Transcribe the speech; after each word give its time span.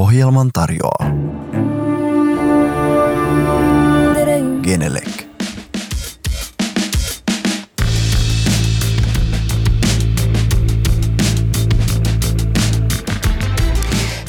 Ohjelman 0.00 0.50
tarjoaa 0.52 1.10
Genelec. 4.62 5.24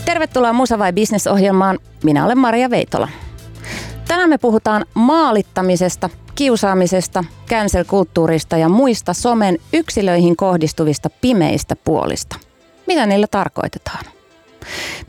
Tervetuloa 0.06 0.54
Musa 0.54 0.80
vai 0.80 0.94
Business-ohjelmaan. 0.94 1.80
Minä 2.04 2.26
olen 2.26 2.38
Maria 2.38 2.70
Veitola. 2.70 3.08
Tänään 4.08 4.30
me 4.30 4.38
puhutaan 4.38 4.86
maalittamisesta, 4.94 6.10
kiusaamisesta, 6.36 7.24
cancel-kulttuurista 7.50 8.58
ja 8.58 8.70
muista 8.70 9.14
somen 9.14 9.58
yksilöihin 9.74 10.36
kohdistuvista 10.36 11.10
pimeistä 11.22 11.76
puolista. 11.76 12.36
Mitä 12.88 13.06
niillä 13.06 13.28
tarkoitetaan? 13.28 14.21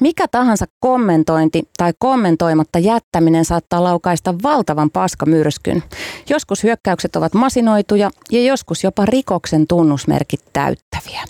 Mikä 0.00 0.28
tahansa 0.28 0.66
kommentointi 0.80 1.62
tai 1.76 1.92
kommentoimatta 1.98 2.78
jättäminen 2.78 3.44
saattaa 3.44 3.84
laukaista 3.84 4.34
valtavan 4.42 4.90
paskamyrskyn. 4.90 5.82
Joskus 6.28 6.62
hyökkäykset 6.62 7.16
ovat 7.16 7.34
masinoituja 7.34 8.10
ja 8.30 8.42
joskus 8.42 8.84
jopa 8.84 9.06
rikoksen 9.06 9.66
tunnusmerkit 9.66 10.40
täyttäviä. 10.52 11.24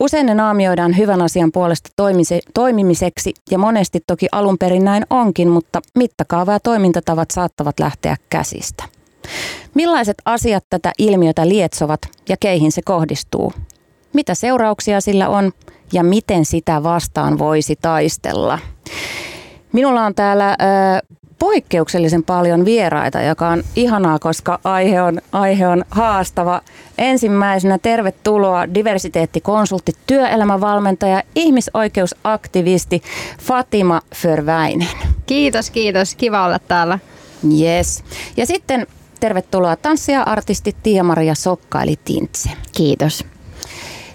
Usein 0.00 0.26
ne 0.26 0.34
naamioidaan 0.34 0.96
hyvän 0.96 1.22
asian 1.22 1.52
puolesta 1.52 1.90
toimimiseksi 2.54 3.34
ja 3.50 3.58
monesti 3.58 4.00
toki 4.06 4.26
alun 4.32 4.58
perin 4.58 4.84
näin 4.84 5.06
onkin, 5.10 5.48
mutta 5.48 5.80
mittakaava 5.94 6.52
ja 6.52 6.60
toimintatavat 6.60 7.30
saattavat 7.30 7.80
lähteä 7.80 8.16
käsistä. 8.30 8.84
Millaiset 9.74 10.16
asiat 10.24 10.64
tätä 10.70 10.92
ilmiötä 10.98 11.48
lietsovat 11.48 12.00
ja 12.28 12.36
keihin 12.40 12.72
se 12.72 12.82
kohdistuu? 12.84 13.52
Mitä 14.12 14.34
seurauksia 14.34 15.00
sillä 15.00 15.28
on 15.28 15.52
ja 15.92 16.02
miten 16.02 16.44
sitä 16.44 16.82
vastaan 16.82 17.38
voisi 17.38 17.76
taistella? 17.82 18.58
Minulla 19.72 20.04
on 20.04 20.14
täällä 20.14 20.48
äh, 20.48 20.56
poikkeuksellisen 21.38 22.22
paljon 22.22 22.64
vieraita, 22.64 23.22
joka 23.22 23.48
on 23.48 23.62
ihanaa, 23.76 24.18
koska 24.18 24.58
aihe 24.64 25.02
on, 25.02 25.20
aihe 25.32 25.68
on 25.68 25.84
haastava. 25.90 26.60
Ensimmäisenä 26.98 27.78
tervetuloa 27.78 28.74
diversiteettikonsultti, 28.74 29.92
työelämävalmentaja, 30.06 31.22
ihmisoikeusaktivisti 31.34 33.02
Fatima 33.40 34.00
Förväinen. 34.14 34.88
Kiitos, 35.26 35.70
kiitos. 35.70 36.14
Kiva 36.14 36.46
olla 36.46 36.58
täällä. 36.58 36.98
Yes. 37.60 38.04
Ja 38.36 38.46
sitten 38.46 38.86
tervetuloa 39.20 39.76
tanssija-artisti 39.76 40.76
Tiia-Maria 40.82 41.34
Sokka 41.34 41.82
eli 41.82 41.98
Tintse. 42.04 42.50
Kiitos. 42.72 43.24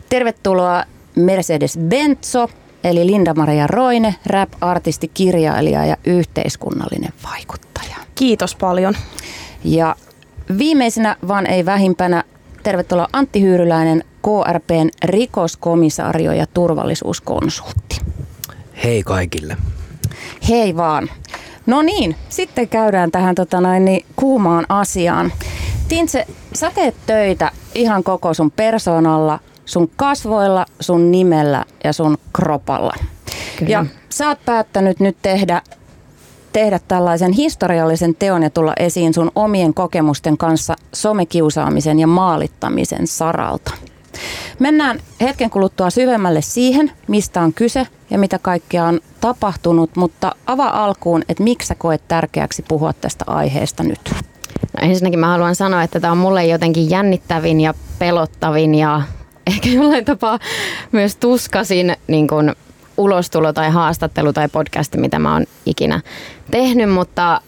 Tervetuloa 0.09 0.83
Mercedes 1.21 1.79
Benzo 1.87 2.49
eli 2.83 3.07
Linda-Maria 3.07 3.67
Roine, 3.67 4.15
rap-artisti, 4.25 5.07
kirjailija 5.13 5.85
ja 5.85 5.97
yhteiskunnallinen 6.05 7.13
vaikuttaja. 7.31 7.95
Kiitos 8.15 8.55
paljon. 8.55 8.93
Ja 9.63 9.95
viimeisenä, 10.57 11.15
vaan 11.27 11.47
ei 11.47 11.65
vähimpänä, 11.65 12.23
tervetuloa 12.63 13.07
Antti 13.13 13.41
Hyyryläinen, 13.41 14.03
KRPn 14.21 14.89
rikoskomisaario 15.03 16.31
ja 16.31 16.45
turvallisuuskonsultti. 16.45 17.99
Hei 18.83 19.03
kaikille. 19.03 19.57
Hei 20.49 20.75
vaan. 20.75 21.09
No 21.65 21.81
niin, 21.81 22.15
sitten 22.29 22.67
käydään 22.67 23.11
tähän 23.11 23.35
tota 23.35 23.61
noin, 23.61 23.85
niin, 23.85 24.05
kuumaan 24.15 24.65
asiaan. 24.69 25.33
Tintse, 25.87 26.25
sä 26.53 26.71
teet 26.75 26.95
töitä 27.05 27.51
ihan 27.75 28.03
koko 28.03 28.33
sun 28.33 28.51
persoonalla– 28.51 29.39
sun 29.71 29.91
kasvoilla, 29.95 30.65
sun 30.79 31.11
nimellä 31.11 31.65
ja 31.83 31.93
sun 31.93 32.17
kropalla. 32.33 32.93
Kyllä. 33.59 33.71
Ja 33.71 33.85
sä 34.09 34.27
oot 34.27 34.45
päättänyt 34.45 34.99
nyt 34.99 35.17
tehdä, 35.21 35.61
tehdä 36.53 36.79
tällaisen 36.87 37.31
historiallisen 37.31 38.15
teon 38.15 38.43
ja 38.43 38.49
tulla 38.49 38.73
esiin 38.79 39.13
sun 39.13 39.31
omien 39.35 39.73
kokemusten 39.73 40.37
kanssa 40.37 40.75
somekiusaamisen 40.93 41.99
ja 41.99 42.07
maalittamisen 42.07 43.07
saralta. 43.07 43.71
Mennään 44.59 44.99
hetken 45.21 45.49
kuluttua 45.49 45.89
syvemmälle 45.89 46.41
siihen, 46.41 46.91
mistä 47.07 47.41
on 47.41 47.53
kyse 47.53 47.87
ja 48.09 48.19
mitä 48.19 48.39
kaikkea 48.39 48.85
on 48.85 48.99
tapahtunut, 49.21 49.95
mutta 49.95 50.35
avaa 50.45 50.83
alkuun, 50.83 51.21
että 51.29 51.43
miksi 51.43 51.67
sä 51.67 51.75
koet 51.75 52.07
tärkeäksi 52.07 52.65
puhua 52.67 52.93
tästä 52.93 53.25
aiheesta 53.27 53.83
nyt? 53.83 53.99
No 54.61 54.87
ensinnäkin 54.87 55.19
mä 55.19 55.27
haluan 55.27 55.55
sanoa, 55.55 55.83
että 55.83 55.99
tämä 55.99 56.11
on 56.11 56.17
mulle 56.17 56.45
jotenkin 56.45 56.89
jännittävin 56.89 57.61
ja 57.61 57.73
pelottavin 57.99 58.75
ja 58.75 59.01
ehkä 59.51 59.69
jollain 59.69 60.05
tapaa 60.05 60.39
myös 60.91 61.15
tuskasin 61.15 61.95
niin 62.07 62.27
kuin 62.27 62.55
ulostulo 62.97 63.53
tai 63.53 63.69
haastattelu 63.69 64.33
tai 64.33 64.47
podcasti, 64.49 64.97
mitä 64.97 65.19
mä 65.19 65.33
oon 65.33 65.45
ikinä 65.65 66.01
tehnyt, 66.51 66.89
mutta 66.89 67.41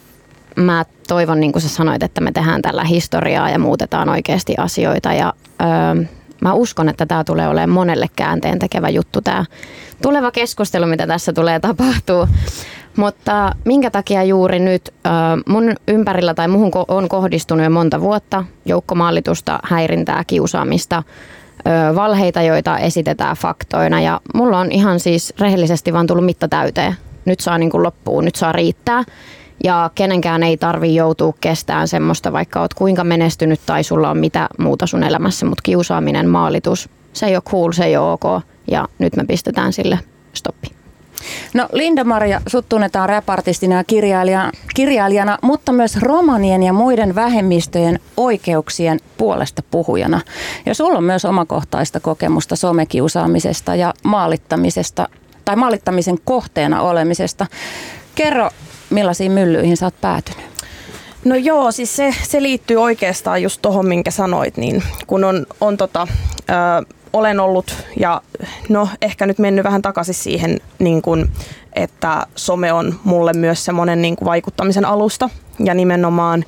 mä 0.56 0.86
toivon, 1.08 1.40
niin 1.40 1.52
kuin 1.52 1.62
sä 1.62 1.70
sanoit, 1.70 2.04
että 2.04 2.22
me 2.22 2.32
tehdään 2.32 2.62
tällä 2.62 2.84
historiaa 2.84 3.50
ja 3.50 3.60
muutetaan 3.60 4.10
oikeasti 4.10 4.56
asioita 4.58 5.14
ja 5.14 5.34
öö, 5.62 6.06
mä 6.42 6.54
uskon, 6.54 6.90
että 6.90 7.06
tämä 7.06 7.24
tulee 7.24 7.48
olemaan 7.48 7.70
monelle 7.70 8.10
käänteen 8.16 8.60
tekevä 8.60 8.90
juttu, 8.90 9.22
tämä 9.22 9.46
tuleva 10.02 10.32
keskustelu, 10.32 10.86
mitä 10.86 11.08
tässä 11.08 11.34
tulee 11.34 11.60
tapahtuu. 11.60 12.28
Mutta 12.98 13.56
minkä 13.66 13.92
takia 13.92 14.24
juuri 14.24 14.60
nyt 14.60 14.94
mun 15.48 15.76
ympärillä 15.88 16.34
tai 16.34 16.48
muhun 16.48 16.72
on 16.88 17.10
kohdistunut 17.10 17.64
jo 17.64 17.70
monta 17.70 18.02
vuotta 18.02 18.44
joukkomaalitusta, 18.66 19.60
häirintää, 19.64 20.24
kiusaamista, 20.28 21.04
valheita, 21.96 22.42
joita 22.42 22.78
esitetään 22.78 23.36
faktoina. 23.36 24.02
Ja 24.02 24.22
mulla 24.34 24.60
on 24.60 24.72
ihan 24.72 25.00
siis 25.00 25.34
rehellisesti 25.40 25.94
vaan 25.94 26.08
tullut 26.08 26.26
mitta 26.26 26.48
täyteen. 26.48 26.96
Nyt 27.26 27.40
saa 27.40 27.58
niin 27.58 27.70
kuin 27.70 27.84
loppuun, 27.84 28.26
nyt 28.26 28.36
saa 28.36 28.52
riittää. 28.52 29.04
Ja 29.64 29.92
kenenkään 29.96 30.44
ei 30.44 30.58
tarvi 30.58 30.96
joutua 30.96 31.34
kestään 31.42 31.88
semmoista, 31.88 32.34
vaikka 32.34 32.62
oot 32.62 32.74
kuinka 32.74 33.04
menestynyt 33.04 33.60
tai 33.66 33.84
sulla 33.84 34.10
on 34.10 34.18
mitä 34.18 34.48
muuta 34.60 34.88
sun 34.88 35.04
elämässä. 35.04 35.46
Mutta 35.46 35.62
kiusaaminen, 35.64 36.30
maalitus, 36.30 36.90
se 37.14 37.26
ei 37.26 37.36
ole 37.36 37.44
cool, 37.50 37.72
se 37.72 37.86
ei 37.86 37.98
ole 37.98 38.12
ok. 38.12 38.44
Ja 38.72 38.88
nyt 39.00 39.16
me 39.16 39.26
pistetään 39.26 39.74
sille 39.74 40.00
stoppi. 40.34 40.83
No 41.54 41.68
Linda-Maria, 41.72 42.42
sut 42.48 42.70
tunnetaan 42.70 43.10
rapartistina 43.10 43.76
ja 43.76 43.84
kirjailijana, 43.84 44.52
kirjailijana, 44.76 45.38
mutta 45.42 45.72
myös 45.72 45.98
romanien 45.98 46.64
ja 46.64 46.74
muiden 46.74 47.16
vähemmistöjen 47.16 48.00
oikeuksien 48.18 49.00
puolesta 49.18 49.64
puhujana. 49.72 50.22
Ja 50.66 50.76
sulla 50.76 50.98
on 50.98 51.04
myös 51.04 51.26
omakohtaista 51.26 52.00
kokemusta 52.00 52.56
somekiusaamisesta 52.56 53.76
ja 53.76 53.94
maalittamisesta 54.04 55.10
tai 55.46 55.56
maalittamisen 55.56 56.18
kohteena 56.26 56.82
olemisesta. 56.82 57.48
Kerro, 58.16 58.50
millaisiin 58.90 59.32
myllyihin 59.32 59.78
sä 59.78 59.86
oot 59.86 60.02
päätynyt? 60.02 60.54
No 61.26 61.36
joo, 61.36 61.72
siis 61.72 61.96
se, 61.96 62.16
se 62.24 62.42
liittyy 62.42 62.78
oikeastaan 62.78 63.42
just 63.42 63.62
tuohon, 63.62 63.88
minkä 63.88 64.12
sanoit, 64.12 64.58
niin 64.58 64.84
kun 65.08 65.24
on, 65.24 65.46
on 65.62 65.78
tota, 65.78 66.08
ö, 66.50 66.96
olen 67.14 67.40
ollut 67.40 67.86
ja 68.00 68.22
no 68.70 68.90
ehkä 69.02 69.26
nyt 69.26 69.40
mennyt 69.40 69.66
vähän 69.66 69.82
takaisin 69.82 70.16
siihen, 70.16 70.60
niin 70.80 71.02
kuin, 71.02 71.30
että 71.74 72.28
some 72.36 72.74
on 72.74 73.00
mulle 73.04 73.34
myös 73.34 73.66
semmoinen 73.66 74.02
niin 74.02 74.16
kuin 74.16 74.26
vaikuttamisen 74.26 74.86
alusta 74.86 75.30
ja 75.60 75.74
nimenomaan 75.74 76.46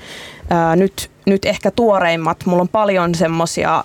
ää, 0.49 0.75
nyt, 0.75 1.11
nyt 1.25 1.45
ehkä 1.45 1.71
tuoreimmat. 1.71 2.45
Mulla 2.45 2.61
on 2.61 2.67
paljon 2.67 3.15
semmoisia 3.15 3.83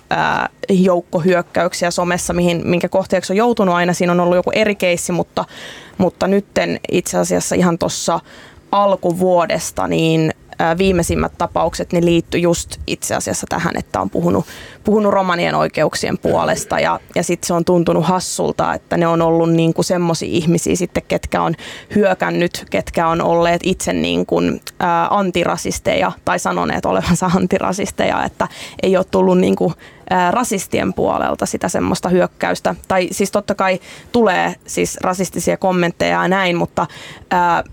joukkohyökkäyksiä 0.68 1.90
somessa, 1.90 2.32
mihin, 2.32 2.62
minkä 2.64 2.88
kohteeksi 2.88 3.32
on 3.32 3.36
joutunut 3.36 3.74
aina. 3.74 3.92
Siinä 3.92 4.12
on 4.12 4.20
ollut 4.20 4.36
joku 4.36 4.50
eri 4.54 4.74
keissi, 4.74 5.12
mutta, 5.12 5.44
mutta 5.98 6.26
nytten 6.26 6.80
itse 6.92 7.18
asiassa 7.18 7.54
ihan 7.54 7.78
tuossa 7.78 8.20
alkuvuodesta 8.72 9.86
niin 9.88 10.34
viimeisimmät 10.78 11.32
tapaukset 11.38 11.92
ne 11.92 12.04
liittyi 12.04 12.42
just 12.42 12.76
itse 12.86 13.14
asiassa 13.14 13.46
tähän, 13.48 13.76
että 13.76 14.00
on 14.00 14.10
puhunut, 14.10 14.46
puhunut 14.84 15.12
romanien 15.12 15.54
oikeuksien 15.54 16.18
puolesta 16.18 16.80
ja, 16.80 17.00
ja 17.14 17.22
sitten 17.22 17.46
se 17.46 17.54
on 17.54 17.64
tuntunut 17.64 18.06
hassulta, 18.06 18.74
että 18.74 18.96
ne 18.96 19.06
on 19.06 19.22
ollut 19.22 19.52
niin 19.52 19.74
kuin 19.74 19.84
semmoisia 19.84 20.28
ihmisiä 20.28 20.76
sitten, 20.76 21.02
ketkä 21.08 21.42
on 21.42 21.54
hyökännyt, 21.94 22.66
ketkä 22.70 23.08
on 23.08 23.20
olleet 23.22 23.60
itse 23.64 23.92
niin 23.92 24.26
kuin, 24.26 24.60
ä, 24.82 25.06
antirasisteja 25.10 26.12
tai 26.24 26.38
sanoneet 26.38 26.86
olevansa 26.86 27.30
antirasisteja, 27.36 28.24
että 28.24 28.48
ei 28.82 28.96
ole 28.96 29.04
tullut 29.10 29.38
niin 29.38 29.56
kuin, 29.56 29.74
rasistien 30.30 30.94
puolelta 30.94 31.46
sitä 31.46 31.68
semmoista 31.68 32.08
hyökkäystä. 32.08 32.74
Tai 32.88 33.08
siis 33.10 33.30
totta 33.30 33.54
kai 33.54 33.80
tulee 34.12 34.54
siis 34.66 34.96
rasistisia 35.00 35.56
kommentteja 35.56 36.22
ja 36.22 36.28
näin, 36.28 36.56
mutta 36.56 36.86
ää, 37.30 37.64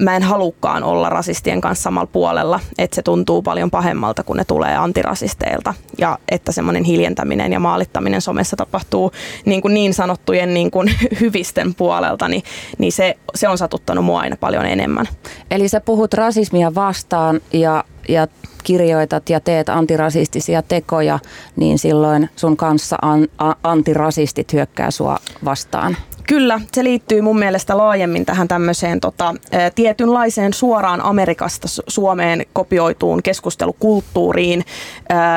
mä 0.00 0.16
en 0.16 0.22
halukkaan 0.22 0.82
olla 0.82 1.08
rasistien 1.08 1.60
kanssa 1.60 1.82
samalla 1.82 2.08
puolella, 2.12 2.60
että 2.78 2.94
se 2.94 3.02
tuntuu 3.02 3.42
paljon 3.42 3.70
pahemmalta, 3.70 4.22
kun 4.22 4.36
ne 4.36 4.44
tulee 4.44 4.76
antirasisteilta 4.76 5.74
ja 5.98 6.18
että 6.30 6.52
semmoinen 6.52 6.84
hiljentäminen 6.84 7.52
ja 7.52 7.60
maalittaminen 7.60 8.20
somessa 8.20 8.56
tapahtuu 8.56 9.12
niin, 9.44 9.62
kuin 9.62 9.74
niin 9.74 9.94
sanottujen 9.94 10.54
niin 10.54 10.70
kuin 10.70 10.90
hyvisten 11.20 11.74
puolelta, 11.74 12.28
niin, 12.28 12.42
niin 12.78 12.92
se, 12.92 13.16
se 13.34 13.48
on 13.48 13.58
satuttanut 13.58 14.04
mua 14.04 14.20
aina 14.20 14.36
paljon 14.36 14.66
enemmän. 14.66 15.08
Eli 15.50 15.68
sä 15.68 15.80
puhut 15.80 16.14
rasismia 16.14 16.74
vastaan 16.74 17.40
ja, 17.52 17.84
ja 18.08 18.26
kirjoitat 18.64 19.30
ja 19.30 19.40
teet 19.40 19.68
antirasistisia 19.68 20.62
tekoja, 20.62 21.18
niin 21.56 21.78
silloin 21.78 22.30
sun 22.36 22.56
kanssa 22.56 22.96
an, 23.02 23.28
a, 23.38 23.54
antirasistit 23.62 24.52
hyökkää 24.52 24.90
sua 24.90 25.18
vastaan. 25.44 25.96
Kyllä, 26.30 26.60
se 26.72 26.84
liittyy 26.84 27.20
mun 27.20 27.38
mielestä 27.38 27.76
laajemmin 27.76 28.26
tähän 28.26 28.48
tämmöiseen 28.48 29.00
tota, 29.00 29.34
tietynlaiseen 29.74 30.52
suoraan 30.52 31.00
Amerikasta 31.00 31.68
Suomeen 31.88 32.46
kopioituun 32.52 33.22
keskustelukulttuuriin, 33.22 34.64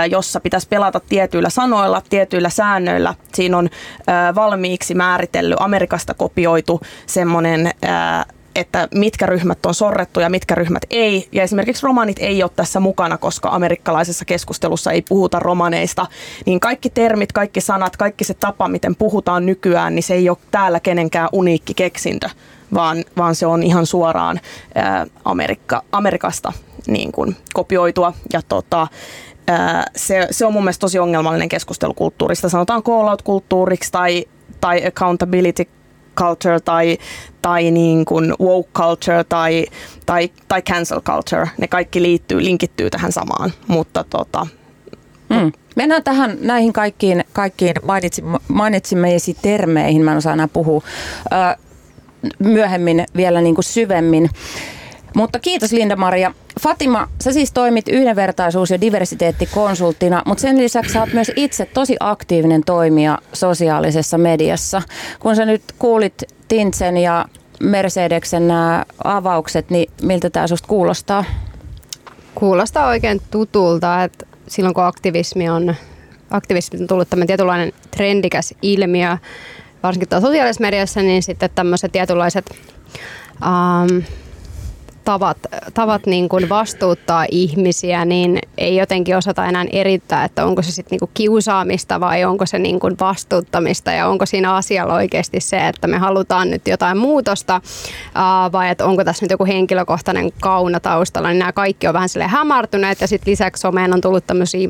jossa 0.09 0.39
pitäisi 0.39 0.67
pelata 0.67 0.99
tietyillä 0.99 1.49
sanoilla, 1.49 2.01
tietyillä 2.09 2.49
säännöillä. 2.49 3.15
Siinä 3.33 3.57
on 3.57 3.69
valmiiksi 4.35 4.95
määritellyt 4.95 5.57
Amerikasta 5.59 6.13
kopioitu 6.13 6.81
semmoinen 7.05 7.71
että 8.55 8.87
mitkä 8.95 9.25
ryhmät 9.25 9.65
on 9.65 9.73
sorrettu 9.73 10.19
ja 10.19 10.29
mitkä 10.29 10.55
ryhmät 10.55 10.83
ei. 10.89 11.27
Ja 11.31 11.43
esimerkiksi 11.43 11.83
romanit 11.83 12.17
ei 12.19 12.43
ole 12.43 12.51
tässä 12.55 12.79
mukana, 12.79 13.17
koska 13.17 13.49
amerikkalaisessa 13.49 14.25
keskustelussa 14.25 14.91
ei 14.91 15.01
puhuta 15.01 15.39
romaneista. 15.39 16.05
Niin 16.45 16.59
kaikki 16.59 16.89
termit, 16.89 17.31
kaikki 17.31 17.61
sanat, 17.61 17.97
kaikki 17.97 18.23
se 18.23 18.33
tapa, 18.33 18.67
miten 18.67 18.95
puhutaan 18.95 19.45
nykyään, 19.45 19.95
niin 19.95 20.03
se 20.03 20.13
ei 20.13 20.29
ole 20.29 20.37
täällä 20.51 20.79
kenenkään 20.79 21.29
uniikki 21.31 21.73
keksintö, 21.73 22.29
vaan, 22.73 23.03
vaan 23.17 23.35
se 23.35 23.45
on 23.45 23.63
ihan 23.63 23.85
suoraan 23.85 24.39
ää, 24.75 25.07
Amerikka, 25.25 25.83
Amerikasta 25.91 26.53
niin 26.87 27.11
kuin 27.11 27.35
kopioitua. 27.53 28.13
Ja 28.33 28.41
tota, 28.49 28.87
ää, 29.47 29.85
se, 29.95 30.27
se 30.31 30.45
on 30.45 30.53
mun 30.53 30.63
mielestä 30.63 30.81
tosi 30.81 30.99
ongelmallinen 30.99 31.49
keskustelukulttuurista. 31.49 32.49
Sanotaan 32.49 32.83
call-out-kulttuuriksi 32.83 33.91
tai, 33.91 34.25
tai 34.61 34.85
accountability 34.87 35.67
culture 36.15 36.59
tai, 36.59 36.97
tai 37.41 37.71
niin 37.71 38.05
kuin 38.05 38.33
woke 38.41 38.69
culture 38.73 39.23
tai, 39.23 39.65
tai, 40.05 40.31
tai 40.47 40.61
cancel 40.61 41.01
culture. 41.01 41.49
Ne 41.57 41.67
kaikki 41.67 42.01
liittyy, 42.01 42.43
linkittyy 42.43 42.89
tähän 42.89 43.11
samaan, 43.11 43.51
mutta 43.67 44.05
tota, 44.09 44.47
Mm. 45.29 45.51
Mennään 45.75 46.03
tähän 46.03 46.37
näihin 46.41 46.73
kaikkiin, 46.73 47.23
kaikkiin 47.33 47.73
mainitsimmeisi 48.47 49.37
termeihin, 49.41 50.01
mä 50.01 50.11
en 50.11 50.17
osaa 50.17 50.33
enää 50.33 50.47
puhua, 50.47 50.81
öö, 51.33 51.39
myöhemmin 52.39 53.05
vielä 53.15 53.41
niin 53.41 53.55
kuin 53.55 53.65
syvemmin. 53.65 54.29
Mutta 55.13 55.39
kiitos 55.39 55.71
Linda-Maria. 55.71 56.33
Fatima, 56.61 57.07
sä 57.23 57.33
siis 57.33 57.51
toimit 57.51 57.87
yhdenvertaisuus- 57.87 58.71
ja 58.71 58.81
diversiteettikonsulttina, 58.81 60.21
mutta 60.25 60.41
sen 60.41 60.57
lisäksi 60.57 60.93
sä 60.93 60.99
oot 60.99 61.13
myös 61.13 61.31
itse 61.35 61.65
tosi 61.65 61.95
aktiivinen 61.99 62.63
toimija 62.65 63.17
sosiaalisessa 63.33 64.17
mediassa. 64.17 64.81
Kun 65.19 65.35
sä 65.35 65.45
nyt 65.45 65.63
kuulit 65.79 66.23
Tintsen 66.47 66.97
ja 66.97 67.25
Mercedeksen 67.59 68.47
nämä 68.47 68.85
avaukset, 69.03 69.69
niin 69.69 69.91
miltä 70.01 70.29
tämä 70.29 70.47
susta 70.47 70.67
kuulostaa? 70.67 71.23
Kuulostaa 72.35 72.87
oikein 72.87 73.21
tutulta, 73.31 74.03
että 74.03 74.25
silloin 74.47 74.73
kun 74.73 74.83
aktivismi 74.83 75.49
on, 75.49 75.75
aktivismi 76.29 76.79
on 76.81 76.87
tullut 76.87 77.09
tämmöinen 77.09 77.27
tietynlainen 77.27 77.73
trendikäs 77.91 78.53
ilmiö, 78.61 79.17
varsinkin 79.83 80.21
sosiaalisessa 80.21 80.61
mediassa, 80.61 81.01
niin 81.01 81.23
sitten 81.23 81.49
tämmöiset 81.55 81.91
tietynlaiset 81.91 82.45
um, 83.41 84.03
tavat, 85.03 85.37
tavat 85.73 86.05
niin 86.05 86.29
kuin 86.29 86.49
vastuuttaa 86.49 87.25
ihmisiä, 87.31 88.05
niin 88.05 88.39
ei 88.57 88.75
jotenkin 88.75 89.17
osata 89.17 89.45
enää 89.45 89.65
erittää, 89.71 90.25
että 90.25 90.45
onko 90.45 90.61
se 90.61 90.71
sitten 90.71 90.97
niin 91.01 91.09
kiusaamista 91.13 91.99
vai 91.99 92.25
onko 92.25 92.45
se 92.45 92.59
niin 92.59 92.79
kuin 92.79 92.95
vastuuttamista 92.99 93.91
ja 93.91 94.07
onko 94.07 94.25
siinä 94.25 94.55
asialla 94.55 94.93
oikeasti 94.93 95.39
se, 95.39 95.67
että 95.67 95.87
me 95.87 95.97
halutaan 95.97 96.49
nyt 96.49 96.67
jotain 96.67 96.97
muutosta 96.97 97.61
vai 98.51 98.69
että 98.69 98.85
onko 98.85 99.03
tässä 99.03 99.25
nyt 99.25 99.31
joku 99.31 99.45
henkilökohtainen 99.45 100.31
kauna 100.41 100.79
taustalla, 100.79 101.29
niin 101.29 101.39
nämä 101.39 101.51
kaikki 101.51 101.87
on 101.87 101.93
vähän 101.93 102.09
sille 102.09 102.27
hämärtyneet 102.27 103.01
ja 103.01 103.07
sitten 103.07 103.31
lisäksi 103.31 103.61
someen 103.61 103.93
on 103.93 104.01
tullut 104.01 104.27
tämmöisiä 104.27 104.69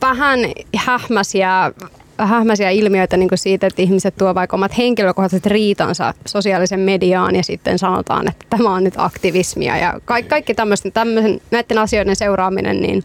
vähän 0.00 0.40
hähmäsiä 0.76 1.72
hähmäisiä 2.18 2.70
ilmiöitä 2.70 3.16
niin 3.16 3.28
kuin 3.28 3.38
siitä, 3.38 3.66
että 3.66 3.82
ihmiset 3.82 4.16
tuovat 4.16 4.34
vaikka 4.34 4.56
omat 4.56 4.78
henkilökohtaiset 4.78 5.46
riitansa 5.46 6.14
sosiaalisen 6.26 6.80
mediaan 6.80 7.36
ja 7.36 7.42
sitten 7.42 7.78
sanotaan, 7.78 8.28
että 8.28 8.46
tämä 8.50 8.74
on 8.74 8.84
nyt 8.84 8.94
aktivismia 8.96 9.76
ja 9.76 10.00
kaikki, 10.04 10.28
kaikki 10.28 10.54
tämmöisten, 10.54 10.92
tämmöisen, 10.92 11.40
näiden 11.50 11.78
asioiden 11.78 12.16
seuraaminen, 12.16 12.80
niin 12.80 13.04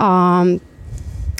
um, 0.00 0.60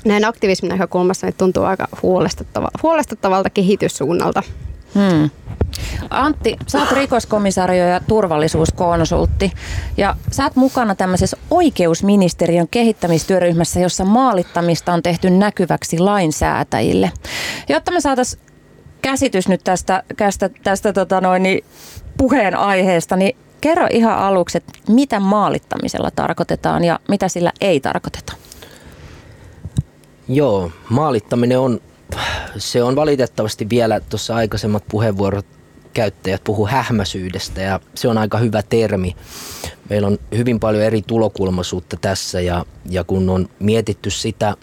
näin 0.04 0.24
aktivismin 0.24 0.68
näkökulmasta 0.68 1.26
niin 1.26 1.34
tuntuu 1.38 1.64
aika 1.64 1.88
huolestuttava, 2.02 2.68
huolestuttavalta 2.82 3.50
kehityssuunnalta. 3.50 4.42
Hmm. 4.94 5.30
Antti, 6.10 6.56
sä 6.66 6.78
oot 6.78 6.92
rikoskomisario 6.92 7.88
ja 7.88 8.00
turvallisuuskonsultti 8.00 9.52
ja 9.96 10.16
sä 10.30 10.42
oot 10.42 10.56
mukana 10.56 10.94
tämmöisessä 10.94 11.36
oikeusministeriön 11.50 12.68
kehittämistyöryhmässä, 12.70 13.80
jossa 13.80 14.04
maalittamista 14.04 14.92
on 14.92 15.02
tehty 15.02 15.30
näkyväksi 15.30 15.98
lainsäätäjille. 15.98 17.12
Jotta 17.68 17.90
me 17.90 18.00
saataisiin 18.00 18.42
käsitys 19.02 19.48
nyt 19.48 19.60
tästä, 19.64 20.02
tästä, 20.16 20.50
tästä 20.62 20.92
tota 20.92 21.20
noin, 21.20 21.42
niin 21.42 21.64
puheen 22.16 22.56
aiheesta, 22.56 23.16
niin 23.16 23.36
kerro 23.60 23.86
ihan 23.90 24.18
aluksi, 24.18 24.58
että 24.58 24.72
mitä 24.88 25.20
maalittamisella 25.20 26.10
tarkoitetaan 26.10 26.84
ja 26.84 27.00
mitä 27.08 27.28
sillä 27.28 27.52
ei 27.60 27.80
tarkoiteta. 27.80 28.32
Joo, 30.28 30.70
maalittaminen 30.88 31.58
on 31.58 31.80
se 32.56 32.82
on 32.82 32.96
valitettavasti 32.96 33.70
vielä 33.70 34.00
tuossa 34.00 34.34
aikaisemmat 34.34 34.84
puheenvuorot 34.90 35.46
käyttäjät 35.92 36.44
puhuu 36.44 36.66
hähmäsyydestä 36.66 37.60
ja 37.60 37.80
se 37.94 38.08
on 38.08 38.18
aika 38.18 38.38
hyvä 38.38 38.62
termi. 38.62 39.16
Meillä 39.90 40.08
on 40.08 40.18
hyvin 40.36 40.60
paljon 40.60 40.82
eri 40.82 41.02
tulokulmaisuutta 41.02 41.96
tässä 42.00 42.40
ja, 42.40 42.64
ja 42.90 43.04
kun 43.04 43.30
on 43.30 43.48
mietitty 43.58 44.10
sitä 44.10 44.56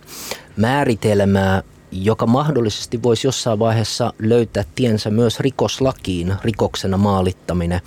määritelmää, 0.58 1.64
joka 1.92 2.28
mahdollisesti 2.28 3.04
voisi 3.04 3.28
jossain 3.28 3.60
vaiheessa 3.60 4.14
löytää 4.20 4.64
tiensä 4.76 5.10
myös 5.10 5.40
rikoslakiin, 5.40 6.34
rikoksena 6.44 6.98
maalittaminen. 6.98 7.82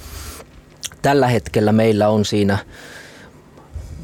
Tällä 1.03 1.29
hetkellä 1.29 1.73
meillä 1.73 2.09
on 2.09 2.25
siinä 2.25 2.59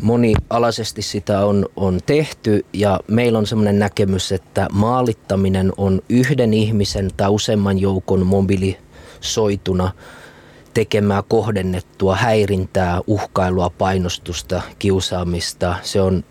monialaisesti 0.03 1.03
sitä 1.03 1.47
on, 1.47 1.67
on 1.77 2.01
tehty 2.07 2.65
ja 2.73 3.01
meillä 3.09 3.39
on 3.39 3.47
semmoinen 3.47 3.79
näkemys, 3.79 4.33
että 4.33 4.69
maalittaminen 4.73 5.73
on 5.77 6.01
yhden 6.09 6.55
ihmisen 6.55 7.11
tai 7.17 7.29
useamman 7.29 7.79
joukon 7.79 8.27
mobilisoituna 8.27 9.93
tekemää 10.75 11.23
kohdennettua 11.29 12.17
häirintää, 12.17 13.01
uhkailua, 13.07 13.71
painostusta, 13.71 14.63
kiusaamista. 14.79 15.77
Se 15.83 16.01
on, 16.01 16.25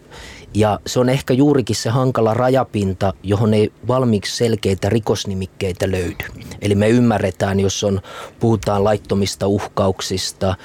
ja 0.54 0.80
se 0.86 1.00
on 1.00 1.10
ehkä 1.10 1.34
juurikin 1.34 1.76
se 1.76 1.90
hankala 1.90 2.34
rajapinta, 2.34 3.14
johon 3.24 3.54
ei 3.54 3.72
valmiiksi 3.88 4.38
selkeitä 4.38 4.90
rikosnimikkeitä 4.90 5.92
löydy. 5.92 6.26
Eli 6.62 6.76
me 6.76 6.90
ymmärretään, 6.90 7.60
jos 7.60 7.84
on, 7.84 8.02
puhutaan 8.40 8.84
laittomista 8.84 9.48
uhkauksista, 9.48 10.56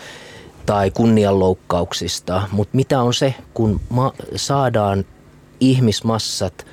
tai 0.66 0.90
kunnianloukkauksista, 0.90 2.42
mutta 2.52 2.76
mitä 2.76 3.02
on 3.02 3.14
se, 3.14 3.34
kun 3.54 3.81
ma- 3.88 4.12
saadaan 4.36 5.04
ihmismassat 5.60 6.66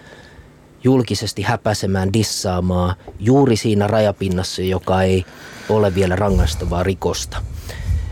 julkisesti 0.83 1.41
häpäisemään, 1.41 2.13
dissaamaan 2.13 2.95
juuri 3.19 3.55
siinä 3.55 3.87
rajapinnassa, 3.87 4.61
joka 4.61 5.01
ei 5.01 5.25
ole 5.69 5.95
vielä 5.95 6.15
rangaistavaa 6.15 6.83
rikosta. 6.83 7.37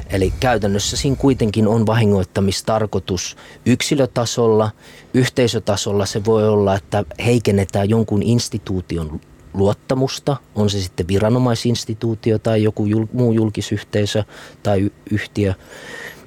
Eli 0.09 0.33
käytännössä 0.39 0.97
siinä 0.97 1.15
kuitenkin 1.15 1.67
on 1.67 1.85
vahingoittamistarkoitus 1.85 3.37
yksilötasolla, 3.65 4.71
yhteisötasolla 5.13 6.05
se 6.05 6.25
voi 6.25 6.49
olla, 6.49 6.75
että 6.75 7.03
heikennetään 7.25 7.89
jonkun 7.89 8.23
instituution 8.23 9.21
luottamusta, 9.53 10.37
on 10.55 10.69
se 10.69 10.81
sitten 10.81 11.07
viranomaisinstituutio 11.07 12.39
tai 12.39 12.63
joku 12.63 12.85
jul, 12.85 13.05
muu 13.13 13.31
julkisyhteisö 13.31 14.23
tai 14.63 14.81
y- 14.81 14.91
yhtiö. 15.11 15.53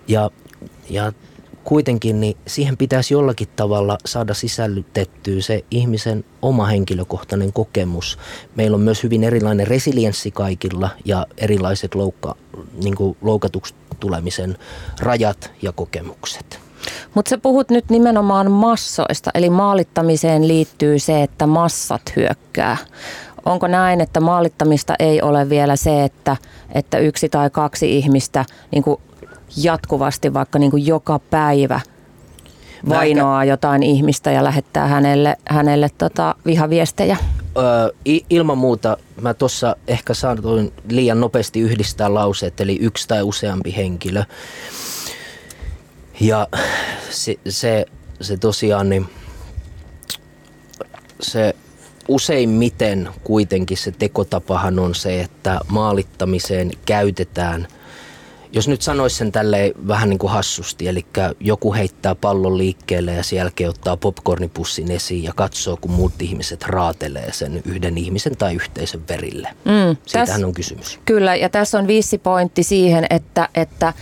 Ja, 0.09 0.31
ja 0.91 1.13
kuitenkin 1.65 2.21
niin 2.21 2.37
siihen 2.47 2.77
pitäisi 2.77 3.15
jollakin 3.15 3.49
tavalla 3.57 3.99
saada 4.07 4.35
sisällytettyä 4.35 5.41
se 5.41 5.65
ihmisen 5.71 6.25
oma 6.43 6.67
henkilökohtainen 6.67 7.53
kokemus. 7.53 8.19
Meillä 8.57 8.75
on 8.75 8.81
myös 8.81 9.03
hyvin 9.03 9.25
erilainen 9.25 9.67
resilienssi 9.67 10.31
kaikilla 10.31 10.91
ja 11.05 11.27
erilaiset 11.37 11.95
loukka, 11.95 12.37
niin 12.85 12.95
loukatuksi 13.21 13.75
tulemisen 14.01 14.59
rajat 15.01 15.51
ja 15.63 15.73
kokemukset. 15.73 16.70
Mutta 17.15 17.29
sä 17.29 17.39
puhut 17.39 17.71
nyt 17.71 17.91
nimenomaan 17.91 18.51
massoista, 18.51 19.31
eli 19.35 19.51
maalittamiseen 19.51 20.49
liittyy 20.49 20.99
se, 20.99 21.23
että 21.23 21.47
massat 21.47 22.03
hyökkää. 22.17 22.77
Onko 23.45 23.67
näin, 23.67 24.01
että 24.01 24.21
maalittamista 24.21 24.95
ei 24.99 25.23
ole 25.23 25.49
vielä 25.49 25.77
se, 25.77 26.05
että, 26.05 26.37
että 26.75 26.99
yksi 26.99 27.29
tai 27.29 27.51
kaksi 27.51 27.97
ihmistä 27.97 28.45
niin 28.71 28.85
jatkuvasti 29.57 30.35
vaikka 30.35 30.59
niin 30.59 30.71
kuin 30.71 30.87
joka 30.87 31.19
päivä 31.19 31.81
vainoaa 32.89 33.45
jotain 33.45 33.83
ihmistä 33.83 34.31
ja 34.31 34.45
lähettää 34.45 34.87
hänelle, 34.87 35.37
hänelle 35.49 35.89
tota 35.99 36.35
vihaviestejä? 36.47 37.17
Öö, 37.57 38.23
ilman 38.31 38.59
muuta 38.59 38.97
mä 39.21 39.35
tuossa 39.35 39.77
ehkä 39.89 40.15
saatoin 40.15 40.73
liian 40.89 41.21
nopeasti 41.21 41.61
yhdistää 41.61 42.15
lauseet, 42.15 42.61
eli 42.61 42.79
yksi 42.81 43.09
tai 43.09 43.23
useampi 43.23 43.77
henkilö. 43.77 44.25
Ja 46.21 46.49
se, 47.11 47.37
se, 47.49 47.87
se 48.21 48.37
tosiaan, 48.37 48.89
niin 48.89 49.07
se 51.21 51.55
useimmiten 52.09 53.09
kuitenkin 53.25 53.77
se 53.77 53.91
tekotapahan 53.91 54.79
on 54.79 54.95
se, 54.95 55.21
että 55.21 55.61
maalittamiseen 55.69 56.71
käytetään– 56.87 57.69
jos 58.53 58.69
nyt 58.69 58.83
sanois 58.83 59.17
sen 59.17 59.33
tälleen 59.33 59.73
vähän 59.89 60.09
niin 60.09 60.19
kuin 60.19 60.31
hassusti, 60.31 60.89
eli 60.89 61.07
joku 61.41 61.75
heittää 61.75 62.15
pallon 62.15 62.59
liikkeelle 62.59 63.13
ja 63.13 63.23
sen 63.23 63.37
jälkeen 63.37 63.71
ottaa 63.71 63.97
popcornipussin 63.97 64.91
esiin 64.91 65.25
ja 65.25 65.33
katsoo, 65.37 65.77
kun 65.77 65.91
muut 65.91 66.23
ihmiset 66.23 66.63
raatelee 66.63 67.33
sen 67.33 67.63
yhden 67.65 67.99
ihmisen 67.99 68.37
tai 68.37 68.55
yhteisön 68.55 69.03
verille. 69.09 69.49
Mm, 69.65 69.97
Siitähän 70.07 70.27
täs, 70.27 70.43
on 70.43 70.55
kysymys. 70.55 70.99
Kyllä, 71.05 71.35
ja 71.35 71.49
tässä 71.49 71.79
on 71.79 71.87
vissi 71.87 72.19
pointti 72.19 72.63
siihen, 72.63 73.07
että, 73.11 73.49
että 73.55 73.93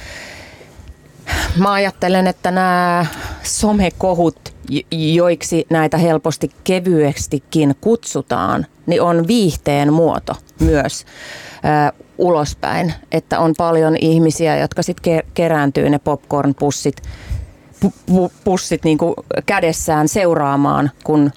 mä 1.57 1.73
ajattelen, 1.73 2.27
että 2.27 2.51
nämä 2.51 3.07
somekohut, 3.43 4.55
joiksi 4.91 5.67
näitä 5.71 5.99
helposti 5.99 6.51
kevyestikin 6.65 7.75
kutsutaan, 7.81 8.67
niin 8.87 9.03
on 9.03 9.27
viihteen 9.29 9.93
muoto 9.93 10.33
myös 10.61 11.05
ulospäin, 12.19 12.95
että 13.13 13.39
on 13.39 13.55
paljon 13.59 13.97
ihmisiä, 14.01 14.57
jotka 14.57 14.83
sitten 14.83 15.23
kerääntyy 15.35 15.91
ne 15.91 15.99
popcorn-pussit 15.99 17.03
pu, 17.81 17.93
pu, 18.07 18.33
pussit 18.45 18.85
niin 18.85 18.99
kädessään 19.47 20.09
seuraamaan, 20.09 20.91
kun 21.05 21.33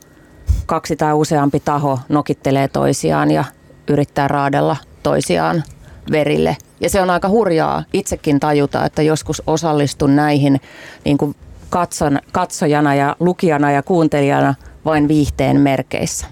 kaksi 0.65 0.95
tai 0.95 1.13
useampi 1.13 1.59
taho 1.59 1.99
nokittelee 2.09 2.67
toisiaan 2.67 3.31
ja 3.31 3.43
yrittää 3.87 4.27
raadella 4.27 4.77
toisiaan 5.03 5.63
verille. 6.11 6.57
Ja 6.79 6.89
se 6.89 7.01
on 7.01 7.09
aika 7.09 7.29
hurjaa 7.29 7.83
itsekin 7.93 8.39
tajuta, 8.39 8.85
että 8.85 9.01
joskus 9.01 9.43
osallistun 9.47 10.15
näihin 10.15 10.61
niin 11.05 11.17
kuin 11.17 11.35
katson, 11.69 12.19
katsojana 12.31 12.95
ja 12.95 13.15
lukijana 13.19 13.71
ja 13.71 13.83
kuuntelijana 13.83 14.55
vain 14.85 15.07
viihteen 15.07 15.59
merkeissä. 15.59 16.27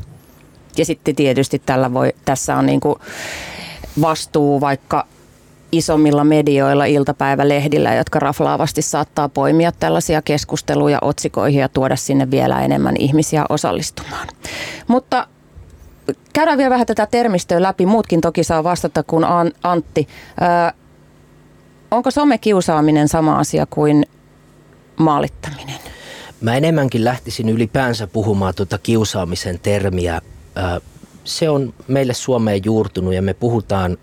Ja 0.78 0.86
sitten 0.86 1.16
tietysti 1.16 1.62
tällä 1.66 1.94
voi, 1.94 2.14
tässä 2.26 2.56
on 2.56 2.66
niin 2.66 2.80
kuin 2.80 2.96
vastuu 4.02 4.62
vaikka 4.62 5.06
isommilla 5.72 6.24
medioilla, 6.24 6.86
iltapäivälehdillä, 6.86 7.96
jotka 7.96 8.20
raflaavasti 8.20 8.82
saattaa 8.82 9.30
poimia 9.30 9.72
tällaisia 9.72 10.22
keskusteluja 10.22 10.98
otsikoihin 11.02 11.62
ja 11.62 11.70
tuoda 11.70 11.96
sinne 11.96 12.32
vielä 12.32 12.62
enemmän 12.62 12.96
ihmisiä 13.00 13.46
osallistumaan. 13.50 14.28
Mutta 14.88 15.28
käydään 16.34 16.58
vielä 16.58 16.70
vähän 16.70 16.86
tätä 16.86 17.06
termistöä 17.06 17.62
läpi. 17.62 17.86
Muutkin 17.86 18.22
toki 18.22 18.44
saa 18.44 18.64
vastata 18.64 19.04
kuin 19.04 19.26
Antti. 19.64 20.08
Ö, 20.42 20.74
onko 21.92 22.12
somekiusaaminen 22.12 23.08
sama 23.08 23.40
asia 23.40 23.66
kuin 23.66 24.06
maalittaminen? 24.96 25.76
Mä 26.42 26.56
enemmänkin 26.56 27.04
lähtisin 27.04 27.50
ylipäänsä 27.50 28.08
puhumaan 28.08 28.56
tuota 28.56 28.78
kiusaamisen 28.78 29.60
termiä 29.60 30.22
se 31.24 31.50
on 31.50 31.74
meille 31.88 32.14
Suomeen 32.14 32.62
juurtunut 32.66 33.14
ja 33.14 33.22
me 33.22 33.34
puhutaan 33.34 33.98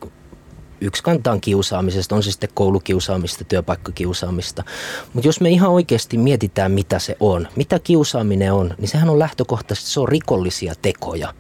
yksi 0.81 1.03
kantaan 1.03 1.41
kiusaamisesta, 1.41 2.15
on 2.15 2.23
se 2.23 2.31
sitten 2.31 2.51
koulukiusaamista, 2.55 3.45
työpaikkakiusaamista. 3.45 4.65
Mutta 5.13 5.29
jos 5.29 5.41
me 5.41 5.51
ihan 5.51 5.71
oikeasti 5.71 6.19
mietitään, 6.19 6.73
mitä 6.73 6.99
se 6.99 7.17
on, 7.21 7.49
mitä 7.57 7.79
kiusaaminen 7.79 8.53
on, 8.53 8.75
niin 8.79 8.89
sehän 8.89 9.11
on 9.11 9.19
lähtökohtaisesti, 9.19 9.91
se 9.91 10.01
on 10.01 10.09
rikollisia 10.09 10.75
tekoja. 10.83 11.35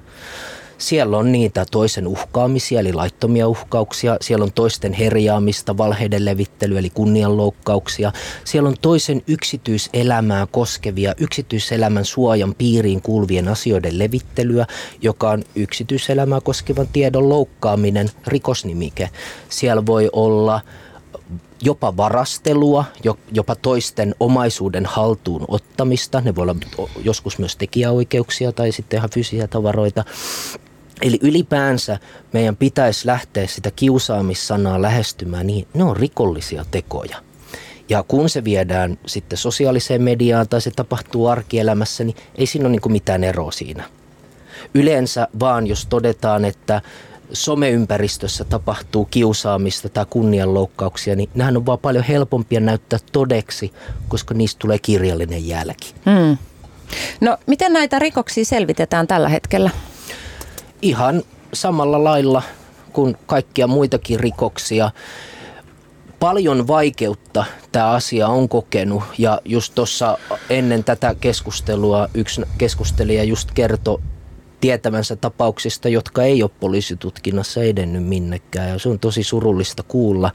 Siellä 0.78 1.18
on 1.18 1.32
niitä 1.32 1.66
toisen 1.70 2.06
uhkaamisia, 2.06 2.80
eli 2.80 2.92
laittomia 2.92 3.48
uhkauksia. 3.48 4.16
Siellä 4.20 4.42
on 4.44 4.52
toisten 4.52 4.92
herjaamista, 4.92 5.76
valheiden 5.76 6.24
levittelyä, 6.24 6.78
eli 6.78 6.90
kunnianloukkauksia. 6.90 8.12
Siellä 8.44 8.68
on 8.68 8.76
toisen 8.82 9.22
yksityiselämää 9.26 10.46
koskevia, 10.46 11.14
yksityiselämän 11.18 12.04
suojan 12.04 12.54
piiriin 12.58 13.02
kuuluvien 13.02 13.48
asioiden 13.48 13.98
levittelyä, 13.98 14.66
joka 15.02 15.30
on 15.30 15.44
yksityiselämää 15.54 16.40
koskevan 16.40 16.88
tiedon 16.92 17.28
loukkaaminen, 17.28 18.10
rikosnimike. 18.26 19.10
Siellä 19.48 19.86
voi 19.86 20.10
olla 20.12 20.60
jopa 21.62 21.96
varastelua, 21.96 22.84
jopa 23.32 23.54
toisten 23.54 24.14
omaisuuden 24.20 24.86
haltuun 24.86 25.44
ottamista. 25.48 26.20
Ne 26.20 26.34
voi 26.34 26.42
olla 26.42 26.56
joskus 27.04 27.38
myös 27.38 27.56
tekijäoikeuksia 27.56 28.52
tai 28.52 28.72
sitten 28.72 28.98
ihan 28.98 29.10
fyysisiä 29.10 29.48
tavaroita. 29.48 30.04
Eli 31.02 31.18
ylipäänsä 31.22 31.98
meidän 32.32 32.56
pitäisi 32.56 33.06
lähteä 33.06 33.46
sitä 33.46 33.70
kiusaamissanaa 33.70 34.82
lähestymään 34.82 35.46
niin, 35.46 35.68
ne 35.74 35.84
on 35.84 35.96
rikollisia 35.96 36.64
tekoja. 36.70 37.16
Ja 37.88 38.02
kun 38.08 38.28
se 38.28 38.44
viedään 38.44 38.98
sitten 39.06 39.38
sosiaaliseen 39.38 40.02
mediaan 40.02 40.48
tai 40.48 40.60
se 40.60 40.70
tapahtuu 40.70 41.26
arkielämässä, 41.26 42.04
niin 42.04 42.16
ei 42.34 42.46
siinä 42.46 42.68
ole 42.68 42.72
niin 42.72 42.92
mitään 42.92 43.24
eroa 43.24 43.50
siinä. 43.50 43.84
Yleensä 44.74 45.28
vaan 45.40 45.66
jos 45.66 45.86
todetaan, 45.86 46.44
että 46.44 46.82
someympäristössä 47.32 48.44
tapahtuu 48.44 49.04
kiusaamista 49.04 49.88
tai 49.88 50.06
kunnianloukkauksia, 50.10 51.16
niin 51.16 51.30
nehän 51.34 51.56
on 51.56 51.66
vaan 51.66 51.78
paljon 51.78 52.04
helpompia 52.04 52.60
näyttää 52.60 52.98
todeksi, 53.12 53.72
koska 54.08 54.34
niistä 54.34 54.58
tulee 54.58 54.78
kirjallinen 54.78 55.48
jälki. 55.48 55.94
Hmm. 56.04 56.36
No, 57.20 57.38
miten 57.46 57.72
näitä 57.72 57.98
rikoksia 57.98 58.44
selvitetään 58.44 59.06
tällä 59.06 59.28
hetkellä? 59.28 59.70
Ihan 60.86 61.22
samalla 61.52 62.04
lailla 62.04 62.42
kuin 62.92 63.16
kaikkia 63.26 63.66
muitakin 63.66 64.20
rikoksia. 64.20 64.90
Paljon 66.20 66.66
vaikeutta 66.66 67.44
tämä 67.72 67.90
asia 67.90 68.28
on 68.28 68.48
kokenut 68.48 69.02
ja 69.18 69.40
just 69.44 69.74
tuossa 69.74 70.18
ennen 70.50 70.84
tätä 70.84 71.14
keskustelua 71.20 72.08
yksi 72.14 72.42
keskustelija 72.58 73.24
just 73.24 73.50
kertoi 73.52 73.98
tietävänsä 74.60 75.16
tapauksista, 75.16 75.88
jotka 75.88 76.22
ei 76.22 76.42
ole 76.42 76.50
poliisitutkinnassa 76.60 77.62
edennyt 77.62 78.04
minnekään 78.04 78.68
ja 78.68 78.78
se 78.78 78.88
on 78.88 78.98
tosi 78.98 79.22
surullista 79.22 79.82
kuulla. 79.82 80.30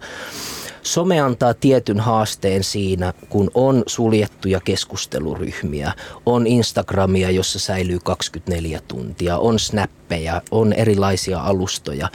Some 0.84 1.22
antaa 1.22 1.54
tietyn 1.54 2.00
haasteen 2.00 2.64
siinä, 2.64 3.14
kun 3.30 3.52
on 3.54 3.84
suljettuja 3.88 4.60
keskusteluryhmiä, 4.60 5.94
on 6.26 6.48
Instagramia, 6.48 7.32
jossa 7.32 7.60
säilyy 7.60 8.00
24 8.04 8.80
tuntia, 8.88 9.38
on 9.38 9.60
snappeja, 9.60 10.42
on 10.52 10.74
erilaisia 10.74 11.40
alustoja. 11.40 12.10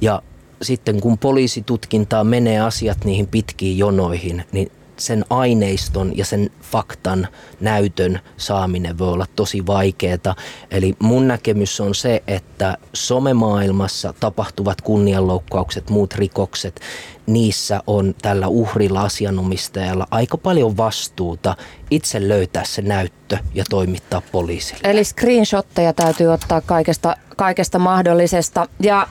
Ja 0.00 0.22
sitten 0.62 1.00
kun 1.00 1.18
poliisitutkintaa 1.18 2.24
menee 2.24 2.60
asiat 2.60 3.04
niihin 3.04 3.26
pitkiin 3.26 3.78
jonoihin, 3.78 4.44
niin 4.52 4.70
sen 4.96 5.24
aineiston 5.30 6.16
ja 6.16 6.24
sen 6.24 6.50
faktan 6.62 7.28
näytön 7.60 8.20
saaminen 8.36 8.98
voi 8.98 9.08
olla 9.08 9.26
tosi 9.36 9.66
vaikeaa. 9.66 10.36
Eli 10.70 10.94
mun 10.98 11.28
näkemys 11.28 11.80
on 11.80 11.94
se, 11.94 12.22
että 12.26 12.76
somemaailmassa 12.92 14.14
tapahtuvat 14.20 14.80
kunnianloukkaukset, 14.80 15.90
muut 15.90 16.14
rikokset, 16.14 16.80
niissä 17.26 17.80
on 17.86 18.14
tällä 18.22 18.48
uhrilla 18.48 19.02
asianomistajalla 19.02 20.06
aika 20.10 20.36
paljon 20.36 20.76
vastuuta 20.76 21.56
itse 21.90 22.28
löytää 22.28 22.64
se 22.64 22.82
näyttö 22.82 23.38
ja 23.54 23.64
toimittaa 23.70 24.22
poliisille. 24.32 24.80
Eli 24.84 25.04
screenshotteja 25.04 25.92
täytyy 25.92 26.26
ottaa 26.26 26.60
kaikesta, 26.60 27.16
kaikesta 27.36 27.78
mahdollisesta. 27.78 28.66
Ja 28.80 29.08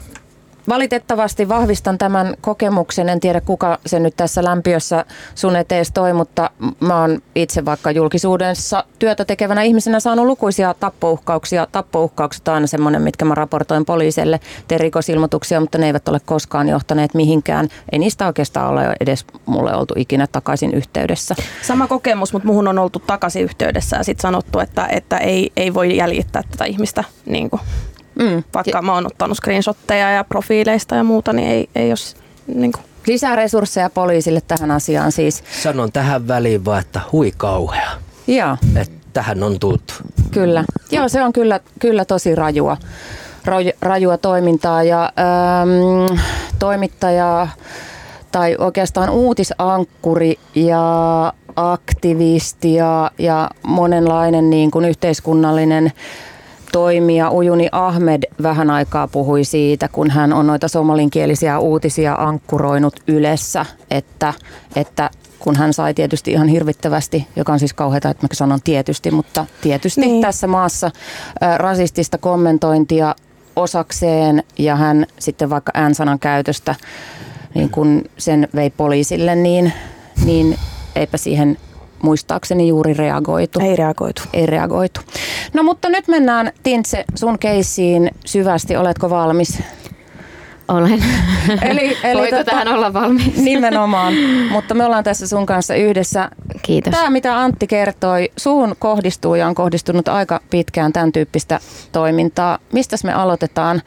Valitettavasti 0.69 1.49
vahvistan 1.49 1.97
tämän 1.97 2.35
kokemuksen. 2.41 3.09
En 3.09 3.19
tiedä 3.19 3.41
kuka 3.41 3.79
se 3.85 3.99
nyt 3.99 4.13
tässä 4.17 4.43
lämpiössä 4.43 5.05
sun 5.35 5.55
etees 5.55 5.91
toi, 5.91 6.13
mutta 6.13 6.49
mä 6.79 7.01
oon 7.01 7.21
itse 7.35 7.65
vaikka 7.65 7.91
julkisuudessa 7.91 8.83
työtä 8.99 9.25
tekevänä 9.25 9.61
ihmisenä 9.61 9.99
saanut 9.99 10.25
lukuisia 10.25 10.73
tappouhkauksia. 10.73 11.67
Tappouhkaukset 11.71 12.47
on 12.47 12.53
aina 12.53 12.67
semmoinen, 12.67 13.01
mitkä 13.01 13.25
mä 13.25 13.35
raportoin 13.35 13.85
poliiselle. 13.85 14.39
Teen 14.67 14.81
rikosilmoituksia, 14.81 15.59
mutta 15.59 15.77
ne 15.77 15.85
eivät 15.85 16.07
ole 16.07 16.19
koskaan 16.25 16.69
johtaneet 16.69 17.13
mihinkään. 17.13 17.69
Ei 17.91 17.99
niistä 17.99 18.27
oikeastaan 18.27 18.69
ole 18.69 18.95
edes 18.99 19.25
mulle 19.45 19.75
oltu 19.75 19.93
ikinä 19.97 20.27
takaisin 20.27 20.73
yhteydessä. 20.73 21.35
Sama 21.61 21.87
kokemus, 21.87 22.33
mutta 22.33 22.47
muhun 22.47 22.67
on 22.67 22.79
oltu 22.79 22.99
takaisin 23.07 23.43
yhteydessä 23.43 23.97
ja 23.97 24.03
sitten 24.03 24.21
sanottu, 24.21 24.59
että, 24.59 24.87
että 24.87 25.17
ei, 25.17 25.51
ei 25.57 25.73
voi 25.73 25.97
jäljittää 25.97 26.43
tätä 26.51 26.65
ihmistä 26.65 27.03
niin 27.25 27.49
kuin 27.49 27.61
Mm. 28.21 28.43
Vaikka 28.53 28.81
mä 28.81 28.93
oon 28.93 29.07
ottanut 29.07 29.37
screenshotteja 29.37 30.11
ja 30.11 30.23
profiileista 30.23 30.95
ja 30.95 31.03
muuta, 31.03 31.33
niin 31.33 31.49
ei, 31.49 31.69
ei 31.75 31.89
jos 31.89 32.15
niin 32.47 32.71
kuin. 32.71 32.83
Lisää 33.07 33.35
resursseja 33.35 33.89
poliisille 33.89 34.41
tähän 34.47 34.71
asiaan 34.71 35.11
siis. 35.11 35.43
Sanon 35.63 35.91
tähän 35.91 36.27
väliin 36.27 36.65
vaan, 36.65 36.79
että 36.79 37.01
hui 37.11 37.31
kauhea. 37.37 37.89
Joo. 38.27 38.57
Että 38.75 38.95
tähän 39.13 39.43
on 39.43 39.59
tultu. 39.59 39.93
Kyllä. 40.31 40.63
Joo, 40.91 41.09
se 41.09 41.23
on 41.23 41.33
kyllä, 41.33 41.59
kyllä 41.79 42.05
tosi 42.05 42.35
rajua, 42.35 42.77
rajua 43.81 44.17
toimintaa 44.17 44.83
ja 44.83 45.03
ähm, 45.03 46.19
toimittaja 46.59 47.47
tai 48.31 48.55
oikeastaan 48.59 49.09
uutisankkuri 49.09 50.39
ja 50.55 51.33
aktivisti 51.55 52.73
ja, 52.73 53.11
ja 53.17 53.49
monenlainen 53.67 54.49
niin 54.49 54.71
kuin 54.71 54.85
yhteiskunnallinen 54.85 55.91
toimija 56.71 57.31
Ujuni 57.31 57.69
Ahmed 57.71 58.23
vähän 58.43 58.69
aikaa 58.69 59.07
puhui 59.07 59.43
siitä, 59.43 59.87
kun 59.87 60.09
hän 60.09 60.33
on 60.33 60.47
noita 60.47 60.67
somalinkielisiä 60.67 61.59
uutisia 61.59 62.15
ankkuroinut 62.15 62.99
ylessä, 63.07 63.65
että, 63.91 64.33
että 64.75 65.09
kun 65.39 65.55
hän 65.55 65.73
sai 65.73 65.93
tietysti 65.93 66.31
ihan 66.31 66.47
hirvittävästi, 66.47 67.27
joka 67.35 67.53
on 67.53 67.59
siis 67.59 67.73
kauheata, 67.73 68.09
että 68.09 68.23
mä 68.23 68.27
sanon 68.33 68.59
tietysti, 68.63 69.11
mutta 69.11 69.45
tietysti 69.61 70.01
niin. 70.01 70.21
tässä 70.21 70.47
maassa 70.47 70.91
ä, 71.43 71.57
rasistista 71.57 72.17
kommentointia 72.17 73.15
osakseen 73.55 74.43
ja 74.57 74.75
hän 74.75 75.05
sitten 75.19 75.49
vaikka 75.49 75.71
ään-sanan 75.75 76.19
käytöstä 76.19 76.75
niin 77.53 77.69
kun 77.69 78.03
sen 78.17 78.47
vei 78.55 78.69
poliisille, 78.69 79.35
niin, 79.35 79.73
niin 80.25 80.57
eipä 80.95 81.17
siihen 81.17 81.57
muistaakseni 82.03 82.67
juuri 82.67 82.93
reagoitu. 82.93 83.59
Ei 83.59 83.75
reagoitu. 83.75 84.21
Ei 84.33 84.45
reagoitu. 84.45 85.01
No 85.53 85.63
mutta 85.63 85.89
nyt 85.89 86.07
mennään 86.07 86.51
Tintse 86.63 87.05
sun 87.15 87.39
keissiin 87.39 88.11
syvästi. 88.25 88.77
Oletko 88.77 89.09
valmis? 89.09 89.59
Olen. 90.67 91.03
Eli, 91.61 91.97
eli 92.03 92.19
Voiko 92.21 92.37
tota, 92.37 92.51
tähän 92.51 92.67
olla 92.67 92.93
valmis? 92.93 93.37
Nimenomaan, 93.37 94.13
mutta 94.51 94.73
me 94.73 94.85
ollaan 94.85 95.03
tässä 95.03 95.27
sun 95.27 95.45
kanssa 95.45 95.75
yhdessä. 95.75 96.29
Kiitos. 96.61 96.91
Tämä, 96.91 97.09
mitä 97.09 97.39
Antti 97.39 97.67
kertoi, 97.67 98.31
suun 98.37 98.75
kohdistuu 98.79 99.35
ja 99.35 99.47
on 99.47 99.55
kohdistunut 99.55 100.07
aika 100.07 100.39
pitkään 100.49 100.93
tämän 100.93 101.11
tyyppistä 101.11 101.59
toimintaa. 101.91 102.59
Mistä 102.73 102.95
me 103.03 103.13
aloitetaan? 103.13 103.81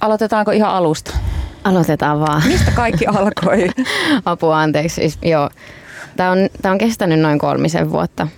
Aloitetaanko 0.00 0.50
ihan 0.50 0.70
alusta? 0.70 1.16
Aloitetaan 1.64 2.20
vaan. 2.20 2.42
Mistä 2.46 2.70
kaikki 2.70 3.06
alkoi? 3.06 3.68
Apua, 4.24 4.60
anteeksi. 4.60 4.94
Siis, 4.94 5.18
joo. 5.22 5.50
Tämä 6.16 6.30
on, 6.30 6.38
tämä 6.62 6.72
on 6.72 6.78
kestänyt 6.78 7.20
noin 7.20 7.38
kolmisen 7.38 7.90
vuotta. 7.90 8.28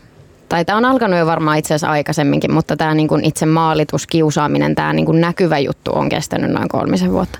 Tai 0.54 0.64
tämä 0.64 0.78
on 0.78 0.84
alkanut 0.84 1.18
jo 1.18 1.26
varmaan 1.26 1.58
itse 1.58 1.74
asiassa 1.74 1.90
aikaisemminkin, 1.90 2.52
mutta 2.52 2.76
tämä 2.76 2.94
niin 2.94 3.24
itse 3.24 3.46
maalitus, 3.46 4.06
kiusaaminen, 4.06 4.74
tämä 4.74 4.92
niin 4.92 5.20
näkyvä 5.20 5.58
juttu 5.58 5.90
on 5.94 6.08
kestänyt 6.08 6.50
noin 6.50 6.68
kolmisen 6.68 7.12
vuotta. 7.12 7.38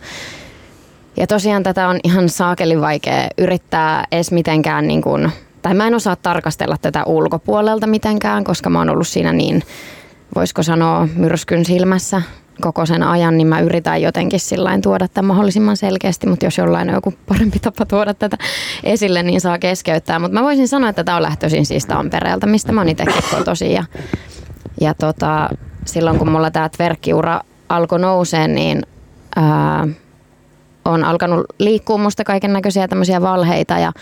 Ja 1.16 1.26
tosiaan 1.26 1.62
tätä 1.62 1.88
on 1.88 2.00
ihan 2.04 2.28
saakeli 2.28 2.80
vaikea 2.80 3.28
yrittää 3.38 4.04
edes 4.12 4.32
mitenkään, 4.32 4.86
niin 4.86 5.02
kuin, 5.02 5.32
tai 5.62 5.74
mä 5.74 5.86
en 5.86 5.94
osaa 5.94 6.16
tarkastella 6.16 6.76
tätä 6.82 7.04
ulkopuolelta 7.04 7.86
mitenkään, 7.86 8.44
koska 8.44 8.70
mä 8.70 8.78
oon 8.78 8.90
ollut 8.90 9.08
siinä 9.08 9.32
niin, 9.32 9.62
voisiko 10.34 10.62
sanoa, 10.62 11.08
myrskyn 11.16 11.64
silmässä 11.64 12.22
koko 12.60 12.86
sen 12.86 13.02
ajan, 13.02 13.36
niin 13.36 13.46
mä 13.46 13.60
yritän 13.60 14.02
jotenkin 14.02 14.40
sillain 14.40 14.82
tuoda 14.82 15.08
tämän 15.08 15.28
mahdollisimman 15.28 15.76
selkeästi, 15.76 16.26
mutta 16.26 16.46
jos 16.46 16.58
jollain 16.58 16.88
on 16.88 16.94
joku 16.94 17.14
parempi 17.28 17.58
tapa 17.58 17.86
tuoda 17.86 18.14
tätä 18.14 18.36
esille, 18.82 19.22
niin 19.22 19.40
saa 19.40 19.58
keskeyttää. 19.58 20.18
Mutta 20.18 20.34
mä 20.34 20.42
voisin 20.42 20.68
sanoa, 20.68 20.90
että 20.90 21.04
tämä 21.04 21.16
on 21.16 21.22
lähtöisin 21.22 21.66
siis 21.66 21.86
Tampereelta, 21.86 22.46
mistä 22.46 22.72
mä 22.72 22.80
oon 22.80 22.88
itsekin 22.88 23.22
kotoisin. 23.30 23.72
Ja, 23.72 23.84
ja 24.80 24.94
tota, 24.94 25.48
silloin 25.84 26.18
kun 26.18 26.30
mulla 26.30 26.50
tämä 26.50 26.70
verkkiura 26.78 27.40
alkoi 27.68 28.00
nousee, 28.00 28.48
niin 28.48 28.82
ää, 29.36 29.88
on 30.84 31.04
alkanut 31.04 31.46
liikkua 31.58 31.98
musta 31.98 32.24
kaiken 32.24 32.52
näköisiä 32.52 32.88
tämmöisiä 32.88 33.20
valheita 33.20 33.78
ja 33.78 33.92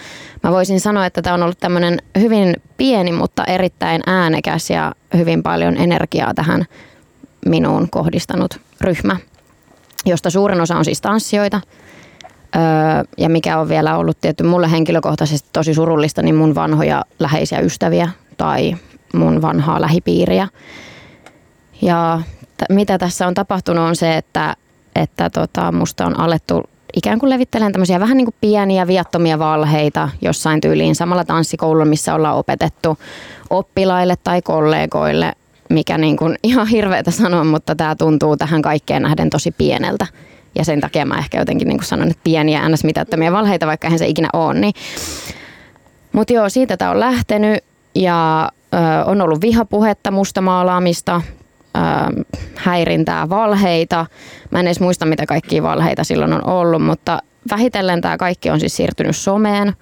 mä 0.42 0.52
voisin 0.52 0.80
sanoa, 0.80 1.06
että 1.06 1.22
tämä 1.22 1.34
on 1.34 1.42
ollut 1.42 1.60
tämmöinen 1.60 1.98
hyvin 2.18 2.56
pieni, 2.76 3.12
mutta 3.12 3.44
erittäin 3.44 4.02
äänekäs 4.06 4.70
ja 4.70 4.92
hyvin 5.16 5.42
paljon 5.42 5.76
energiaa 5.76 6.34
tähän 6.34 6.66
minuun 7.46 7.90
kohdistanut 7.90 8.60
ryhmä, 8.80 9.16
josta 10.06 10.30
suurin 10.30 10.60
osa 10.60 10.76
on 10.76 10.84
siis 10.84 11.00
tanssijoita. 11.00 11.60
Öö, 12.56 12.62
ja 13.18 13.28
mikä 13.28 13.58
on 13.58 13.68
vielä 13.68 13.96
ollut 13.96 14.20
tietty 14.20 14.44
mulle 14.44 14.70
henkilökohtaisesti 14.70 15.48
tosi 15.52 15.74
surullista, 15.74 16.22
niin 16.22 16.34
mun 16.34 16.54
vanhoja 16.54 17.04
läheisiä 17.18 17.60
ystäviä 17.60 18.08
tai 18.36 18.76
mun 19.14 19.42
vanhaa 19.42 19.80
lähipiiriä. 19.80 20.48
Ja 21.82 22.20
t- 22.56 22.62
mitä 22.68 22.98
tässä 22.98 23.26
on 23.26 23.34
tapahtunut 23.34 23.84
on 23.84 23.96
se, 23.96 24.16
että, 24.16 24.56
että 24.96 25.30
tota, 25.30 25.72
musta 25.72 26.06
on 26.06 26.20
alettu 26.20 26.62
ikään 26.96 27.18
kuin 27.18 27.30
levittelen 27.30 27.72
tämmöisiä 27.72 28.00
vähän 28.00 28.16
niin 28.16 28.26
kuin 28.26 28.34
pieniä 28.40 28.86
viattomia 28.86 29.38
valheita 29.38 30.08
jossain 30.20 30.60
tyyliin 30.60 30.94
samalla 30.94 31.24
tanssikoululla, 31.24 31.84
missä 31.84 32.14
ollaan 32.14 32.36
opetettu 32.36 32.98
oppilaille 33.50 34.14
tai 34.24 34.42
kollegoille 34.42 35.32
mikä 35.72 35.98
niin 35.98 36.16
kuin 36.16 36.36
ihan 36.42 36.66
hirveätä 36.66 37.10
sanoa, 37.10 37.44
mutta 37.44 37.74
tämä 37.74 37.94
tuntuu 37.94 38.36
tähän 38.36 38.62
kaikkeen 38.62 39.02
nähden 39.02 39.30
tosi 39.30 39.50
pieneltä. 39.50 40.06
Ja 40.54 40.64
sen 40.64 40.80
takia 40.80 41.06
mä 41.06 41.18
ehkä 41.18 41.38
jotenkin 41.38 41.68
niin 41.68 41.78
kuin 41.78 41.86
sanon, 41.86 42.10
että 42.10 42.20
pieniä 42.24 42.68
ns. 42.68 42.84
mitättömiä 42.84 43.32
valheita, 43.32 43.66
vaikka 43.66 43.86
eihän 43.86 43.98
se 43.98 44.06
ikinä 44.06 44.28
ole. 44.32 44.54
Niin. 44.54 44.74
Mutta 46.12 46.32
joo, 46.32 46.48
siitä 46.48 46.76
tämä 46.76 46.90
on 46.90 47.00
lähtenyt 47.00 47.64
ja 47.94 48.48
ö, 48.74 49.04
on 49.04 49.20
ollut 49.20 49.40
vihapuhetta, 49.40 50.10
mustamaalaamista, 50.10 51.22
ö, 51.76 51.80
häirintää, 52.56 53.28
valheita. 53.28 54.06
Mä 54.50 54.60
en 54.60 54.66
edes 54.66 54.80
muista, 54.80 55.06
mitä 55.06 55.26
kaikkia 55.26 55.62
valheita 55.62 56.04
silloin 56.04 56.32
on 56.32 56.46
ollut, 56.46 56.82
mutta 56.82 57.18
vähitellen 57.50 58.00
tämä 58.00 58.16
kaikki 58.16 58.50
on 58.50 58.60
siis 58.60 58.76
siirtynyt 58.76 59.16
someen. 59.16 59.72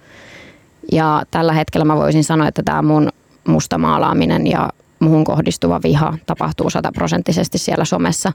Ja 0.91 1.23
tällä 1.31 1.53
hetkellä 1.53 1.85
mä 1.85 1.95
voisin 1.95 2.23
sanoa, 2.23 2.47
että 2.47 2.63
tämä 2.63 2.81
mun 2.81 3.09
mustamaalaaminen 3.47 4.47
ja 4.47 4.69
muhun 5.01 5.23
kohdistuva 5.23 5.79
viha 5.83 6.17
tapahtuu 6.25 6.69
sataprosenttisesti 6.69 7.57
siellä 7.57 7.85
somessa. 7.85 8.31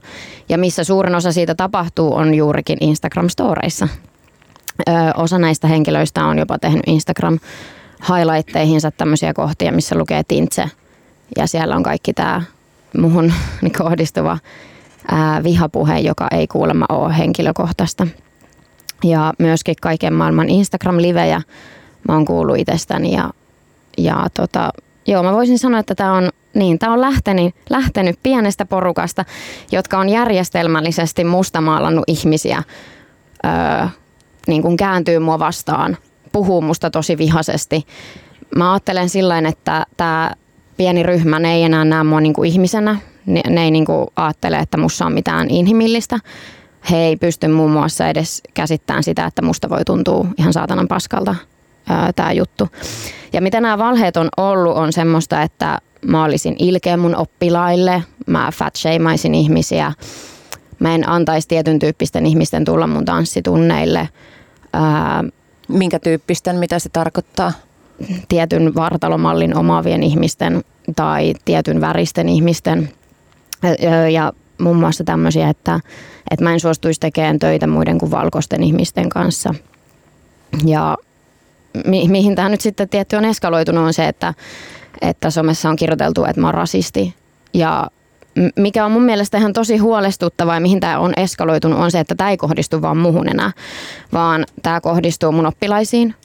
Ja 0.49 0.57
missä 0.57 0.83
suurin 0.83 1.15
osa 1.15 1.31
siitä 1.31 1.55
tapahtuu 1.55 2.15
on 2.15 2.33
juurikin 2.33 2.77
Instagram-storeissa. 2.81 3.87
Ö, 4.89 4.91
osa 5.17 5.37
näistä 5.37 5.67
henkilöistä 5.67 6.25
on 6.25 6.37
jopa 6.37 6.59
tehnyt 6.59 6.83
Instagram 6.87 7.39
highlightteihinsa 8.09 8.91
tämmöisiä 8.91 9.33
kohtia, 9.33 9.71
missä 9.71 9.97
lukee 9.97 10.21
tintse. 10.27 10.69
Ja 11.37 11.47
siellä 11.47 11.75
on 11.75 11.83
kaikki 11.83 12.13
tämä 12.13 12.41
muhun 12.97 13.33
kohdistuva 13.83 14.37
ää, 15.11 15.43
vihapuhe, 15.43 15.99
joka 15.99 16.27
ei 16.31 16.47
kuulemma 16.47 16.85
ole 16.89 17.17
henkilökohtaista. 17.17 18.07
Ja 19.03 19.33
myöskin 19.39 19.75
kaiken 19.81 20.13
maailman 20.13 20.49
Instagram-livejä 20.49 21.41
mä 22.07 22.13
oon 22.13 22.25
kuullut 22.25 22.57
itsestäni 22.57 23.11
ja, 23.13 23.29
ja 23.97 24.27
tota, 24.33 24.69
joo, 25.07 25.23
mä 25.23 25.33
voisin 25.33 25.59
sanoa, 25.59 25.79
että 25.79 25.95
tämä 25.95 26.13
on 26.13 26.29
niin, 26.53 26.79
tämä 26.79 26.93
on 26.93 27.01
lähtenyt, 27.01 27.55
lähtenyt 27.69 28.19
pienestä 28.23 28.65
porukasta, 28.65 29.25
jotka 29.71 29.99
on 29.99 30.09
järjestelmällisesti 30.09 31.23
mustamaalannut 31.23 32.03
ihmisiä, 32.07 32.63
öö, 33.45 33.87
niin 34.47 34.61
kuin 34.61 34.77
kääntyy 34.77 35.19
mua 35.19 35.39
vastaan, 35.39 35.97
puhuu 36.31 36.61
musta 36.61 36.89
tosi 36.89 37.17
vihaisesti. 37.17 37.85
Mä 38.55 38.73
ajattelen 38.73 39.09
sillä 39.09 39.37
että 39.37 39.85
tämä 39.97 40.31
pieni 40.77 41.03
ryhmä, 41.03 41.39
ne 41.39 41.53
ei 41.53 41.63
enää 41.63 41.85
näe 41.85 42.03
mua 42.03 42.21
niin 42.21 42.33
kuin 42.33 42.49
ihmisenä, 42.49 42.97
ne, 43.25 43.41
ne 43.49 43.63
ei 43.63 43.71
niin 43.71 43.85
kuin 43.85 44.07
ajattele, 44.15 44.57
että 44.57 44.77
musta 44.77 45.05
on 45.05 45.13
mitään 45.13 45.49
inhimillistä. 45.49 46.19
He 46.91 46.97
ei 46.97 47.15
pysty 47.15 47.47
muun 47.47 47.71
muassa 47.71 48.07
edes 48.07 48.41
käsittämään 48.53 49.03
sitä, 49.03 49.25
että 49.25 49.41
musta 49.41 49.69
voi 49.69 49.85
tuntua 49.85 50.25
ihan 50.37 50.53
saatanan 50.53 50.87
paskalta 50.87 51.35
tämä 52.15 52.31
juttu. 52.31 52.67
Ja 53.33 53.41
mitä 53.41 53.61
nämä 53.61 53.77
valheet 53.77 54.17
on 54.17 54.29
ollut, 54.37 54.77
on 54.77 54.93
semmoista, 54.93 55.41
että 55.41 55.77
mä 56.05 56.23
olisin 56.23 56.55
ilkeä 56.59 56.97
mun 56.97 57.15
oppilaille, 57.15 58.03
mä 58.27 58.49
fatshamaisin 58.53 59.35
ihmisiä, 59.35 59.93
mä 60.79 60.95
en 60.95 61.09
antaisi 61.09 61.47
tietyn 61.47 61.79
tyyppisten 61.79 62.25
ihmisten 62.25 62.65
tulla 62.65 62.87
mun 62.87 63.05
tanssitunneille. 63.05 64.09
Ää, 64.73 65.23
Minkä 65.67 65.99
tyyppisten, 65.99 66.55
mitä 66.55 66.79
se 66.79 66.89
tarkoittaa? 66.89 67.51
Tietyn 68.29 68.75
vartalomallin 68.75 69.57
omaavien 69.57 70.03
ihmisten 70.03 70.63
tai 70.95 71.33
tietyn 71.45 71.81
väristen 71.81 72.29
ihmisten. 72.29 72.89
Ja 74.11 74.33
muun 74.61 74.77
muassa 74.77 75.03
tämmöisiä, 75.03 75.49
että, 75.49 75.79
että 76.31 76.43
mä 76.43 76.53
en 76.53 76.59
suostuisi 76.59 76.99
tekemään 76.99 77.39
töitä 77.39 77.67
muiden 77.67 77.97
kuin 77.97 78.11
valkoisten 78.11 78.63
ihmisten 78.63 79.09
kanssa. 79.09 79.53
Ja 80.65 80.97
mi- 81.85 82.07
mihin 82.07 82.35
tämä 82.35 82.49
nyt 82.49 82.61
sitten 82.61 82.89
tietty 82.89 83.15
on 83.15 83.25
eskaloitunut 83.25 83.83
on 83.83 83.93
se, 83.93 84.07
että, 84.07 84.33
että 85.01 85.29
somessa 85.29 85.69
on 85.69 85.75
kirjoiteltu, 85.75 86.25
että 86.25 86.41
mä 86.41 86.47
oon 86.47 86.53
rasisti. 86.53 87.15
Ja 87.53 87.87
mikä 88.55 88.85
on 88.85 88.91
mun 88.91 89.03
mielestä 89.03 89.37
ihan 89.37 89.53
tosi 89.53 89.77
huolestuttavaa 89.77 90.55
ja 90.55 90.59
mihin 90.59 90.79
tämä 90.79 90.99
on 90.99 91.13
eskaloitunut 91.17 91.79
on 91.79 91.91
se, 91.91 91.99
että 91.99 92.15
tämä 92.15 92.29
ei 92.29 92.37
kohdistu 92.37 92.81
vaan 92.81 92.97
muhun 92.97 93.29
enää, 93.29 93.51
vaan 94.13 94.45
tämä 94.63 94.81
kohdistuu 94.81 95.31
mun 95.31 95.45
oppilaisiin. 95.45 96.15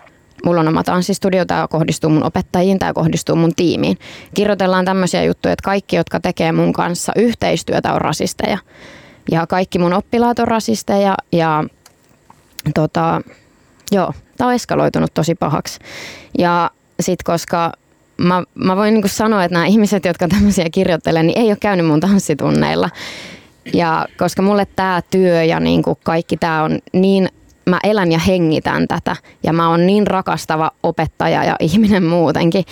Mulla 0.45 0.61
on 0.61 0.69
oma 0.69 0.83
tanssistudio, 0.83 1.45
tämä 1.45 1.69
kohdistuu 1.69 2.11
mun 2.11 2.25
opettajiin, 2.25 2.79
tämä 2.79 2.93
kohdistuu 2.93 3.37
mun 3.37 3.55
tiimiin. 3.57 3.99
Kirjoitellaan 4.35 4.85
tämmöisiä 4.85 5.25
juttuja, 5.25 5.53
että 5.53 5.65
kaikki, 5.65 5.97
jotka 5.97 6.21
tekee 6.21 6.53
mun 6.53 6.73
kanssa 6.73 7.13
yhteistyötä, 7.17 7.93
on 7.93 8.01
rasisteja. 8.01 8.59
Ja 9.31 9.47
kaikki 9.47 9.79
mun 9.79 9.93
oppilaat 9.93 10.39
on 10.39 10.49
rasisteja 10.49 11.15
ja 11.33 11.65
tota, 12.75 13.23
joo, 13.93 14.13
tämä 14.37 14.49
on 14.49 14.55
eskaloitunut 14.55 15.15
tosi 15.15 15.35
pahaksi. 15.35 15.79
Ja 16.39 16.71
sitten 17.01 17.25
koska 17.25 17.73
mä, 18.17 18.43
mä 18.55 18.77
voin 18.77 18.95
niin 18.95 19.09
sanoa, 19.09 19.45
että 19.45 19.53
nämä 19.53 19.67
ihmiset, 19.67 20.05
jotka 20.05 20.29
tämmöisiä 20.29 20.67
kirjoittelee, 20.73 21.23
niin 21.23 21.39
ei 21.39 21.49
ole 21.49 21.57
käynyt 21.61 21.87
mun 21.87 22.01
tanssitunneilla. 22.01 22.91
Ja 23.75 24.07
koska 24.19 24.43
mulle 24.43 24.67
tämä 24.77 25.03
työ 25.11 25.45
ja 25.45 25.61
niin 25.61 25.83
kuin 25.83 25.99
kaikki 26.05 26.37
tämä 26.37 26.63
on 26.63 26.79
niin, 26.93 27.29
mä 27.67 27.79
elän 27.85 28.13
ja 28.13 28.19
hengitän 28.19 28.89
tätä 28.89 29.17
ja 29.43 29.53
mä 29.53 29.69
oon 29.69 29.87
niin 29.87 30.07
rakastava 30.07 30.71
opettaja 30.83 31.45
ja 31.45 31.57
ihminen 31.61 32.05
muutenkin, 32.05 32.65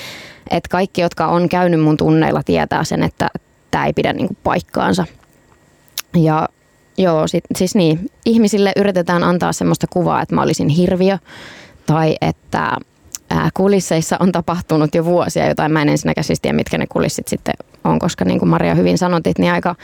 että 0.51 0.69
kaikki, 0.71 1.01
jotka 1.01 1.27
on 1.27 1.49
käynyt 1.49 1.81
mun 1.81 1.97
tunneilla, 1.97 2.43
tietää 2.43 2.85
sen, 2.85 3.03
että 3.03 3.29
tämä 3.71 3.87
ei 3.87 3.93
pidä 3.93 4.13
niin 4.13 4.27
kuin 4.27 4.39
paikkaansa. 4.45 5.07
Ja 6.17 6.49
joo, 7.03 7.27
sit, 7.27 7.45
siis 7.57 7.75
niin, 7.75 8.11
ihmisille 8.27 8.73
yritetään 8.77 9.25
antaa 9.25 9.53
semmoista 9.53 9.87
kuvaa, 9.91 10.23
että 10.23 10.35
mä 10.35 10.43
olisin 10.43 10.69
hirviö 10.69 11.19
tai 11.87 12.17
että 12.21 12.77
kulisseissa 13.55 14.17
on 14.21 14.33
tapahtunut 14.33 14.95
jo 14.95 15.05
vuosia 15.05 15.49
jotain. 15.49 15.73
Mä 15.73 15.83
en 15.83 15.89
ensinnäkään 15.89 16.25
siis 16.25 16.41
tiedä, 16.41 16.57
mitkä 16.57 16.79
ne 16.79 16.87
kulissit 16.87 17.29
sitten 17.29 17.55
on, 17.85 17.99
koska 17.99 18.25
niin 18.25 18.39
kuin 18.39 18.49
Maria 18.49 18.75
hyvin 18.75 18.99
sanotit, 18.99 19.39
niin 19.39 19.53
aika, 19.53 19.75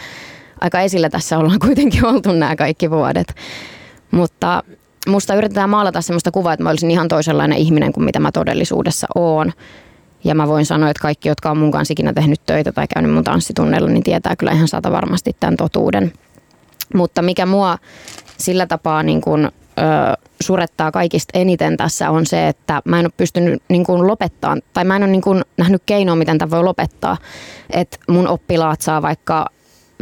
aika 0.60 0.80
esillä 0.80 1.10
tässä 1.10 1.38
ollaan 1.38 1.58
kuitenkin 1.66 2.06
oltu 2.06 2.32
nämä 2.32 2.56
kaikki 2.56 2.90
vuodet. 2.90 3.34
Mutta 4.10 4.62
musta 5.06 5.34
yritetään 5.34 5.70
maalata 5.70 6.00
sellaista 6.00 6.30
kuvaa, 6.30 6.52
että 6.52 6.62
mä 6.62 6.70
olisin 6.70 6.90
ihan 6.90 7.08
toisenlainen 7.08 7.58
ihminen 7.58 7.92
kuin 7.92 8.04
mitä 8.04 8.20
mä 8.20 8.32
todellisuudessa 8.32 9.06
oon. 9.14 9.52
Ja 10.24 10.34
mä 10.34 10.48
voin 10.48 10.66
sanoa, 10.66 10.90
että 10.90 11.02
kaikki, 11.02 11.28
jotka 11.28 11.50
on 11.50 11.58
mun 11.58 11.70
kanssa 11.70 11.92
ikinä 11.92 12.12
tehnyt 12.12 12.40
töitä 12.46 12.72
tai 12.72 12.86
käynyt 12.94 13.12
mun 13.12 13.24
tanssitunneilla, 13.24 13.88
niin 13.88 14.02
tietää 14.02 14.36
kyllä 14.36 14.52
ihan 14.52 14.68
sata 14.68 14.92
varmasti 14.92 15.36
tämän 15.40 15.56
totuuden. 15.56 16.12
Mutta 16.94 17.22
mikä 17.22 17.46
mua 17.46 17.78
sillä 18.38 18.66
tapaa 18.66 19.02
niin 19.02 19.20
kuin, 19.20 19.44
ö, 19.44 19.50
surettaa 20.40 20.90
kaikista 20.90 21.38
eniten 21.38 21.76
tässä 21.76 22.10
on 22.10 22.26
se, 22.26 22.48
että 22.48 22.82
mä 22.84 23.00
en 23.00 23.06
ole 23.06 23.12
pystynyt 23.16 23.62
niin 23.68 23.84
kuin 23.84 24.06
lopettaa, 24.06 24.56
tai 24.72 24.84
mä 24.84 24.96
en 24.96 25.02
ole 25.02 25.10
niin 25.10 25.22
kuin 25.22 25.44
nähnyt 25.56 25.82
keinoa, 25.86 26.16
miten 26.16 26.38
tämä 26.38 26.50
voi 26.50 26.64
lopettaa. 26.64 27.16
Että 27.70 27.96
mun 28.08 28.28
oppilaat 28.28 28.80
saa 28.80 29.02
vaikka 29.02 29.46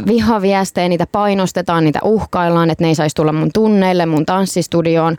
vihaviestejä, 0.07 0.89
niitä 0.89 1.07
painostetaan, 1.11 1.83
niitä 1.83 1.99
uhkaillaan, 2.03 2.69
että 2.69 2.83
ne 2.83 2.87
ei 2.87 2.95
saisi 2.95 3.15
tulla 3.15 3.33
mun 3.33 3.49
tunneille, 3.53 4.05
mun 4.05 4.25
tanssistudioon. 4.25 5.17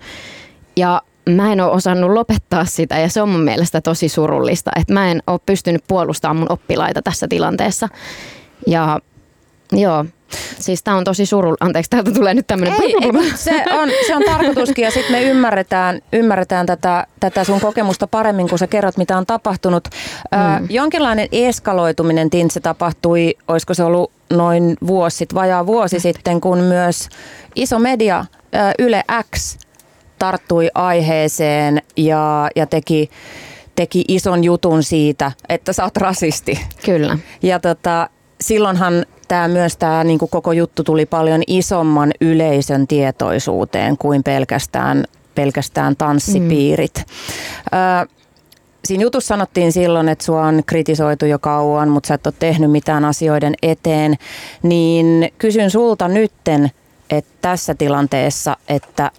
Ja 0.77 1.03
mä 1.31 1.53
en 1.53 1.61
ole 1.61 1.73
osannut 1.73 2.11
lopettaa 2.11 2.65
sitä 2.65 2.99
ja 2.99 3.09
se 3.09 3.23
on 3.23 3.29
mun 3.29 3.41
mielestä 3.41 3.81
tosi 3.81 4.09
surullista, 4.09 4.71
että 4.81 4.93
mä 4.93 5.11
en 5.11 5.23
ole 5.27 5.41
pystynyt 5.47 5.85
puolustamaan 5.89 6.37
mun 6.37 6.53
oppilaita 6.53 7.03
tässä 7.03 7.29
tilanteessa. 7.29 7.89
Ja 8.67 9.01
joo, 9.73 10.05
Siis 10.59 10.83
tämä 10.83 10.97
on 10.97 11.05
tosi 11.05 11.27
suru. 11.27 11.55
Anteeksi, 11.61 11.91
täältä 11.91 12.11
tulee 12.11 12.35
nyt 12.35 12.47
tämmöinen... 12.47 12.83
Ei, 12.83 12.95
ei, 13.03 13.31
se, 13.35 13.65
on, 13.71 13.89
se 14.07 14.17
on 14.17 14.23
tarkoituskin 14.27 14.83
ja 14.83 14.91
sitten 14.91 15.13
me 15.13 15.23
ymmärretään, 15.23 16.01
ymmärretään 16.13 16.67
tätä, 16.67 17.07
tätä 17.21 17.45
sun 17.45 17.61
kokemusta 17.61 18.07
paremmin, 18.07 18.49
kun 18.49 18.59
sä 18.59 18.67
kerrot, 18.67 18.97
mitä 18.97 19.19
on 19.19 19.27
tapahtunut. 19.27 19.89
Mm. 20.35 20.39
Ö, 20.41 20.67
jonkinlainen 20.71 21.29
eskaloituminen, 21.33 22.31
Tintse, 22.31 22.61
tapahtui, 22.61 23.35
olisiko 23.49 23.75
se 23.75 23.85
ollut 23.85 24.13
noin 24.31 24.77
vuosi 24.87 25.17
sitten, 25.17 25.37
vajaa 25.37 25.67
vuosi 25.67 26.01
sitten, 26.01 26.41
kun 26.41 26.59
myös 26.59 27.09
iso 27.55 27.79
media 27.79 28.25
Yle 28.79 29.05
X 29.37 29.59
tarttui 30.19 30.69
aiheeseen 30.75 31.83
ja, 31.97 32.51
ja 32.57 32.67
teki, 32.67 33.11
teki 33.75 34.05
ison 34.09 34.45
jutun 34.45 34.83
siitä, 34.83 35.33
että 35.49 35.73
sä 35.73 35.85
oot 35.85 35.97
rasisti. 35.97 36.61
Kyllä. 36.85 37.19
Ja 37.43 37.61
tota, 37.61 38.09
silloinhan 38.41 39.07
tämä 39.29 39.49
myös 39.49 39.77
tämä 39.77 40.05
niin 40.05 40.19
koko 40.19 40.53
juttu 40.53 40.85
tuli 40.85 41.07
paljon 41.07 41.43
isomman 41.47 42.13
yleisön 42.21 42.87
tietoisuuteen 42.87 43.99
kuin 43.99 44.23
pelkästään, 44.23 45.05
pelkästään 45.35 45.97
tanssipiirit. 45.97 46.95
Mm. 46.97 47.03
Ö, 48.03 48.07
siinä 48.85 49.03
jutussa 49.03 49.29
sanottiin 49.29 49.73
silloin, 49.73 50.09
että 50.09 50.25
sua 50.25 50.43
on 50.47 50.63
kritisoitu 50.67 51.27
jo 51.27 51.39
kauan, 51.39 51.89
mutta 51.89 52.07
sä 52.07 52.15
et 52.15 52.27
ole 52.27 52.35
tehnyt 52.39 52.71
mitään 52.71 53.05
asioiden 53.05 53.55
eteen. 53.63 54.15
Niin 54.63 55.29
kysyn 55.39 55.71
sulta 55.71 56.09
nytten, 56.09 56.71
että 57.11 57.33
tässä 57.41 57.75
tilanteessa, 57.75 58.57
että, 58.69 59.11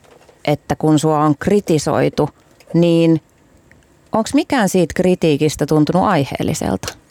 että 0.46 0.76
kun 0.76 1.00
sua 1.00 1.20
on 1.20 1.36
kritisoitu, 1.40 2.30
niin 2.74 3.22
onko 4.12 4.30
mikään 4.34 4.70
siitä 4.70 4.94
kritiikistä 4.94 5.66
tuntunut 5.66 6.04
aiheelliselta? 6.04 7.07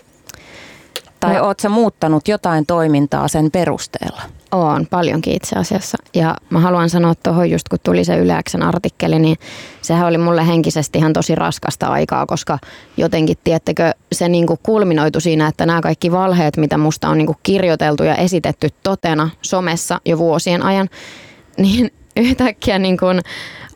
Tai 1.26 1.36
no. 1.36 1.44
oot 1.44 1.60
sä 1.60 1.68
muuttanut 1.68 2.28
jotain 2.28 2.66
toimintaa 2.66 3.28
sen 3.28 3.50
perusteella? 3.50 4.22
On 4.52 4.86
paljonkin 4.86 5.36
itse 5.36 5.56
asiassa. 5.58 5.98
Ja 6.14 6.36
mä 6.50 6.60
haluan 6.60 6.90
sanoa 6.90 7.14
tuohon 7.14 7.50
just 7.50 7.68
kun 7.68 7.78
tuli 7.82 8.04
se 8.04 8.16
Yleäksen 8.16 8.62
artikkeli, 8.62 9.18
niin 9.18 9.36
sehän 9.82 10.06
oli 10.06 10.18
mulle 10.18 10.46
henkisesti 10.46 10.98
ihan 10.98 11.12
tosi 11.12 11.34
raskasta 11.34 11.86
aikaa, 11.86 12.26
koska 12.26 12.58
jotenkin, 12.96 13.36
tiettekö, 13.44 13.92
se 14.12 14.28
niinku 14.28 14.58
kulminoitu 14.62 15.20
siinä, 15.20 15.46
että 15.46 15.66
nämä 15.66 15.80
kaikki 15.80 16.12
valheet, 16.12 16.56
mitä 16.56 16.78
musta 16.78 17.08
on 17.08 17.18
niinku 17.18 17.36
kirjoiteltu 17.42 18.02
ja 18.02 18.14
esitetty 18.14 18.68
totena 18.82 19.30
somessa 19.42 20.00
jo 20.04 20.18
vuosien 20.18 20.62
ajan, 20.62 20.88
niin 21.58 21.90
yhtäkkiä 22.16 22.78
niin 22.78 22.96
kuin 22.96 23.20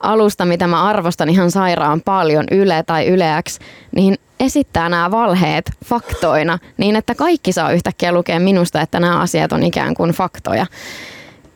alusta, 0.01 0.45
mitä 0.45 0.67
mä 0.67 0.83
arvostan 0.83 1.29
ihan 1.29 1.51
sairaan 1.51 2.01
paljon, 2.01 2.45
Yle 2.51 2.83
tai 2.87 3.07
Yleäks, 3.07 3.59
niin 3.93 4.19
esittää 4.41 4.89
nämä 4.89 5.11
valheet 5.11 5.71
faktoina 5.85 6.59
niin, 6.77 6.97
että 6.97 7.15
kaikki 7.15 7.53
saa 7.53 7.73
yhtäkkiä 7.73 8.13
lukea 8.13 8.41
minusta, 8.41 8.81
että 8.81 9.01
nämä 9.01 9.21
asiat 9.21 9.53
on 9.53 9.63
ikään 9.63 9.95
kuin 9.95 10.11
faktoja. 10.11 10.67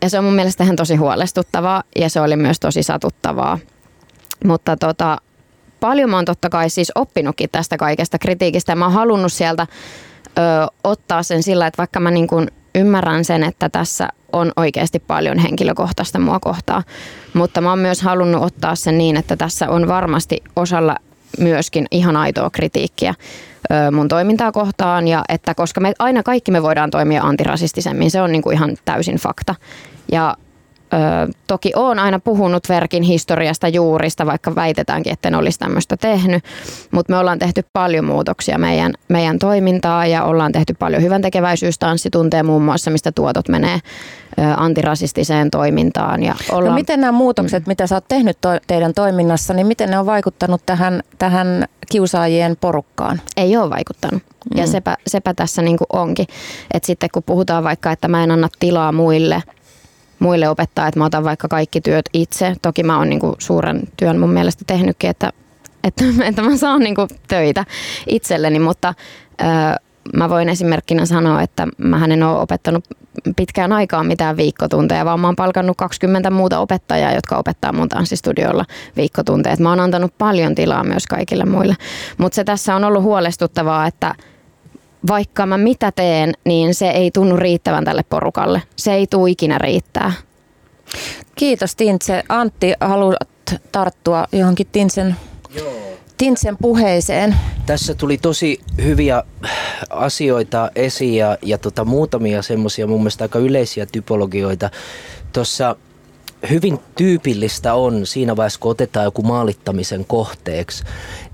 Ja 0.02 0.10
se 0.10 0.18
on 0.18 0.24
mun 0.24 0.34
mielestä 0.34 0.64
ihan 0.64 0.76
tosi 0.76 0.96
huolestuttavaa 0.96 1.82
ja 1.96 2.08
se 2.08 2.20
oli 2.20 2.36
myös 2.36 2.60
tosi 2.60 2.82
satuttavaa. 2.82 3.58
Mutta 4.44 4.76
tota, 4.76 5.18
paljon 5.80 6.10
mä 6.10 6.16
oon 6.16 6.24
totta 6.24 6.50
kai 6.50 6.70
siis 6.70 6.92
oppinutkin 6.94 7.50
tästä 7.52 7.76
kaikesta 7.76 8.18
kritiikistä 8.18 8.72
ja 8.72 8.76
mä 8.76 8.84
oon 8.84 8.94
halunnut 8.94 9.32
sieltä 9.32 9.66
ö, 10.26 10.40
ottaa 10.84 11.22
sen 11.22 11.42
sillä, 11.42 11.66
että 11.66 11.78
vaikka 11.78 12.00
mä 12.00 12.10
niin 12.10 12.26
kuin 12.26 12.48
ymmärrän 12.74 13.24
sen, 13.24 13.42
että 13.44 13.68
tässä 13.68 14.08
on 14.32 14.52
oikeasti 14.56 14.98
paljon 14.98 15.38
henkilökohtaista 15.38 16.18
mua 16.18 16.40
kohtaa, 16.40 16.82
mutta 17.34 17.60
mä 17.60 17.70
oon 17.70 17.78
myös 17.78 18.02
halunnut 18.02 18.42
ottaa 18.42 18.74
sen 18.74 18.98
niin, 18.98 19.16
että 19.16 19.36
tässä 19.36 19.70
on 19.70 19.88
varmasti 19.88 20.42
osalla 20.56 20.96
myöskin 21.38 21.86
ihan 21.90 22.16
aitoa 22.16 22.50
kritiikkiä 22.50 23.14
mun 23.92 24.08
toimintaa 24.08 24.52
kohtaan 24.52 25.08
ja 25.08 25.24
että 25.28 25.54
koska 25.54 25.80
me 25.80 25.92
aina 25.98 26.22
kaikki 26.22 26.50
me 26.50 26.62
voidaan 26.62 26.90
toimia 26.90 27.22
antirasistisemmin, 27.22 28.10
se 28.10 28.22
on 28.22 28.32
niin 28.32 28.42
kuin 28.42 28.54
ihan 28.54 28.76
täysin 28.84 29.16
fakta. 29.16 29.54
Ja 30.12 30.36
Ö, 30.94 31.32
toki 31.46 31.72
olen 31.76 31.98
aina 31.98 32.18
puhunut 32.18 32.68
Verkin 32.68 33.02
historiasta 33.02 33.68
juurista, 33.68 34.26
vaikka 34.26 34.54
väitetäänkin, 34.54 35.12
että 35.12 35.28
en 35.28 35.34
olisi 35.34 35.58
tämmöistä 35.58 35.96
tehnyt, 35.96 36.44
mutta 36.90 37.12
me 37.12 37.18
ollaan 37.18 37.38
tehty 37.38 37.64
paljon 37.72 38.04
muutoksia 38.04 38.58
meidän, 38.58 38.92
meidän 39.08 39.38
toimintaa 39.38 40.06
ja 40.06 40.24
ollaan 40.24 40.52
tehty 40.52 40.74
paljon 40.78 41.02
hyvän 41.02 41.22
tekeväisyystanssitunteja 41.22 42.44
muun 42.44 42.62
muassa, 42.62 42.90
mistä 42.90 43.12
tuotot 43.12 43.48
menee 43.48 43.74
ö, 43.74 44.42
antirasistiseen 44.56 45.50
toimintaan. 45.50 46.22
Ja 46.22 46.32
no 46.32 46.58
ollaan... 46.58 46.70
no 46.70 46.74
miten 46.74 47.00
nämä 47.00 47.12
muutokset, 47.12 47.66
mm. 47.66 47.70
mitä 47.70 47.86
sä 47.86 47.94
oot 47.94 48.08
tehnyt 48.08 48.38
to- 48.40 48.60
teidän 48.66 48.94
toiminnassa, 48.94 49.54
niin 49.54 49.66
miten 49.66 49.90
ne 49.90 49.98
on 49.98 50.06
vaikuttanut 50.06 50.62
tähän, 50.66 51.02
tähän 51.18 51.64
kiusaajien 51.90 52.56
porukkaan? 52.60 53.20
Ei 53.36 53.56
ole 53.56 53.70
vaikuttanut. 53.70 54.22
Mm. 54.22 54.60
Ja 54.60 54.66
sepä, 54.66 54.96
sepä 55.06 55.34
tässä 55.34 55.62
niin 55.62 55.78
onkin. 55.92 56.26
Että 56.74 56.86
sitten 56.86 57.08
kun 57.12 57.22
puhutaan 57.22 57.64
vaikka, 57.64 57.92
että 57.92 58.08
mä 58.08 58.24
en 58.24 58.30
anna 58.30 58.48
tilaa 58.60 58.92
muille– 58.92 59.42
muille 60.18 60.48
opettaa, 60.48 60.88
että 60.88 61.00
mä 61.00 61.06
otan 61.06 61.24
vaikka 61.24 61.48
kaikki 61.48 61.80
työt 61.80 62.08
itse. 62.12 62.54
Toki 62.62 62.82
mä 62.82 62.98
oon 62.98 63.10
niinku 63.10 63.34
suuren 63.38 63.82
työn 63.96 64.18
mun 64.20 64.30
mielestä 64.30 64.64
tehnytkin, 64.66 65.10
että, 65.10 65.32
että, 65.84 66.04
että 66.28 66.42
mä 66.42 66.56
saan 66.56 66.80
niinku 66.80 67.08
töitä 67.28 67.64
itselleni, 68.06 68.58
mutta 68.58 68.94
ö, 69.40 69.44
mä 70.12 70.28
voin 70.28 70.48
esimerkkinä 70.48 71.06
sanoa, 71.06 71.42
että 71.42 71.68
mä 71.78 72.04
en 72.04 72.22
ole 72.22 72.38
opettanut 72.38 72.84
pitkään 73.36 73.72
aikaan 73.72 74.06
mitään 74.06 74.36
viikkotunteja, 74.36 75.04
vaan 75.04 75.20
mä 75.20 75.28
oon 75.28 75.36
palkannut 75.36 75.76
20 75.76 76.30
muuta 76.30 76.58
opettajaa, 76.58 77.12
jotka 77.12 77.36
opettaa 77.36 77.72
mun 77.72 77.88
tanssistudiolla 77.88 78.64
viikkotunteja. 78.96 79.56
mä 79.58 79.68
oon 79.68 79.80
antanut 79.80 80.18
paljon 80.18 80.54
tilaa 80.54 80.84
myös 80.84 81.06
kaikille 81.06 81.44
muille. 81.44 81.76
Mutta 82.18 82.36
se 82.36 82.44
tässä 82.44 82.76
on 82.76 82.84
ollut 82.84 83.02
huolestuttavaa, 83.02 83.86
että 83.86 84.14
vaikka 85.06 85.46
mä 85.46 85.58
mitä 85.58 85.92
teen, 85.92 86.32
niin 86.44 86.74
se 86.74 86.90
ei 86.90 87.10
tunnu 87.10 87.36
riittävän 87.36 87.84
tälle 87.84 88.02
porukalle. 88.08 88.62
Se 88.76 88.94
ei 88.94 89.06
tule 89.06 89.30
ikinä 89.30 89.58
riittää. 89.58 90.12
Kiitos 91.36 91.76
Tintse. 91.76 92.22
Antti, 92.28 92.72
haluat 92.80 93.28
tarttua 93.72 94.26
johonkin 94.32 94.66
Tintsen, 94.72 95.16
Tintsen 96.16 96.56
puheeseen? 96.56 97.36
Tässä 97.66 97.94
tuli 97.94 98.18
tosi 98.18 98.60
hyviä 98.84 99.22
asioita 99.90 100.70
esiin 100.76 101.16
ja, 101.16 101.38
ja 101.42 101.58
tota, 101.58 101.84
muutamia 101.84 102.42
semmoisia 102.42 102.86
mun 102.86 103.00
mielestä 103.00 103.24
aika 103.24 103.38
yleisiä 103.38 103.86
typologioita. 103.86 104.70
Tuossa 105.32 105.76
hyvin 106.50 106.78
tyypillistä 106.96 107.74
on 107.74 108.06
siinä 108.06 108.36
vaiheessa, 108.36 108.60
kun 108.60 108.70
otetaan 108.70 109.04
joku 109.04 109.22
maalittamisen 109.22 110.04
kohteeksi, 110.04 110.84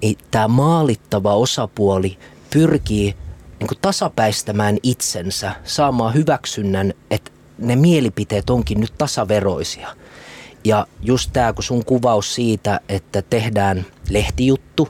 niin 0.02 0.18
tämä 0.30 0.48
maalittava 0.48 1.35
osapuoli 1.35 2.18
pyrkii 2.50 3.14
niin 3.60 3.68
kuin 3.68 3.78
tasapäistämään 3.82 4.78
itsensä, 4.82 5.52
saamaan 5.64 6.14
hyväksynnän, 6.14 6.92
että 7.10 7.30
ne 7.58 7.76
mielipiteet 7.76 8.50
onkin 8.50 8.80
nyt 8.80 8.92
tasaveroisia. 8.98 9.88
Ja 10.64 10.86
just 11.02 11.30
tämä, 11.32 11.52
kun 11.52 11.64
sun 11.64 11.84
kuvaus 11.84 12.34
siitä, 12.34 12.80
että 12.88 13.22
tehdään 13.22 13.86
lehtijuttu, 14.10 14.88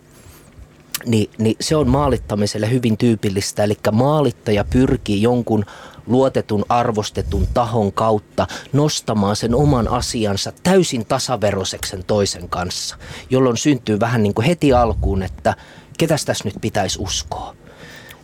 niin, 1.07 1.31
niin 1.39 1.57
se 1.61 1.77
on 1.77 1.89
maalittamiselle 1.89 2.71
hyvin 2.71 2.97
tyypillistä. 2.99 3.65
Eli 3.65 3.79
maalittaja 3.93 4.65
pyrkii 4.65 5.23
jonkun 5.23 5.65
luotetun, 6.07 6.65
arvostetun 6.69 7.47
tahon 7.55 7.93
kautta 7.93 8.47
nostamaan 8.73 9.37
sen 9.37 9.55
oman 9.55 9.89
asiansa 9.89 10.53
täysin 10.63 11.07
tasaveroiseksi 11.07 11.91
sen 11.91 12.05
toisen 12.05 12.49
kanssa, 12.49 12.97
jolloin 13.31 13.57
syntyy 13.57 14.01
vähän 14.01 14.23
niin 14.23 14.35
kuin 14.35 14.47
heti 14.47 14.73
alkuun, 14.73 15.23
että 15.23 15.57
ketäs 15.99 16.25
tässä 16.25 16.45
nyt 16.45 16.55
pitäisi 16.61 16.99
uskoa. 17.03 17.60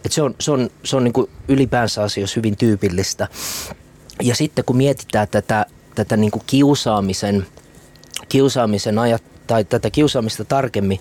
Et 0.07 0.12
se 0.12 0.23
on, 0.23 0.35
se 0.40 0.51
on, 0.51 0.71
se 0.85 0.97
on 0.97 1.05
niin 1.05 1.12
kuin 1.12 1.31
ylipäänsä 1.49 2.03
asioissa 2.03 2.35
hyvin 2.37 2.57
tyypillistä. 2.57 3.29
Ja 4.23 4.35
sitten 4.35 4.64
kun 4.64 4.77
mietitään 4.77 5.29
tätä, 5.29 5.66
tätä 5.95 6.16
niin 6.16 6.31
kuin 6.31 6.42
kiusaamisen, 6.47 7.47
kiusaamisen 8.29 8.95
tai 9.47 9.64
tätä 9.64 9.90
kiusaamista 9.90 10.45
tarkemmin, 10.45 11.01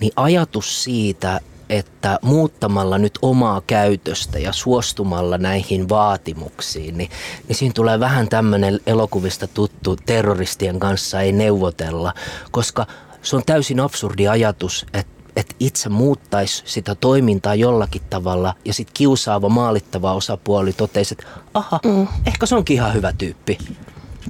niin 0.00 0.12
ajatus 0.16 0.84
siitä, 0.84 1.40
että 1.68 2.18
muuttamalla 2.22 2.98
nyt 2.98 3.18
omaa 3.22 3.62
käytöstä 3.66 4.38
ja 4.38 4.52
suostumalla 4.52 5.38
näihin 5.38 5.88
vaatimuksiin, 5.88 6.98
niin, 6.98 7.10
niin 7.48 7.56
siinä 7.56 7.72
tulee 7.72 8.00
vähän 8.00 8.28
tämmöinen 8.28 8.80
elokuvista 8.86 9.46
tuttu 9.46 9.96
terroristien 9.96 10.78
kanssa 10.80 11.20
ei 11.20 11.32
neuvotella, 11.32 12.14
koska 12.50 12.86
se 13.22 13.36
on 13.36 13.42
täysin 13.46 13.80
absurdi 13.80 14.28
ajatus, 14.28 14.86
että 14.92 15.21
että 15.36 15.54
itse 15.60 15.88
muuttaisi 15.88 16.62
sitä 16.66 16.94
toimintaa 16.94 17.54
jollakin 17.54 18.02
tavalla 18.10 18.54
ja 18.64 18.74
sitten 18.74 18.94
kiusaava, 18.94 19.48
maalittava 19.48 20.14
osapuoli 20.14 20.72
toteisi, 20.72 21.14
että 21.14 21.26
aha, 21.54 21.80
mm. 21.84 22.08
ehkä 22.26 22.46
se 22.46 22.54
onkin 22.54 22.74
ihan 22.74 22.94
hyvä 22.94 23.12
tyyppi. 23.12 23.58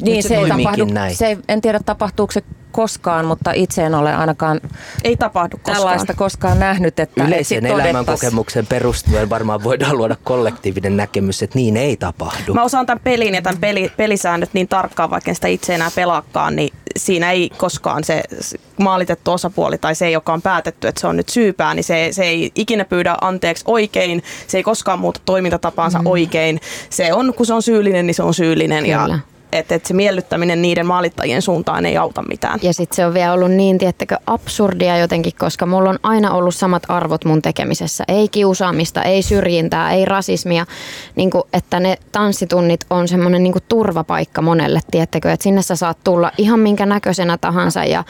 Niin, 0.01 0.23
se, 0.23 0.29
se 0.29 0.37
ei 0.37 0.49
tapahdu, 0.49 0.85
näin. 0.85 1.17
Se 1.17 1.27
ei, 1.27 1.39
en 1.49 1.61
tiedä 1.61 1.81
tapahtuuko 1.85 2.33
se 2.33 2.43
koskaan, 2.73 3.27
mutta 3.27 3.53
itse 3.53 3.85
en 3.85 3.95
ole 3.95 4.15
ainakaan 4.15 4.61
ei 5.05 5.17
tapahdu 5.17 5.57
koskaan. 5.57 5.77
tällaista 5.77 6.15
koskaan 6.15 6.59
nähnyt. 6.59 6.99
Että 6.99 7.25
Yleisen 7.25 7.67
elämänkokemuksen 7.67 8.67
perustuen 8.67 9.31
varmaan 9.31 9.65
voidaan 9.65 9.99
luoda 9.99 10.17
kollektiivinen 10.25 10.97
näkemys, 10.97 11.43
että 11.43 11.59
niin 11.59 11.77
ei 11.77 11.97
tapahdu. 11.97 12.55
Mä 12.55 12.63
osaan 12.63 12.87
tämän 12.87 13.01
pelin 13.05 13.35
ja 13.35 13.43
tämän 13.43 13.61
peli, 13.61 13.93
pelisäännöt 13.97 14.51
niin 14.53 14.69
tarkkaan, 14.69 15.11
vaikka 15.11 15.31
en 15.31 15.35
sitä 15.35 15.49
itse 15.49 15.75
enää 15.75 15.91
pelaakaan, 15.95 16.57
niin 16.57 16.73
siinä 16.97 17.31
ei 17.31 17.51
koskaan 17.57 18.05
se 18.05 18.23
maalitettu 18.79 19.33
osapuoli 19.33 19.79
tai 19.79 19.95
se, 19.95 20.11
joka 20.11 20.33
on 20.33 20.43
päätetty, 20.43 20.89
että 20.89 21.01
se 21.01 21.07
on 21.07 21.17
nyt 21.17 21.29
syypää, 21.29 21.75
niin 21.75 21.85
se, 21.85 22.09
se 22.11 22.25
ei 22.25 22.53
ikinä 22.55 22.85
pyydä 22.85 23.17
anteeksi 23.21 23.65
oikein, 23.67 24.23
se 24.47 24.57
ei 24.57 24.63
koskaan 24.63 24.99
muuta 24.99 25.21
toimintatapaansa 25.25 25.99
mm. 25.99 26.07
oikein. 26.07 26.61
Se 26.91 27.13
on, 27.13 27.35
kun 27.35 27.47
se 27.47 27.55
on 27.55 27.63
syyllinen, 27.63 28.07
niin 28.07 28.15
se 28.15 28.23
on 28.23 28.35
syyllinen 28.35 28.85
Kyllä. 28.85 29.09
ja 29.13 29.19
että, 29.53 29.75
että 29.75 29.89
se 29.89 29.95
miellyttäminen 29.95 30.63
niiden 30.63 30.87
maalittajien 30.87 31.43
suuntaan 31.43 31.87
ei 31.87 31.97
auta 31.97 32.23
mitään. 32.23 32.61
Ja 32.63 32.75
sitten 32.75 32.97
se 32.97 33.07
on 33.07 33.15
vielä 33.15 33.33
ollut 33.33 33.51
niin, 33.51 33.79
tiettäkö, 33.79 34.17
absurdia 34.27 34.99
jotenkin, 34.99 35.33
koska 35.39 35.67
mulla 35.67 35.91
on 35.91 35.99
aina 36.03 36.35
ollut 36.35 36.55
samat 36.55 36.83
arvot 36.89 37.25
mun 37.25 37.43
tekemisessä. 37.43 38.05
Ei 38.09 38.29
kiusaamista, 38.29 39.03
ei 39.03 39.23
syrjintää, 39.23 39.93
ei 39.93 40.05
rasismia. 40.05 40.67
Niin 41.17 41.31
kuin, 41.31 41.43
että 41.53 41.81
ne 41.81 41.97
tanssitunnit 42.13 42.81
on 42.91 43.09
semmoinen 43.09 43.43
niin 43.43 43.55
turvapaikka 43.69 44.43
monelle, 44.43 44.81
tiettäkö, 44.91 45.33
että 45.33 45.45
sinne 45.45 45.63
sä 45.63 45.77
saat 45.77 45.99
tulla 46.05 46.33
ihan 46.39 46.61
minkä 46.61 46.87
näköisenä 46.87 47.39
tahansa. 47.39 47.85
Ja 47.85 48.05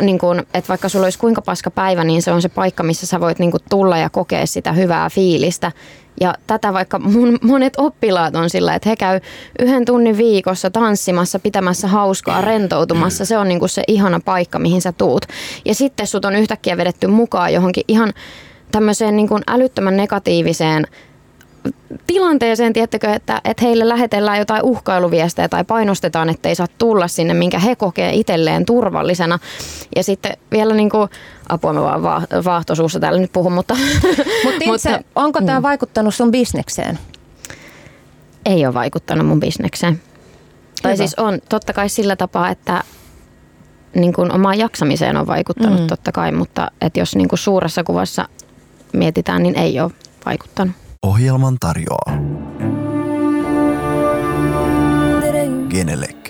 niin 0.00 0.18
kuin, 0.18 0.38
että 0.38 0.68
vaikka 0.68 0.88
sulla 0.88 1.06
olisi 1.06 1.18
kuinka 1.18 1.42
paska 1.42 1.70
päivä, 1.70 2.04
niin 2.04 2.22
se 2.22 2.32
on 2.32 2.42
se 2.42 2.48
paikka, 2.48 2.82
missä 2.82 3.06
sä 3.06 3.20
voit 3.20 3.38
niin 3.38 3.50
kuin 3.50 3.62
tulla 3.70 3.98
ja 3.98 4.10
kokea 4.10 4.46
sitä 4.46 4.72
hyvää 4.72 5.10
fiilistä. 5.10 5.72
Ja 6.20 6.34
tätä 6.46 6.72
vaikka 6.72 6.98
mun 6.98 7.38
monet 7.42 7.74
oppilaat 7.76 8.36
on 8.36 8.50
sillä, 8.50 8.74
että 8.74 8.88
he 8.88 8.96
käy 8.96 9.20
yhden 9.58 9.84
tunnin 9.84 10.18
viikossa 10.18 10.70
tanssimassa, 10.70 11.38
pitämässä 11.38 11.88
hauskaa, 11.88 12.40
rentoutumassa. 12.40 13.24
Se 13.24 13.38
on 13.38 13.48
niinku 13.48 13.68
se 13.68 13.82
ihana 13.88 14.20
paikka, 14.24 14.58
mihin 14.58 14.82
sä 14.82 14.92
tuut. 14.92 15.26
Ja 15.64 15.74
sitten 15.74 16.06
sut 16.06 16.24
on 16.24 16.34
yhtäkkiä 16.34 16.76
vedetty 16.76 17.06
mukaan 17.06 17.52
johonkin 17.52 17.84
ihan 17.88 18.12
tämmöiseen 18.72 19.16
niin 19.16 19.28
kuin 19.28 19.42
älyttömän 19.48 19.96
negatiiviseen 19.96 20.86
tilanteeseen, 22.06 22.72
tiettäkö, 22.72 23.12
että, 23.12 23.40
että 23.44 23.64
heille 23.64 23.88
lähetellään 23.88 24.38
jotain 24.38 24.62
uhkailuviestejä 24.62 25.48
tai 25.48 25.64
painostetaan, 25.64 26.28
että 26.28 26.48
ei 26.48 26.54
saa 26.54 26.66
tulla 26.78 27.08
sinne, 27.08 27.34
minkä 27.34 27.58
he 27.58 27.76
kokee 27.76 28.12
itselleen 28.12 28.66
turvallisena. 28.66 29.38
Ja 29.96 30.02
sitten 30.02 30.36
vielä 30.52 30.74
niin 30.74 30.90
kuin, 30.90 31.08
apua 31.48 31.72
mä 31.72 31.82
vaan 31.82 32.02
va- 32.02 32.22
vaahtosuussa 32.44 33.00
täällä 33.00 33.20
nyt 33.20 33.32
puhun, 33.32 33.52
mutta... 33.52 33.74
Mut 34.44 34.54
mutta 34.66 35.00
onko 35.14 35.40
tämä 35.40 35.60
mm. 35.60 35.62
vaikuttanut 35.62 36.14
sun 36.14 36.30
bisnekseen? 36.30 36.98
Ei 38.46 38.66
ole 38.66 38.74
vaikuttanut 38.74 39.26
mun 39.26 39.40
bisnekseen. 39.40 39.92
Hyvä. 39.92 40.02
Tai 40.82 40.96
siis 40.96 41.14
on 41.14 41.38
totta 41.48 41.72
kai 41.72 41.88
sillä 41.88 42.16
tapaa, 42.16 42.50
että 42.50 42.82
niin 43.94 44.12
kuin 44.12 44.32
omaan 44.32 44.58
jaksamiseen 44.58 45.16
on 45.16 45.26
vaikuttanut 45.26 45.80
mm. 45.80 45.86
totta 45.86 46.12
kai, 46.12 46.32
mutta 46.32 46.70
että 46.80 47.00
jos 47.00 47.16
niin 47.16 47.28
kuin 47.28 47.38
suuressa 47.38 47.84
kuvassa 47.84 48.28
mietitään, 48.92 49.42
niin 49.42 49.58
ei 49.58 49.80
ole 49.80 49.92
vaikuttanut. 50.26 50.76
Ohjelman 51.02 51.56
tarjoaa 51.60 52.18
Genelec. 55.70 56.21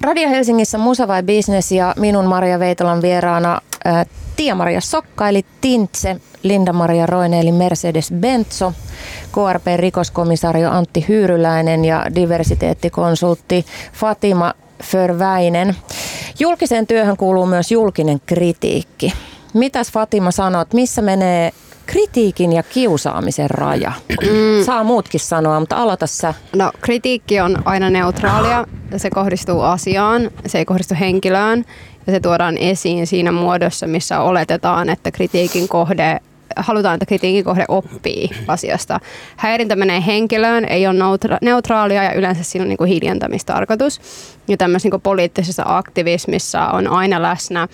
Radio 0.00 0.28
Helsingissä 0.28 0.78
Musa 0.78 1.08
vai 1.08 1.22
Business 1.22 1.72
ja 1.72 1.94
minun 1.98 2.24
Maria 2.24 2.58
Veitolan 2.58 3.02
vieraana 3.02 3.60
äh, 3.86 4.06
Tia-Maria 4.36 4.80
Sokka 4.80 5.28
eli 5.28 5.44
Tintse, 5.60 6.16
Linda-Maria 6.42 7.06
Roine 7.06 7.40
eli 7.40 7.52
Mercedes 7.52 8.12
Benzo, 8.20 8.72
KRP-rikoskomisario 9.32 10.70
Antti 10.70 11.04
Hyyryläinen 11.08 11.84
ja 11.84 12.06
diversiteettikonsultti 12.14 13.66
Fatima 13.92 14.54
Förväinen. 14.82 15.76
Julkiseen 16.38 16.86
työhön 16.86 17.16
kuuluu 17.16 17.46
myös 17.46 17.72
julkinen 17.72 18.20
kritiikki. 18.26 19.12
Mitäs 19.54 19.92
Fatima 19.92 20.30
sanot, 20.30 20.74
missä 20.74 21.02
menee 21.02 21.52
kritiikin 21.88 22.52
ja 22.52 22.62
kiusaamisen 22.62 23.50
raja? 23.50 23.92
Mm. 24.08 24.64
Saa 24.64 24.84
muutkin 24.84 25.20
sanoa, 25.20 25.60
mutta 25.60 25.76
aloita 25.76 26.06
sä. 26.06 26.34
No 26.56 26.72
kritiikki 26.80 27.40
on 27.40 27.62
aina 27.64 27.90
neutraalia. 27.90 28.64
Se 28.96 29.10
kohdistuu 29.10 29.60
asiaan, 29.60 30.30
se 30.46 30.58
ei 30.58 30.64
kohdistu 30.64 30.94
henkilöön 31.00 31.64
ja 32.06 32.12
se 32.12 32.20
tuodaan 32.20 32.58
esiin 32.58 33.06
siinä 33.06 33.32
muodossa, 33.32 33.86
missä 33.86 34.20
oletetaan, 34.20 34.88
että 34.88 35.10
kritiikin 35.10 35.68
kohde 35.68 36.20
halutaan, 36.56 36.94
että 36.94 37.06
kritiikin 37.06 37.44
kohde 37.44 37.64
oppii 37.68 38.30
asiasta. 38.48 39.00
Häirintä 39.36 39.76
menee 39.76 40.06
henkilöön, 40.06 40.64
ei 40.64 40.86
ole 40.86 40.98
neutraalia 41.42 42.02
ja 42.04 42.12
yleensä 42.12 42.42
siinä 42.42 42.62
on 42.62 42.68
niin 42.68 42.78
kuin 42.78 42.90
hiljentämistarkoitus. 42.90 44.00
Ja 44.48 44.56
tämmöisessä 44.56 44.88
niin 44.88 45.00
poliittisessa 45.00 45.62
aktivismissa 45.66 46.66
on 46.66 46.86
aina 46.86 47.22
läsnä 47.22 47.68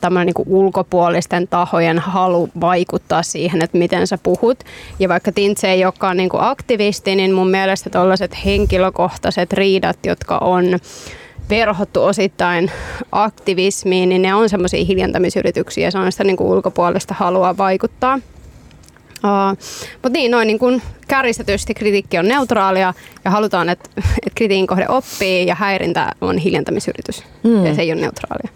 tämmöinen 0.00 0.34
niin 0.36 0.48
ulkopuolisten 0.48 1.48
tahojen 1.48 1.98
halu 1.98 2.48
vaikuttaa 2.60 3.22
siihen, 3.22 3.62
että 3.62 3.78
miten 3.78 4.06
sä 4.06 4.18
puhut. 4.22 4.64
Ja 4.98 5.08
vaikka 5.08 5.32
Tintse 5.32 5.70
ei 5.70 5.84
olekaan 5.84 6.16
niin 6.16 6.28
kuin 6.28 6.42
aktivisti, 6.42 7.16
niin 7.16 7.32
mun 7.32 7.50
mielestä 7.50 7.90
tällaiset 7.90 8.44
henkilökohtaiset 8.44 9.52
riidat, 9.52 9.98
jotka 10.06 10.38
on 10.38 10.64
verhottu 11.50 12.04
osittain 12.04 12.70
aktivismiin, 13.12 14.08
niin 14.08 14.22
ne 14.22 14.34
on 14.34 14.48
semmoisia 14.48 14.84
hiljentämisyrityksiä. 14.84 15.90
Se 15.90 15.98
on 15.98 16.12
sitä 16.12 16.24
niin 16.24 16.36
kuin 16.36 16.48
ulkopuolista 16.48 17.14
halua 17.14 17.56
vaikuttaa. 17.56 18.18
Uh, 19.24 19.58
Mutta 19.92 20.18
niin, 20.18 20.30
noin 20.30 20.46
niin 20.46 20.58
kuin 20.58 20.82
kärjistetysti 21.08 21.74
kritiikki 21.74 22.18
on 22.18 22.28
neutraalia 22.28 22.94
ja 23.24 23.30
halutaan, 23.30 23.68
että, 23.68 23.90
että 23.96 24.30
kritiikin 24.34 24.66
kohde 24.66 24.86
oppii 24.88 25.46
ja 25.46 25.54
häirintä 25.54 26.12
on 26.20 26.38
hiljentämisyritys 26.38 27.22
mm. 27.42 27.66
ja 27.66 27.74
se 27.74 27.82
ei 27.82 27.92
ole 27.92 28.00
neutraalia 28.00 28.48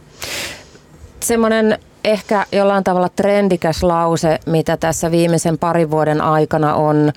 semmoinen 1.22 1.78
ehkä 2.04 2.46
jollain 2.52 2.84
tavalla 2.84 3.08
trendikäs 3.08 3.82
lause, 3.82 4.38
mitä 4.46 4.76
tässä 4.76 5.10
viimeisen 5.10 5.58
parin 5.58 5.90
vuoden 5.90 6.20
aikana 6.20 6.74
on, 6.74 7.12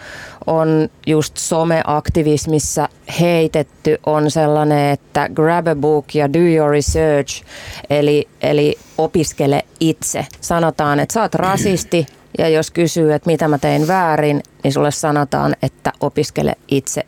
on 0.47 0.89
just 1.07 1.37
someaktivismissa 1.37 2.89
heitetty, 3.19 3.97
on 4.05 4.31
sellainen, 4.31 4.91
että 4.91 5.29
grab 5.33 5.67
a 5.67 5.75
book 5.75 6.15
ja 6.15 6.33
do 6.33 6.39
your 6.39 6.71
research, 6.71 7.43
eli, 7.89 8.27
eli 8.41 8.75
opiskele 8.97 9.65
itse. 9.79 10.25
Sanotaan, 10.41 10.99
että 10.99 11.13
sä 11.13 11.21
oot 11.21 11.35
rasisti 11.35 12.05
ja 12.37 12.49
jos 12.49 12.71
kysyy, 12.71 13.13
että 13.13 13.29
mitä 13.29 13.47
mä 13.47 13.57
tein 13.57 13.87
väärin, 13.87 14.43
niin 14.63 14.73
sulle 14.73 14.91
sanotaan, 14.91 15.55
että 15.61 15.91
opiskele 15.99 16.55
itse 16.67 17.03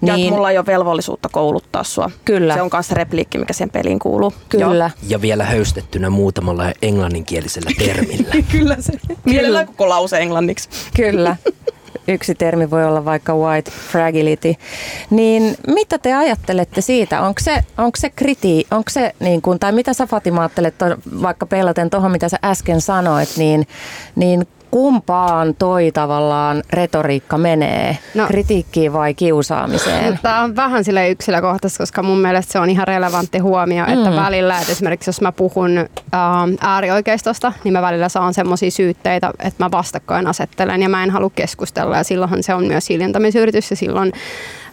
niin, 0.00 0.26
ja 0.26 0.32
mulla 0.32 0.50
ei 0.50 0.58
ole 0.58 0.66
velvollisuutta 0.66 1.28
kouluttaa 1.32 1.84
sua. 1.84 2.10
Kyllä. 2.24 2.54
Se 2.54 2.62
on 2.62 2.70
myös 2.72 2.90
repliikki, 2.90 3.38
mikä 3.38 3.52
siihen 3.52 3.70
peliin 3.70 3.98
kuuluu. 3.98 4.34
Kyllä. 4.48 4.84
Joo. 4.84 5.08
Ja 5.08 5.20
vielä 5.20 5.44
höystettynä 5.44 6.10
muutamalla 6.10 6.72
englanninkielisellä 6.82 7.70
termillä. 7.78 8.34
Kyllä 8.52 8.76
se. 8.80 8.92
Mielellään 9.24 9.66
koko 9.66 9.88
lause 9.88 10.18
englanniksi. 10.18 10.68
Kyllä. 10.96 11.36
Yksi 12.08 12.34
termi 12.34 12.70
voi 12.70 12.84
olla 12.84 13.04
vaikka 13.04 13.34
white 13.36 13.70
fragility. 13.70 14.54
Niin 15.10 15.56
mitä 15.66 15.98
te 15.98 16.14
ajattelette 16.14 16.80
siitä? 16.80 17.20
Onko 17.20 17.40
se, 17.40 17.64
onko 17.78 17.96
se 17.96 18.10
kriti, 18.10 18.66
onko 18.70 18.90
se 18.90 19.14
niin 19.20 19.42
kuin, 19.42 19.58
tai 19.58 19.72
mitä 19.72 19.92
sä 19.92 20.06
Fatima 20.06 20.40
ajattelet, 20.40 20.74
vaikka 21.22 21.46
peilaten 21.46 21.90
tuohon 21.90 22.10
mitä 22.10 22.28
sä 22.28 22.38
äsken 22.44 22.80
sanoit, 22.80 23.28
niin, 23.36 23.66
niin 24.16 24.46
kumpaan 24.72 25.54
toi 25.54 25.92
tavallaan 25.92 26.62
retoriikka 26.70 27.38
menee? 27.38 27.98
No, 28.14 28.26
kritiikkiin 28.26 28.92
vai 28.92 29.14
kiusaamiseen? 29.14 30.18
Tämä 30.22 30.40
on 30.40 30.56
vähän 30.56 30.84
sille 30.84 31.10
yksilökohtaisesti, 31.10 31.82
koska 31.82 32.02
mun 32.02 32.18
mielestä 32.18 32.52
se 32.52 32.58
on 32.58 32.70
ihan 32.70 32.88
relevantti 32.88 33.38
huomio, 33.38 33.84
että 33.86 34.10
mm. 34.10 34.16
välillä, 34.16 34.58
että 34.58 34.72
esimerkiksi 34.72 35.08
jos 35.08 35.20
mä 35.20 35.32
puhun 35.32 35.78
äh, 35.78 35.88
äärioikeistosta, 36.60 37.52
niin 37.64 37.72
mä 37.72 37.82
välillä 37.82 38.08
saan 38.08 38.34
semmoisia 38.34 38.70
syytteitä, 38.70 39.30
että 39.38 39.64
mä 39.64 39.70
vastakkain 39.70 40.26
asettelen 40.26 40.82
ja 40.82 40.88
mä 40.88 41.04
en 41.04 41.10
halua 41.10 41.30
keskustella 41.34 41.96
ja 41.96 42.04
silloinhan 42.04 42.42
se 42.42 42.54
on 42.54 42.66
myös 42.66 42.88
hiljentämisyritys 42.88 43.70
ja 43.70 43.76
silloin 43.76 44.12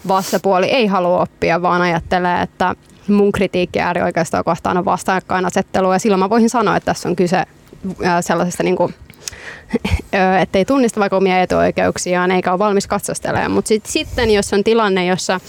vastapuoli 0.07 0.65
ei 0.65 0.87
halua 0.87 1.21
oppia, 1.21 1.61
vaan 1.61 1.81
ajattelee, 1.81 2.41
että 2.41 2.75
mun 3.07 3.31
kritiikki 3.31 3.79
äärioikeistoa 3.79 4.43
kohtaan 4.43 4.77
on 4.77 4.85
vastakkainasettelu 4.85 5.93
ja 5.93 5.99
silloin 5.99 6.19
mä 6.19 6.29
voisin 6.29 6.49
sanoa, 6.49 6.75
että 6.75 6.85
tässä 6.85 7.09
on 7.09 7.15
kyse 7.15 7.37
äh, 7.37 7.45
sellaisesta 8.21 8.63
niin 8.63 8.75
kuin 8.75 8.93
ettei 10.41 10.65
tunnista 10.65 10.99
vaikka 10.99 11.17
omia 11.17 11.41
etuoikeuksiaan 11.41 12.31
eikä 12.31 12.51
ole 12.51 12.59
valmis 12.59 12.87
katsastelemaan. 12.87 13.51
Mutta 13.51 13.67
sit, 13.67 13.85
sitten, 13.85 14.31
jos 14.31 14.53
on 14.53 14.63
tilanne, 14.63 15.05
jossa 15.05 15.39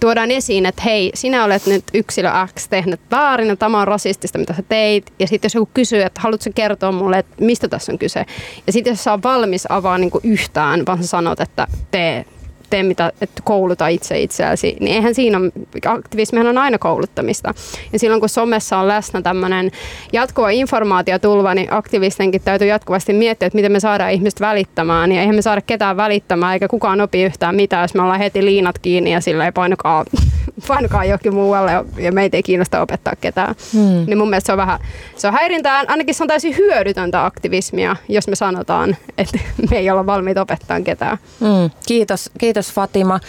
tuodaan 0.00 0.30
esiin, 0.30 0.66
että 0.66 0.82
hei, 0.82 1.10
sinä 1.14 1.44
olet 1.44 1.66
nyt 1.66 1.84
yksilö 1.94 2.30
X 2.54 2.68
tehnyt 2.68 3.00
väärin 3.10 3.48
ja 3.48 3.56
tämä 3.56 3.80
on 3.80 3.88
rasistista, 3.88 4.38
mitä 4.38 4.54
sä 4.54 4.62
teit. 4.68 5.12
Ja 5.18 5.26
sitten 5.26 5.46
jos 5.46 5.54
joku 5.54 5.70
kysyy, 5.74 6.02
että 6.02 6.20
haluatko 6.20 6.50
kertoa 6.54 6.92
mulle, 6.92 7.18
että 7.18 7.44
mistä 7.44 7.68
tässä 7.68 7.92
on 7.92 7.98
kyse. 7.98 8.26
Ja 8.66 8.72
sitten 8.72 8.90
jos 8.90 9.04
sä 9.04 9.12
on 9.12 9.22
valmis 9.22 9.66
avaa 9.68 9.98
niin 9.98 10.10
yhtään, 10.22 10.86
vaan 10.86 11.02
sä 11.02 11.06
sanot, 11.06 11.40
että 11.40 11.66
tee 11.90 12.24
tee 12.70 12.82
mitä, 12.82 13.12
että 13.20 13.42
kouluta 13.44 13.88
itse 13.88 14.20
itseäsi, 14.20 14.76
niin 14.80 14.96
eihän 14.96 15.14
siinä 15.14 15.38
aktivismihan 15.86 16.46
on 16.46 16.58
aina 16.58 16.78
kouluttamista. 16.78 17.54
Ja 17.92 17.98
silloin 17.98 18.20
kun 18.20 18.28
somessa 18.28 18.78
on 18.78 18.88
läsnä 18.88 19.22
tämmöinen 19.22 19.70
jatkuva 20.12 20.50
informaatiotulva, 20.50 21.54
niin 21.54 21.72
aktivistenkin 21.72 22.42
täytyy 22.44 22.68
jatkuvasti 22.68 23.12
miettiä, 23.12 23.46
että 23.46 23.56
miten 23.56 23.72
me 23.72 23.80
saadaan 23.80 24.12
ihmiset 24.12 24.40
välittämään. 24.40 25.12
Ja 25.12 25.20
eihän 25.20 25.36
me 25.36 25.42
saada 25.42 25.60
ketään 25.60 25.96
välittämään, 25.96 26.52
eikä 26.52 26.68
kukaan 26.68 27.00
opi 27.00 27.22
yhtään 27.22 27.56
mitään, 27.56 27.84
jos 27.84 27.94
me 27.94 28.02
ollaan 28.02 28.18
heti 28.18 28.44
liinat 28.44 28.78
kiinni 28.78 29.12
ja 29.12 29.20
silleen 29.20 29.52
painukaa, 29.52 30.04
painukaa 30.68 31.04
johonkin 31.04 31.34
muualle 31.34 31.72
ja 31.98 32.12
meitä 32.12 32.36
ei 32.36 32.42
kiinnosta 32.42 32.80
opettaa 32.80 33.14
ketään. 33.20 33.54
Hmm. 33.72 34.04
Niin 34.06 34.18
mun 34.18 34.30
mielestä 34.30 34.46
se 34.46 34.52
on 34.52 34.58
vähän, 34.58 34.78
se 35.16 35.26
on 35.26 35.32
häirintään, 35.32 35.90
ainakin 35.90 36.14
se 36.14 36.24
on 36.24 36.28
täysin 36.28 36.56
hyödytöntä 36.56 37.24
aktivismia, 37.24 37.96
jos 38.08 38.28
me 38.28 38.36
sanotaan, 38.36 38.96
että 39.18 39.38
me 39.70 39.76
ei 39.76 39.90
olla 39.90 40.06
valmiita 40.06 40.42
opettaa 40.42 40.80
ketään. 40.80 41.18
Hmm. 41.40 41.70
Kiitos, 41.86 42.30
kiitos 42.38 42.66
Kiitos 42.66 42.74
Fatima. 42.74 43.20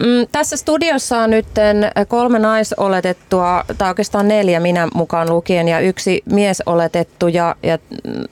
Mm, 0.00 0.26
tässä 0.32 0.56
studiossa 0.56 1.18
on 1.18 1.30
nyt 1.30 1.46
kolme 2.08 2.38
naisoletettua, 2.38 3.64
tai 3.78 3.88
oikeastaan 3.88 4.28
neljä 4.28 4.60
minä 4.60 4.88
mukaan 4.94 5.30
lukien, 5.30 5.68
ja 5.68 5.80
yksi 5.80 6.22
mies 6.24 6.62
oletettu 6.66 7.28
ja, 7.28 7.56
ja 7.62 7.78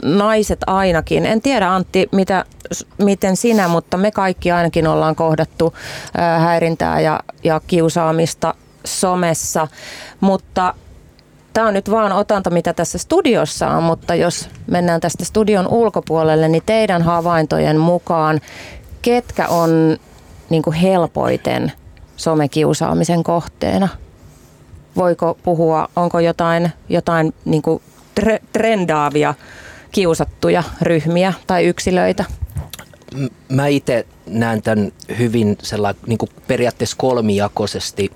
naiset 0.03 0.59
ainakin. 0.67 1.27
En 1.27 1.43
tiedä 1.43 1.75
Antti, 1.75 2.09
mitä, 2.13 2.45
miten 2.99 3.37
sinä, 3.37 3.69
mutta 3.69 3.97
me 3.97 4.11
kaikki 4.11 4.51
ainakin 4.51 4.87
ollaan 4.87 5.17
kohdattu 5.17 5.75
häirintää 6.39 7.01
ja, 7.01 7.21
ja 7.45 7.61
kiusaamista 7.67 8.22
somessa. 8.85 9.69
Mutta 10.21 10.75
Tämä 11.53 11.67
on 11.67 11.75
nyt 11.75 11.91
vaan 11.91 12.13
otanta, 12.13 12.51
mitä 12.51 12.73
tässä 12.73 12.99
studiossa 12.99 13.69
on, 13.69 13.83
mutta 13.83 14.15
jos 14.15 14.49
mennään 14.67 15.01
tästä 15.01 15.25
studion 15.25 15.69
ulkopuolelle, 15.69 16.49
niin 16.49 16.63
teidän 16.67 17.03
havaintojen 17.03 17.79
mukaan, 17.79 18.41
ketkä 19.03 19.49
on 19.49 19.97
niin 20.51 20.63
kuin 20.63 20.75
helpoiten 20.75 21.73
somekiusaamisen 22.17 23.23
kohteena? 23.23 23.89
Voiko 24.97 25.39
puhua, 25.43 25.89
onko 25.97 26.21
jotain, 26.21 26.73
jotain 26.89 27.35
niin 27.45 27.63
kuin 27.63 27.83
trendaavia 28.53 29.35
kiusattuja 29.91 30.63
ryhmiä 30.83 31.33
tai 31.47 31.65
yksilöitä? 31.65 32.25
Mä 33.49 33.67
itse 33.67 34.07
näen 34.27 34.63
tämän 34.63 34.93
hyvin 35.19 35.59
niin 36.07 36.19
kuin 36.19 36.31
periaatteessa 36.47 36.97
kolmijakoisesti. 36.97 38.11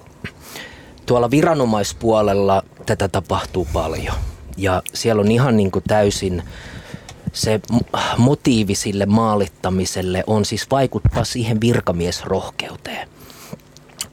Tuolla 1.07 1.31
viranomaispuolella 1.31 2.63
tätä 2.87 3.09
tapahtuu 3.09 3.69
paljon 3.73 4.15
ja 4.57 4.83
siellä 4.95 5.21
on 5.21 5.31
ihan 5.31 5.57
niin 5.57 5.71
kuin 5.71 5.85
täysin 5.89 6.43
se 7.33 7.61
motiivi 8.19 8.75
sille 8.75 9.07
maalittamiselle 9.07 10.25
on 10.27 10.45
siis 10.45 10.71
vaikuttaa 10.71 11.25
siihen 11.25 11.61
virkamiesrohkeuteen. 11.61 13.09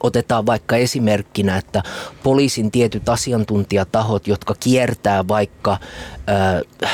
Otetaan 0.03 0.45
vaikka 0.45 0.77
esimerkkinä, 0.77 1.57
että 1.57 1.83
poliisin 2.23 2.71
tietyt 2.71 3.09
asiantuntijatahot, 3.09 4.27
jotka 4.27 4.55
kiertää 4.59 5.27
vaikka 5.27 5.71
äh, 5.71 6.89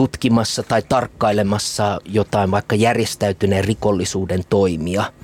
tutkimassa 0.00 0.62
tai 0.62 0.82
tarkkailemassa 0.88 2.00
jotain 2.04 2.50
vaikka 2.50 2.76
järjestäytyneen 2.76 3.64
rikollisuuden 3.64 4.42
toimia– 4.48 5.04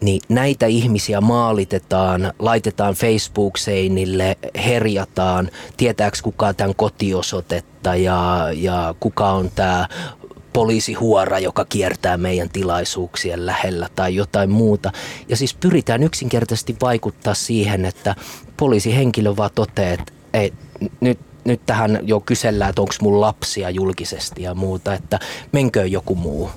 niin 0.00 0.20
näitä 0.28 0.66
ihmisiä 0.66 1.20
maalitetaan, 1.20 2.32
laitetaan 2.38 2.94
Facebook-seinille, 2.94 4.36
herjataan, 4.64 5.50
tietääkö 5.76 6.18
kuka 6.22 6.54
tämän 6.54 6.74
kotiosoitetta 6.74 7.96
ja, 7.96 8.48
ja 8.56 8.94
kuka 9.00 9.30
on 9.30 9.50
tämä 9.54 9.88
poliisihuora, 10.52 11.38
joka 11.38 11.64
kiertää 11.64 12.16
meidän 12.16 12.48
tilaisuuksien 12.48 13.46
lähellä 13.46 13.88
tai 13.96 14.14
jotain 14.14 14.50
muuta. 14.50 14.92
Ja 15.28 15.36
siis 15.36 15.54
pyritään 15.54 16.02
yksinkertaisesti 16.02 16.76
vaikuttaa 16.80 17.34
siihen, 17.34 17.84
että 17.84 18.14
poliisihenkilö 18.56 19.36
vaan 19.36 19.50
toteaa, 19.54 19.92
että 19.92 20.12
ei, 20.34 20.52
nyt, 21.00 21.18
nyt 21.44 21.60
tähän 21.66 21.98
jo 22.02 22.20
kysellään, 22.20 22.68
että 22.68 22.82
onko 22.82 22.94
mun 23.00 23.20
lapsia 23.20 23.70
julkisesti 23.70 24.42
ja 24.42 24.54
muuta, 24.54 24.94
että 24.94 25.18
menkö 25.52 25.86
joku 25.86 26.14
muu 26.14 26.50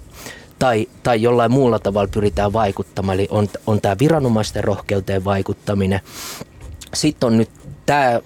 tai, 0.59 0.87
tai 1.03 1.21
jollain 1.21 1.51
muulla 1.51 1.79
tavalla 1.79 2.09
pyritään 2.13 2.53
vaikuttamaan. 2.53 3.19
Eli 3.19 3.27
on, 3.31 3.49
on 3.67 3.81
tämä 3.81 3.95
viranomaisten 3.99 4.63
rohkeuteen 4.63 5.25
vaikuttaminen. 5.25 5.99
Sitten 6.93 7.27
on 7.27 7.37
nyt 7.37 7.49
tämä, 7.85 8.21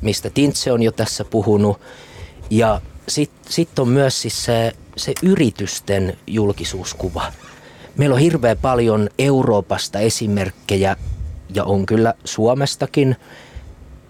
mistä 0.00 0.30
Tintse 0.30 0.72
on 0.72 0.82
jo 0.82 0.92
tässä 0.92 1.24
puhunut. 1.24 1.80
Ja 2.50 2.80
sitten 3.08 3.52
sit 3.52 3.78
on 3.78 3.88
myös 3.88 4.22
siis 4.22 4.44
se, 4.44 4.72
se 4.96 5.12
yritysten 5.22 6.16
julkisuuskuva. 6.26 7.32
Meillä 7.96 8.14
on 8.14 8.20
hirveän 8.20 8.58
paljon 8.58 9.08
Euroopasta 9.18 9.98
esimerkkejä, 9.98 10.96
ja 11.54 11.64
on 11.64 11.86
kyllä 11.86 12.14
Suomestakin, 12.24 13.16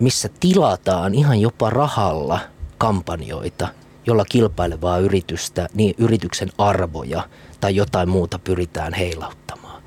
missä 0.01 0.29
tilataan 0.41 1.15
ihan 1.15 1.41
jopa 1.41 1.71
rahalla 1.71 2.41
kampanjoita– 2.79 3.69
jolla 4.07 4.25
kilpailevaa 4.25 4.99
yritystä, 4.99 5.69
niin 5.75 5.95
yrityksen 5.99 6.49
arvoja 6.59 7.23
tai 7.61 7.77
jotain 7.77 8.09
muuta 8.09 8.39
pyritään 8.39 8.95
heilauttamaan. 8.95 9.83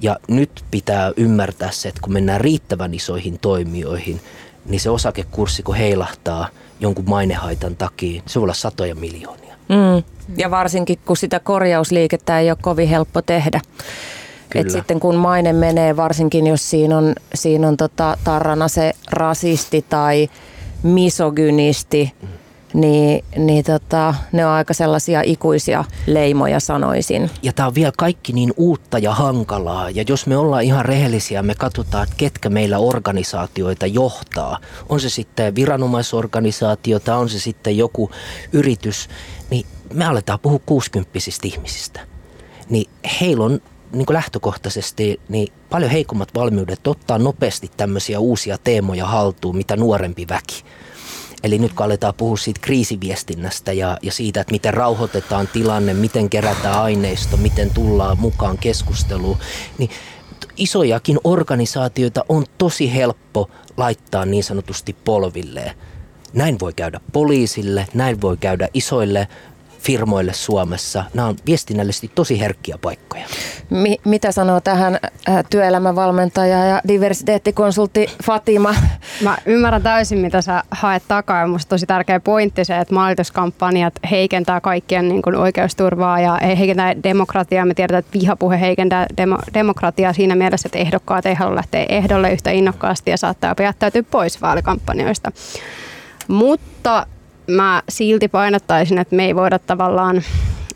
Ja 0.00 0.16
nyt 0.28 0.64
pitää 0.70 1.12
ymmärtää 1.16 1.70
se, 1.70 1.88
että 1.88 2.00
kun 2.00 2.12
mennään 2.12 2.40
riittävän 2.40 2.94
isoihin 2.94 3.38
toimijoihin, 3.38 4.20
niin 4.66 4.80
se 4.80 4.90
osakekurssi 4.90 5.62
kun 5.62 5.74
heilahtaa 5.74 6.48
jonkun 6.80 7.08
mainehaitan 7.08 7.76
takia, 7.76 8.22
se 8.26 8.40
voi 8.40 8.44
olla 8.44 8.54
satoja 8.54 8.94
miljoonia. 8.94 9.56
Mm. 9.68 10.02
Ja 10.36 10.50
varsinkin 10.50 10.98
kun 11.06 11.16
sitä 11.16 11.40
korjausliikettä 11.40 12.40
ei 12.40 12.50
ole 12.50 12.58
kovin 12.60 12.88
helppo 12.88 13.22
tehdä. 13.22 13.60
Et 14.54 14.70
sitten 14.70 15.00
kun 15.00 15.16
maine 15.16 15.52
menee, 15.52 15.96
varsinkin 15.96 16.46
jos 16.46 16.70
siinä 16.70 16.98
on, 16.98 17.14
siinä 17.34 17.68
on 17.68 17.76
tota, 17.76 18.18
tarrana 18.24 18.68
se 18.68 18.92
rasisti 19.10 19.84
tai 19.88 20.28
misogynisti, 20.82 22.12
niin, 22.74 23.24
niin 23.36 23.64
tota, 23.64 24.14
ne 24.32 24.46
on 24.46 24.52
aika 24.52 24.74
sellaisia 24.74 25.22
ikuisia 25.24 25.84
leimoja 26.06 26.60
sanoisin. 26.60 27.30
Ja 27.42 27.52
tämä 27.52 27.66
on 27.66 27.74
vielä 27.74 27.92
kaikki 27.98 28.32
niin 28.32 28.52
uutta 28.56 28.98
ja 28.98 29.12
hankalaa. 29.12 29.90
Ja 29.90 30.04
jos 30.08 30.26
me 30.26 30.36
ollaan 30.36 30.62
ihan 30.62 30.84
rehellisiä, 30.84 31.42
me 31.42 31.54
katsotaan, 31.54 32.04
että 32.04 32.14
ketkä 32.16 32.50
meillä 32.50 32.78
organisaatioita 32.78 33.86
johtaa. 33.86 34.58
On 34.88 35.00
se 35.00 35.08
sitten 35.08 35.54
viranomaisorganisaatio 35.54 37.00
tai 37.00 37.18
on 37.18 37.28
se 37.28 37.38
sitten 37.38 37.76
joku 37.76 38.10
yritys, 38.52 39.08
niin 39.50 39.66
me 39.92 40.04
aletaan 40.04 40.40
puhua 40.40 40.60
60 40.66 41.18
ihmisistä. 41.44 42.00
Niin 42.68 42.90
heillä 43.20 43.44
on 43.44 43.60
niin 43.94 44.06
kuin 44.06 44.14
lähtökohtaisesti 44.14 45.20
niin 45.28 45.52
paljon 45.70 45.90
heikommat 45.90 46.34
valmiudet 46.34 46.86
ottaa 46.86 47.18
nopeasti 47.18 47.70
tämmöisiä 47.76 48.20
uusia 48.20 48.58
teemoja 48.58 49.06
haltuun, 49.06 49.56
mitä 49.56 49.76
nuorempi 49.76 50.26
väki. 50.28 50.64
Eli 51.42 51.58
nyt 51.58 51.72
kun 51.72 51.86
aletaan 51.86 52.14
puhua 52.14 52.36
siitä 52.36 52.60
kriisiviestinnästä 52.60 53.72
ja, 53.72 53.98
ja 54.02 54.12
siitä, 54.12 54.40
että 54.40 54.52
miten 54.52 54.74
rauhoitetaan 54.74 55.48
tilanne, 55.48 55.94
miten 55.94 56.30
kerätään 56.30 56.82
aineisto, 56.82 57.36
miten 57.36 57.70
tullaan 57.70 58.20
mukaan 58.20 58.58
keskusteluun, 58.58 59.36
niin 59.78 59.90
isojakin 60.56 61.18
organisaatioita 61.24 62.24
on 62.28 62.44
tosi 62.58 62.94
helppo 62.94 63.50
laittaa 63.76 64.24
niin 64.24 64.44
sanotusti 64.44 64.96
polvilleen. 65.04 65.76
Näin 66.32 66.60
voi 66.60 66.72
käydä 66.72 67.00
poliisille, 67.12 67.86
näin 67.94 68.20
voi 68.20 68.36
käydä 68.36 68.68
isoille 68.74 69.28
firmoille 69.84 70.32
Suomessa. 70.32 71.04
Nämä 71.14 71.28
on 71.28 71.36
viestinnällisesti 71.46 72.10
tosi 72.14 72.40
herkkiä 72.40 72.78
paikkoja. 72.82 73.24
Mi- 73.70 74.00
mitä 74.04 74.32
sanoo 74.32 74.60
tähän 74.60 74.98
äh, 75.28 75.44
työelämävalmentaja 75.50 76.64
ja 76.64 76.80
diversiteettikonsultti 76.88 78.06
Fatima? 78.24 78.74
Mä 79.22 79.36
ymmärrän 79.46 79.82
täysin, 79.82 80.18
mitä 80.18 80.42
sä 80.42 80.62
haet 80.70 81.02
takaa. 81.08 81.40
Ja 81.40 81.46
musta 81.46 81.68
tosi 81.68 81.86
tärkeä 81.86 82.20
pointti 82.20 82.64
se, 82.64 82.78
että 82.78 82.94
maalituskampanjat 82.94 83.94
heikentää 84.10 84.60
kaikkien 84.60 85.08
niin 85.08 85.22
kuin 85.22 85.36
oikeusturvaa 85.36 86.20
ja 86.20 86.38
heikentää 86.58 87.02
demokratiaa. 87.02 87.64
Me 87.64 87.74
tiedetään, 87.74 87.98
että 87.98 88.18
vihapuhe 88.18 88.60
heikentää 88.60 89.06
demo- 89.16 89.52
demokratiaa 89.54 90.12
siinä 90.12 90.34
mielessä, 90.34 90.66
että 90.66 90.78
ehdokkaat 90.78 91.26
ei 91.26 91.34
halua 91.34 91.54
lähteä 91.54 91.86
ehdolle 91.88 92.32
yhtä 92.32 92.50
innokkaasti 92.50 93.10
ja 93.10 93.16
saattaa 93.16 93.50
jopa 93.50 93.62
jättäytyä 93.62 94.02
pois 94.02 94.42
vaalikampanjoista. 94.42 95.32
Mutta 96.28 97.06
mä 97.46 97.82
silti 97.88 98.28
painottaisin, 98.28 98.98
että 98.98 99.16
me 99.16 99.24
ei 99.24 99.34
voida 99.34 99.58
tavallaan 99.58 100.22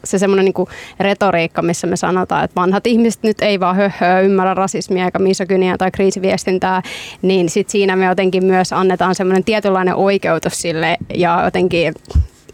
se 0.04 0.18
semmoinen 0.18 0.44
niin 0.44 0.66
retoriikka, 1.00 1.62
missä 1.62 1.86
me 1.86 1.96
sanotaan, 1.96 2.44
että 2.44 2.60
vanhat 2.60 2.86
ihmiset 2.86 3.22
nyt 3.22 3.42
ei 3.42 3.60
vaan 3.60 3.76
höhöä 3.76 4.20
ymmärrä 4.20 4.54
rasismia 4.54 5.04
eikä 5.04 5.18
misogyniaa 5.18 5.78
tai 5.78 5.90
kriisiviestintää, 5.90 6.82
niin 7.22 7.48
sit 7.48 7.70
siinä 7.70 7.96
me 7.96 8.04
jotenkin 8.04 8.44
myös 8.44 8.72
annetaan 8.72 9.14
semmoinen 9.14 9.44
tietynlainen 9.44 9.94
oikeutus 9.94 10.60
sille 10.62 10.96
ja 11.14 11.40
jotenkin 11.44 11.94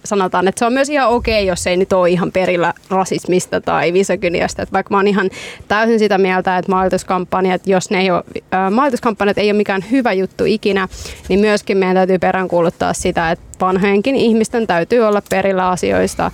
sanotaan, 0.04 0.48
että 0.48 0.58
se 0.58 0.64
on 0.64 0.72
myös 0.72 0.90
ihan 0.90 1.08
okei, 1.08 1.46
jos 1.46 1.66
ei 1.66 1.76
nyt 1.76 1.92
ole 1.92 2.10
ihan 2.10 2.32
perillä 2.32 2.74
rasismista 2.90 3.60
tai 3.60 3.92
misogyniasta. 3.92 4.62
Että 4.62 4.72
vaikka 4.72 4.94
mä 4.94 4.98
oon 4.98 5.08
ihan 5.08 5.30
täysin 5.68 5.98
sitä 5.98 6.18
mieltä, 6.18 6.58
että 6.58 6.72
maalituskampanjat, 6.72 7.66
jos 7.66 7.90
ne 7.90 8.00
ei 8.00 8.10
ole, 8.10 8.24
maalituskampanjat 8.70 9.38
ei 9.38 9.50
ole 9.50 9.56
mikään 9.56 9.84
hyvä 9.90 10.12
juttu 10.12 10.44
ikinä, 10.44 10.88
niin 11.28 11.40
myöskin 11.40 11.78
meidän 11.78 11.96
täytyy 11.96 12.18
peräänkuuluttaa 12.18 12.92
sitä, 12.94 13.30
että 13.30 13.44
vanhojenkin 13.64 14.16
ihmisten 14.16 14.66
täytyy 14.66 15.00
olla 15.00 15.22
perillä 15.30 15.68
asioista, 15.68 16.30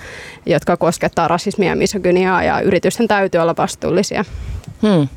jotka 0.46 0.76
koskettaa 0.76 1.28
rasismia 1.28 1.76
misogyniaa 1.76 2.44
ja 2.44 2.60
yritysten 2.60 3.08
täytyy 3.08 3.40
olla 3.40 3.54
vastuullisia. 3.58 4.24
Hmm. 4.82 5.08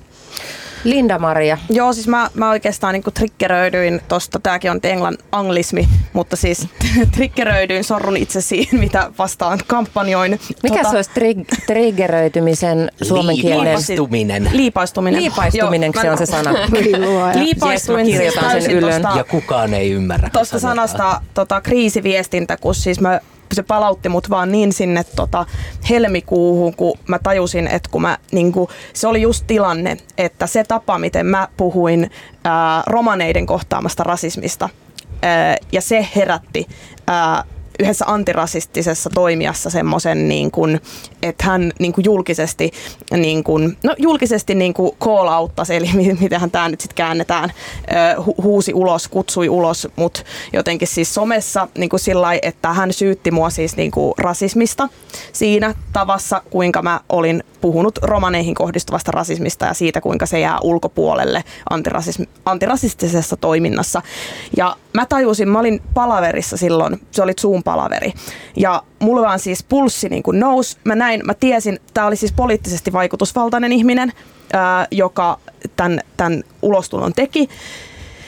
Linda-Maria. 0.84 1.58
Joo, 1.70 1.94
siis 1.94 2.08
mä, 2.08 2.30
mä 2.34 2.50
oikeastaan 2.50 2.94
niin 2.94 3.04
triggeröidyin 3.14 4.02
tosta, 4.08 4.40
tääkin 4.40 4.72
on 4.72 4.80
englan 4.84 5.18
anglismi, 5.32 5.90
mutta 6.14 6.36
siis 6.36 6.68
triggeröidyin, 7.16 7.84
sorrun 7.84 8.18
itse 8.18 8.42
siihen, 8.42 8.80
mitä 8.80 9.12
vastaan 9.18 9.60
kampanjoin. 9.68 10.40
Mikä 10.64 10.78
tota, 10.78 10.90
se 10.90 10.96
olisi 10.96 11.10
tri- 11.10 11.66
triggeröitymisen 11.66 12.92
suomenkielinen? 13.02 13.66
Liipaistuminen. 13.66 14.50
Liipaistuminen. 14.54 15.22
Liipaistuminen, 15.22 15.92
se 16.02 16.12
on 16.12 16.18
se 16.18 16.26
sana. 16.26 16.52
Liipaistuin 17.34 18.10
yes, 18.10 18.34
siis 18.34 18.64
sen 18.64 18.72
ylön. 18.72 19.02
Tosta, 19.02 19.18
ja 19.18 19.24
kukaan 19.24 19.74
ei 19.74 19.92
ymmärrä. 19.92 20.30
Tuosta 20.34 20.60
sanasta 20.60 21.22
tota, 21.34 21.62
kriisiviestintä, 21.62 22.58
kun 22.58 22.76
siis 22.76 23.00
mä 23.00 23.20
se 23.56 23.64
palautti 23.64 24.10
mut 24.10 24.30
vaan 24.30 24.52
niin 24.52 24.74
sinne 24.74 25.04
tota 25.16 25.46
helmikuuhun, 25.90 26.76
kun 26.76 26.98
mä 27.08 27.20
tajusin, 27.20 27.68
että 27.68 27.90
kun 27.92 28.02
mä, 28.02 28.18
niin 28.32 28.52
kuin, 28.52 28.70
se 28.94 29.08
oli 29.08 29.22
just 29.22 29.44
tilanne, 29.48 29.98
että 30.18 30.48
se 30.48 30.64
tapa, 30.64 31.00
miten 31.00 31.26
mä 31.26 31.48
puhuin 31.58 32.12
ää, 32.44 32.84
romaneiden 32.88 33.46
kohtaamasta 33.46 34.04
rasismista, 34.04 34.70
ää, 35.22 35.58
ja 35.72 35.82
se 35.82 36.08
herätti 36.16 36.68
ää, 37.08 37.44
yhdessä 37.80 38.06
antirasistisessa 38.08 39.10
toimijassa 39.14 39.70
semmoisen, 39.70 40.28
niin 40.30 40.52
että 41.24 41.46
hän 41.46 41.72
niin 41.80 41.94
kuin 41.94 42.06
julkisesti, 42.06 42.72
niin 43.18 43.44
kuin, 43.44 43.78
no 43.84 43.96
julkisesti 43.98 44.56
niin 44.56 44.74
kuin 44.74 44.92
call 45.02 45.28
outtasi, 45.28 45.76
eli 45.76 45.90
mitenhän 46.20 46.52
tämä 46.52 46.70
nyt 46.70 46.82
sitten 46.82 46.96
käännetään, 46.96 47.50
hu- 48.18 48.44
huusi 48.44 48.74
ulos, 48.74 49.08
kutsui 49.08 49.50
ulos, 49.50 49.88
mutta 49.96 50.24
jotenkin 50.54 50.88
siis 50.88 51.14
somessa 51.14 51.68
niin 51.78 51.90
kuin 51.90 52.00
sillä 52.00 52.34
että 52.42 52.74
hän 52.74 52.94
syytti 52.94 53.32
mua 53.32 53.50
siis 53.50 53.78
niin 53.78 53.92
kuin 53.92 54.14
rasismista 54.18 54.90
siinä 55.34 55.76
tavassa, 55.94 56.42
kuinka 56.50 56.82
mä 56.82 57.00
olin 57.10 57.44
puhunut 57.62 58.00
romaneihin 58.02 58.56
kohdistuvasta 58.56 59.12
rasismista 59.12 59.66
ja 59.66 59.74
siitä, 59.74 60.02
kuinka 60.02 60.26
se 60.26 60.40
jää 60.40 60.58
ulkopuolelle 60.62 61.44
antirasism- 61.74 62.28
antirasistisessa 62.46 63.38
toiminnassa. 63.38 64.02
Ja 64.58 64.76
mä 64.94 65.06
tajusin, 65.06 65.50
mä 65.50 65.60
olin 65.60 65.82
palaverissa 65.94 66.58
silloin, 66.58 67.02
se 67.12 67.24
oli 67.24 67.34
Zoom-palaveri, 67.74 68.14
ja 68.56 68.84
mulla 69.00 69.22
vaan 69.22 69.40
siis 69.40 69.64
pulssi 69.64 70.10
niin 70.10 70.24
kuin 70.24 70.40
nousi. 70.40 70.78
Mä 70.84 70.96
näin, 70.96 71.22
mä 71.26 71.34
tiesin, 71.34 71.80
tämä 71.94 72.08
oli 72.08 72.16
siis 72.16 72.34
poliittisesti 72.34 72.94
vaikutusvaltainen 72.94 73.72
ihminen, 73.72 74.14
ää, 74.54 74.88
joka 74.92 75.40
tämän, 75.76 76.00
tämän 76.18 76.44
ulostulon 76.62 77.14
teki 77.14 77.50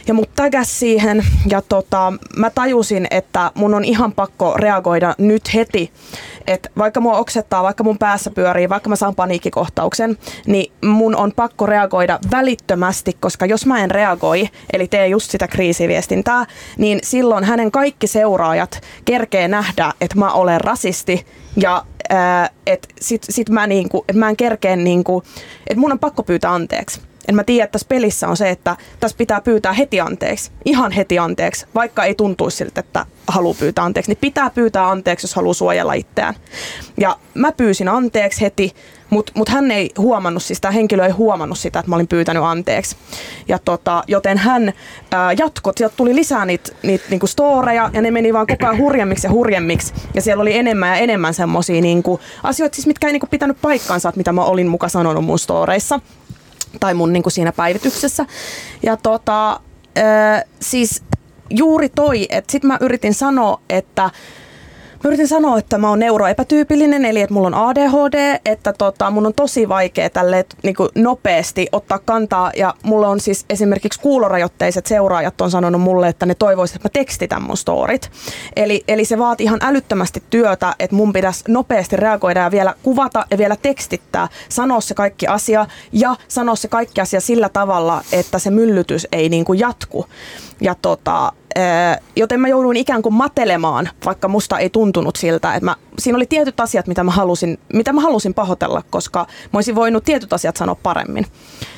ja 0.07 0.13
mut 0.13 0.29
tägäs 0.35 0.79
siihen 0.79 1.25
ja 1.49 1.61
tota, 1.61 2.13
mä 2.37 2.49
tajusin, 2.49 3.07
että 3.11 3.51
mun 3.55 3.73
on 3.73 3.85
ihan 3.85 4.11
pakko 4.11 4.53
reagoida 4.57 5.15
nyt 5.17 5.53
heti. 5.53 5.91
Että 6.47 6.69
vaikka 6.77 6.99
mua 6.99 7.17
oksettaa, 7.17 7.63
vaikka 7.63 7.83
mun 7.83 7.97
päässä 7.97 8.29
pyörii, 8.29 8.69
vaikka 8.69 8.89
mä 8.89 8.95
saan 8.95 9.15
paniikkikohtauksen, 9.15 10.17
niin 10.47 10.73
mun 10.85 11.15
on 11.15 11.31
pakko 11.35 11.65
reagoida 11.65 12.19
välittömästi, 12.31 13.17
koska 13.19 13.45
jos 13.45 13.65
mä 13.65 13.83
en 13.83 13.91
reagoi, 13.91 14.49
eli 14.73 14.87
tee 14.87 15.07
just 15.07 15.31
sitä 15.31 15.47
kriisiviestintää, 15.47 16.45
niin 16.77 16.99
silloin 17.03 17.43
hänen 17.43 17.71
kaikki 17.71 18.07
seuraajat 18.07 18.81
kerkee 19.05 19.47
nähdä, 19.47 19.93
että 20.01 20.19
mä 20.19 20.31
olen 20.31 20.61
rasisti 20.61 21.25
ja 21.57 21.85
että 22.67 22.87
sit, 23.01 23.25
sit 23.29 23.49
mä, 23.49 23.67
niinku, 23.67 24.05
et 24.09 24.15
mä 24.15 24.29
en 24.29 24.37
kerkeen, 24.37 24.83
niinku, 24.83 25.23
että 25.67 25.79
mun 25.79 25.91
on 25.91 25.99
pakko 25.99 26.23
pyytää 26.23 26.53
anteeksi. 26.53 27.01
En 27.27 27.35
mä 27.35 27.43
tiedä, 27.43 27.63
että 27.63 27.71
tässä 27.71 27.87
pelissä 27.87 28.27
on 28.27 28.37
se, 28.37 28.49
että 28.49 28.75
tässä 28.99 29.17
pitää 29.17 29.41
pyytää 29.41 29.73
heti 29.73 29.99
anteeksi, 29.99 30.51
ihan 30.65 30.91
heti 30.91 31.19
anteeksi, 31.19 31.65
vaikka 31.75 32.03
ei 32.03 32.15
tuntuisi 32.15 32.57
siltä, 32.57 32.79
että 32.79 33.05
haluaa 33.27 33.55
pyytää 33.59 33.85
anteeksi, 33.85 34.11
niin 34.11 34.17
pitää 34.21 34.49
pyytää 34.49 34.89
anteeksi, 34.89 35.25
jos 35.25 35.35
haluaa 35.35 35.53
suojella 35.53 35.93
itseään. 35.93 36.35
Ja 36.99 37.17
mä 37.33 37.51
pyysin 37.51 37.87
anteeksi 37.87 38.41
heti, 38.41 38.73
mutta 39.09 39.31
mut 39.35 39.49
hän 39.49 39.71
ei 39.71 39.89
huomannut, 39.97 40.43
siis 40.43 40.61
tämä 40.61 40.71
henkilö 40.71 41.05
ei 41.05 41.11
huomannut 41.11 41.57
sitä, 41.57 41.79
että 41.79 41.89
mä 41.89 41.95
olin 41.95 42.07
pyytänyt 42.07 42.43
anteeksi. 42.43 42.95
Ja 43.47 43.59
tota, 43.59 44.03
joten 44.07 44.37
hän 44.37 44.73
jatkot, 45.37 45.77
sieltä 45.77 45.95
tuli 45.97 46.15
lisää 46.15 46.45
niitä 46.45 46.71
niit, 46.83 47.01
niinku 47.09 47.27
storeja 47.27 47.89
ja 47.93 48.01
ne 48.01 48.11
meni 48.11 48.33
vaan 48.33 48.47
koko 48.47 48.65
ajan 48.65 48.77
hurjemmiksi 48.77 49.27
ja 49.27 49.31
hurjemmiksi. 49.31 49.93
Ja 50.13 50.21
siellä 50.21 50.41
oli 50.41 50.57
enemmän 50.57 50.89
ja 50.89 50.95
enemmän 50.95 51.33
semmoisia 51.33 51.81
niinku, 51.81 52.19
asioita, 52.43 52.75
siis 52.75 52.87
mitkä 52.87 53.07
ei 53.07 53.13
niinku 53.13 53.27
pitänyt 53.27 53.57
paikkaansa, 53.61 54.09
että 54.09 54.19
mitä 54.19 54.31
mä 54.31 54.43
olin 54.43 54.67
muka 54.67 54.89
sanonut 54.89 55.25
mun 55.25 55.39
storeissa 55.39 55.99
tai 56.79 56.93
mun 56.93 57.13
niin 57.13 57.23
kuin 57.23 57.33
siinä 57.33 57.51
päivityksessä. 57.51 58.25
Ja 58.83 58.97
tota, 58.97 59.59
äh, 59.97 60.43
siis 60.59 61.03
juuri 61.49 61.89
toi, 61.89 62.25
että 62.29 62.51
sit 62.51 62.63
mä 62.63 62.77
yritin 62.81 63.13
sanoa, 63.13 63.61
että 63.69 64.09
Mä 65.05 65.09
yritin 65.09 65.27
sanoa, 65.27 65.57
että 65.57 65.77
mä 65.77 65.89
oon 65.89 65.99
neuroepätyypillinen, 65.99 67.05
eli 67.05 67.21
että 67.21 67.33
mulla 67.33 67.47
on 67.47 67.53
ADHD, 67.53 68.39
että 68.45 68.73
tota, 68.73 69.11
mun 69.11 69.25
on 69.25 69.33
tosi 69.33 69.69
vaikea 69.69 70.09
tälle 70.09 70.45
niin 70.63 70.75
nopeasti 70.95 71.67
ottaa 71.71 71.99
kantaa. 71.99 72.51
Ja 72.57 72.73
mulla 72.83 73.07
on 73.07 73.19
siis 73.19 73.45
esimerkiksi 73.49 73.99
kuulorajoitteiset 73.99 74.85
seuraajat 74.85 75.41
on 75.41 75.51
sanonut 75.51 75.81
mulle, 75.81 76.07
että 76.07 76.25
ne 76.25 76.35
toivoisivat, 76.35 76.75
että 76.75 76.85
mä 76.85 76.99
tekstitän 76.99 77.41
mun 77.41 77.57
storit. 77.57 78.11
Eli, 78.55 78.83
eli 78.87 79.05
se 79.05 79.19
vaatii 79.19 79.43
ihan 79.43 79.59
älyttömästi 79.61 80.23
työtä, 80.29 80.75
että 80.79 80.95
mun 80.95 81.13
pitäisi 81.13 81.43
nopeasti 81.47 81.95
reagoida 81.95 82.39
ja 82.39 82.51
vielä 82.51 82.73
kuvata 82.83 83.25
ja 83.31 83.37
vielä 83.37 83.55
tekstittää, 83.55 84.27
sanoa 84.49 84.81
se 84.81 84.93
kaikki 84.93 85.27
asia 85.27 85.67
ja 85.91 86.15
sanoa 86.27 86.55
se 86.55 86.67
kaikki 86.67 87.01
asia 87.01 87.21
sillä 87.21 87.49
tavalla, 87.49 88.03
että 88.11 88.39
se 88.39 88.49
myllytys 88.49 89.07
ei 89.11 89.29
niin 89.29 89.45
jatku. 89.57 90.05
Ja 90.61 90.75
tota, 90.81 91.33
joten 92.15 92.39
mä 92.39 92.47
jouduin 92.47 92.77
ikään 92.77 93.01
kuin 93.01 93.13
matelemaan, 93.13 93.89
vaikka 94.05 94.27
musta 94.27 94.59
ei 94.59 94.69
tuntunut 94.69 95.15
siltä, 95.15 95.53
että 95.53 95.65
mä, 95.65 95.75
siinä 95.99 96.15
oli 96.15 96.25
tietyt 96.25 96.59
asiat, 96.59 96.87
mitä 96.87 97.03
mä 97.03 97.11
halusin, 97.11 97.59
mitä 97.73 97.93
mä 97.93 98.01
halusin 98.01 98.33
pahoitella, 98.33 98.83
koska 98.89 99.19
mä 99.53 99.57
olisin 99.57 99.75
voinut 99.75 100.03
tietyt 100.03 100.33
asiat 100.33 100.57
sanoa 100.57 100.75
paremmin. 100.83 101.25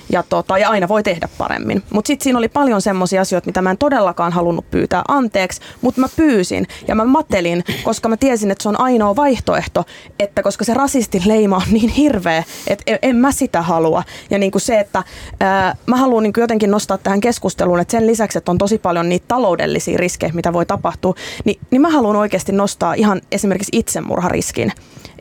Ja, 0.09 0.23
tota, 0.23 0.57
ja 0.57 0.69
aina 0.69 0.87
voi 0.87 1.03
tehdä 1.03 1.29
paremmin. 1.37 1.83
Mutta 1.89 2.07
sitten 2.07 2.23
siinä 2.23 2.39
oli 2.39 2.47
paljon 2.47 2.81
semmoisia 2.81 3.21
asioita, 3.21 3.45
mitä 3.45 3.61
mä 3.61 3.71
en 3.71 3.77
todellakaan 3.77 4.31
halunnut 4.31 4.71
pyytää 4.71 5.03
anteeksi, 5.07 5.61
mutta 5.81 6.01
mä 6.01 6.07
pyysin 6.15 6.67
ja 6.87 6.95
mä 6.95 7.05
matelin, 7.05 7.63
koska 7.83 8.09
mä 8.09 8.17
tiesin, 8.17 8.51
että 8.51 8.63
se 8.63 8.69
on 8.69 8.79
ainoa 8.79 9.15
vaihtoehto, 9.15 9.83
että 10.19 10.43
koska 10.43 10.65
se 10.65 10.73
rasistin 10.73 11.21
leima 11.25 11.55
on 11.55 11.63
niin 11.71 11.89
hirveä, 11.89 12.43
että 12.67 12.83
en, 12.87 12.99
en 13.01 13.15
mä 13.15 13.31
sitä 13.31 13.61
halua. 13.61 14.03
Ja 14.29 14.37
niin 14.37 14.51
kuin 14.51 14.61
se, 14.61 14.79
että 14.79 15.03
ää, 15.39 15.75
mä 15.85 15.95
haluan 15.95 16.23
niin 16.23 16.33
jotenkin 16.37 16.71
nostaa 16.71 16.97
tähän 16.97 17.21
keskusteluun, 17.21 17.79
että 17.79 17.91
sen 17.91 18.07
lisäksi, 18.07 18.37
että 18.37 18.51
on 18.51 18.57
tosi 18.57 18.77
paljon 18.77 19.09
niitä 19.09 19.25
taloudellisia 19.27 19.97
riskejä, 19.97 20.31
mitä 20.33 20.53
voi 20.53 20.65
tapahtua, 20.65 21.13
niin, 21.45 21.59
niin 21.71 21.81
mä 21.81 21.89
haluan 21.89 22.15
oikeasti 22.15 22.51
nostaa 22.51 22.93
ihan 22.93 23.21
esimerkiksi 23.31 23.77
itsemurhariskin. 24.07 24.71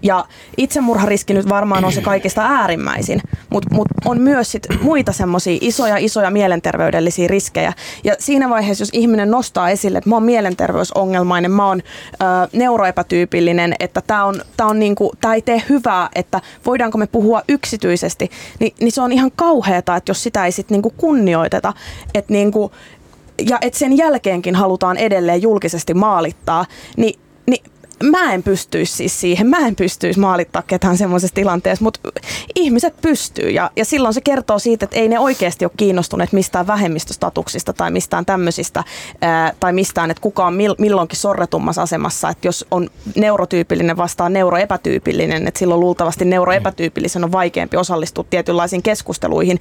Ja 0.03 0.25
itsemurhariski 0.57 1.35
nyt 1.35 1.49
varmaan 1.49 1.85
on 1.85 1.93
se 1.93 2.01
kaikista 2.01 2.43
äärimmäisin, 2.43 3.21
mutta 3.51 3.75
mut 3.75 3.89
on 4.05 4.21
myös 4.21 4.53
sit 4.53 4.67
muita 4.83 5.13
semmoisia 5.13 5.59
isoja, 5.61 5.97
isoja 5.97 6.31
mielenterveydellisiä 6.31 7.29
riskejä. 7.29 7.73
Ja 8.05 8.15
siinä 8.19 8.49
vaiheessa, 8.49 8.83
jos 8.83 8.91
ihminen 8.93 9.31
nostaa 9.31 9.71
esille, 9.71 9.99
että 9.99 10.11
mä 10.11 10.17
oon 10.17 10.23
mielenterveysongelmainen, 10.23 11.51
mä 11.51 11.67
oon 11.67 11.83
ö, 12.13 12.25
neuroepätyypillinen, 12.53 13.75
että 13.81 14.03
tämä 14.07 14.25
on, 14.25 14.43
tää 14.57 14.67
on 14.67 14.79
niinku, 14.79 15.13
tää 15.21 15.35
ei 15.35 15.43
tee 15.43 15.63
hyvää, 15.69 16.09
että 16.15 16.41
voidaanko 16.67 16.99
me 16.99 17.07
puhua 17.07 17.43
yksityisesti, 17.49 18.31
niin, 18.61 18.75
niin 18.81 18.93
se 18.93 19.01
on 19.03 19.13
ihan 19.13 19.31
kauheata, 19.37 19.97
että 19.97 20.11
jos 20.11 20.23
sitä 20.23 20.45
ei 20.45 20.53
sit 20.53 20.71
niinku 20.71 20.91
kunnioiteta, 20.91 21.73
että 22.15 22.33
niinku, 22.33 22.73
ja 23.49 23.59
että 23.61 23.79
sen 23.79 23.97
jälkeenkin 23.97 24.55
halutaan 24.55 24.97
edelleen 24.97 25.43
julkisesti 25.43 25.95
maalittaa, 25.95 26.65
niin, 26.97 27.21
niin 27.47 27.65
mä 28.03 28.33
en 28.33 28.43
pystyisi 28.43 28.93
siis 28.93 29.21
siihen, 29.21 29.47
mä 29.47 29.59
en 29.59 29.77
pystyisi 29.77 30.21
maalittaa 30.21 30.63
ketään 30.63 30.97
semmoisessa 30.97 31.35
tilanteessa, 31.35 31.85
mutta 31.85 32.01
ihmiset 32.55 32.95
pystyy. 33.03 33.51
Ja, 33.51 33.71
ja 33.77 33.85
silloin 33.85 34.15
se 34.15 34.21
kertoo 34.21 34.59
siitä, 34.59 34.85
että 34.85 34.97
ei 34.97 35.09
ne 35.09 35.19
oikeasti 35.19 35.65
ole 35.65 35.73
kiinnostuneet 35.77 36.33
mistään 36.33 36.67
vähemmistöstatuksista 36.67 37.73
tai 37.73 37.91
mistään 37.91 38.27
tämmöisistä 38.27 38.85
ää, 39.21 39.53
tai 39.61 39.73
mistään, 39.73 40.11
että 40.11 40.21
kuka 40.21 40.47
on 40.47 40.55
mil, 40.55 40.75
milloinkin 40.79 41.19
sorretummassa 41.19 41.83
asemassa, 41.83 42.29
että 42.29 42.49
jos 42.49 42.67
on 42.71 42.91
neurotyypillinen 43.17 43.97
vastaan 43.97 44.33
neuroepätyypillinen, 44.33 45.49
että 45.49 45.59
silloin 45.59 45.81
luultavasti 45.81 46.25
neuroepätyypillisen 46.25 47.25
on 47.25 47.33
vaikeampi 47.33 47.77
osallistua 47.77 48.25
tietynlaisiin 48.31 48.83
keskusteluihin, 48.83 49.59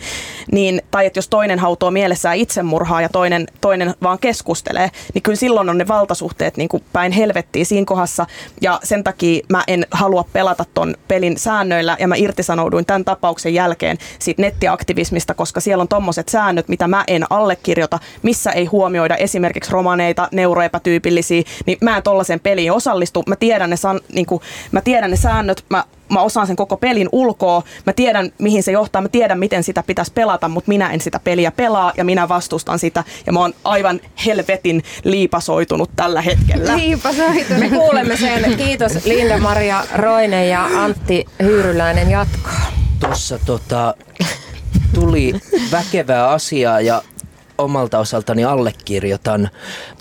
niin, 0.51 0.81
tai 0.91 1.05
että 1.05 1.17
jos 1.17 1.27
toinen 1.27 1.59
hautoo 1.59 1.91
mielessään 1.91 2.37
itsemurhaa 2.37 3.01
ja 3.01 3.09
toinen, 3.09 3.47
toinen 3.61 3.95
vaan 4.03 4.19
keskustelee, 4.19 4.91
niin 5.13 5.21
kyllä 5.21 5.35
silloin 5.35 5.69
on 5.69 5.77
ne 5.77 5.87
valtasuhteet 5.87 6.57
niin 6.57 6.69
kuin 6.69 6.83
päin 6.93 7.11
helvettiä. 7.11 7.65
Siinä 7.65 7.85
kohdassa, 7.85 8.24
Ja 8.61 8.79
sen 8.83 9.03
takia 9.03 9.45
mä 9.49 9.63
en 9.67 9.85
halua 9.91 10.25
pelata 10.33 10.65
ton 10.73 10.95
pelin 11.07 11.37
säännöillä 11.37 11.97
ja 11.99 12.07
mä 12.07 12.15
irtisanouduin 12.15 12.85
tämän 12.85 13.05
tapauksen 13.05 13.53
jälkeen 13.53 13.97
siitä 14.19 14.41
nettiaktivismista, 14.41 15.33
koska 15.33 15.59
siellä 15.59 15.81
on 15.81 15.87
tommoset 15.87 16.29
säännöt, 16.29 16.67
mitä 16.67 16.87
mä 16.87 17.03
en 17.07 17.25
allekirjoita, 17.29 17.99
missä 18.23 18.51
ei 18.51 18.65
huomioida 18.65 19.15
esimerkiksi 19.15 19.71
romaneita, 19.71 20.29
neuroepätyypillisiä, 20.31 21.43
niin 21.65 21.77
mä 21.81 21.97
en 21.97 22.03
tollaisen 22.03 22.39
peliin 22.39 22.71
osallistu. 22.71 23.23
Mä 23.27 23.35
tiedän 23.35 23.69
ne, 23.69 23.77
san, 23.77 23.99
niin 24.13 24.25
kuin, 24.25 24.41
mä 24.71 24.81
tiedän 24.81 25.11
ne 25.11 25.17
säännöt, 25.17 25.65
mä 25.69 25.83
mä 26.09 26.21
osaan 26.21 26.47
sen 26.47 26.55
koko 26.55 26.77
pelin 26.77 27.09
ulkoa, 27.11 27.63
mä 27.85 27.93
tiedän 27.93 28.31
mihin 28.39 28.63
se 28.63 28.71
johtaa, 28.71 29.01
mä 29.01 29.09
tiedän 29.09 29.39
miten 29.39 29.63
sitä 29.63 29.83
pitäisi 29.83 30.11
pelata, 30.13 30.47
mutta 30.47 30.69
minä 30.69 30.89
en 30.89 31.01
sitä 31.01 31.19
peliä 31.19 31.51
pelaa 31.51 31.93
ja 31.97 32.05
minä 32.05 32.29
vastustan 32.29 32.79
sitä 32.79 33.03
ja 33.25 33.33
mä 33.33 33.39
oon 33.39 33.53
aivan 33.63 33.99
helvetin 34.25 34.83
liipasoitunut 35.03 35.89
tällä 35.95 36.21
hetkellä. 36.21 36.77
Liipasoitunut. 36.77 37.59
Me 37.59 37.69
kuulemme 37.69 38.17
sen. 38.17 38.57
Kiitos 38.57 38.91
Linda-Maria 39.05 39.87
Roine 39.95 40.47
ja 40.47 40.65
Antti 40.75 41.25
Hyyryläinen 41.43 42.11
jatkoa. 42.11 42.51
Tuossa 42.99 43.39
tota, 43.45 43.93
tuli 44.93 45.33
väkevää 45.71 46.29
asiaa 46.29 46.81
ja 46.81 47.01
omalta 47.57 47.99
osaltani 47.99 48.43
allekirjoitan. 48.45 49.49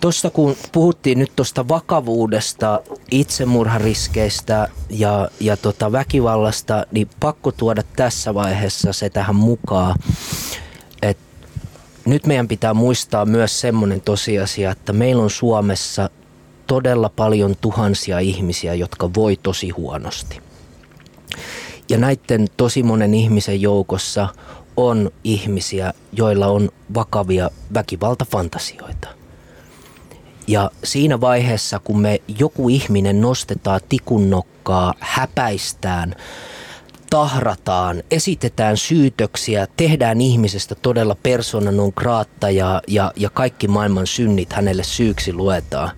Tuossa 0.00 0.30
kun 0.30 0.56
puhuttiin 0.72 1.18
nyt 1.18 1.32
tuosta 1.36 1.68
vakavuudesta, 1.68 2.80
itsemurhariskeistä 3.10 4.68
ja, 4.90 5.28
ja 5.40 5.56
tota 5.56 5.92
väkivallasta, 5.92 6.86
niin 6.92 7.08
pakko 7.20 7.52
tuoda 7.52 7.82
tässä 7.96 8.34
vaiheessa 8.34 8.92
se 8.92 9.10
tähän 9.10 9.36
mukaan. 9.36 9.98
Et 11.02 11.18
nyt 12.04 12.26
meidän 12.26 12.48
pitää 12.48 12.74
muistaa 12.74 13.26
myös 13.26 13.60
semmoinen 13.60 14.00
tosiasia, 14.00 14.70
että 14.70 14.92
meillä 14.92 15.22
on 15.22 15.30
Suomessa 15.30 16.10
todella 16.66 17.08
paljon 17.08 17.54
tuhansia 17.60 18.18
ihmisiä, 18.18 18.74
jotka 18.74 19.14
voi 19.14 19.36
tosi 19.42 19.70
huonosti. 19.70 20.40
Ja 21.88 21.98
näiden 21.98 22.46
tosi 22.56 22.82
monen 22.82 23.14
ihmisen 23.14 23.60
joukossa 23.60 24.28
on 24.76 25.10
ihmisiä, 25.24 25.92
joilla 26.12 26.46
on 26.46 26.70
vakavia 26.94 27.50
väkivaltafantasioita. 27.74 29.08
Ja 30.46 30.70
siinä 30.84 31.20
vaiheessa, 31.20 31.78
kun 31.78 32.00
me 32.00 32.20
joku 32.38 32.68
ihminen 32.68 33.20
nostetaan 33.20 33.80
tikunnokkaa, 33.88 34.94
häpäistään, 35.00 36.14
tahrataan, 37.10 38.02
esitetään 38.10 38.76
syytöksiä, 38.76 39.66
tehdään 39.76 40.20
ihmisestä 40.20 40.74
todella 40.74 41.16
persona 41.22 41.70
non 41.70 41.92
grata 41.96 42.50
ja, 42.50 42.82
ja, 42.88 43.12
ja 43.16 43.30
kaikki 43.30 43.68
maailman 43.68 44.06
synnit 44.06 44.52
hänelle 44.52 44.82
syyksi 44.82 45.32
luetaan, 45.32 45.90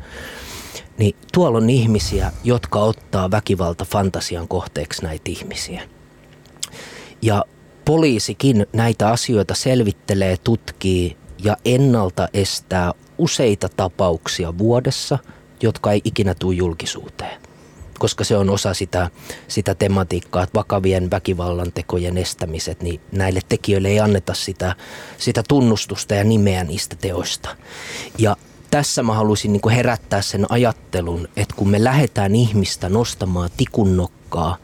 niin 0.99 1.17
tuolla 1.33 1.59
on 1.59 1.71
ihmisiä, 1.71 2.33
jotka 2.45 2.79
ottaa 2.79 3.31
väkivalta 3.31 3.85
fantasian 3.85 4.49
kohteeksi 4.49 5.03
näitä 5.03 5.31
ihmisiä. 5.31 5.83
Ja 7.23 7.45
poliisikin 7.87 8.67
näitä 8.73 9.09
asioita 9.09 9.55
selvittelee, 9.55 10.37
tutkii 10.45 11.17
ja 11.45 11.57
ennalta 11.65 12.29
estää 12.35 12.93
useita 13.19 13.69
tapauksia 13.69 14.59
vuodessa, 14.59 15.19
jotka 15.63 15.93
ei 15.93 16.01
ikinä 16.05 16.35
tule 16.35 16.55
julkisuuteen. 16.55 17.41
Koska 17.99 18.25
se 18.25 18.37
on 18.37 18.51
osa 18.51 18.75
sitä, 18.75 19.11
sitä 19.49 19.75
tematiikkaa, 19.75 20.43
että 20.43 20.59
vakavien 20.59 21.11
väkivallan 21.11 21.73
tekojen 21.73 22.19
estämiset, 22.19 22.83
niin 22.83 23.01
näille 23.13 23.41
tekijöille 23.49 23.89
ei 23.89 24.01
anneta 24.01 24.35
sitä, 24.35 24.75
sitä 25.19 25.43
tunnustusta 25.49 26.15
ja 26.15 26.25
nimeä 26.25 26.65
niistä 26.65 26.97
teoista. 26.97 27.57
Ja 28.19 28.37
tässä 28.71 29.03
mä 29.03 29.15
haluaisin 29.15 29.53
niin 29.53 29.71
herättää 29.71 30.23
sen 30.23 30.47
ajattelun, 30.49 31.29
että 31.37 31.55
kun 31.57 31.69
me 31.69 31.85
lähdetään 31.85 32.35
ihmistä 32.35 32.89
nostamaan 32.89 33.51
tikunnokkaa, 33.57 34.57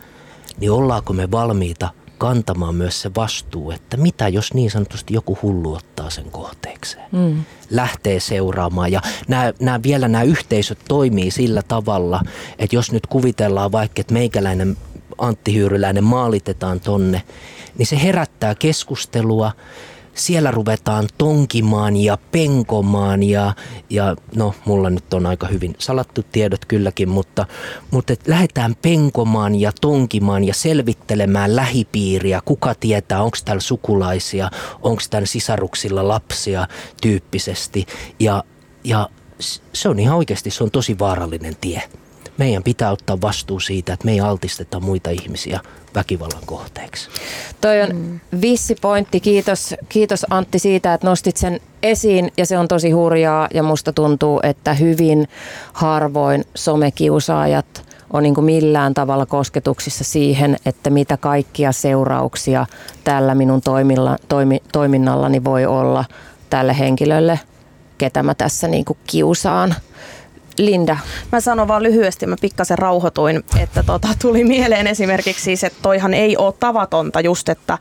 niin 0.58 0.70
ollaanko 0.70 1.12
me 1.12 1.30
valmiita– 1.30 1.90
kantamaan 2.22 2.74
myös 2.74 3.02
se 3.02 3.10
vastuu, 3.16 3.70
että 3.70 3.96
mitä 3.96 4.28
jos 4.28 4.54
niin 4.54 4.70
sanotusti 4.70 5.14
joku 5.14 5.38
hullu 5.42 5.74
ottaa 5.74 6.10
sen 6.10 6.30
kohteekseen. 6.30 7.08
Mm. 7.12 7.44
Lähtee 7.70 8.20
seuraamaan 8.20 8.92
ja 8.92 9.00
nämä, 9.28 9.52
nämä, 9.60 9.80
vielä 9.82 10.08
nämä 10.08 10.24
yhteisöt 10.24 10.78
toimii 10.88 11.30
sillä 11.30 11.62
tavalla, 11.62 12.20
että 12.58 12.76
jos 12.76 12.92
nyt 12.92 13.06
kuvitellaan 13.06 13.72
vaikka, 13.72 14.00
että 14.00 14.12
meikäläinen 14.12 14.76
Antti 15.18 15.54
Hyyryläinen 15.54 16.04
maalitetaan 16.04 16.80
tonne, 16.80 17.22
niin 17.78 17.86
se 17.86 18.02
herättää 18.02 18.54
keskustelua 18.54 19.52
siellä 20.14 20.50
ruvetaan 20.50 21.08
tonkimaan 21.18 21.96
ja 21.96 22.18
penkomaan 22.32 23.22
ja, 23.22 23.54
ja 23.90 24.16
no 24.36 24.54
mulla 24.64 24.90
nyt 24.90 25.14
on 25.14 25.26
aika 25.26 25.46
hyvin 25.46 25.74
salattu 25.78 26.24
tiedot 26.32 26.64
kylläkin, 26.64 27.08
mutta, 27.08 27.46
mutta 27.90 28.12
et 28.12 28.28
lähdetään 28.28 28.76
penkomaan 28.82 29.54
ja 29.54 29.72
tonkimaan 29.80 30.44
ja 30.44 30.54
selvittelemään 30.54 31.56
lähipiiriä, 31.56 32.40
kuka 32.44 32.74
tietää, 32.74 33.22
onko 33.22 33.36
täällä 33.44 33.60
sukulaisia, 33.60 34.50
onko 34.82 35.02
täällä 35.10 35.26
sisaruksilla 35.26 36.08
lapsia 36.08 36.66
tyyppisesti. 37.02 37.86
Ja, 38.20 38.44
ja 38.84 39.08
se 39.72 39.88
on 39.88 39.98
ihan 39.98 40.16
oikeasti, 40.16 40.50
se 40.50 40.64
on 40.64 40.70
tosi 40.70 40.98
vaarallinen 40.98 41.56
tie 41.60 41.82
meidän 42.38 42.62
pitää 42.62 42.90
ottaa 42.90 43.20
vastuu 43.20 43.60
siitä, 43.60 43.92
että 43.92 44.04
me 44.04 44.12
ei 44.12 44.20
altisteta 44.20 44.80
muita 44.80 45.10
ihmisiä 45.10 45.60
väkivallan 45.94 46.42
kohteeksi. 46.46 47.08
Toi 47.60 47.82
on 47.82 48.20
vissi 48.40 48.76
pointti. 48.80 49.20
Kiitos, 49.20 49.74
kiitos 49.88 50.26
Antti 50.30 50.58
siitä, 50.58 50.94
että 50.94 51.06
nostit 51.06 51.36
sen 51.36 51.60
esiin 51.82 52.32
ja 52.36 52.46
se 52.46 52.58
on 52.58 52.68
tosi 52.68 52.90
hurjaa 52.90 53.48
ja 53.54 53.62
musta 53.62 53.92
tuntuu, 53.92 54.40
että 54.42 54.74
hyvin 54.74 55.28
harvoin 55.72 56.44
somekiusaajat 56.54 57.92
on 58.12 58.22
niin 58.22 58.34
kuin 58.34 58.44
millään 58.44 58.94
tavalla 58.94 59.26
kosketuksissa 59.26 60.04
siihen, 60.04 60.56
että 60.66 60.90
mitä 60.90 61.16
kaikkia 61.16 61.72
seurauksia 61.72 62.66
tällä 63.04 63.34
minun 63.34 63.60
toimilla, 63.60 64.16
toimi, 64.28 64.62
toiminnallani 64.72 65.44
voi 65.44 65.66
olla 65.66 66.04
tälle 66.50 66.78
henkilölle, 66.78 67.40
ketä 67.98 68.22
mä 68.22 68.34
tässä 68.34 68.68
niin 68.68 68.84
kuin 68.84 68.98
kiusaan. 69.06 69.74
Linda. 70.58 70.96
Mä 71.32 71.40
sanon 71.40 71.68
vaan 71.68 71.82
lyhyesti, 71.82 72.26
mä 72.26 72.36
pikkasen 72.40 72.78
rauhoituin, 72.78 73.44
että 73.58 73.82
tota, 73.82 74.08
tuli 74.22 74.44
mieleen 74.44 74.86
esimerkiksi 74.86 75.42
siis, 75.42 75.64
että 75.64 75.78
toihan 75.82 76.14
ei 76.14 76.36
ole 76.36 76.54
tavatonta 76.60 77.20
just, 77.20 77.48
että 77.48 77.78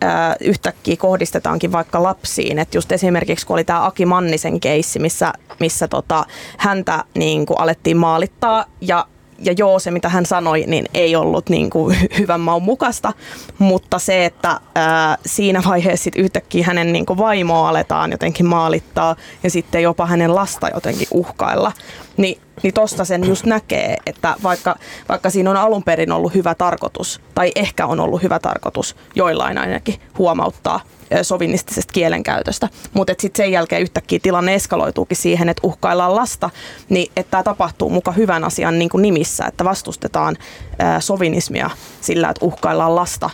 ää, 0.00 0.36
yhtäkkiä 0.40 0.96
kohdistetaankin 0.96 1.72
vaikka 1.72 2.02
lapsiin. 2.02 2.58
Että 2.58 2.76
just 2.76 2.92
esimerkiksi 2.92 3.46
kun 3.46 3.54
oli 3.54 3.64
tämä 3.64 3.86
Aki 3.86 4.06
Mannisen 4.06 4.60
keissi, 4.60 4.98
missä, 4.98 5.32
missä 5.60 5.88
tota, 5.88 6.26
häntä 6.58 7.04
niin 7.14 7.46
alettiin 7.58 7.96
maalittaa 7.96 8.64
ja 8.80 9.06
ja 9.38 9.54
joo, 9.58 9.78
se 9.78 9.90
mitä 9.90 10.08
hän 10.08 10.26
sanoi, 10.26 10.64
niin 10.66 10.86
ei 10.94 11.16
ollut 11.16 11.48
niin 11.48 11.70
kuin 11.70 11.96
hyvän 12.18 12.40
maun 12.40 12.62
mukaista, 12.62 13.12
mutta 13.58 13.98
se, 13.98 14.24
että 14.24 14.60
ää, 14.74 15.18
siinä 15.26 15.62
vaiheessa 15.68 16.04
sit 16.04 16.16
yhtäkkiä 16.16 16.64
hänen 16.66 16.92
niin 16.92 17.06
kuin 17.06 17.18
vaimoa 17.18 17.68
aletaan 17.68 18.10
jotenkin 18.10 18.46
maalittaa 18.46 19.16
ja 19.42 19.50
sitten 19.50 19.82
jopa 19.82 20.06
hänen 20.06 20.34
lasta 20.34 20.68
jotenkin 20.74 21.08
uhkailla, 21.10 21.72
niin, 22.16 22.40
niin 22.62 22.74
tosta 22.74 23.04
sen 23.04 23.24
just 23.24 23.46
näkee, 23.46 23.96
että 24.06 24.34
vaikka, 24.42 24.76
vaikka 25.08 25.30
siinä 25.30 25.50
on 25.50 25.56
alun 25.56 25.82
perin 25.82 26.12
ollut 26.12 26.34
hyvä 26.34 26.54
tarkoitus, 26.54 27.20
tai 27.34 27.52
ehkä 27.56 27.86
on 27.86 28.00
ollut 28.00 28.22
hyvä 28.22 28.38
tarkoitus 28.38 28.96
joillain 29.14 29.58
ainakin 29.58 30.00
huomauttaa 30.18 30.80
sovinnistisesta 31.22 31.92
kielenkäytöstä. 31.92 32.68
Mutta 32.92 33.14
sitten 33.20 33.44
sen 33.44 33.52
jälkeen 33.52 33.82
yhtäkkiä 33.82 34.18
tilanne 34.22 34.54
eskaloituukin 34.54 35.16
siihen, 35.16 35.48
että 35.48 35.60
uhkaillaan 35.66 36.16
lasta, 36.16 36.50
niin 36.88 37.12
että 37.16 37.30
tämä 37.30 37.42
tapahtuu 37.42 37.90
muka 37.90 38.12
hyvän 38.12 38.44
asian 38.44 38.78
niin 38.78 38.88
kuin 38.88 39.02
nimissä, 39.02 39.44
että 39.46 39.64
vastustetaan 39.64 40.36
sovinismia 41.00 41.70
sillä, 42.00 42.30
että 42.30 42.44
uhkaillaan 42.44 42.96
lasta 42.96 43.30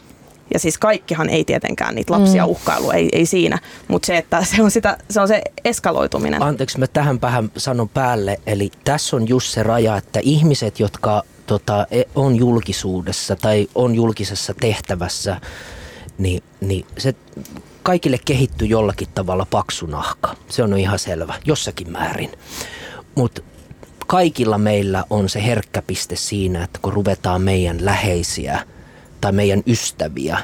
ja 0.55 0.59
siis 0.59 0.79
kaikkihan 0.79 1.29
ei 1.29 1.45
tietenkään 1.45 1.95
niitä 1.95 2.13
lapsia 2.13 2.45
mm. 2.45 2.51
uhkailu, 2.51 2.91
ei, 2.91 3.09
ei 3.13 3.27
siinä. 3.27 3.59
Mutta 3.89 4.07
se, 4.07 4.17
että 4.17 4.45
se 4.45 4.63
on, 4.63 4.71
sitä, 4.71 4.99
se 5.11 5.21
on 5.21 5.29
se 5.29 5.43
eskaloituminen. 5.65 6.43
Anteeksi, 6.43 6.79
mä 6.79 6.87
tähän 6.87 7.21
vähän 7.21 7.51
sanon 7.57 7.89
päälle. 7.89 8.41
Eli 8.47 8.71
tässä 8.85 9.17
on 9.17 9.29
just 9.29 9.49
se 9.49 9.63
raja, 9.63 9.97
että 9.97 10.21
ihmiset, 10.23 10.81
jotka 10.81 11.23
tota, 11.47 11.87
e, 11.91 12.03
on 12.15 12.37
julkisuudessa 12.37 13.37
tai 13.37 13.69
on 13.75 13.95
julkisessa 13.95 14.55
tehtävässä, 14.61 15.41
niin, 16.21 16.43
niin 16.61 16.87
se 16.99 17.15
kaikille 17.83 18.19
kehittyy 18.25 18.69
jollakin 18.69 19.09
tavalla 19.15 19.47
paksu 19.51 19.87
nahka. 19.87 20.37
Se 20.49 20.63
on 20.63 20.79
ihan 20.79 20.99
selvä, 20.99 21.35
jossakin 21.45 21.93
määrin. 21.93 22.31
Mutta 23.15 23.43
kaikilla 24.07 24.59
meillä 24.59 25.05
on 25.11 25.29
se 25.29 25.45
herkkäpiste 25.47 26.17
siinä, 26.17 26.65
että 26.65 26.79
kun 26.83 26.93
ruvetaan 26.93 27.43
meidän 27.43 27.85
läheisiä 27.85 28.67
tai 29.21 29.33
meidän 29.33 29.63
ystäviä 29.67 30.39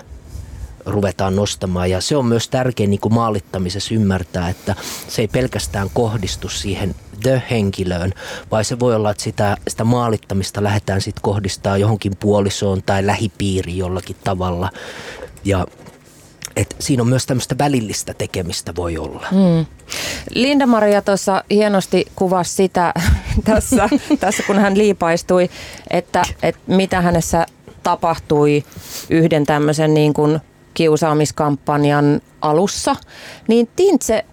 ruvetaan 0.87 1.37
nostamaan. 1.37 1.91
Ja 1.91 2.01
se 2.01 2.17
on 2.17 2.27
myös 2.27 2.49
tärkeä 2.49 2.87
niin 2.87 3.01
kuin 3.01 3.15
maalittamisessa 3.15 3.95
ymmärtää, 3.95 4.49
että 4.49 4.75
se 5.09 5.23
ei 5.23 5.29
pelkästään 5.29 5.91
kohdistu 5.95 6.49
siihen 6.49 6.95
the-henkilöön, 7.23 8.13
vai 8.51 8.65
se 8.65 8.81
voi 8.81 8.95
olla, 8.95 9.11
että 9.11 9.23
sitä, 9.23 9.57
sitä 9.69 9.85
maalittamista 9.85 10.63
lähdetään 10.63 11.01
sitten 11.01 11.23
kohdistaa 11.23 11.79
johonkin 11.79 12.17
puolisoon 12.17 12.83
tai 12.83 13.07
lähipiiriin 13.07 13.79
jollakin 13.79 14.17
tavalla. 14.25 14.71
Ja 15.47 15.67
et 16.57 16.77
siinä 16.79 17.03
on 17.03 17.09
myös 17.09 17.27
tämmöistä 17.27 17.59
välillistä 17.59 18.15
tekemistä 18.15 18.77
voi 18.77 18.99
olla. 18.99 19.27
Mm. 19.31 19.67
Linda-Maria 20.35 21.03
tuossa 21.03 21.45
hienosti 21.51 22.07
kuvasi 22.17 22.55
sitä, 22.55 22.95
tässä, 23.45 23.89
tässä, 24.21 24.43
kun 24.43 24.59
hän 24.59 24.79
liipaistui, 24.79 25.51
että, 25.91 26.23
että 26.43 26.61
mitä 26.67 27.01
hänessä 27.01 27.47
tapahtui 27.83 28.65
yhden 29.11 29.47
tämmöisen 29.47 29.95
niin 29.95 30.15
kuin 30.15 30.41
kiusaamiskampanjan 30.75 32.21
alussa. 32.41 32.97
Niin 33.49 33.69
Tintse, 33.77 34.25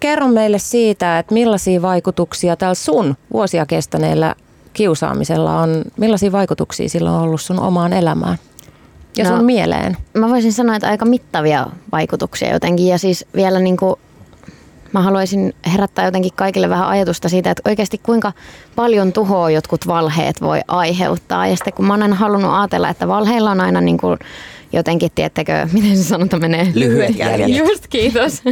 kerro 0.00 0.28
meille 0.28 0.58
siitä, 0.58 1.18
että 1.18 1.34
millaisia 1.34 1.82
vaikutuksia 1.82 2.56
tällä 2.56 2.74
sun 2.74 3.16
vuosia 3.32 3.66
kestäneellä 3.66 4.34
kiusaamisella 4.72 5.60
on, 5.60 5.84
millaisia 5.96 6.32
vaikutuksia 6.32 6.88
sillä 6.88 7.12
on 7.12 7.22
ollut 7.22 7.40
sun 7.40 7.60
omaan 7.60 7.92
elämään? 7.92 8.38
Ja 9.16 9.24
sun 9.24 9.38
no, 9.38 9.42
mieleen? 9.42 9.96
Mä 10.14 10.28
voisin 10.28 10.52
sanoa, 10.52 10.76
että 10.76 10.88
aika 10.88 11.04
mittavia 11.04 11.66
vaikutuksia 11.92 12.52
jotenkin 12.52 12.86
ja 12.86 12.98
siis 12.98 13.26
vielä 13.34 13.58
niin 13.58 13.76
kuin 13.76 13.96
mä 14.92 15.02
haluaisin 15.02 15.54
herättää 15.72 16.04
jotenkin 16.04 16.32
kaikille 16.36 16.68
vähän 16.68 16.88
ajatusta 16.88 17.28
siitä, 17.28 17.50
että 17.50 17.68
oikeasti 17.70 17.98
kuinka 17.98 18.32
paljon 18.76 19.12
tuhoa 19.12 19.50
jotkut 19.50 19.86
valheet 19.86 20.40
voi 20.40 20.60
aiheuttaa. 20.68 21.46
Ja 21.46 21.56
sitten 21.56 21.74
kun 21.74 21.86
mä 21.86 21.92
oon 21.92 22.02
aina 22.02 22.16
halunnut 22.16 22.52
ajatella, 22.54 22.88
että 22.88 23.08
valheilla 23.08 23.50
on 23.50 23.60
aina 23.60 23.80
niin 23.80 23.98
kuin 23.98 24.18
jotenkin, 24.72 25.10
tiettäkö, 25.14 25.66
miten 25.72 25.96
se 25.96 26.02
sanonta 26.02 26.38
menee? 26.38 26.72
Lyhyet 26.74 27.16
jäljet. 27.16 27.48
Just, 27.48 27.86
kiitos. 27.88 28.42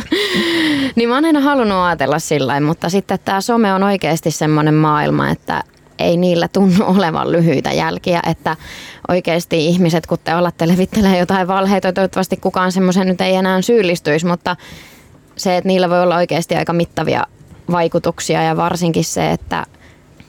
niin 0.97 1.09
mä 1.09 1.15
oon 1.15 1.25
aina 1.25 1.41
halunnut 1.41 1.79
ajatella 1.79 2.19
sillä 2.19 2.61
mutta 2.61 2.89
sitten 2.89 3.19
tämä 3.25 3.41
some 3.41 3.75
on 3.75 3.83
oikeasti 3.83 4.31
semmoinen 4.31 4.75
maailma, 4.75 5.31
että 5.31 5.65
ei 6.01 6.17
niillä 6.17 6.49
tunnu 6.49 6.85
olevan 6.97 7.33
lyhyitä 7.33 7.73
jälkiä, 7.73 8.21
että 8.27 8.57
oikeasti 9.09 9.67
ihmiset, 9.67 10.07
kun 10.07 10.19
te 10.25 10.35
olatte 10.35 10.69
levittelee 10.69 11.19
jotain 11.19 11.49
valheita, 11.49 11.93
toivottavasti 11.93 12.37
kukaan 12.37 12.73
semmoisen 12.73 13.07
nyt 13.07 13.21
ei 13.21 13.35
enää 13.35 13.63
syyllistyisi, 13.63 14.27
mutta 14.27 14.57
se, 15.37 15.57
että 15.57 15.69
niillä 15.69 15.91
voi 15.91 16.03
olla 16.03 16.17
oikeasti 16.17 16.55
aika 16.55 16.73
mittavia 16.73 17.27
vaikutuksia 17.71 18.43
ja 18.43 18.57
varsinkin 18.57 19.05
se, 19.05 19.31
että 19.31 19.67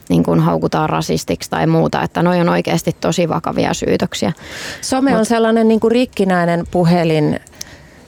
niin 0.10 0.24
kuin 0.24 0.40
haukutaan 0.40 0.90
rasistiksi 0.90 1.50
tai 1.50 1.68
muuta, 1.68 2.02
että 2.02 2.24
noi 2.24 2.42
on 2.42 2.50
oikeasti 2.50 2.96
tosi 3.02 3.30
vakavia 3.30 3.74
syytöksiä. 3.74 4.34
Some 4.82 5.10
Mut, 5.10 5.20
on 5.20 5.26
sellainen 5.26 5.68
niin 5.68 5.80
kuin 5.80 5.92
rikkinäinen 5.92 6.68
puhelin, 6.72 7.40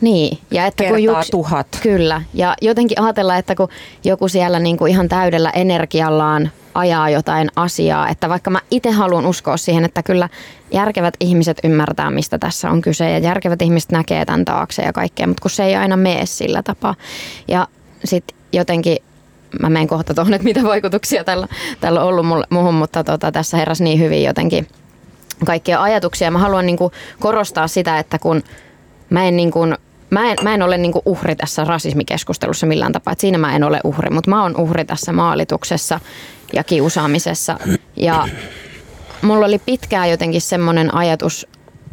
niin, 0.01 0.37
ja 0.51 0.65
että 0.65 0.83
kun 0.83 1.03
juks, 1.03 1.29
tuhat. 1.29 1.67
Kyllä, 1.83 2.21
ja 2.33 2.55
jotenkin 2.61 3.01
ajatella, 3.01 3.37
että 3.37 3.55
kun 3.55 3.69
joku 4.03 4.27
siellä 4.27 4.59
niin 4.59 4.77
kuin 4.77 4.91
ihan 4.91 5.09
täydellä 5.09 5.49
energiallaan 5.49 6.51
ajaa 6.75 7.09
jotain 7.09 7.49
asiaa, 7.55 8.09
että 8.09 8.29
vaikka 8.29 8.49
mä 8.49 8.59
itse 8.71 8.91
haluan 8.91 9.25
uskoa 9.25 9.57
siihen, 9.57 9.85
että 9.85 10.03
kyllä 10.03 10.29
järkevät 10.71 11.13
ihmiset 11.19 11.57
ymmärtää, 11.63 12.11
mistä 12.11 12.37
tässä 12.37 12.69
on 12.69 12.81
kyse 12.81 13.11
ja 13.11 13.17
järkevät 13.17 13.61
ihmiset 13.61 13.91
näkee 13.91 14.25
tämän 14.25 14.45
taakse 14.45 14.81
ja 14.81 14.93
kaikkea, 14.93 15.27
mutta 15.27 15.41
kun 15.41 15.51
se 15.51 15.63
ei 15.63 15.75
aina 15.75 15.97
mene 15.97 16.25
sillä 16.25 16.63
tapaa. 16.63 16.95
Ja 17.47 17.67
sitten 18.05 18.37
jotenkin 18.53 18.97
mä 19.61 19.69
menen 19.69 19.87
kohta 19.87 20.13
tuohon, 20.13 20.33
että 20.33 20.43
mitä 20.43 20.63
vaikutuksia 20.63 21.23
tällä, 21.23 21.47
tällä 21.79 22.01
on 22.01 22.07
ollut 22.07 22.25
muuhun, 22.49 22.73
mutta 22.73 23.03
tota, 23.03 23.31
tässä 23.31 23.57
heräsi 23.57 23.83
niin 23.83 23.99
hyvin 23.99 24.23
jotenkin 24.23 24.67
kaikkia 25.45 25.81
ajatuksia. 25.81 26.31
Mä 26.31 26.39
haluan 26.39 26.65
niin 26.65 26.77
kuin 26.77 26.93
korostaa 27.19 27.67
sitä, 27.67 27.99
että 27.99 28.19
kun 28.19 28.43
mä 29.09 29.23
en, 29.23 29.35
niin 29.35 29.51
kuin, 29.51 29.77
mä 30.09 30.31
en, 30.31 30.37
mä 30.43 30.53
en 30.53 30.61
ole 30.61 30.77
niin 30.77 30.91
kuin 30.91 31.03
uhri 31.05 31.35
tässä 31.35 31.63
rasismikeskustelussa 31.63 32.65
millään 32.65 32.91
tapaa, 32.91 33.11
että 33.11 33.21
siinä 33.21 33.37
mä 33.37 33.55
en 33.55 33.63
ole 33.63 33.79
uhri, 33.83 34.09
mutta 34.09 34.29
mä 34.29 34.43
oon 34.43 34.57
uhri 34.57 34.85
tässä 34.85 35.13
maalituksessa 35.13 35.99
ja 36.53 36.63
kiusaamisessa. 36.63 37.59
Ja 37.95 38.27
mulla 39.21 39.45
oli 39.45 39.59
pitkään 39.59 40.09
jotenkin 40.09 40.41
semmoinen 40.41 40.95
ajatus, 40.95 41.47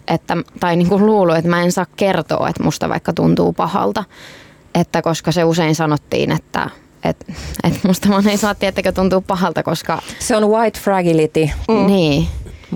että, 0.09 0.37
tai 0.61 0.77
niin 0.77 0.89
kuin 0.89 1.07
luulo, 1.07 1.35
että 1.35 1.51
mä 1.51 1.63
en 1.63 1.73
saa 1.73 1.87
kertoa, 1.97 2.49
että 2.49 2.63
musta 2.63 2.89
vaikka 2.89 3.13
tuntuu 3.13 3.53
pahalta. 3.53 4.05
Että 4.75 5.03
koska 5.03 5.33
se 5.33 5.45
usein 5.45 5.75
sanottiin, 5.75 6.33
että 6.33 6.71
et, 7.05 7.27
et 7.65 7.85
musta 7.85 8.09
vaan 8.09 8.29
ei 8.29 8.37
saa 8.37 8.55
tiettäkö 8.55 8.93
tuntuu 8.93 9.21
pahalta, 9.21 9.63
koska... 9.63 10.03
Se 10.19 10.37
on 10.37 10.49
white 10.49 10.81
fragility. 10.81 11.51
Mm. 11.69 11.87
Niin. 11.87 12.29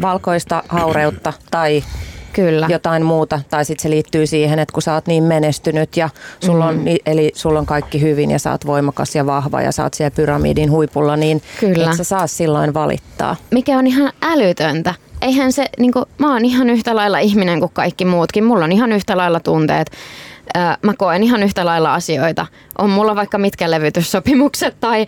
Valkoista 0.03 0.63
haureutta 0.69 1.33
tai 1.51 1.85
Kyllä. 2.35 2.67
jotain 2.71 3.05
muuta. 3.05 3.41
Tai 3.51 3.65
sitten 3.65 3.83
se 3.83 3.91
liittyy 3.91 4.27
siihen, 4.27 4.59
että 4.59 4.73
kun 4.73 4.83
sä 4.83 4.95
oot 4.95 5.07
niin 5.07 5.25
menestynyt 5.25 5.97
ja 5.97 6.09
sulla 6.41 6.67
on, 6.67 6.79
mm. 6.79 6.85
eli 7.07 7.33
sulla 7.35 7.59
on 7.59 7.67
kaikki 7.67 8.01
hyvin 8.01 8.31
ja 8.31 8.39
sä 8.39 8.51
oot 8.51 8.67
voimakas 8.67 9.15
ja 9.15 9.27
vahva 9.27 9.63
ja 9.63 9.73
sä 9.73 9.83
oot 9.83 9.95
siellä 9.95 10.15
pyramidin 10.15 10.71
huipulla, 10.71 11.17
niin 11.17 11.43
Kyllä. 11.61 11.91
et 11.91 11.97
sä 11.97 12.05
saa 12.05 12.27
silloin 12.27 12.75
valittaa. 12.75 13.37
Mikä 13.51 13.79
on 13.79 13.87
ihan 13.87 14.13
älytöntä. 14.23 14.95
Eihän 15.23 15.53
se, 15.53 15.67
niin 15.79 15.93
kuin, 15.93 16.05
mä 16.19 16.33
oon 16.33 16.45
ihan 16.45 16.71
yhtä 16.71 16.97
lailla 16.97 17.19
ihminen 17.19 17.61
kuin 17.61 17.71
kaikki 17.75 18.05
muutkin. 18.05 18.45
Mulla 18.45 18.65
on 18.65 18.73
ihan 18.73 18.93
yhtä 18.93 19.17
lailla 19.17 19.41
tunteet. 19.41 19.91
Mä 20.83 20.95
koen 20.99 21.23
ihan 21.23 21.43
yhtä 21.43 21.65
lailla 21.65 21.95
asioita. 21.95 22.47
On 22.79 22.91
mulla 22.91 23.17
vaikka 23.17 23.39
mitkä 23.39 23.71
levytyssopimukset 23.71 24.77
tai 24.81 25.07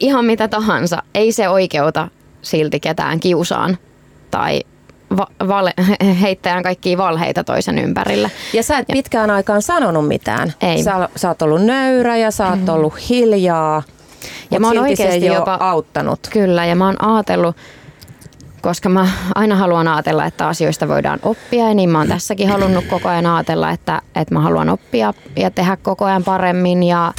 ihan 0.00 0.24
mitä 0.24 0.48
tahansa. 0.48 1.02
Ei 1.14 1.32
se 1.32 1.48
oikeuta 1.48 2.08
silti 2.42 2.80
ketään 2.80 3.20
kiusaan 3.20 3.78
tai 4.30 4.60
va- 5.16 5.48
vale, 5.48 5.74
heittämään 6.20 6.62
kaikkia 6.62 6.98
valheita 6.98 7.44
toisen 7.44 7.78
ympärillä. 7.78 8.30
Ja 8.52 8.62
sä 8.62 8.78
et 8.78 8.88
ja. 8.88 8.92
pitkään 8.92 9.30
aikaan 9.30 9.62
sanonut 9.62 10.08
mitään. 10.08 10.52
Ei. 10.60 10.82
Sä, 10.82 11.08
sä 11.16 11.28
oot 11.28 11.42
ollut 11.42 11.62
nöyrä 11.62 12.16
ja 12.16 12.30
sä 12.30 12.48
oot 12.48 12.60
mm. 12.60 12.68
ollut 12.68 13.08
hiljaa. 13.08 13.82
Ja 14.50 14.60
mä 14.60 14.66
oon 14.66 14.78
oikeasti 14.78 15.26
jopa 15.26 15.58
auttanut. 15.60 16.20
Kyllä, 16.30 16.66
ja 16.66 16.76
mä 16.76 16.86
oon 16.86 17.04
ajatellut, 17.04 17.56
koska 18.60 18.88
mä 18.88 19.08
aina 19.34 19.56
haluan 19.56 19.88
ajatella, 19.88 20.26
että 20.26 20.48
asioista 20.48 20.88
voidaan 20.88 21.18
oppia, 21.22 21.68
ja 21.68 21.74
niin 21.74 21.90
mä 21.90 21.98
oon 21.98 22.08
tässäkin 22.08 22.48
halunnut 22.48 22.84
koko 22.84 23.08
ajan 23.08 23.26
ajatella, 23.26 23.70
että, 23.70 24.02
että 24.14 24.34
mä 24.34 24.40
haluan 24.40 24.68
oppia 24.68 25.14
ja 25.36 25.50
tehdä 25.50 25.76
koko 25.76 26.04
ajan 26.04 26.24
paremmin, 26.24 26.82
ja 26.82 27.12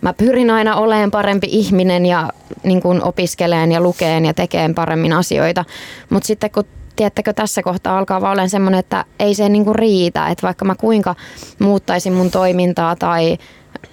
mä 0.00 0.12
pyrin 0.12 0.50
aina 0.50 0.76
olemaan 0.76 1.10
parempi 1.10 1.46
ihminen 1.50 2.06
ja 2.06 2.32
niin 2.62 2.82
kuin 2.82 3.04
opiskeleen 3.04 3.72
ja 3.72 3.80
lukeen 3.80 4.24
ja 4.24 4.34
tekeen 4.34 4.74
paremmin 4.74 5.12
asioita. 5.12 5.64
Mutta 6.10 6.26
sitten 6.26 6.50
kun 6.50 6.64
tiedättekö, 6.98 7.32
tässä 7.32 7.62
kohtaa 7.62 7.98
alkaa 7.98 8.20
vaan 8.20 8.32
olemaan 8.32 8.50
semmoinen, 8.50 8.80
että 8.80 9.04
ei 9.18 9.34
se 9.34 9.48
niinku 9.48 9.72
riitä, 9.72 10.28
että 10.28 10.46
vaikka 10.46 10.64
mä 10.64 10.74
kuinka 10.74 11.14
muuttaisin 11.58 12.12
mun 12.12 12.30
toimintaa 12.30 12.96
tai 12.96 13.38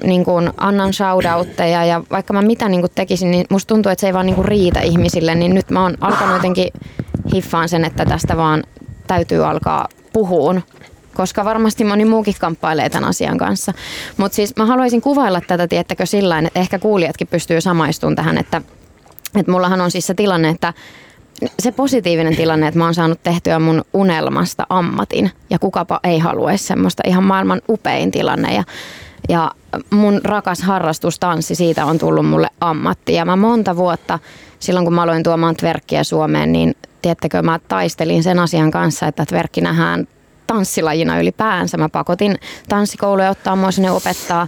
niin 0.03 0.25
kuin 0.25 0.51
annan 0.57 0.93
shoutoutteja 0.93 1.85
ja 1.85 2.03
vaikka 2.11 2.33
mä 2.33 2.41
mitä 2.41 2.69
niin 2.69 2.81
kuin 2.81 2.91
tekisin, 2.95 3.31
niin 3.31 3.45
musta 3.49 3.67
tuntuu, 3.67 3.91
että 3.91 4.01
se 4.01 4.07
ei 4.07 4.13
vaan 4.13 4.25
niin 4.25 4.35
kuin 4.35 4.45
riitä 4.45 4.79
ihmisille, 4.79 5.35
niin 5.35 5.53
nyt 5.53 5.69
mä 5.69 5.83
oon 5.83 5.97
alkanut 6.01 6.35
jotenkin 6.35 6.67
hiffaan 7.33 7.69
sen, 7.69 7.85
että 7.85 8.05
tästä 8.05 8.37
vaan 8.37 8.63
täytyy 9.07 9.45
alkaa 9.45 9.87
puhuun 10.13 10.61
koska 11.13 11.45
varmasti 11.45 11.83
moni 11.83 12.05
muukin 12.05 12.35
kamppailee 12.39 12.89
tämän 12.89 13.09
asian 13.09 13.37
kanssa. 13.37 13.73
Mutta 14.17 14.35
siis 14.35 14.55
mä 14.55 14.65
haluaisin 14.65 15.01
kuvailla 15.01 15.41
tätä, 15.41 15.67
tiettäkö 15.67 16.05
sillä 16.05 16.39
että 16.39 16.59
ehkä 16.59 16.79
kuulijatkin 16.79 17.27
pystyy 17.27 17.61
samaistumaan 17.61 18.15
tähän, 18.15 18.37
että, 18.37 18.61
että 19.39 19.51
mullahan 19.51 19.81
on 19.81 19.91
siis 19.91 20.07
se 20.07 20.13
tilanne, 20.13 20.49
että 20.49 20.73
se 21.59 21.71
positiivinen 21.71 22.35
tilanne, 22.35 22.67
että 22.67 22.77
mä 22.77 22.85
oon 22.85 22.93
saanut 22.93 23.23
tehtyä 23.23 23.59
mun 23.59 23.83
unelmasta 23.93 24.67
ammatin 24.69 25.31
ja 25.49 25.59
kukapa 25.59 25.99
ei 26.03 26.19
haluaisi 26.19 26.63
semmoista 26.63 27.03
ihan 27.07 27.23
maailman 27.23 27.61
upein 27.69 28.11
tilanne 28.11 28.55
ja, 28.55 28.63
ja 29.29 29.51
mun 29.89 30.21
rakas 30.23 30.61
harrastus 30.61 31.19
tanssi, 31.19 31.55
siitä 31.55 31.85
on 31.85 31.97
tullut 31.97 32.25
mulle 32.25 32.47
ammatti 32.61 33.13
ja 33.13 33.25
mä 33.25 33.35
monta 33.35 33.75
vuotta 33.75 34.19
silloin 34.59 34.85
kun 34.85 34.93
mä 34.93 35.03
aloin 35.03 35.23
tuomaan 35.23 35.55
tverkkiä 35.55 36.03
Suomeen, 36.03 36.51
niin 36.51 36.75
tiedättekö 37.01 37.41
mä 37.41 37.59
taistelin 37.67 38.23
sen 38.23 38.39
asian 38.39 38.71
kanssa, 38.71 39.07
että 39.07 39.25
tverkki 39.25 39.61
nähdään 39.61 40.07
tanssilajina 40.47 41.19
ylipäänsä. 41.19 41.77
Mä 41.77 41.89
pakotin 41.89 42.39
tanssikouluja 42.69 43.29
ottaa 43.29 43.55
mua 43.55 43.71
sinne 43.71 43.91
opettaa, 43.91 44.47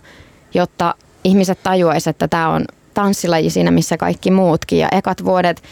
jotta 0.54 0.96
ihmiset 1.24 1.60
tajuaisivat, 1.64 2.16
että 2.16 2.28
tämä 2.28 2.50
on 2.50 2.66
tanssilaji 2.94 3.50
siinä, 3.50 3.72
missä 3.72 3.98
kaikki 3.98 4.32
muutkin. 4.32 4.80
Ja 4.80 4.88
ekat 4.92 5.26
vuodet 5.26 5.64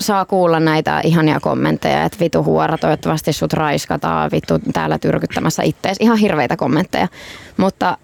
saa 0.00 0.24
kuulla 0.24 0.60
näitä 0.60 1.00
ihania 1.04 1.40
kommentteja, 1.40 2.04
että 2.04 2.18
vitu 2.20 2.44
huora, 2.44 2.78
toivottavasti 2.78 3.32
sut 3.32 3.52
raiskataan, 3.52 4.30
vittu 4.30 4.54
täällä 4.72 4.98
tyrkyttämässä 4.98 5.62
ittees. 5.62 5.96
Ihan 6.00 6.18
hirveitä 6.18 6.56
kommentteja. 6.56 7.08
Mutta 7.56 7.98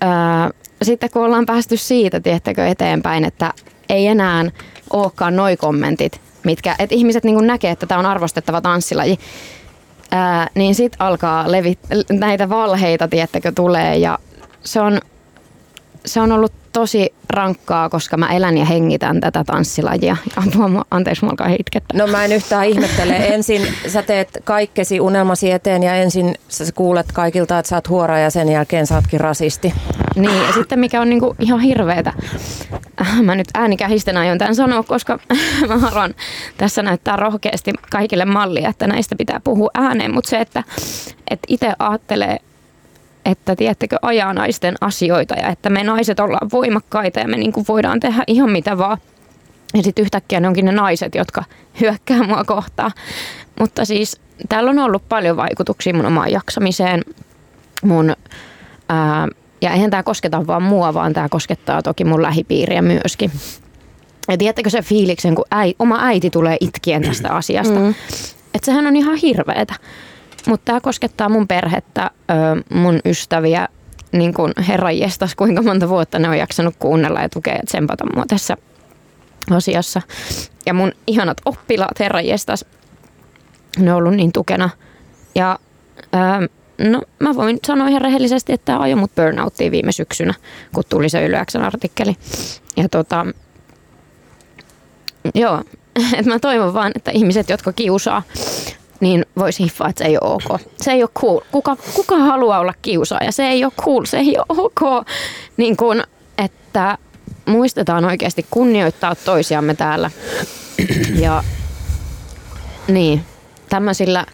ää, 0.00 0.50
sitten 0.82 1.10
kun 1.10 1.24
ollaan 1.24 1.46
päästy 1.46 1.76
siitä, 1.76 2.20
tiettäkö 2.20 2.66
eteenpäin, 2.66 3.24
että 3.24 3.54
ei 3.88 4.06
enää 4.06 4.44
olekaan 4.92 5.36
noi 5.36 5.56
kommentit, 5.56 6.20
mitkä, 6.44 6.76
että 6.78 6.94
ihmiset 6.94 7.24
niin 7.24 7.46
näkee, 7.46 7.70
että 7.70 7.86
tämä 7.86 7.98
on 7.98 8.06
arvostettava 8.06 8.60
tanssilaji, 8.60 9.18
ää, 10.10 10.48
niin 10.54 10.74
sitten 10.74 11.00
alkaa 11.00 11.52
levit, 11.52 11.78
näitä 12.12 12.48
valheita, 12.48 13.08
tiettäkö, 13.08 13.52
tulee 13.54 13.96
ja 13.96 14.18
se 14.64 14.80
on, 14.80 15.00
se 16.06 16.20
on 16.20 16.32
ollut 16.32 16.61
tosi 16.72 17.14
rankkaa, 17.30 17.88
koska 17.88 18.16
mä 18.16 18.32
elän 18.32 18.58
ja 18.58 18.64
hengitän 18.64 19.20
tätä 19.20 19.44
tanssilajia. 19.44 20.16
Apua, 20.36 20.84
anteeksi, 20.90 21.24
mulla 21.24 21.32
alkaa 21.32 21.48
hitkettä. 21.48 21.98
No 21.98 22.06
mä 22.06 22.24
en 22.24 22.32
yhtään 22.32 22.66
ihmettele. 22.66 23.16
Ensin 23.16 23.62
sä 23.86 24.02
teet 24.02 24.28
kaikkesi 24.44 25.00
unelmasi 25.00 25.50
eteen 25.50 25.82
ja 25.82 25.94
ensin 25.94 26.34
sä 26.48 26.64
kuulet 26.74 27.12
kaikilta, 27.12 27.58
että 27.58 27.68
sä 27.68 27.76
oot 27.76 27.88
huora 27.88 28.18
ja 28.18 28.30
sen 28.30 28.48
jälkeen 28.48 28.86
sä 28.86 28.94
ootkin 28.94 29.20
rasisti. 29.20 29.74
Niin, 30.16 30.42
ja 30.46 30.52
sitten 30.52 30.78
mikä 30.78 31.00
on 31.00 31.10
niinku 31.10 31.36
ihan 31.38 31.60
hirveetä. 31.60 32.12
Mä 33.22 33.34
nyt 33.34 33.48
äänikähisten 33.54 34.16
aion 34.16 34.38
tämän 34.38 34.54
sanoa, 34.54 34.82
koska 34.82 35.18
mä 35.68 35.78
haluan 35.78 36.14
tässä 36.58 36.82
näyttää 36.82 37.16
rohkeasti 37.16 37.72
kaikille 37.90 38.24
mallia, 38.24 38.68
että 38.68 38.86
näistä 38.86 39.16
pitää 39.16 39.40
puhua 39.44 39.70
ääneen, 39.74 40.14
mutta 40.14 40.30
se, 40.30 40.40
että, 40.40 40.64
että 41.30 41.46
itse 41.48 41.72
ajattelee 41.78 42.38
että 43.24 43.56
tiedättekö, 43.56 43.96
ajaa 44.02 44.34
naisten 44.34 44.74
asioita 44.80 45.34
ja 45.34 45.48
että 45.48 45.70
me 45.70 45.84
naiset 45.84 46.20
ollaan 46.20 46.50
voimakkaita 46.52 47.20
ja 47.20 47.28
me 47.28 47.36
niin 47.36 47.52
kuin 47.52 47.66
voidaan 47.68 48.00
tehdä 48.00 48.22
ihan 48.26 48.50
mitä 48.50 48.78
vaan. 48.78 48.98
Ja 49.74 49.82
sitten 49.82 50.02
yhtäkkiä 50.02 50.40
ne 50.40 50.48
onkin 50.48 50.64
ne 50.64 50.72
naiset, 50.72 51.14
jotka 51.14 51.44
hyökkää 51.80 52.22
mua 52.22 52.44
kohtaan. 52.44 52.90
Mutta 53.60 53.84
siis 53.84 54.20
täällä 54.48 54.70
on 54.70 54.78
ollut 54.78 55.08
paljon 55.08 55.36
vaikutuksia 55.36 55.94
mun 55.94 56.06
omaan 56.06 56.32
jaksamiseen. 56.32 57.02
Mun, 57.84 58.16
ää, 58.88 59.28
ja 59.60 59.70
eihän 59.70 59.90
tämä 59.90 60.02
kosketa 60.02 60.46
vaan 60.46 60.62
mua, 60.62 60.94
vaan 60.94 61.12
tämä 61.12 61.28
koskettaa 61.28 61.82
toki 61.82 62.04
mun 62.04 62.22
lähipiiriä 62.22 62.82
myöskin. 62.82 63.32
Ja 64.28 64.38
tiedättekö 64.38 64.70
se 64.70 64.82
fiiliksen, 64.82 65.34
kun 65.34 65.44
äi, 65.50 65.74
oma 65.78 65.98
äiti 66.00 66.30
tulee 66.30 66.56
itkien 66.60 67.02
tästä 67.02 67.32
asiasta. 67.32 67.78
Mm. 67.78 67.94
Että 68.54 68.66
sehän 68.66 68.86
on 68.86 68.96
ihan 68.96 69.16
hirveetä. 69.16 69.74
Mutta 70.48 70.64
tämä 70.64 70.80
koskettaa 70.80 71.28
mun 71.28 71.48
perhettä, 71.48 72.10
mun 72.74 73.00
ystäviä, 73.04 73.68
niin 74.12 74.34
kuin 74.34 74.52
herranjestas, 74.68 75.34
kuinka 75.34 75.62
monta 75.62 75.88
vuotta 75.88 76.18
ne 76.18 76.28
on 76.28 76.38
jaksanut 76.38 76.74
kuunnella 76.78 77.20
ja 77.20 77.28
tukea 77.28 77.54
ja 77.54 77.62
tsempata 77.66 78.04
mua 78.14 78.24
tässä 78.28 78.56
asiassa. 79.50 80.02
Ja 80.66 80.74
mun 80.74 80.92
ihanat 81.06 81.36
oppilaat, 81.44 82.00
herranjestas, 82.00 82.64
ne 83.78 83.92
on 83.92 83.98
ollut 83.98 84.14
niin 84.14 84.32
tukena. 84.32 84.70
Ja 85.34 85.58
no 86.78 87.02
mä 87.18 87.34
voin 87.34 87.58
sanoa 87.66 87.88
ihan 87.88 88.02
rehellisesti, 88.02 88.52
että 88.52 88.80
ajoi 88.80 88.94
mut 88.94 89.14
burnouttiin 89.14 89.72
viime 89.72 89.92
syksynä, 89.92 90.34
kun 90.74 90.84
tuli 90.88 91.08
se 91.08 91.26
Yle 91.26 91.44
artikkeli. 91.64 92.16
Ja 92.76 92.88
tota, 92.88 93.26
joo, 95.34 95.62
että 96.18 96.30
mä 96.30 96.38
toivon 96.38 96.74
vaan, 96.74 96.92
että 96.94 97.10
ihmiset, 97.10 97.48
jotka 97.48 97.72
kiusaa, 97.72 98.22
niin 99.02 99.26
voisi 99.38 99.62
hiffaa, 99.62 99.88
että 99.88 100.04
se 100.04 100.08
ei 100.08 100.18
ole 100.20 100.34
ok. 100.34 100.60
Se 100.76 100.92
ei 100.92 101.02
ole 101.02 101.10
cool. 101.20 101.40
Kuka, 101.52 101.76
kuka 101.94 102.18
haluaa 102.18 102.58
olla 102.58 102.74
kiusaaja? 102.82 103.32
Se 103.32 103.46
ei 103.48 103.64
ole 103.64 103.72
cool, 103.82 104.04
se 104.04 104.18
ei 104.18 104.36
ole 104.38 104.46
ok. 104.58 105.06
Niin 105.56 105.76
kun, 105.76 106.02
että 106.38 106.98
muistetaan 107.46 108.04
oikeasti 108.04 108.46
kunnioittaa 108.50 109.14
toisiamme 109.14 109.74
täällä. 109.74 110.10
Ja 111.20 111.44
niin, 112.88 113.24
tämmöisillä 113.68 114.26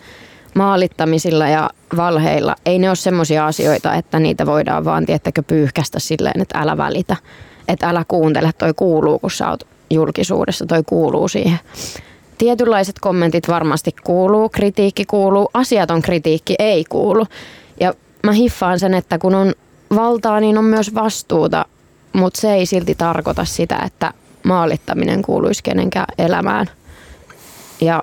maalittamisilla 0.55 1.49
ja 1.49 1.71
valheilla, 1.97 2.57
ei 2.67 2.79
ne 2.79 2.89
ole 2.91 2.97
semmoisia 2.97 3.47
asioita, 3.47 3.95
että 3.95 4.19
niitä 4.19 4.47
voidaan 4.47 4.85
vaan, 4.85 5.07
tiettäkö, 5.07 5.43
pyyhkästä 5.43 5.99
silleen, 5.99 6.41
että 6.41 6.59
älä 6.59 6.77
välitä. 6.77 7.17
Että 7.69 7.89
älä 7.89 8.05
kuuntele, 8.09 8.51
toi 8.59 8.75
kuuluu, 8.75 9.19
kun 9.19 9.31
sä 9.31 9.51
oot 9.51 9.67
julkisuudessa, 9.91 10.67
toi 10.67 10.83
kuuluu 10.87 11.29
siihen. 11.29 11.59
Tietynlaiset 12.39 12.97
kommentit 13.01 13.49
varmasti 13.49 13.95
kuuluu, 14.05 14.49
kritiikki 14.49 15.05
kuuluu, 15.05 15.51
asiaton 15.55 16.03
kritiikki 16.03 16.55
ei 16.59 16.85
kuulu. 16.89 17.27
Ja 17.81 17.95
mä 18.23 18.33
hiffaan 18.33 18.79
sen, 18.79 18.95
että 18.95 19.19
kun 19.19 19.35
on 19.35 19.55
valtaa, 19.95 20.41
niin 20.41 20.59
on 20.59 20.65
myös 20.65 20.95
vastuuta, 20.95 21.67
mutta 22.13 22.41
se 22.41 22.55
ei 22.55 22.67
silti 22.67 22.95
tarkoita 22.95 23.45
sitä, 23.45 23.79
että 23.87 24.13
maalittaminen 24.43 25.23
kuuluisi 25.23 25.63
kenenkään 25.63 26.07
elämään. 26.19 26.67
Ja 27.81 28.03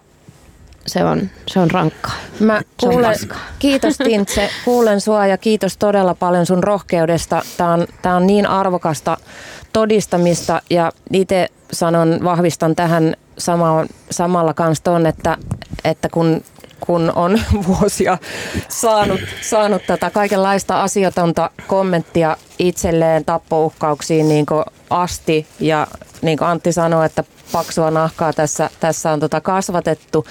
se 0.87 1.03
on, 1.03 1.29
se 1.47 1.59
on 1.59 1.71
rankkaa. 1.71 2.13
Mä 2.39 2.61
kuulen, 2.79 3.15
kiitos 3.59 3.97
Tintse, 3.97 4.49
kuulen 4.65 5.01
sua 5.01 5.27
ja 5.27 5.37
kiitos 5.37 5.77
todella 5.77 6.13
paljon 6.13 6.45
sun 6.45 6.63
rohkeudesta. 6.63 7.41
Tämä 7.57 7.73
on, 7.73 7.87
tää 8.01 8.15
on 8.15 8.27
niin 8.27 8.47
arvokasta 8.47 9.17
todistamista 9.73 10.61
ja 10.69 10.91
itse 11.13 11.47
sanon, 11.71 12.19
vahvistan 12.23 12.75
tähän 12.75 13.15
sama, 13.37 13.85
samalla 14.11 14.53
kanssa 14.53 14.83
ton, 14.83 15.05
että, 15.05 15.37
että 15.83 16.09
kun 16.09 16.41
kun 16.79 17.11
on 17.15 17.39
vuosia 17.67 18.17
saanut, 18.69 19.21
saanut 19.41 19.81
tätä 19.87 20.09
kaikenlaista 20.09 20.81
asiatonta 20.81 21.49
kommenttia 21.67 22.37
itselleen 22.59 23.25
tappouhkauksiin 23.25 24.27
niin 24.27 24.45
asti. 24.89 25.47
Ja 25.59 25.87
niin 26.21 26.37
kuin 26.37 26.47
Antti 26.47 26.71
sanoi, 26.71 27.05
että 27.05 27.23
paksua 27.51 27.91
nahkaa 27.91 28.33
tässä, 28.33 28.69
tässä 28.79 29.11
on 29.11 29.19
tota 29.19 29.41
kasvatettu. 29.41 30.25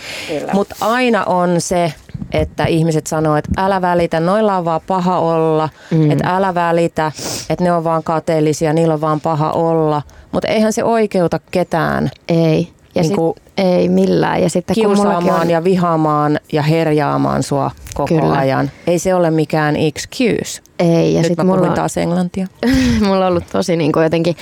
Mutta 0.53 0.77
aina 0.81 1.25
on 1.25 1.61
se, 1.61 1.93
että 2.33 2.65
ihmiset 2.65 3.07
sanoo, 3.07 3.37
että 3.37 3.51
älä 3.57 3.83
välitä, 3.83 4.21
noilla 4.21 4.57
on 4.57 4.65
vaan 4.65 4.81
paha 4.87 5.19
olla, 5.19 5.69
mm. 5.91 6.11
että 6.11 6.37
älä 6.37 6.55
välitä, 6.55 7.13
että 7.51 7.65
ne 7.65 7.73
on 7.73 7.85
vaan 7.85 8.03
kateellisia, 8.03 8.73
niillä 8.73 8.95
on 8.95 9.01
vaan 9.01 9.21
paha 9.21 9.53
olla. 9.53 10.03
Mutta 10.33 10.49
eihän 10.49 10.73
se 10.73 10.85
oikeuta 10.85 11.41
ketään. 11.51 12.11
Ei. 12.29 12.73
Ja 12.95 13.03
niin 13.03 13.09
sit, 13.09 13.43
ei 13.57 13.89
millään. 13.89 14.43
Ja 14.43 14.51
sitten 14.51 14.75
kiusaamaan 14.75 15.41
on... 15.41 15.51
ja 15.51 15.65
vihaamaan 15.65 16.39
ja 16.53 16.63
herjaamaan 16.63 17.43
sua 17.43 17.71
koko 17.95 18.21
Kyllä. 18.21 18.39
ajan. 18.39 18.71
Ei 18.87 18.99
se 18.99 19.15
ole 19.15 19.31
mikään 19.31 19.77
excuse. 19.77 20.63
Ei. 20.79 21.15
Ja 21.15 21.23
Nyt 21.23 21.37
mä 21.37 21.45
mulla 21.45 21.69
on... 21.69 21.75
taas 21.75 21.97
englantia. 21.97 22.47
mulla 23.07 23.27
on 23.27 23.33
ollut 23.33 23.45
tosi 23.53 23.77
niin 23.77 23.93
kuin 23.93 24.03
jotenkin 24.03 24.37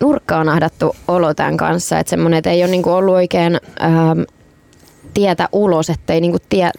nurkkaan 0.00 0.48
ahdattu 0.48 0.96
olo 1.08 1.34
tämän 1.34 1.56
kanssa. 1.56 1.98
Että 1.98 2.10
semmoinen, 2.10 2.38
että 2.38 2.50
ei 2.50 2.62
ole 2.62 2.70
niin 2.70 2.82
kuin 2.82 2.94
ollut 2.94 3.14
oikein 3.14 3.60
ähm, 3.82 4.20
tietä 5.14 5.48
ulos, 5.52 5.90
ettei 5.90 6.20
niin 6.20 6.30
kuin 6.30 6.42
tie, 6.48 6.70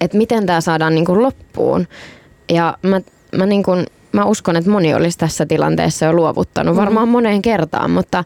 että 0.00 0.18
miten 0.18 0.46
tämä 0.46 0.60
saadaan 0.60 0.94
niin 0.94 1.04
kuin 1.04 1.22
loppuun. 1.22 1.86
Ja 2.52 2.78
mä, 2.82 3.00
mä, 3.36 3.46
niin 3.46 3.62
kuin, 3.62 3.86
mä 4.12 4.24
uskon, 4.24 4.56
että 4.56 4.70
moni 4.70 4.94
olisi 4.94 5.18
tässä 5.18 5.46
tilanteessa 5.46 6.04
jo 6.04 6.12
luovuttanut 6.12 6.76
varmaan 6.76 7.08
moneen 7.08 7.42
kertaan, 7.42 7.90
mutta 7.90 8.24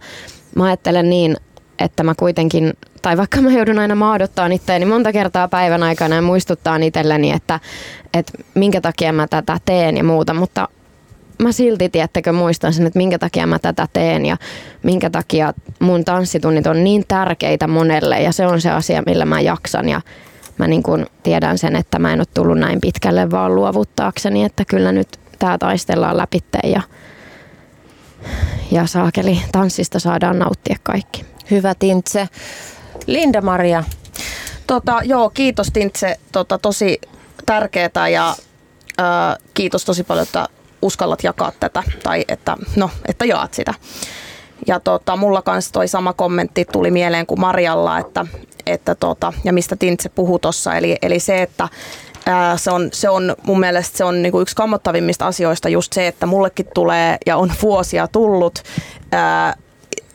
mä 0.56 0.64
ajattelen 0.64 1.10
niin, 1.10 1.36
että 1.80 2.02
mä 2.02 2.14
kuitenkin, 2.14 2.72
tai 3.02 3.16
vaikka 3.16 3.40
mä 3.40 3.50
joudun 3.50 3.78
aina 3.78 3.94
maadottaa 3.94 4.46
itseäni 4.46 4.84
monta 4.84 5.12
kertaa 5.12 5.48
päivän 5.48 5.82
aikana 5.82 6.16
ja 6.16 6.22
muistuttaa 6.22 6.76
itselleni, 6.76 7.30
että, 7.30 7.60
että 8.14 8.32
minkä 8.54 8.80
takia 8.80 9.12
mä 9.12 9.26
tätä 9.26 9.58
teen 9.64 9.96
ja 9.96 10.04
muuta, 10.04 10.34
mutta 10.34 10.68
mä 11.40 11.52
silti, 11.52 11.88
tiettäkö, 11.88 12.32
muistan 12.32 12.72
sen, 12.72 12.86
että 12.86 12.98
minkä 12.98 13.18
takia 13.18 13.46
mä 13.46 13.58
tätä 13.58 13.88
teen 13.92 14.26
ja 14.26 14.36
minkä 14.82 15.10
takia 15.10 15.54
mun 15.78 16.04
tanssitunnit 16.04 16.66
on 16.66 16.84
niin 16.84 17.04
tärkeitä 17.08 17.66
monelle 17.66 18.20
ja 18.20 18.32
se 18.32 18.46
on 18.46 18.60
se 18.60 18.70
asia, 18.70 19.02
millä 19.06 19.24
mä 19.24 19.40
jaksan 19.40 19.88
ja 19.88 20.00
mä 20.58 20.66
niin 20.66 20.82
kun 20.82 21.06
tiedän 21.22 21.58
sen, 21.58 21.76
että 21.76 21.98
mä 21.98 22.12
en 22.12 22.20
ole 22.20 22.26
tullut 22.34 22.58
näin 22.58 22.80
pitkälle 22.80 23.30
vaan 23.30 23.54
luovuttaakseni, 23.54 24.44
että 24.44 24.64
kyllä 24.64 24.92
nyt 24.92 25.08
tää 25.38 25.58
taistellaan 25.58 26.16
läpi 26.16 26.38
ja, 26.64 26.82
ja 28.70 28.86
saakeli 28.86 29.40
tanssista 29.52 29.98
saadaan 29.98 30.38
nauttia 30.38 30.76
kaikki. 30.82 31.29
Hyvä 31.50 31.74
Tintse. 31.74 32.28
Linda-Maria. 33.06 33.84
Tota, 34.66 35.00
joo, 35.04 35.30
kiitos 35.30 35.70
Tintse. 35.72 36.18
Tota, 36.32 36.58
tosi 36.58 37.00
tärkeää 37.46 38.08
ja 38.12 38.34
ää, 38.98 39.36
kiitos 39.54 39.84
tosi 39.84 40.04
paljon, 40.04 40.22
että 40.22 40.48
uskallat 40.82 41.24
jakaa 41.24 41.52
tätä 41.60 41.82
tai 42.02 42.24
että, 42.28 42.56
no, 42.76 42.90
että 43.06 43.24
jaat 43.24 43.54
sitä. 43.54 43.74
Ja 44.66 44.80
tota, 44.80 45.16
mulla 45.16 45.42
kanssa 45.42 45.72
toi 45.72 45.88
sama 45.88 46.12
kommentti 46.12 46.64
tuli 46.64 46.90
mieleen 46.90 47.26
kuin 47.26 47.40
Marjalla, 47.40 47.98
että, 47.98 48.26
että 48.66 48.94
tota, 48.94 49.32
ja 49.44 49.52
mistä 49.52 49.76
Tintse 49.76 50.08
puhui 50.08 50.38
tuossa, 50.38 50.74
eli, 50.74 50.96
eli 51.02 51.20
se, 51.20 51.42
että 51.42 51.68
ää, 52.26 52.56
se, 52.56 52.70
on, 52.70 52.88
se 52.92 53.08
on 53.08 53.36
mun 53.42 53.60
mielestä 53.60 53.98
se 53.98 54.04
on 54.04 54.22
niinku 54.22 54.40
yksi 54.40 54.56
kammottavimmista 54.56 55.26
asioista 55.26 55.68
just 55.68 55.92
se, 55.92 56.06
että 56.06 56.26
mullekin 56.26 56.66
tulee 56.74 57.18
ja 57.26 57.36
on 57.36 57.52
vuosia 57.62 58.08
tullut 58.08 58.62
ää, 59.12 59.56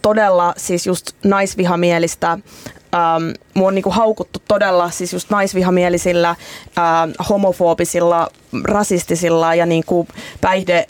todella 0.05 0.53
siis 0.57 0.87
just 0.87 1.11
naisvihamielistä 1.23 2.31
ähm, 2.31 3.23
mua 3.53 3.67
on 3.67 3.75
niinku 3.75 3.89
haukuttu 3.89 4.39
todella 4.47 4.89
siis 4.89 5.13
just 5.13 5.29
naisvihamielisillä, 5.29 6.29
äh, 6.29 7.27
homofobisilla, 7.29 8.27
rasistisilla 8.63 9.55
ja 9.55 9.65
niinku 9.65 10.07
päihde 10.41 10.87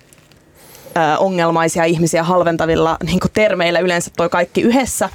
äh, 0.97 1.21
ongelmaisia 1.21 1.83
ihmisiä 1.83 2.23
halventavilla 2.23 2.97
niinku 3.05 3.27
termeillä 3.33 3.79
yleensä 3.79 4.11
toi 4.17 4.29
kaikki 4.29 4.61
yhdessä. 4.61 5.09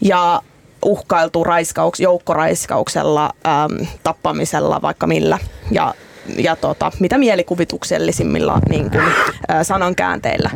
Ja 0.00 0.42
uhkailtu 0.84 1.44
raiskauks, 1.44 2.00
joukkoraiskauksella, 2.00 3.30
ähm, 3.46 3.88
tappamisella, 4.02 4.82
vaikka 4.82 5.06
millä. 5.06 5.38
Ja 5.70 5.94
ja 6.36 6.56
tota, 6.56 6.92
mitä 7.00 7.18
mielikuvituksellisimmilla 7.18 8.58
niin 8.68 8.90
kuin, 8.90 9.04
äh, 9.04 9.62
sanankäänteillä. 9.62 10.50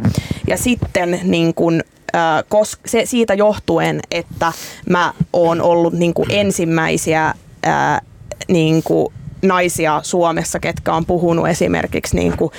Ja 0.47 0.57
sitten 0.57 1.21
niin 1.23 1.55
kuin, 1.55 1.85
koska 2.49 2.83
se, 2.87 3.07
siitä 3.07 3.35
johtuen, 3.35 4.01
että 4.11 4.53
mä 4.89 5.13
oon 5.33 5.61
ollut 5.61 5.93
niin 5.93 6.15
kuin 6.15 6.31
ensimmäisiä 6.31 7.35
ää, 7.63 8.01
niin 8.49 8.83
kuin 8.83 9.13
naisia 9.43 10.01
Suomessa, 10.03 10.61
ketkä 10.61 10.95
on 10.95 11.07
puhunut 11.07 11.49
esimerkiksi 11.49 12.17
niin 12.17 12.37
kuin, 12.37 12.53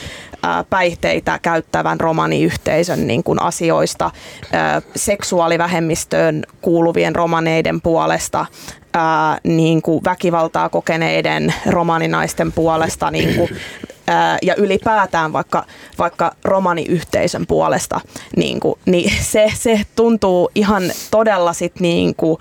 ää, 0.43 0.63
päihteitä 0.69 1.39
käyttävän 1.41 1.99
romaniyhteisön 1.99 3.07
niin 3.07 3.23
kuin 3.23 3.41
asioista, 3.41 4.11
ää, 4.51 4.81
seksuaalivähemmistöön 4.95 6.43
kuuluvien 6.61 7.15
romaneiden 7.15 7.81
puolesta, 7.81 8.45
ää, 8.93 9.37
niin 9.43 9.81
kuin 9.81 10.03
väkivaltaa 10.03 10.69
kokeneiden 10.69 11.53
romaninaisten 11.65 12.51
puolesta, 12.51 13.11
niin 13.11 13.35
kuin 13.35 13.49
ja 14.41 14.55
ylipäätään 14.55 15.33
vaikka, 15.33 15.65
vaikka 15.97 16.35
romaniyhteisön 16.43 17.47
puolesta, 17.47 18.01
niin, 18.35 18.59
kuin, 18.59 18.79
niin 18.85 19.11
se, 19.23 19.51
se 19.55 19.81
tuntuu 19.95 20.51
ihan 20.55 20.83
todella 21.11 21.53
sit 21.53 21.79
niin 21.79 22.15
kuin, 22.15 22.37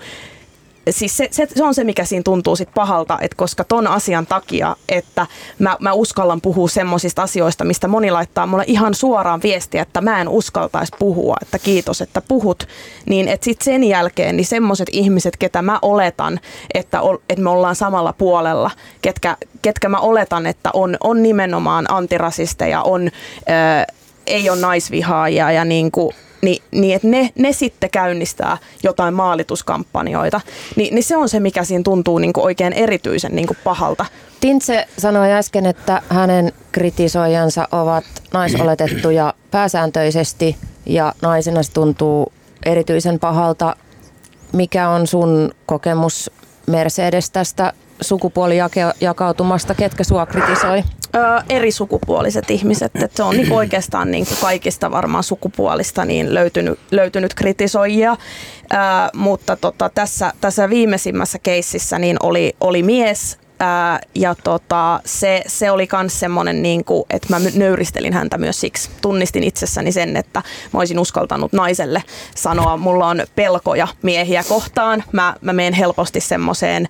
siis 0.89 1.17
se, 1.17 1.27
se, 1.31 1.47
se 1.55 1.63
on 1.63 1.73
se, 1.73 1.83
mikä 1.83 2.05
siinä 2.05 2.23
tuntuu 2.23 2.55
sit 2.55 2.69
pahalta, 2.75 3.17
että 3.21 3.35
koska 3.37 3.63
ton 3.63 3.87
asian 3.87 4.25
takia, 4.25 4.75
että 4.89 5.27
mä, 5.59 5.77
mä 5.79 5.93
uskallan 5.93 6.41
puhua 6.41 6.67
semmoisista 6.67 7.21
asioista, 7.21 7.65
mistä 7.65 7.87
moni 7.87 8.11
laittaa 8.11 8.47
mulle 8.47 8.63
ihan 8.67 8.93
suoraan 8.93 9.41
viestiä, 9.43 9.81
että 9.81 10.01
mä 10.01 10.21
en 10.21 10.29
uskaltaisi 10.29 10.95
puhua, 10.99 11.35
että 11.41 11.59
kiitos, 11.59 12.01
että 12.01 12.21
puhut, 12.27 12.67
niin 13.05 13.27
että 13.27 13.45
sitten 13.45 13.65
sen 13.65 13.83
jälkeen 13.83 14.37
niin 14.37 14.45
semmoiset 14.45 14.87
ihmiset, 14.91 15.37
ketä 15.37 15.61
mä 15.61 15.79
oletan, 15.81 16.39
että, 16.73 17.01
ol, 17.01 17.17
että 17.29 17.43
me 17.43 17.49
ollaan 17.49 17.75
samalla 17.75 18.13
puolella, 18.13 18.71
ketkä, 19.01 19.37
ketkä 19.61 19.89
mä 19.89 19.99
oletan, 19.99 20.45
että 20.45 20.69
on, 20.73 20.97
on 21.03 21.23
nimenomaan 21.23 21.85
antirasisteja, 21.91 22.81
on, 22.81 23.07
ö, 23.07 23.93
ei 24.27 24.49
ole 24.49 24.59
naisvihaajia 24.59 25.51
ja 25.51 25.65
niin 25.65 25.91
kuin 25.91 26.15
niin, 26.41 26.63
niin 26.71 26.95
että 26.95 27.07
ne, 27.07 27.29
ne 27.35 27.51
sitten 27.51 27.89
käynnistää 27.89 28.57
jotain 28.83 29.13
maalituskampanjoita, 29.13 30.41
niin, 30.75 30.95
niin 30.95 31.03
se 31.03 31.17
on 31.17 31.29
se, 31.29 31.39
mikä 31.39 31.63
siinä 31.63 31.83
tuntuu 31.83 32.17
niin 32.17 32.33
kuin 32.33 32.43
oikein 32.43 32.73
erityisen 32.73 33.35
niin 33.35 33.47
kuin 33.47 33.57
pahalta. 33.63 34.05
Tintse 34.39 34.87
sanoi 34.97 35.31
äsken, 35.31 35.65
että 35.65 36.01
hänen 36.09 36.53
kritisoijansa 36.71 37.67
ovat 37.71 38.03
naisoletettuja 38.33 39.33
pääsääntöisesti 39.51 40.57
ja 40.85 41.13
naisena 41.21 41.63
se 41.63 41.71
tuntuu 41.71 42.33
erityisen 42.65 43.19
pahalta. 43.19 43.75
Mikä 44.53 44.89
on 44.89 45.07
sun 45.07 45.51
kokemus 45.65 46.31
Mercedes 46.67 47.29
tästä 47.29 47.73
sukupuolijakautumasta, 48.01 49.75
ketkä 49.75 50.03
sua 50.03 50.25
kritisoi? 50.25 50.83
Öö, 51.15 51.39
eri 51.49 51.71
sukupuoliset 51.71 52.51
ihmiset. 52.51 52.91
Et 52.95 53.15
se 53.15 53.23
on 53.23 53.37
niin 53.37 53.51
oikeastaan 53.51 54.11
niin 54.11 54.25
kuin 54.25 54.37
kaikista 54.41 54.91
varmaan 54.91 55.23
sukupuolista 55.23 56.05
niin 56.05 56.33
löytynyt, 56.33 56.79
löytynyt 56.91 57.33
kritisoijia. 57.33 58.11
Öö, 58.73 58.79
mutta 59.13 59.55
tota, 59.55 59.89
tässä, 59.89 60.33
tässä 60.41 60.69
viimeisimmässä 60.69 61.39
keississä 61.39 61.99
niin 61.99 62.17
oli, 62.23 62.55
oli 62.61 62.83
mies, 62.83 63.37
ja 64.15 64.35
tota, 64.43 64.99
se, 65.05 65.41
se 65.47 65.71
oli 65.71 65.87
myös 66.01 66.19
semmoinen, 66.19 66.61
niin 66.61 66.85
kuin, 66.85 67.03
että 67.09 67.27
mä 67.29 67.39
nöyristelin 67.55 68.13
häntä 68.13 68.37
myös 68.37 68.59
siksi. 68.59 68.89
Tunnistin 69.01 69.43
itsessäni 69.43 69.91
sen, 69.91 70.17
että 70.17 70.41
mä 70.73 70.79
olisin 70.79 70.99
uskaltanut 70.99 71.53
naiselle 71.53 72.03
sanoa, 72.35 72.77
mulla 72.77 73.07
on 73.07 73.23
pelkoja 73.35 73.87
miehiä 74.01 74.43
kohtaan. 74.49 75.03
Mä, 75.11 75.35
mä 75.41 75.53
menen 75.53 75.73
helposti 75.73 76.19
semmoiseen 76.19 76.87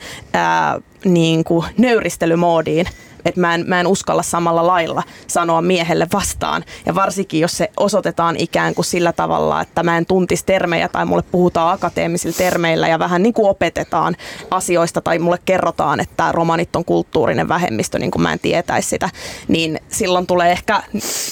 niin 1.06 1.44
kuin 1.44 1.66
nöyristelymoodiin, 1.78 2.86
että 3.26 3.42
mä 3.42 3.56
en, 3.56 3.64
mä 3.68 3.80
en 3.80 3.88
uskalla 3.88 4.24
samalla 4.24 4.68
lailla 4.68 5.04
sanoa 5.28 5.62
miehelle 5.62 6.08
vastaan. 6.14 6.64
Ja 6.86 6.96
varsinkin, 6.96 7.42
jos 7.42 7.58
se 7.58 7.72
osoitetaan 7.78 8.36
ikään 8.38 8.76
kuin 8.76 8.86
sillä 8.86 9.14
tavalla, 9.14 9.62
että 9.62 9.84
mä 9.84 9.98
en 9.98 10.06
tuntisi 10.06 10.46
termejä 10.46 10.88
tai 10.88 11.06
mulle 11.06 11.24
puhutaan 11.32 11.74
akateemisilla 11.74 12.38
termeillä 12.38 12.88
ja 12.88 13.00
vähän 13.00 13.24
niin 13.24 13.34
kuin 13.34 13.50
opetetaan 13.50 14.16
asioista 14.52 15.02
tai 15.02 15.20
mulle 15.20 15.40
kerrotaan, 15.46 16.00
että 16.00 16.32
romanit 16.32 16.76
on 16.76 16.86
kulttuurinen 16.86 17.48
vähemmistö, 17.48 18.00
niin 18.00 18.12
kuin 18.12 18.22
mä 18.22 18.34
en 18.34 18.40
tietäisi 18.40 18.90
sitä, 18.90 19.10
niin 19.48 19.80
silloin 19.90 20.28
tulee 20.28 20.52
ehkä, 20.52 20.84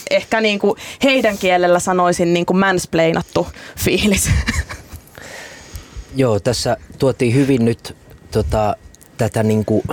ehkä 0.10 0.42
niin 0.42 0.60
kuin 0.60 0.78
heidän 1.04 1.38
kielellä 1.38 1.80
sanoisin 1.80 2.34
niin 2.34 2.46
kuin 2.46 2.60
mansplainattu 2.60 3.48
fiilis. 3.78 4.30
Joo, 6.16 6.40
tässä 6.40 6.78
tuotiin 7.00 7.34
hyvin 7.34 7.66
nyt 7.66 7.96
tota, 8.32 8.76
tätä 9.18 9.44
niin 9.44 9.66
kuin 9.66 9.84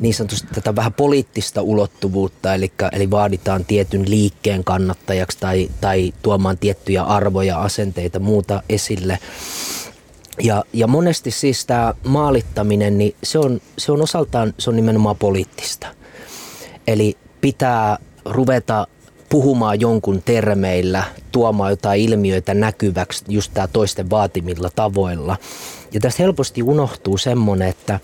niin 0.00 0.14
sanotusti 0.14 0.48
tätä 0.54 0.76
vähän 0.76 0.92
poliittista 0.92 1.62
ulottuvuutta, 1.62 2.54
eli, 2.54 2.72
eli 2.92 3.10
vaaditaan 3.10 3.64
tietyn 3.64 4.10
liikkeen 4.10 4.64
kannattajaksi 4.64 5.38
tai, 5.38 5.68
tai 5.80 6.12
tuomaan 6.22 6.58
tiettyjä 6.58 7.02
arvoja, 7.02 7.62
asenteita, 7.62 8.18
muuta 8.18 8.62
esille. 8.68 9.18
Ja, 10.42 10.64
ja 10.72 10.86
monesti 10.86 11.30
siis 11.30 11.66
tämä 11.66 11.94
maalittaminen, 12.04 12.98
niin 12.98 13.16
se 13.22 13.38
on, 13.38 13.60
se 13.78 13.92
on 13.92 14.02
osaltaan 14.02 14.54
se 14.58 14.70
on 14.70 14.76
nimenomaan 14.76 15.16
poliittista. 15.16 15.86
Eli 16.86 17.16
pitää 17.40 17.98
ruveta 18.24 18.86
puhumaan 19.28 19.80
jonkun 19.80 20.22
termeillä, 20.22 21.04
tuomaan 21.32 21.70
jotain 21.70 22.00
ilmiöitä 22.00 22.54
näkyväksi 22.54 23.24
just 23.28 23.54
tämä 23.54 23.66
toisten 23.66 24.10
vaatimilla 24.10 24.70
tavoilla. 24.76 25.36
Ja 25.92 26.00
tässä 26.00 26.22
helposti 26.22 26.62
unohtuu 26.62 27.18
semmoinen, 27.18 27.68
että 27.68 28.00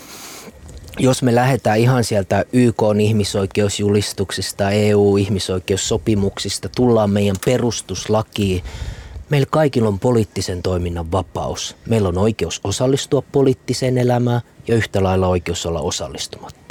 jos 0.98 1.22
me 1.22 1.34
lähdetään 1.34 1.78
ihan 1.78 2.04
sieltä 2.04 2.44
YK 2.52 2.82
ihmisoikeusjulistuksista, 3.02 4.70
EU-ihmisoikeussopimuksista, 4.70 6.68
tullaan 6.68 7.10
meidän 7.10 7.36
perustuslakiin, 7.44 8.62
meillä 9.30 9.46
kaikilla 9.50 9.88
on 9.88 9.98
poliittisen 9.98 10.62
toiminnan 10.62 11.12
vapaus. 11.12 11.76
Meillä 11.86 12.08
on 12.08 12.18
oikeus 12.18 12.60
osallistua 12.64 13.22
poliittiseen 13.32 13.98
elämään 13.98 14.40
ja 14.68 14.74
yhtä 14.74 15.02
lailla 15.02 15.28
oikeus 15.28 15.66
olla 15.66 15.80
osallistumatta. 15.80 16.61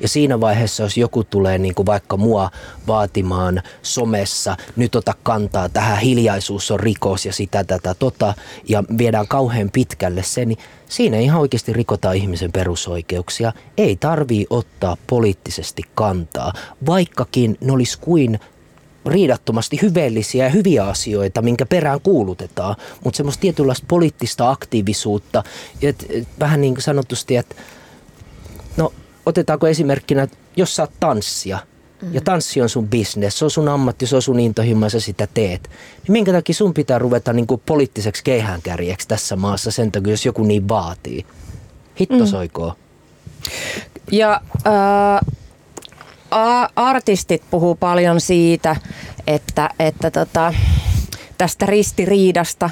Ja 0.00 0.08
siinä 0.08 0.40
vaiheessa, 0.40 0.82
jos 0.82 0.96
joku 0.96 1.24
tulee 1.24 1.58
niin 1.58 1.74
kuin 1.74 1.86
vaikka 1.86 2.16
mua 2.16 2.50
vaatimaan 2.86 3.62
somessa, 3.82 4.56
nyt 4.76 4.94
ota 4.94 5.14
kantaa 5.22 5.68
tähän, 5.68 5.98
hiljaisuus 5.98 6.70
on 6.70 6.80
rikos 6.80 7.26
ja 7.26 7.32
sitä, 7.32 7.64
tätä, 7.64 7.94
tota, 7.94 8.34
ja 8.68 8.84
viedään 8.98 9.28
kauhean 9.28 9.70
pitkälle 9.70 10.22
se, 10.22 10.44
niin 10.44 10.58
siinä 10.88 11.18
ihan 11.18 11.40
oikeasti 11.40 11.72
rikotaan 11.72 12.16
ihmisen 12.16 12.52
perusoikeuksia. 12.52 13.52
Ei 13.76 13.96
tarvii 13.96 14.46
ottaa 14.50 14.96
poliittisesti 15.06 15.82
kantaa, 15.94 16.52
vaikkakin 16.86 17.56
ne 17.60 17.72
olisi 17.72 17.98
kuin 18.00 18.40
riidattomasti 19.06 19.78
hyveellisiä 19.82 20.44
ja 20.44 20.50
hyviä 20.50 20.84
asioita, 20.84 21.42
minkä 21.42 21.66
perään 21.66 22.00
kuulutetaan, 22.00 22.76
mutta 23.04 23.16
semmoista 23.16 23.40
tietynlaista 23.40 23.86
poliittista 23.88 24.50
aktiivisuutta, 24.50 25.42
et, 25.82 26.06
et, 26.08 26.28
vähän 26.40 26.60
niin 26.60 26.74
kuin 26.74 26.82
sanotusti, 26.82 27.36
että 27.36 27.54
no 28.76 28.92
otetaanko 29.30 29.66
esimerkkinä, 29.66 30.28
jos 30.56 30.76
sä 30.76 30.82
oot 30.82 30.92
tanssia, 31.00 31.58
mm. 32.02 32.14
ja 32.14 32.20
tanssi 32.20 32.62
on 32.62 32.68
sun 32.68 32.88
business, 32.88 33.38
se 33.38 33.44
on 33.44 33.50
sun 33.50 33.68
ammatti, 33.68 34.06
se 34.06 34.16
on 34.16 34.22
sun 34.22 34.40
intohimo 34.40 34.86
ja 34.86 34.90
sä 34.90 35.00
sitä 35.00 35.28
teet. 35.34 35.62
Niin 35.62 36.12
minkä 36.12 36.32
takia 36.32 36.54
sun 36.54 36.74
pitää 36.74 36.98
ruveta 36.98 37.32
niin 37.32 37.46
kuin 37.46 37.62
poliittiseksi 37.66 38.24
keihäänkärjeksi 38.24 39.08
tässä 39.08 39.36
maassa 39.36 39.70
sen 39.70 39.92
takia, 39.92 40.12
jos 40.12 40.26
joku 40.26 40.44
niin 40.44 40.68
vaatii? 40.68 41.26
Hitto 42.00 42.18
mm. 42.18 42.26
soikoo. 42.26 42.74
Ja 44.12 44.40
äh, 44.66 45.20
artistit 46.76 47.42
puhuu 47.50 47.74
paljon 47.74 48.20
siitä, 48.20 48.76
että, 49.26 49.70
että 49.78 50.10
tota, 50.10 50.54
tästä 51.38 51.66
ristiriidasta, 51.66 52.70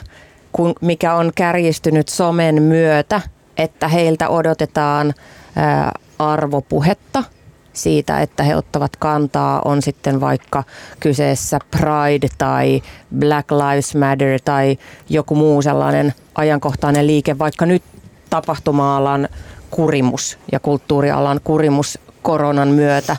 kun, 0.52 0.72
mikä 0.80 1.14
on 1.14 1.32
kärjistynyt 1.34 2.08
somen 2.08 2.62
myötä, 2.62 3.20
että 3.56 3.88
heiltä 3.88 4.28
odotetaan 4.28 5.14
ää, 5.56 5.92
arvopuhetta 6.18 7.24
siitä, 7.72 8.20
että 8.20 8.42
he 8.42 8.56
ottavat 8.56 8.96
kantaa, 8.96 9.62
on 9.64 9.82
sitten 9.82 10.20
vaikka 10.20 10.64
kyseessä 11.00 11.58
Pride 11.70 12.28
tai 12.38 12.82
Black 13.18 13.50
Lives 13.50 13.94
Matter 13.94 14.40
tai 14.44 14.78
joku 15.08 15.34
muu 15.34 15.62
sellainen 15.62 16.14
ajankohtainen 16.34 17.06
liike, 17.06 17.38
vaikka 17.38 17.66
nyt 17.66 17.82
tapahtuma-alan 18.30 19.28
kurimus 19.70 20.38
ja 20.52 20.60
kulttuurialan 20.60 21.40
kurimus 21.44 21.98
koronan 22.22 22.68
myötä, 22.68 23.16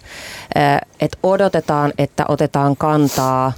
että 0.99 1.17
odotetaan, 1.23 1.93
että 1.97 2.25
otetaan 2.27 2.77
kantaa, 2.77 3.53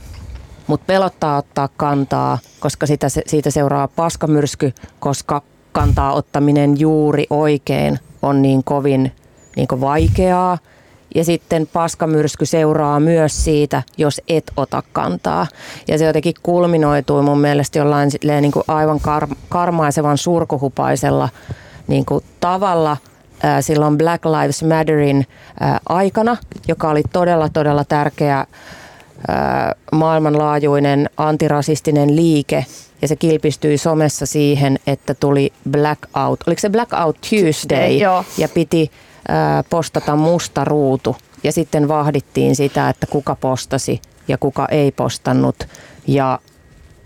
mutta 0.67 0.85
pelottaa 0.85 1.37
ottaa 1.37 1.69
kantaa, 1.77 2.37
koska 2.59 2.85
sitä, 2.85 3.07
siitä 3.09 3.49
seuraa 3.51 3.87
paskamyrsky, 3.87 4.73
koska 4.99 5.41
kantaa 5.71 6.13
ottaminen 6.13 6.79
juuri 6.79 7.25
oikein 7.29 7.99
on 8.21 8.41
niin 8.41 8.63
kovin 8.63 9.11
niin 9.55 9.67
vaikeaa. 9.81 10.57
Ja 11.15 11.25
sitten 11.25 11.67
paskamyrsky 11.73 12.45
seuraa 12.45 12.99
myös 12.99 13.43
siitä, 13.43 13.83
jos 13.97 14.21
et 14.27 14.51
ota 14.57 14.83
kantaa. 14.93 15.47
Ja 15.87 15.97
se 15.97 16.05
jotenkin 16.05 16.33
kulminoituu 16.43 17.21
mun 17.21 17.39
mielestä 17.41 17.79
jollain 17.79 18.09
niin 18.41 18.51
kuin 18.51 18.63
aivan 18.67 18.99
kar- 18.99 19.35
karmaisevan 19.49 20.17
surkuhupaisella 20.17 21.29
niin 21.87 22.05
kuin 22.05 22.23
tavalla– 22.39 22.97
silloin 23.61 23.97
Black 23.97 24.25
Lives 24.25 24.63
Matterin 24.63 25.27
aikana, 25.89 26.37
joka 26.67 26.89
oli 26.89 27.03
todella 27.13 27.49
todella 27.49 27.83
tärkeä 27.83 28.45
maailmanlaajuinen 29.91 31.09
antirasistinen 31.17 32.15
liike 32.15 32.65
ja 33.01 33.07
se 33.07 33.15
kilpistyi 33.15 33.77
somessa 33.77 34.25
siihen, 34.25 34.79
että 34.87 35.13
tuli 35.13 35.53
blackout. 35.71 36.39
Oliko 36.47 36.59
se 36.59 36.69
blackout 36.69 37.17
Tuesday? 37.29 37.91
Joo. 37.91 38.25
Ja 38.37 38.49
piti 38.49 38.91
postata 39.69 40.15
musta 40.15 40.65
ruutu. 40.65 41.15
Ja 41.43 41.51
sitten 41.51 41.87
vahdittiin 41.87 42.55
sitä, 42.55 42.89
että 42.89 43.07
kuka 43.07 43.35
postasi 43.35 44.01
ja 44.27 44.37
kuka 44.37 44.67
ei 44.71 44.91
postannut. 44.91 45.55
Ja 46.07 46.39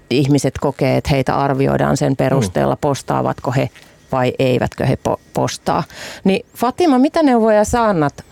ihmiset 0.09 0.53
kokee, 0.61 0.97
että 0.97 1.09
heitä 1.09 1.35
arvioidaan 1.35 1.97
sen 1.97 2.15
perusteella, 2.15 2.75
postaavatko 2.75 3.51
he 3.51 3.69
vai 4.11 4.33
eivätkö 4.39 4.85
he 4.85 4.97
po- 5.09 5.19
postaa. 5.33 5.83
Niin 6.23 6.45
Fatima, 6.57 6.99
mitä 6.99 7.23
neuvoja 7.23 7.65
sä 7.65 7.83
annat 7.83 8.25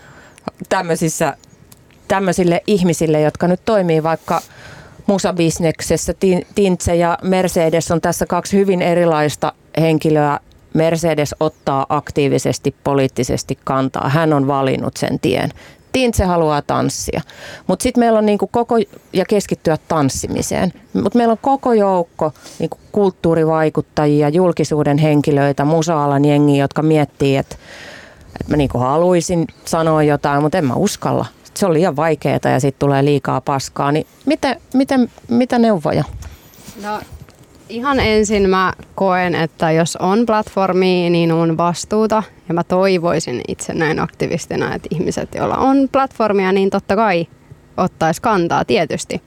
tämmöisissä, 0.68 1.36
tämmöisille 2.08 2.62
ihmisille, 2.66 3.20
jotka 3.20 3.48
nyt 3.48 3.60
toimii 3.64 4.02
vaikka 4.02 4.40
musabisneksessä, 5.06 6.14
Tintse 6.54 6.94
ja 6.96 7.18
Mercedes 7.22 7.90
on 7.90 8.00
tässä 8.00 8.26
kaksi 8.26 8.56
hyvin 8.56 8.82
erilaista 8.82 9.52
henkilöä 9.80 10.40
Mercedes 10.74 11.34
ottaa 11.40 11.86
aktiivisesti 11.88 12.74
poliittisesti 12.84 13.58
kantaa. 13.64 14.08
Hän 14.08 14.32
on 14.32 14.46
valinnut 14.46 14.96
sen 14.96 15.20
tien. 15.20 15.50
Tintse 15.92 16.24
haluaa 16.24 16.62
tanssia. 16.62 17.20
Mutta 17.66 17.82
sitten 17.82 18.00
meillä 18.00 18.18
on 18.18 18.26
niinku 18.26 18.46
koko, 18.46 18.74
ja 19.12 19.24
keskittyä 19.24 19.78
tanssimiseen. 19.88 20.72
Mutta 20.92 21.18
meillä 21.18 21.32
on 21.32 21.38
koko 21.42 21.72
joukko 21.72 22.32
niinku 22.58 22.78
kulttuurivaikuttajia, 22.92 24.28
julkisuuden 24.28 24.98
henkilöitä, 24.98 25.64
musa-alan 25.64 26.24
jengiä, 26.24 26.64
jotka 26.64 26.82
miettii, 26.82 27.36
että 27.36 27.56
et 28.40 28.48
mä 28.48 28.56
niinku 28.56 28.78
haluaisin 28.78 29.44
sanoa 29.64 30.02
jotain, 30.02 30.42
mutta 30.42 30.58
en 30.58 30.64
mä 30.64 30.74
uskalla. 30.74 31.26
Se 31.54 31.66
on 31.66 31.72
liian 31.72 31.96
vaikeaa 31.96 32.38
ja 32.44 32.60
sitten 32.60 32.78
tulee 32.78 33.04
liikaa 33.04 33.40
paskaa. 33.40 33.92
Niin 33.92 34.06
mitä, 34.26 34.56
mitä, 34.74 34.98
mitä 35.28 35.58
neuvoja? 35.58 36.04
No 36.82 37.00
ihan 37.74 38.00
ensin 38.00 38.50
mä 38.50 38.72
koen, 38.94 39.34
että 39.34 39.70
jos 39.70 39.96
on 39.96 40.26
platformi, 40.26 41.10
niin 41.10 41.32
on 41.32 41.56
vastuuta. 41.56 42.22
Ja 42.48 42.54
mä 42.54 42.64
toivoisin 42.64 43.40
itse 43.48 43.74
näin 43.74 44.00
aktivistina, 44.00 44.74
että 44.74 44.88
ihmiset, 44.90 45.34
joilla 45.34 45.56
on 45.56 45.88
platformia, 45.92 46.52
niin 46.52 46.70
totta 46.70 46.96
kai 46.96 47.26
ottaisi 47.76 48.22
kantaa 48.22 48.64
tietysti. 48.64 49.22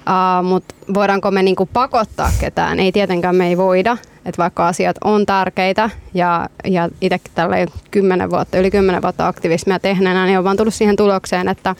Uh, 0.00 0.44
Mutta 0.44 0.74
voidaanko 0.94 1.30
me 1.30 1.42
niinku 1.42 1.66
pakottaa 1.66 2.30
ketään? 2.40 2.80
Ei 2.80 2.92
tietenkään 2.92 3.36
me 3.36 3.48
ei 3.48 3.56
voida. 3.56 3.96
Että 4.24 4.42
vaikka 4.42 4.68
asiat 4.68 4.96
on 5.04 5.26
tärkeitä 5.26 5.90
ja, 6.14 6.48
ja 6.64 6.88
itsekin 7.00 7.32
tällä 7.34 7.56
10 7.90 8.30
vuotta, 8.30 8.58
yli 8.58 8.70
10 8.70 9.02
vuotta 9.02 9.26
aktivismia 9.26 9.78
tehneenä, 9.78 10.26
niin 10.26 10.38
on 10.38 10.44
vaan 10.44 10.56
tullut 10.56 10.74
siihen 10.74 10.96
tulokseen, 10.96 11.48
että 11.48 11.74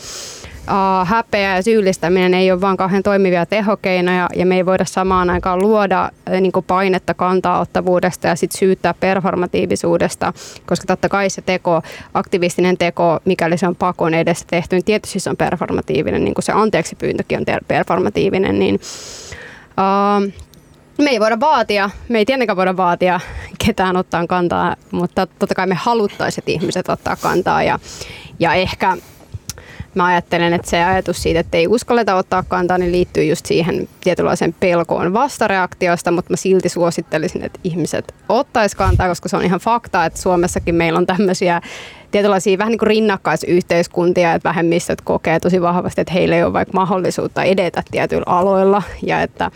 uh, 0.71 1.09
häpeä 1.09 1.57
ja 1.57 1.63
syyllistäminen 1.63 2.35
ei 2.35 2.53
ole 2.53 2.61
vaan 2.61 2.77
kauhean 2.77 3.03
toimivia 3.03 3.47
tehokeinoja 3.47 4.29
ja 4.37 4.47
me 4.47 4.57
ei 4.57 4.67
voida 4.67 4.85
samaan 4.85 5.31
aikaan 5.31 5.59
luoda 5.59 6.11
niin 6.41 6.53
painetta 6.67 7.15
kantaa-ottavuudesta 7.15 8.27
ja 8.27 8.37
sitten 8.37 8.59
syyttää 8.59 8.95
performatiivisuudesta, 8.95 10.33
koska 10.67 10.87
totta 10.87 11.09
kai 11.09 11.31
se 11.31 11.43
teko, 11.43 11.83
aktivistinen 12.15 12.79
teko, 12.79 13.19
mikäli 13.25 13.59
se 13.59 13.69
on 13.69 13.77
pakon 13.77 14.15
edessä 14.15 14.45
tehty, 14.51 14.77
niin 14.77 14.85
tietysti 14.85 15.21
se 15.21 15.31
on 15.31 15.37
performatiivinen, 15.37 16.25
niin 16.25 16.35
kuin 16.35 16.45
se 16.45 16.53
anteeksi 16.53 16.97
pyyntökin 16.97 17.39
on 17.39 17.45
performatiivinen, 17.69 18.59
niin 18.59 18.81
uh, 19.79 20.33
me 20.99 21.11
ei 21.11 21.21
voida 21.21 21.41
vaatia, 21.41 21.91
me 22.09 22.19
ei 22.19 22.25
tietenkään 22.25 22.57
voida 22.57 22.77
vaatia 22.77 23.21
ketään 23.67 23.97
ottaa 23.97 24.27
kantaa, 24.27 24.77
mutta 24.91 25.27
totta 25.27 25.55
kai 25.55 25.67
me 25.67 25.75
haluttaisiin, 25.75 26.43
että 26.43 26.51
ihmiset 26.51 26.89
ottaa 26.89 27.17
kantaa 27.17 27.63
ja, 27.63 27.79
ja 28.39 28.55
ehkä 28.55 28.97
mä 29.95 30.07
ajattelen, 30.07 30.53
että 30.53 30.71
se 30.71 30.85
ajatus 30.85 31.23
siitä, 31.23 31.41
että 31.41 31.59
ei 31.59 31.67
uskalleta 31.67 32.15
ottaa 32.15 32.45
kantaa, 32.49 32.79
niin 32.79 32.93
liittyy 32.93 33.25
just 33.25 33.47
siihen 33.47 33.89
tietynlaiseen 34.01 34.55
pelkoon 34.61 35.13
vastareaktiosta, 35.13 36.11
mutta 36.11 36.33
mä 36.33 36.37
silti 36.37 36.69
suosittelisin, 36.69 37.45
että 37.45 37.61
ihmiset 37.65 38.15
ottaisi 38.29 38.77
kantaa, 38.77 39.09
koska 39.09 39.29
se 39.29 39.37
on 39.37 39.45
ihan 39.45 39.61
fakta, 39.61 40.05
että 40.05 40.21
Suomessakin 40.21 40.75
meillä 40.75 40.99
on 40.99 41.07
tämmöisiä 41.07 41.61
tietynlaisia 42.11 42.59
vähän 42.59 42.71
niin 42.71 42.79
kuin 42.79 42.87
rinnakkaisyhteiskuntia, 42.87 44.35
että 44.35 44.49
vähemmistöt 44.49 45.01
kokee 45.01 45.41
tosi 45.41 45.61
vahvasti, 45.61 46.01
että 46.01 46.13
heillä 46.13 46.37
ei 46.37 46.45
ole 46.45 46.53
vaikka 46.53 46.73
mahdollisuutta 46.75 47.43
edetä 47.43 47.83
tietyillä 47.91 48.25
aloilla 48.27 48.83
ja 49.03 49.23
että 49.23 49.51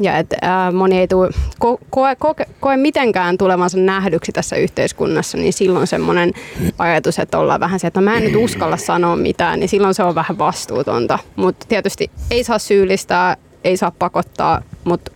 ja 0.00 0.18
että 0.18 0.36
ää, 0.42 0.72
moni 0.72 0.98
ei 0.98 1.08
tule, 1.08 1.30
ko, 1.58 1.78
koe, 1.90 2.16
koe, 2.16 2.34
koe 2.60 2.76
mitenkään 2.76 3.38
tulevansa 3.38 3.78
nähdyksi 3.78 4.32
tässä 4.32 4.56
yhteiskunnassa, 4.56 5.38
niin 5.38 5.52
silloin 5.52 5.86
semmoinen 5.86 6.32
ajatus, 6.78 7.18
että 7.18 7.38
ollaan 7.38 7.60
vähän 7.60 7.80
se, 7.80 7.86
että 7.86 8.00
no 8.00 8.04
mä 8.04 8.16
en 8.16 8.24
nyt 8.24 8.36
uskalla 8.36 8.76
sanoa 8.76 9.16
mitään, 9.16 9.60
niin 9.60 9.68
silloin 9.68 9.94
se 9.94 10.02
on 10.02 10.14
vähän 10.14 10.38
vastuutonta. 10.38 11.18
Mutta 11.36 11.66
tietysti 11.68 12.10
ei 12.30 12.44
saa 12.44 12.58
syyllistää, 12.58 13.36
ei 13.64 13.76
saa 13.76 13.92
pakottaa, 13.98 14.62
mutta 14.84 15.12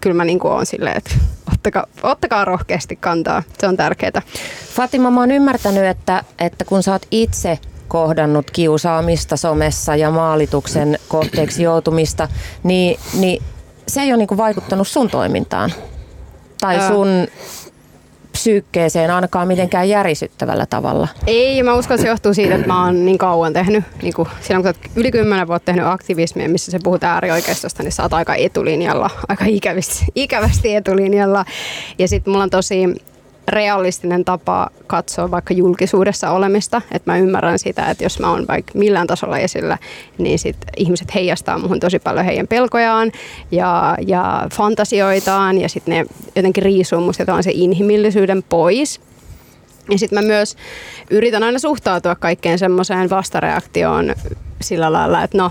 kyllä 0.00 0.16
mä 0.16 0.24
niin 0.24 0.46
oon 0.46 0.66
silleen, 0.66 0.96
että 0.96 1.10
ottakaa, 1.52 1.86
ottakaa 2.02 2.44
rohkeasti 2.44 2.96
kantaa, 2.96 3.42
se 3.58 3.66
on 3.66 3.76
tärkeää. 3.76 4.22
Fatima, 4.74 5.10
mä 5.10 5.20
oon 5.20 5.30
ymmärtänyt, 5.30 5.84
että, 5.84 6.24
että 6.38 6.64
kun 6.64 6.82
sä 6.82 6.92
oot 6.92 7.06
itse 7.10 7.58
kohdannut 7.88 8.50
kiusaamista 8.50 9.36
somessa 9.36 9.96
ja 9.96 10.10
maalituksen 10.10 10.98
kohteeksi 11.08 11.62
joutumista, 11.62 12.28
niin, 12.62 13.00
niin 13.14 13.42
se 13.88 14.00
ei 14.00 14.12
ole 14.12 14.16
niin 14.16 14.36
vaikuttanut 14.36 14.88
sun 14.88 15.10
toimintaan 15.10 15.72
tai 16.60 16.88
sun 16.88 17.08
psyykkeeseen 18.32 19.10
ainakaan 19.10 19.48
mitenkään 19.48 19.88
järisyttävällä 19.88 20.66
tavalla. 20.66 21.08
Ei, 21.26 21.62
mä 21.62 21.74
uskon, 21.74 21.94
että 21.94 22.02
se 22.02 22.08
johtuu 22.08 22.34
siitä, 22.34 22.54
että 22.54 22.66
mä 22.66 22.84
oon 22.84 23.04
niin 23.04 23.18
kauan 23.18 23.52
tehnyt, 23.52 23.84
niin 24.02 24.14
kuin 24.14 24.28
silloin 24.40 24.62
kun 24.62 24.68
oot 24.68 24.96
yli 24.96 25.10
kymmenen 25.10 25.48
vuotta 25.48 25.66
tehnyt 25.66 25.86
aktivismia, 25.86 26.48
missä 26.48 26.70
se 26.70 26.78
puhut 26.82 27.04
äärioikeistosta, 27.04 27.82
niin 27.82 27.92
sä 27.92 28.02
oot 28.02 28.12
aika 28.12 28.34
etulinjalla, 28.34 29.10
aika 29.28 29.44
ikävästi, 29.44 30.04
ikävästi 30.14 30.74
etulinjalla. 30.74 31.44
Ja 31.98 32.08
sitten 32.08 32.32
mulla 32.32 32.44
on 32.44 32.50
tosi 32.50 32.86
realistinen 33.50 34.24
tapa 34.24 34.70
katsoa 34.86 35.30
vaikka 35.30 35.54
julkisuudessa 35.54 36.30
olemista. 36.30 36.82
Että 36.92 37.12
mä 37.12 37.18
ymmärrän 37.18 37.58
sitä, 37.58 37.90
että 37.90 38.04
jos 38.04 38.18
mä 38.18 38.30
oon 38.30 38.46
vaikka 38.48 38.72
millään 38.74 39.06
tasolla 39.06 39.38
esillä, 39.38 39.78
niin 40.18 40.38
sit 40.38 40.56
ihmiset 40.76 41.14
heijastaa 41.14 41.58
muhun 41.58 41.80
tosi 41.80 41.98
paljon 41.98 42.24
heidän 42.24 42.46
pelkojaan 42.46 43.12
ja, 43.50 43.96
ja 44.06 44.46
fantasioitaan 44.54 45.58
ja 45.58 45.68
sitten 45.68 45.94
ne 45.94 46.06
jotenkin 46.36 46.62
riisuu 46.62 47.00
musta 47.00 47.42
se 47.42 47.50
inhimillisyyden 47.54 48.42
pois. 48.42 49.00
Ja 49.90 49.98
sitten 49.98 50.18
mä 50.18 50.26
myös 50.26 50.56
yritän 51.10 51.42
aina 51.42 51.58
suhtautua 51.58 52.14
kaikkeen 52.14 52.58
semmoiseen 52.58 53.10
vastareaktioon 53.10 54.14
sillä 54.60 54.92
lailla, 54.92 55.22
että 55.22 55.38
no 55.38 55.50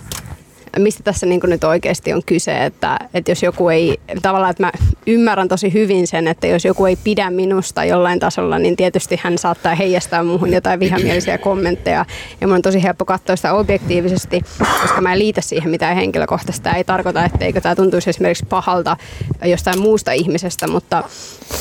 mistä 0.77 1.03
tässä 1.03 1.25
niin 1.25 1.39
nyt 1.43 1.63
oikeasti 1.63 2.13
on 2.13 2.21
kyse, 2.25 2.65
että, 2.65 2.99
että 3.13 3.31
jos 3.31 3.43
joku 3.43 3.69
ei, 3.69 3.97
tavallaan 4.21 4.51
että 4.51 4.63
mä 4.63 4.71
ymmärrän 5.07 5.47
tosi 5.47 5.73
hyvin 5.73 6.07
sen, 6.07 6.27
että 6.27 6.47
jos 6.47 6.65
joku 6.65 6.85
ei 6.85 6.95
pidä 6.95 7.29
minusta 7.29 7.83
jollain 7.83 8.19
tasolla, 8.19 8.59
niin 8.59 8.75
tietysti 8.75 9.19
hän 9.23 9.37
saattaa 9.37 9.75
heijastaa 9.75 10.23
muuhun 10.23 10.53
jotain 10.53 10.79
vihamielisiä 10.79 11.37
kommentteja 11.37 12.05
ja 12.41 12.47
mun 12.47 12.55
on 12.55 12.61
tosi 12.61 12.83
helppo 12.83 13.05
katsoa 13.05 13.35
sitä 13.35 13.53
objektiivisesti, 13.53 14.41
koska 14.81 15.01
mä 15.01 15.13
en 15.13 15.19
liitä 15.19 15.41
siihen 15.41 15.69
mitään 15.69 15.95
henkilökohtaista. 15.95 16.63
Tämä 16.63 16.75
ei 16.75 16.83
tarkoita, 16.83 17.25
etteikö 17.25 17.61
tämä 17.61 17.75
tuntuisi 17.75 18.09
esimerkiksi 18.09 18.45
pahalta 18.45 18.97
jostain 19.45 19.79
muusta 19.79 20.11
ihmisestä, 20.11 20.67
mutta, 20.67 21.03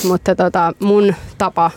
mutta 0.05 0.35
tota, 0.35 0.73
mun 0.81 1.15
tapa 1.39 1.71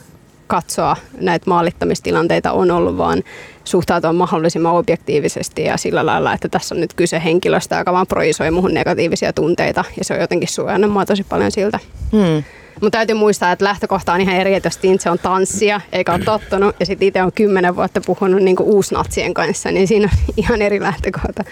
katsoa 0.47 0.95
näitä 1.21 1.49
maalittamistilanteita 1.49 2.51
on 2.51 2.71
ollut 2.71 2.97
vaan 2.97 3.23
suhtautua 3.71 4.13
mahdollisimman 4.13 4.73
objektiivisesti 4.73 5.63
ja 5.63 5.77
sillä 5.77 6.05
lailla, 6.05 6.33
että 6.33 6.49
tässä 6.49 6.75
on 6.75 6.81
nyt 6.81 6.93
kyse 6.93 7.21
henkilöstä, 7.23 7.77
joka 7.77 7.93
vaan 7.93 8.07
projisoi 8.07 8.51
muuhun 8.51 8.73
negatiivisia 8.73 9.33
tunteita 9.33 9.83
ja 9.97 10.03
se 10.03 10.13
on 10.13 10.19
jotenkin 10.19 10.49
suojannut 10.49 10.91
mua 10.91 11.05
tosi 11.05 11.23
paljon 11.23 11.51
siltä. 11.51 11.79
Hmm. 12.11 12.43
Mutta 12.81 12.97
täytyy 12.97 13.15
muistaa, 13.15 13.51
että 13.51 13.65
lähtökohta 13.65 14.13
on 14.13 14.21
ihan 14.21 14.35
eri, 14.35 14.53
että 14.53 14.69
jos 14.83 15.01
se 15.03 15.09
on 15.09 15.19
tanssia 15.19 15.81
eikä 15.91 16.13
ole 16.13 16.23
tottunut 16.23 16.75
ja 16.79 16.85
sitten 16.85 17.07
itse 17.07 17.23
on 17.23 17.31
kymmenen 17.31 17.75
vuotta 17.75 18.01
puhunut 18.05 18.41
niin 18.41 18.55
uusnatsien 18.59 19.33
kanssa, 19.33 19.71
niin 19.71 19.87
siinä 19.87 20.09
on 20.13 20.33
ihan 20.37 20.61
eri 20.61 20.79
lähtökohta. 20.79 21.43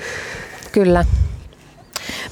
Kyllä. 0.72 1.06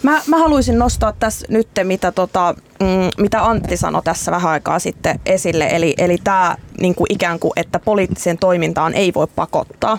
Mä, 0.03 0.21
mä 0.27 0.37
haluaisin 0.37 0.79
nostaa 0.79 1.13
tässä 1.19 1.45
nyt, 1.49 1.67
mitä, 1.83 2.11
tota, 2.11 2.55
mm, 2.79 2.87
mitä 3.17 3.45
Antti 3.45 3.77
sanoi 3.77 4.01
tässä 4.03 4.31
vähän 4.31 4.51
aikaa 4.51 4.79
sitten 4.79 5.19
esille. 5.25 5.67
Eli, 5.71 5.93
eli 5.97 6.17
tämä 6.23 6.55
niin 6.81 6.95
kuin 6.95 7.13
ikään 7.13 7.39
kuin, 7.39 7.51
että 7.55 7.79
poliittiseen 7.79 8.37
toimintaan 8.37 8.93
ei 8.93 9.13
voi 9.13 9.27
pakottaa. 9.35 9.97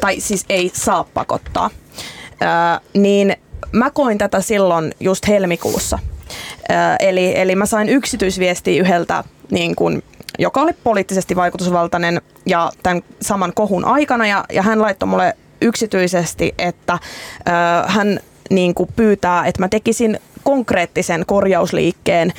Tai 0.00 0.20
siis 0.20 0.44
ei 0.48 0.70
saa 0.74 1.04
pakottaa. 1.14 1.70
Öö, 2.42 2.48
niin 2.94 3.36
mä 3.72 3.90
koin 3.90 4.18
tätä 4.18 4.40
silloin 4.40 4.94
just 5.00 5.28
helmikuussa. 5.28 5.98
Öö, 6.70 6.76
eli, 7.00 7.38
eli 7.38 7.56
mä 7.56 7.66
sain 7.66 7.88
yksityisviestiä 7.88 8.80
yhdeltä 8.80 9.24
niin 9.50 9.76
kuin, 9.76 10.02
joka 10.38 10.60
oli 10.60 10.72
poliittisesti 10.72 11.36
vaikutusvaltainen 11.36 12.22
ja 12.46 12.72
tämän 12.82 13.02
saman 13.22 13.52
kohun 13.54 13.84
aikana 13.84 14.26
ja, 14.26 14.44
ja 14.52 14.62
hän 14.62 14.82
laittoi 14.82 15.06
mulle 15.06 15.36
yksityisesti, 15.60 16.54
että 16.58 16.92
ö, 16.92 17.50
hän 17.86 18.20
niin 18.50 18.74
kuin 18.74 18.88
pyytää, 18.96 19.46
että 19.46 19.62
mä 19.62 19.68
tekisin 19.68 20.18
konkreettisen 20.42 21.24
korjausliikkeen 21.26 22.32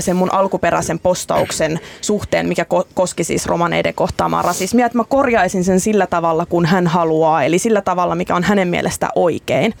sen 0.00 0.16
mun 0.16 0.32
alkuperäisen 0.32 0.98
postauksen 0.98 1.80
suhteen, 2.00 2.48
mikä 2.48 2.66
koski 2.94 3.24
siis 3.24 3.46
romaneiden 3.46 3.94
kohtaamaan 3.94 4.44
rasismia, 4.44 4.86
että 4.86 4.98
mä 4.98 5.04
korjaisin 5.08 5.64
sen 5.64 5.80
sillä 5.80 6.06
tavalla, 6.06 6.46
kun 6.46 6.66
hän 6.66 6.86
haluaa, 6.86 7.42
eli 7.42 7.58
sillä 7.58 7.80
tavalla, 7.80 8.14
mikä 8.14 8.34
on 8.34 8.42
hänen 8.42 8.68
mielestä 8.68 9.08
oikein. 9.14 9.74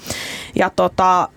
Ja 0.54 0.70
tota, 0.76 1.28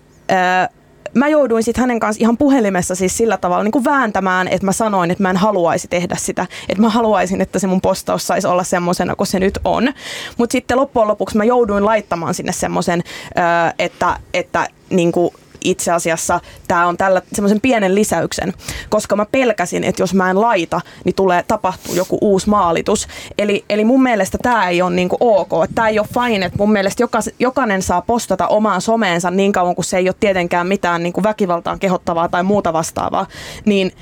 mä 1.14 1.28
jouduin 1.28 1.62
sitten 1.62 1.80
hänen 1.80 2.00
kanssa 2.00 2.22
ihan 2.22 2.36
puhelimessa 2.36 2.94
siis 2.94 3.16
sillä 3.16 3.36
tavalla 3.36 3.64
niin 3.64 3.72
kuin 3.72 3.84
vääntämään, 3.84 4.48
että 4.48 4.66
mä 4.66 4.72
sanoin, 4.72 5.10
että 5.10 5.22
mä 5.22 5.30
en 5.30 5.36
haluaisi 5.36 5.88
tehdä 5.88 6.16
sitä. 6.18 6.46
Että 6.68 6.82
mä 6.82 6.88
haluaisin, 6.88 7.40
että 7.40 7.58
se 7.58 7.66
mun 7.66 7.80
postaus 7.80 8.26
saisi 8.26 8.46
olla 8.46 8.64
semmoisena 8.64 9.16
kuin 9.16 9.26
se 9.26 9.40
nyt 9.40 9.58
on. 9.64 9.92
Mutta 10.38 10.52
sitten 10.52 10.76
loppujen 10.76 11.08
lopuksi 11.08 11.36
mä 11.36 11.44
jouduin 11.44 11.84
laittamaan 11.84 12.34
sinne 12.34 12.52
semmoisen, 12.52 13.02
että, 13.78 14.18
että 14.34 14.68
niin 14.90 15.12
kuin 15.12 15.34
itse 15.64 15.92
asiassa 15.92 16.40
tämä 16.68 16.86
on 16.86 16.96
tällä 16.96 17.22
semmoisen 17.32 17.60
pienen 17.60 17.94
lisäyksen, 17.94 18.54
koska 18.88 19.16
mä 19.16 19.26
pelkäsin, 19.26 19.84
että 19.84 20.02
jos 20.02 20.14
mä 20.14 20.30
en 20.30 20.40
laita, 20.40 20.80
niin 21.04 21.14
tulee 21.14 21.42
tapahtuu 21.42 21.94
joku 21.94 22.18
uusi 22.20 22.48
maalitus. 22.48 23.08
Eli, 23.38 23.64
eli 23.68 23.84
mun 23.84 24.02
mielestä 24.02 24.38
tämä 24.42 24.68
ei 24.68 24.82
ole 24.82 24.94
niinku 24.94 25.16
ok, 25.20 25.50
tämä 25.74 25.88
ei 25.88 25.98
ole 25.98 26.08
fine, 26.14 26.46
että 26.46 26.58
mun 26.58 26.72
mielestä 26.72 27.02
jokas, 27.02 27.30
jokainen 27.38 27.82
saa 27.82 28.02
postata 28.02 28.48
omaan 28.48 28.80
someensa 28.80 29.30
niin 29.30 29.52
kauan 29.52 29.74
kuin 29.74 29.84
se 29.84 29.98
ei 29.98 30.08
ole 30.08 30.16
tietenkään 30.20 30.66
mitään 30.66 31.02
niinku 31.02 31.22
väkivaltaan 31.22 31.78
kehottavaa 31.78 32.28
tai 32.28 32.42
muuta 32.42 32.72
vastaavaa, 32.72 33.26
niin 33.64 33.92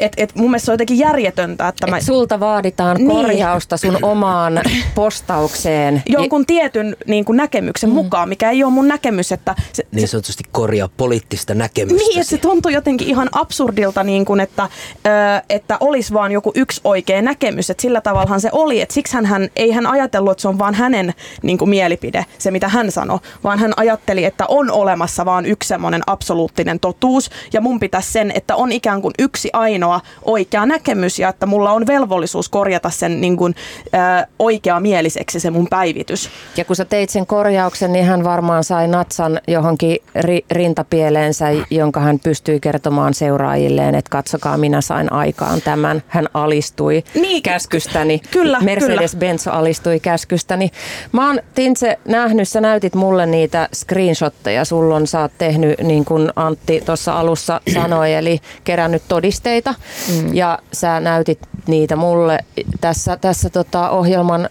et, 0.00 0.12
et 0.16 0.34
mun 0.34 0.50
mielestä 0.50 0.64
se 0.66 0.70
on 0.70 0.74
jotenkin 0.74 0.98
järjetöntä, 0.98 1.68
että 1.68 1.86
Et 1.86 1.90
mä... 1.90 2.00
sulta 2.00 2.40
vaaditaan 2.40 2.96
Niin. 2.96 3.08
korjausta 3.10 3.76
sun 3.76 3.98
omaan 4.02 4.60
postaukseen. 4.94 6.02
jonkun 6.08 6.46
tietyn 6.46 6.96
niin 7.06 7.24
kuin 7.24 7.36
näkemyksen 7.36 7.90
mm. 7.90 7.94
mukaan, 7.94 8.28
mikä 8.28 8.50
ei 8.50 8.64
ole 8.64 8.72
mun 8.72 8.88
näkemys, 8.88 9.32
että 9.32 9.54
se, 9.72 9.86
Niin 9.92 10.08
se, 10.08 10.10
sanotusti 10.10 10.44
korjaa 10.52 10.88
poliittista 10.96 11.54
näkemystä. 11.54 11.98
niin, 12.08 12.18
että 12.20 12.30
se 12.30 12.38
tuntuu 12.38 12.70
jotenkin 12.72 13.08
ihan 13.08 13.28
absurdilta, 13.32 14.04
niin 14.04 14.24
kuin, 14.24 14.40
että, 14.40 14.62
ö, 15.06 15.08
että 15.50 15.76
olisi 15.80 16.12
vaan 16.14 16.32
joku 16.32 16.52
yksi 16.54 16.80
oikea 16.84 17.22
näkemys, 17.22 17.70
että 17.70 17.82
sillä 17.82 18.00
tavallahan 18.00 18.40
se 18.40 18.48
oli, 18.52 18.80
että 18.80 18.94
siksi 18.94 19.16
hän 19.24 19.48
ei 19.56 19.70
hän 19.70 19.86
ajatellut, 19.86 20.30
että 20.32 20.42
se 20.42 20.48
on 20.48 20.58
vaan 20.58 20.74
hänen 20.74 21.14
niin 21.42 21.58
kuin 21.58 21.68
mielipide, 21.68 22.26
se 22.38 22.50
mitä 22.50 22.68
hän 22.68 22.90
sanoi, 22.92 23.18
vaan 23.44 23.58
hän 23.58 23.72
ajatteli, 23.76 24.24
että 24.24 24.44
on 24.48 24.70
olemassa 24.70 25.24
vaan 25.24 25.46
yksi 25.46 25.68
semmoinen 25.68 26.02
absoluuttinen 26.06 26.80
totuus, 26.80 27.30
ja 27.52 27.60
mun 27.60 27.80
pitäisi 27.80 28.12
sen, 28.12 28.32
että 28.34 28.56
on 28.56 28.72
ikään 28.72 29.02
kuin 29.02 29.14
yksi 29.18 29.50
ainoa 29.52 29.89
oikea 30.24 30.66
näkemys, 30.66 31.18
ja 31.18 31.28
että 31.28 31.46
mulla 31.46 31.72
on 31.72 31.86
velvollisuus 31.86 32.48
korjata 32.48 32.90
sen 32.90 33.20
niin 33.20 33.36
kuin, 33.36 33.54
ö, 33.94 34.26
oikeamieliseksi 34.38 35.40
se 35.40 35.50
mun 35.50 35.66
päivitys. 35.70 36.30
Ja 36.56 36.64
kun 36.64 36.76
sä 36.76 36.84
teit 36.84 37.10
sen 37.10 37.26
korjauksen, 37.26 37.92
niin 37.92 38.04
hän 38.04 38.24
varmaan 38.24 38.64
sai 38.64 38.88
natsan 38.88 39.40
johonkin 39.48 39.96
ri- 40.18 40.44
rintapieleensä, 40.50 41.46
jonka 41.70 42.00
hän 42.00 42.18
pystyi 42.18 42.60
kertomaan 42.60 43.14
seuraajilleen, 43.14 43.94
että 43.94 44.10
katsokaa, 44.10 44.56
minä 44.58 44.80
sain 44.80 45.12
aikaan 45.12 45.62
tämän. 45.62 46.02
Hän 46.08 46.28
alistui 46.34 47.02
Niin, 47.14 47.42
käskystäni. 47.42 48.20
kyllä, 48.30 48.58
Mercedes-Benz 48.58 49.50
alistui 49.52 50.00
käskystäni. 50.00 50.70
Mä 51.12 51.26
oon, 51.26 51.40
Tintse, 51.54 51.98
nähnyt, 52.04 52.48
sä 52.48 52.60
näytit 52.60 52.94
mulle 52.94 53.26
niitä 53.26 53.68
screenshotteja. 53.74 54.64
Sulla 54.64 54.96
on, 54.96 55.06
sä 55.06 55.20
oot 55.20 55.32
tehnyt, 55.38 55.80
niin 55.82 56.04
kuin 56.04 56.30
Antti 56.36 56.82
tuossa 56.86 57.20
alussa 57.20 57.60
sanoi, 57.74 58.12
eli 58.14 58.40
kerännyt 58.64 59.02
todisteita. 59.08 59.69
Mm. 60.08 60.34
Ja 60.34 60.58
sä 60.72 61.00
näytit 61.00 61.38
niitä 61.66 61.96
mulle 61.96 62.38
tässä, 62.80 63.16
tässä 63.16 63.50
tota 63.50 63.90
ohjelman 63.90 64.48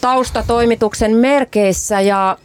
taustatoimituksen 0.00 1.16
merkeissä 1.16 2.00
ja 2.00 2.38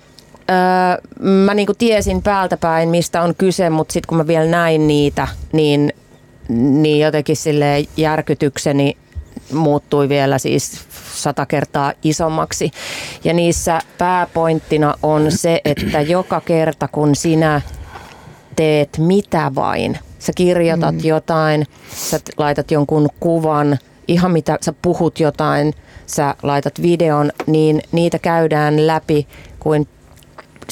öö, 0.49 1.19
mä 1.19 1.53
niinku 1.53 1.73
tiesin 1.73 2.21
päältä 2.21 2.57
päin, 2.57 2.89
mistä 2.89 3.21
on 3.21 3.35
kyse, 3.35 3.69
mutta 3.69 3.93
sitten 3.93 4.07
kun 4.07 4.17
mä 4.17 4.27
vielä 4.27 4.45
näin 4.45 4.87
niitä, 4.87 5.27
niin, 5.51 5.93
niin 6.49 6.99
jotenkin 6.99 7.35
sille 7.35 7.83
järkytykseni 7.97 8.97
muuttui 9.53 10.09
vielä 10.09 10.37
siis 10.37 10.81
sata 11.15 11.45
kertaa 11.45 11.93
isommaksi. 12.03 12.71
Ja 13.23 13.33
niissä 13.33 13.79
pääpointtina 13.97 14.95
on 15.03 15.31
se, 15.31 15.61
että 15.65 16.01
joka 16.01 16.41
kerta 16.41 16.87
kun 16.87 17.15
sinä 17.15 17.61
teet 18.55 18.97
mitä 18.97 19.51
vain, 19.55 19.97
sä 20.19 20.31
kirjoitat 20.35 20.95
mm. 20.95 21.01
jotain, 21.03 21.65
sä 21.95 22.19
laitat 22.37 22.71
jonkun 22.71 23.09
kuvan, 23.19 23.77
ihan 24.07 24.31
mitä 24.31 24.57
sä 24.61 24.73
puhut 24.81 25.19
jotain, 25.19 25.73
sä 26.05 26.35
laitat 26.43 26.81
videon, 26.81 27.31
niin 27.47 27.81
niitä 27.91 28.19
käydään 28.19 28.87
läpi 28.87 29.27
kuin 29.59 29.87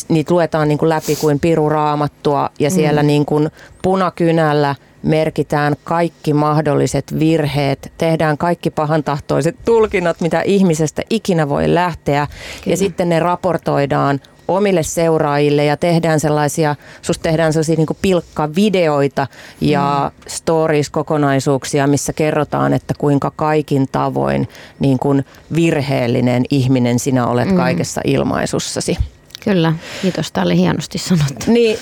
niitä 0.10 0.34
luetaan 0.34 0.68
niin 0.68 0.78
kuin 0.78 0.90
läpi 0.90 1.16
kuin 1.16 1.40
piruraamattua 1.40 2.50
ja 2.60 2.70
siellä 2.70 3.04
Mm. 3.04 3.08
niin 3.08 3.26
kuin 3.26 3.50
punakynällä 3.82 4.76
merkitään 5.04 5.76
kaikki 5.84 6.34
mahdolliset 6.34 7.20
virheet, 7.20 7.94
tehdään 7.98 8.38
kaikki 8.38 8.70
pahantahtoiset 8.70 9.56
tulkinnat, 9.66 10.22
mitä 10.22 10.42
ihmisestä 10.42 11.02
ikinä 11.10 11.50
voi 11.50 11.74
lähteä 11.74 12.28
ja 12.66 12.78
sitten 12.78 13.10
ne 13.10 13.20
raportoidaan 13.20 14.20
omille 14.48 14.84
seuraajille 14.84 15.66
ja 15.66 15.78
tehdään 15.78 16.20
sellaisia, 16.20 16.76
susta 17.02 17.24
tehdään 17.24 17.54
sellaisia 17.54 17.76
niin 17.76 17.88
pilkkavideoita 18.02 19.28
ja 19.62 20.12
mm. 20.14 20.22
stories-kokonaisuuksia, 20.28 21.88
missä 21.88 22.14
kerrotaan, 22.14 22.74
että 22.74 22.94
kuinka 22.98 23.32
kaikin 23.36 23.88
tavoin 23.92 24.50
niin 24.80 25.00
kuin 25.00 25.26
virheellinen 25.56 26.44
ihminen 26.50 27.00
sinä 27.00 27.28
olet 27.28 27.50
mm. 27.50 27.56
kaikessa 27.56 28.02
ilmaisussasi. 28.06 28.98
Kyllä, 29.44 29.74
kiitos. 30.02 30.32
Tämä 30.32 30.46
oli 30.46 30.58
hienosti 30.58 30.98
sanottu. 30.98 31.46
Niin, 31.48 31.80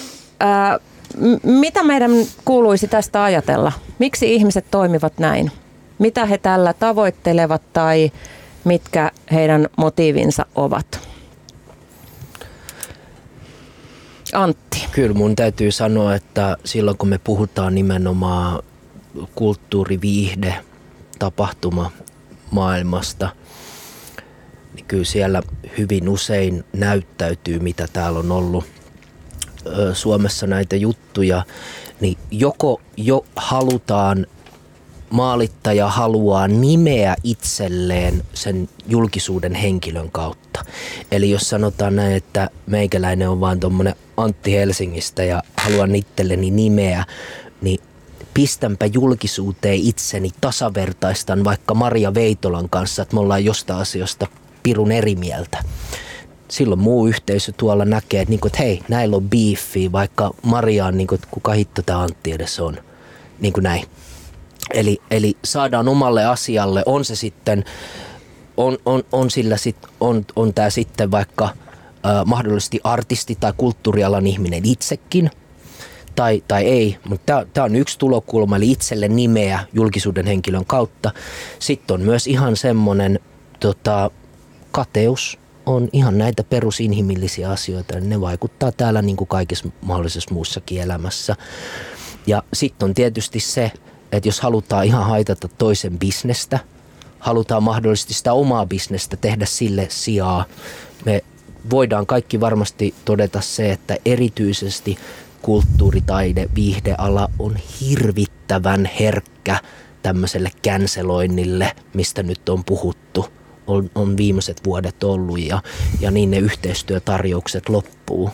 m- 1.18 1.50
mitä 1.50 1.84
meidän 1.84 2.12
kuuluisi 2.46 2.88
tästä 2.88 3.24
ajatella? 3.24 3.72
Miksi 4.00 4.34
ihmiset 4.34 4.66
toimivat 4.72 5.14
näin? 5.20 5.52
Mitä 6.00 6.26
he 6.26 6.38
tällä 6.38 6.74
tavoittelevat 6.74 7.62
tai 7.74 8.12
mitkä 8.64 9.12
heidän 9.32 9.68
motiivinsa 9.78 10.46
ovat? 10.56 11.11
Antti. 14.34 14.88
Kyllä 14.92 15.14
mun 15.14 15.36
täytyy 15.36 15.72
sanoa, 15.72 16.16
että 16.16 16.58
silloin 16.66 16.98
kun 16.98 17.10
me 17.10 17.18
puhutaan 17.18 17.76
nimenomaan 17.76 18.64
kulttuuriviihde, 19.36 20.56
tapahtuma 21.20 21.92
maailmasta, 22.52 23.30
niin 24.76 24.86
kyllä 24.86 25.04
siellä 25.04 25.42
hyvin 25.78 26.10
usein 26.10 26.64
näyttäytyy, 26.74 27.60
mitä 27.60 27.88
täällä 27.94 28.20
on 28.20 28.32
ollut 28.32 28.66
Suomessa 29.94 30.48
näitä 30.48 30.76
juttuja, 30.76 31.46
niin 32.00 32.18
joko 32.32 32.82
jo 32.98 33.26
halutaan 33.36 34.28
maalittaja 35.12 35.88
haluaa 35.88 36.48
nimeä 36.48 37.16
itselleen 37.24 38.24
sen 38.34 38.70
julkisuuden 38.88 39.56
henkilön 39.56 40.12
kautta. 40.12 40.66
Eli 41.12 41.30
jos 41.30 41.50
sanotaan 41.50 41.96
näin, 41.96 42.16
että 42.16 42.50
meikäläinen 42.68 43.30
on 43.30 43.40
vaan 43.40 43.60
tuommoinen 43.60 43.96
Antti 44.18 44.54
Helsingistä 44.54 45.24
ja 45.24 45.44
haluan 45.58 45.96
itselleni 45.96 46.52
nimeä, 46.52 47.06
niin 47.62 47.80
pistänpä 48.34 48.86
julkisuuteen 48.86 49.80
itseni, 49.80 50.30
tasavertaistan 50.42 51.44
vaikka 51.44 51.74
Maria 51.74 52.14
Veitolan 52.14 52.70
kanssa, 52.70 53.02
että 53.02 53.16
me 53.16 53.20
ollaan 53.20 53.46
jostain 53.46 53.80
asiasta 53.80 54.28
pirun 54.64 54.92
eri 54.92 55.16
mieltä. 55.16 55.64
Silloin 56.48 56.82
muu 56.82 57.08
yhteisö 57.08 57.52
tuolla 57.58 57.86
näkee, 57.86 58.22
että, 58.22 58.30
niinku, 58.30 58.48
että 58.48 58.60
hei, 58.60 58.82
näillä 58.90 59.16
on 59.16 59.30
beefiä, 59.30 59.92
vaikka 59.92 60.32
Maria 60.42 60.86
on, 60.86 60.98
niinku, 60.98 61.16
että 61.16 61.28
kuka 61.32 61.52
hitto 61.52 61.82
tämä 61.82 62.02
Antti 62.02 62.32
edes 62.32 62.60
on. 62.60 62.78
Niin 63.40 63.54
kuin 63.54 63.64
näin. 63.64 63.86
Eli, 64.74 64.98
eli 65.12 65.38
saadaan 65.46 65.88
omalle 65.88 66.26
asialle, 66.26 66.84
on 66.86 67.06
se 67.06 67.16
sitten, 67.16 67.66
on, 68.58 68.78
on, 68.86 69.04
on, 69.12 69.32
sillä 69.32 69.58
sit, 69.58 69.78
on, 70.00 70.26
on 70.36 70.54
tämä 70.54 70.70
sitten 70.70 71.12
vaikka 71.12 71.46
äh, 71.46 72.26
mahdollisesti 72.26 72.80
artisti 72.84 73.38
tai 73.40 73.54
kulttuurialan 73.58 74.28
ihminen 74.28 74.66
itsekin, 74.66 75.32
tai, 76.16 76.44
tai 76.48 76.66
ei, 76.66 76.98
mutta 77.10 77.46
tämä 77.54 77.66
on 77.66 77.76
yksi 77.76 78.00
tulokulma, 78.00 78.56
eli 78.56 78.72
itselle 78.72 79.08
nimeä 79.08 79.60
julkisuuden 79.74 80.26
henkilön 80.26 80.66
kautta. 80.66 81.12
Sitten 81.60 81.94
on 81.94 82.02
myös 82.02 82.28
ihan 82.28 82.58
semmoinen 82.58 83.20
tota, 83.60 84.12
kateus, 84.72 85.40
on 85.66 85.90
ihan 85.94 86.18
näitä 86.18 86.44
perusinhimillisiä 86.44 87.50
asioita, 87.50 88.00
ne 88.00 88.22
vaikuttaa 88.22 88.72
täällä 88.72 89.02
niin 89.02 89.18
kuin 89.18 89.28
kaikessa 89.28 89.70
mahdollisessa 89.82 90.34
muussakin 90.34 90.82
elämässä. 90.82 91.36
Ja 92.28 92.44
sitten 92.54 92.86
on 92.86 92.94
tietysti 92.94 93.40
se, 93.40 93.72
että 94.12 94.28
jos 94.28 94.42
halutaan 94.42 94.86
ihan 94.86 95.06
haitata 95.06 95.48
toisen 95.48 96.00
bisnestä, 96.00 96.60
halutaan 97.20 97.64
mahdollisesti 97.64 98.14
sitä 98.14 98.34
omaa 98.34 98.66
bisnestä 98.66 99.18
tehdä 99.18 99.46
sille 99.46 99.88
sijaa, 99.90 100.46
me 101.06 101.22
voidaan 101.70 102.06
kaikki 102.06 102.40
varmasti 102.40 102.96
todeta 103.06 103.42
se, 103.42 103.72
että 103.72 103.98
erityisesti 104.06 104.98
kulttuuritaide, 105.42 106.50
viihdeala 106.56 107.30
on 107.40 107.56
hirvittävän 107.82 108.90
herkkä 109.00 109.60
tämmöiselle 110.04 110.50
canceloinnille, 110.68 111.76
mistä 111.94 112.24
nyt 112.24 112.50
on 112.50 112.64
puhuttu, 112.64 113.26
on, 113.68 113.90
on 113.96 114.18
viimeiset 114.18 114.62
vuodet 114.66 115.04
ollut 115.04 115.40
ja, 115.40 115.62
ja 116.00 116.12
niin 116.12 116.32
ne 116.32 116.38
yhteistyötarjoukset 116.38 117.70
loppuu 117.70 118.30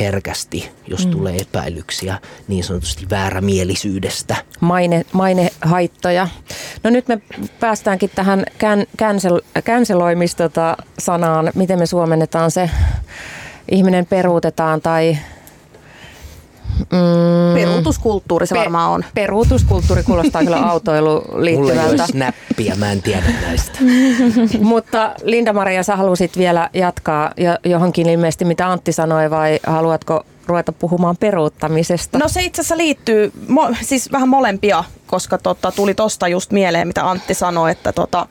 herkästi, 0.00 0.70
jos 0.86 1.06
mm. 1.06 1.12
tulee 1.12 1.36
epäilyksiä 1.36 2.18
niin 2.48 2.64
sanotusti 2.64 3.06
väärämielisyydestä. 3.10 4.36
Maine, 4.60 5.04
mainehaittoja. 5.12 6.28
No 6.82 6.90
nyt 6.90 7.08
me 7.08 7.20
päästäänkin 7.60 8.10
tähän 8.14 8.44
kän, 8.58 8.86
cancel, 8.98 9.40
canceloimistota-sanaan. 9.62 11.50
Miten 11.54 11.78
me 11.78 11.86
suomennetaan 11.86 12.50
se? 12.50 12.70
Ihminen 13.70 14.06
peruutetaan 14.06 14.80
tai... 14.80 15.18
Mm, 16.78 17.54
Peruutuskulttuuri 17.54 18.46
se 18.46 18.54
pe- 18.54 18.58
varmaan 18.60 18.90
on. 18.90 19.04
Peruutuskulttuuri 19.14 20.02
kuulostaa 20.02 20.42
kyllä 20.44 20.56
autoiluun 20.72 21.22
Mulla 21.32 21.48
ei 21.48 21.56
ole 21.58 21.66
liittyvältä. 21.74 22.06
snappia, 22.06 22.74
mä 22.76 22.92
en 22.92 23.02
tiedä 23.02 23.26
näistä. 23.42 23.78
Mutta 24.60 25.14
Linda-Maria, 25.22 25.82
sä 25.82 25.96
halusit 25.96 26.38
vielä 26.38 26.70
jatkaa 26.74 27.30
jo- 27.36 27.70
johonkin 27.72 28.08
ilmeisesti, 28.08 28.44
mitä 28.44 28.70
Antti 28.70 28.92
sanoi, 28.92 29.30
vai 29.30 29.60
haluatko 29.66 30.22
ruveta 30.46 30.72
puhumaan 30.72 31.16
peruuttamisesta? 31.16 32.18
No 32.18 32.28
se 32.28 32.42
itse 32.42 32.60
asiassa 32.60 32.76
liittyy, 32.76 33.32
mo, 33.48 33.68
siis 33.82 34.12
vähän 34.12 34.28
molempia, 34.28 34.84
koska 35.06 35.38
tota, 35.38 35.72
tuli 35.72 35.94
tosta 35.94 36.28
just 36.28 36.50
mieleen, 36.52 36.86
mitä 36.88 37.10
Antti 37.10 37.34
sanoi, 37.34 37.70
että 37.70 37.92
tota, 37.92 38.26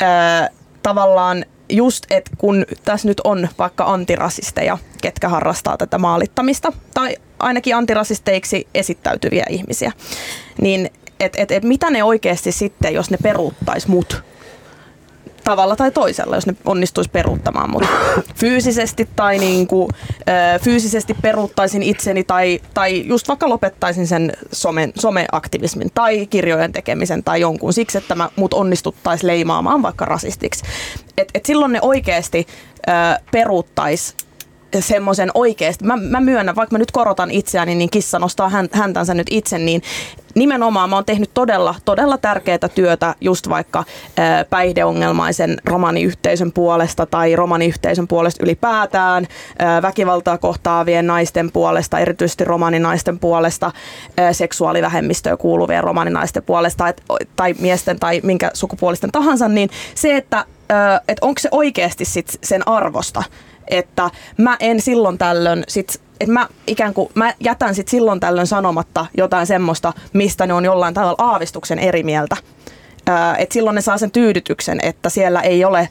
ää, 0.00 0.48
tavallaan 0.82 1.44
just, 1.68 2.06
että 2.10 2.30
kun 2.38 2.66
tässä 2.84 3.08
nyt 3.08 3.20
on 3.24 3.48
vaikka 3.58 3.84
antirasisteja, 3.84 4.78
ketkä 5.02 5.28
harrastaa 5.28 5.76
tätä 5.76 5.98
maalittamista, 5.98 6.72
tai 6.94 7.16
ainakin 7.38 7.76
antirasisteiksi 7.76 8.68
esittäytyviä 8.74 9.44
ihmisiä, 9.50 9.92
niin 10.60 10.90
että 11.20 11.42
et, 11.42 11.50
et 11.50 11.64
mitä 11.64 11.90
ne 11.90 12.04
oikeasti 12.04 12.52
sitten, 12.52 12.94
jos 12.94 13.10
ne 13.10 13.16
peruuttaisi 13.22 13.90
mut 13.90 14.22
tavalla 15.46 15.76
tai 15.76 15.90
toisella, 15.90 16.36
jos 16.36 16.46
ne 16.46 16.56
onnistuisi 16.64 17.10
peruuttamaan 17.10 17.70
mut 17.70 17.82
fyysisesti 18.34 19.08
tai 19.16 19.38
niinku, 19.38 19.88
fyysisesti 20.62 21.14
peruuttaisin 21.22 21.82
itseni 21.82 22.24
tai, 22.24 22.60
tai 22.74 23.06
just 23.06 23.28
vaikka 23.28 23.48
lopettaisin 23.48 24.06
sen 24.06 24.32
some, 24.52 24.92
someaktivismin 24.98 25.90
tai 25.94 26.26
kirjojen 26.26 26.72
tekemisen 26.72 27.24
tai 27.24 27.40
jonkun 27.40 27.72
siksi, 27.72 27.98
että 27.98 28.14
mä 28.14 28.28
mut 28.36 28.54
onnistuttaisi 28.54 29.26
leimaamaan 29.26 29.82
vaikka 29.82 30.04
rasistiksi. 30.04 30.64
Et, 31.18 31.28
et 31.34 31.46
silloin 31.46 31.72
ne 31.72 31.78
oikeasti 31.82 32.46
peruuttaisi 33.30 34.14
semmoisen 34.80 35.30
oikeasti, 35.34 35.84
mä, 35.84 35.96
mä 35.96 36.20
myönnän, 36.20 36.56
vaikka 36.56 36.74
mä 36.74 36.78
nyt 36.78 36.90
korotan 36.90 37.30
itseäni, 37.30 37.74
niin 37.74 37.90
kissa 37.90 38.18
nostaa 38.18 38.48
hän, 38.48 38.68
häntänsä 38.72 39.14
nyt 39.14 39.26
itse, 39.30 39.58
niin 39.58 39.82
nimenomaan 40.34 40.90
mä 40.90 40.96
oon 40.96 41.04
tehnyt 41.04 41.30
todella, 41.34 41.74
todella 41.84 42.18
tärkeää 42.18 42.68
työtä 42.74 43.14
just 43.20 43.48
vaikka 43.48 43.84
ää, 44.16 44.44
päihdeongelmaisen 44.44 45.56
romaniyhteisön 45.64 46.52
puolesta 46.52 47.06
tai 47.06 47.36
romaniyhteisön 47.36 48.08
puolesta 48.08 48.44
ylipäätään, 48.44 49.26
ää, 49.58 49.82
väkivaltaa 49.82 50.38
kohtaavien 50.38 51.06
naisten 51.06 51.52
puolesta, 51.52 51.98
erityisesti 51.98 52.44
romaninaisten 52.44 53.18
puolesta, 53.18 53.72
ää, 54.16 54.32
seksuaalivähemmistöön 54.32 55.38
kuuluvien 55.38 55.84
romaninaisten 55.84 56.42
puolesta 56.42 56.88
et, 56.88 57.02
tai 57.36 57.54
miesten 57.58 58.00
tai 58.00 58.20
minkä 58.22 58.50
sukupuolisten 58.54 59.12
tahansa, 59.12 59.48
niin 59.48 59.70
se, 59.94 60.16
että 60.16 60.44
et 61.08 61.18
onko 61.20 61.38
se 61.38 61.48
oikeasti 61.52 62.04
sit 62.04 62.38
sen 62.42 62.68
arvosta, 62.68 63.22
että 63.68 64.10
mä 64.38 64.56
en 64.60 64.80
silloin 64.80 65.18
tällöin 65.18 65.64
sit 65.68 66.00
että 66.20 66.32
mä 66.32 66.48
ikään 66.66 66.94
kuin 66.94 67.08
mä 67.14 67.34
jätän 67.40 67.74
sit 67.74 67.88
silloin 67.88 68.20
tällöin 68.20 68.46
sanomatta 68.46 69.06
jotain 69.16 69.46
semmoista, 69.46 69.92
mistä 70.12 70.46
ne 70.46 70.52
on 70.52 70.64
jollain 70.64 70.94
tavalla 70.94 71.24
aavistuksen 71.30 71.78
eri 71.78 72.02
mieltä 72.02 72.36
että 73.38 73.52
silloin 73.52 73.74
ne 73.74 73.80
saa 73.80 73.98
sen 73.98 74.10
tyydytyksen, 74.10 74.78
että 74.82 75.08
siellä 75.08 75.40
ei 75.40 75.64
ole 75.64 75.88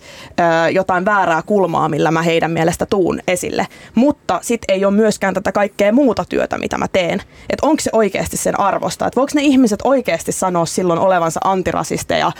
jotain 0.72 1.06
väärää 1.06 1.42
kulmaa, 1.42 1.90
millä 1.90 2.12
mä 2.12 2.22
heidän 2.22 2.52
mielestä 2.52 2.86
tuun 2.86 3.20
esille. 3.28 3.68
Mutta 3.96 4.40
sitten 4.42 4.76
ei 4.76 4.86
ole 4.86 4.94
myöskään 4.94 5.34
tätä 5.34 5.52
kaikkea 5.52 5.94
muuta 5.94 6.26
työtä, 6.30 6.58
mitä 6.58 6.78
mä 6.78 6.88
teen. 6.88 7.22
Että 7.50 7.68
onko 7.68 7.82
se 7.82 7.90
oikeasti 7.94 8.38
sen 8.38 8.60
arvosta? 8.60 9.08
Että 9.08 9.16
voiko 9.16 9.32
ne 9.36 9.42
ihmiset 9.42 9.80
oikeasti 9.84 10.32
sanoa 10.32 10.66
silloin 10.66 11.00
olevansa 11.00 11.40
antirasisteja, 11.44 12.32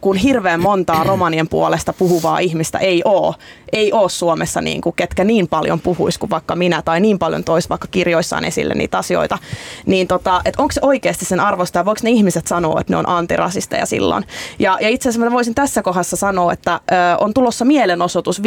kun 0.00 0.16
hirveän 0.16 0.60
montaa 0.60 1.04
romanien 1.12 1.48
puolesta 1.48 1.92
puhuvaa 1.92 2.38
ihmistä 2.38 2.78
ei 2.78 3.02
ole. 3.04 3.34
Ei 3.72 3.92
ole 3.92 4.10
Suomessa 4.10 4.60
niin 4.60 4.80
kuin, 4.80 4.96
ketkä 4.96 5.24
niin 5.24 5.48
paljon 5.48 5.80
puhuisi 5.80 6.18
kuin 6.18 6.30
vaikka 6.30 6.56
minä 6.56 6.82
tai 6.82 7.00
niin 7.00 7.18
paljon 7.18 7.44
tois 7.44 7.70
vaikka 7.70 7.88
kirjoissaan 7.90 8.44
esille 8.44 8.74
niitä 8.74 8.98
asioita. 8.98 9.38
Niin 9.86 10.08
tota, 10.08 10.40
että 10.44 10.62
onko 10.62 10.72
se 10.72 10.80
oikeasti 10.82 11.24
sen 11.24 11.40
arvosta 11.40 11.78
ja 11.78 11.84
voiko 11.84 12.00
ne 12.02 12.10
ihmiset 12.10 12.46
sanoa, 12.46 12.80
että 12.80 12.92
ne 12.92 12.96
on 12.96 13.08
antirasisteja 13.08 13.86
silloin? 13.86 14.01
Silloin. 14.02 14.24
Ja, 14.58 14.78
ja 14.80 14.88
itse 14.88 15.08
asiassa 15.08 15.24
mä 15.26 15.32
voisin 15.32 15.54
tässä 15.54 15.82
kohdassa 15.82 16.16
sanoa, 16.16 16.52
että 16.52 16.74
ö, 16.74 16.78
on 17.20 17.34
tulossa 17.34 17.64
mielenosoitus 17.64 18.42
5.6.2021 18.42 18.44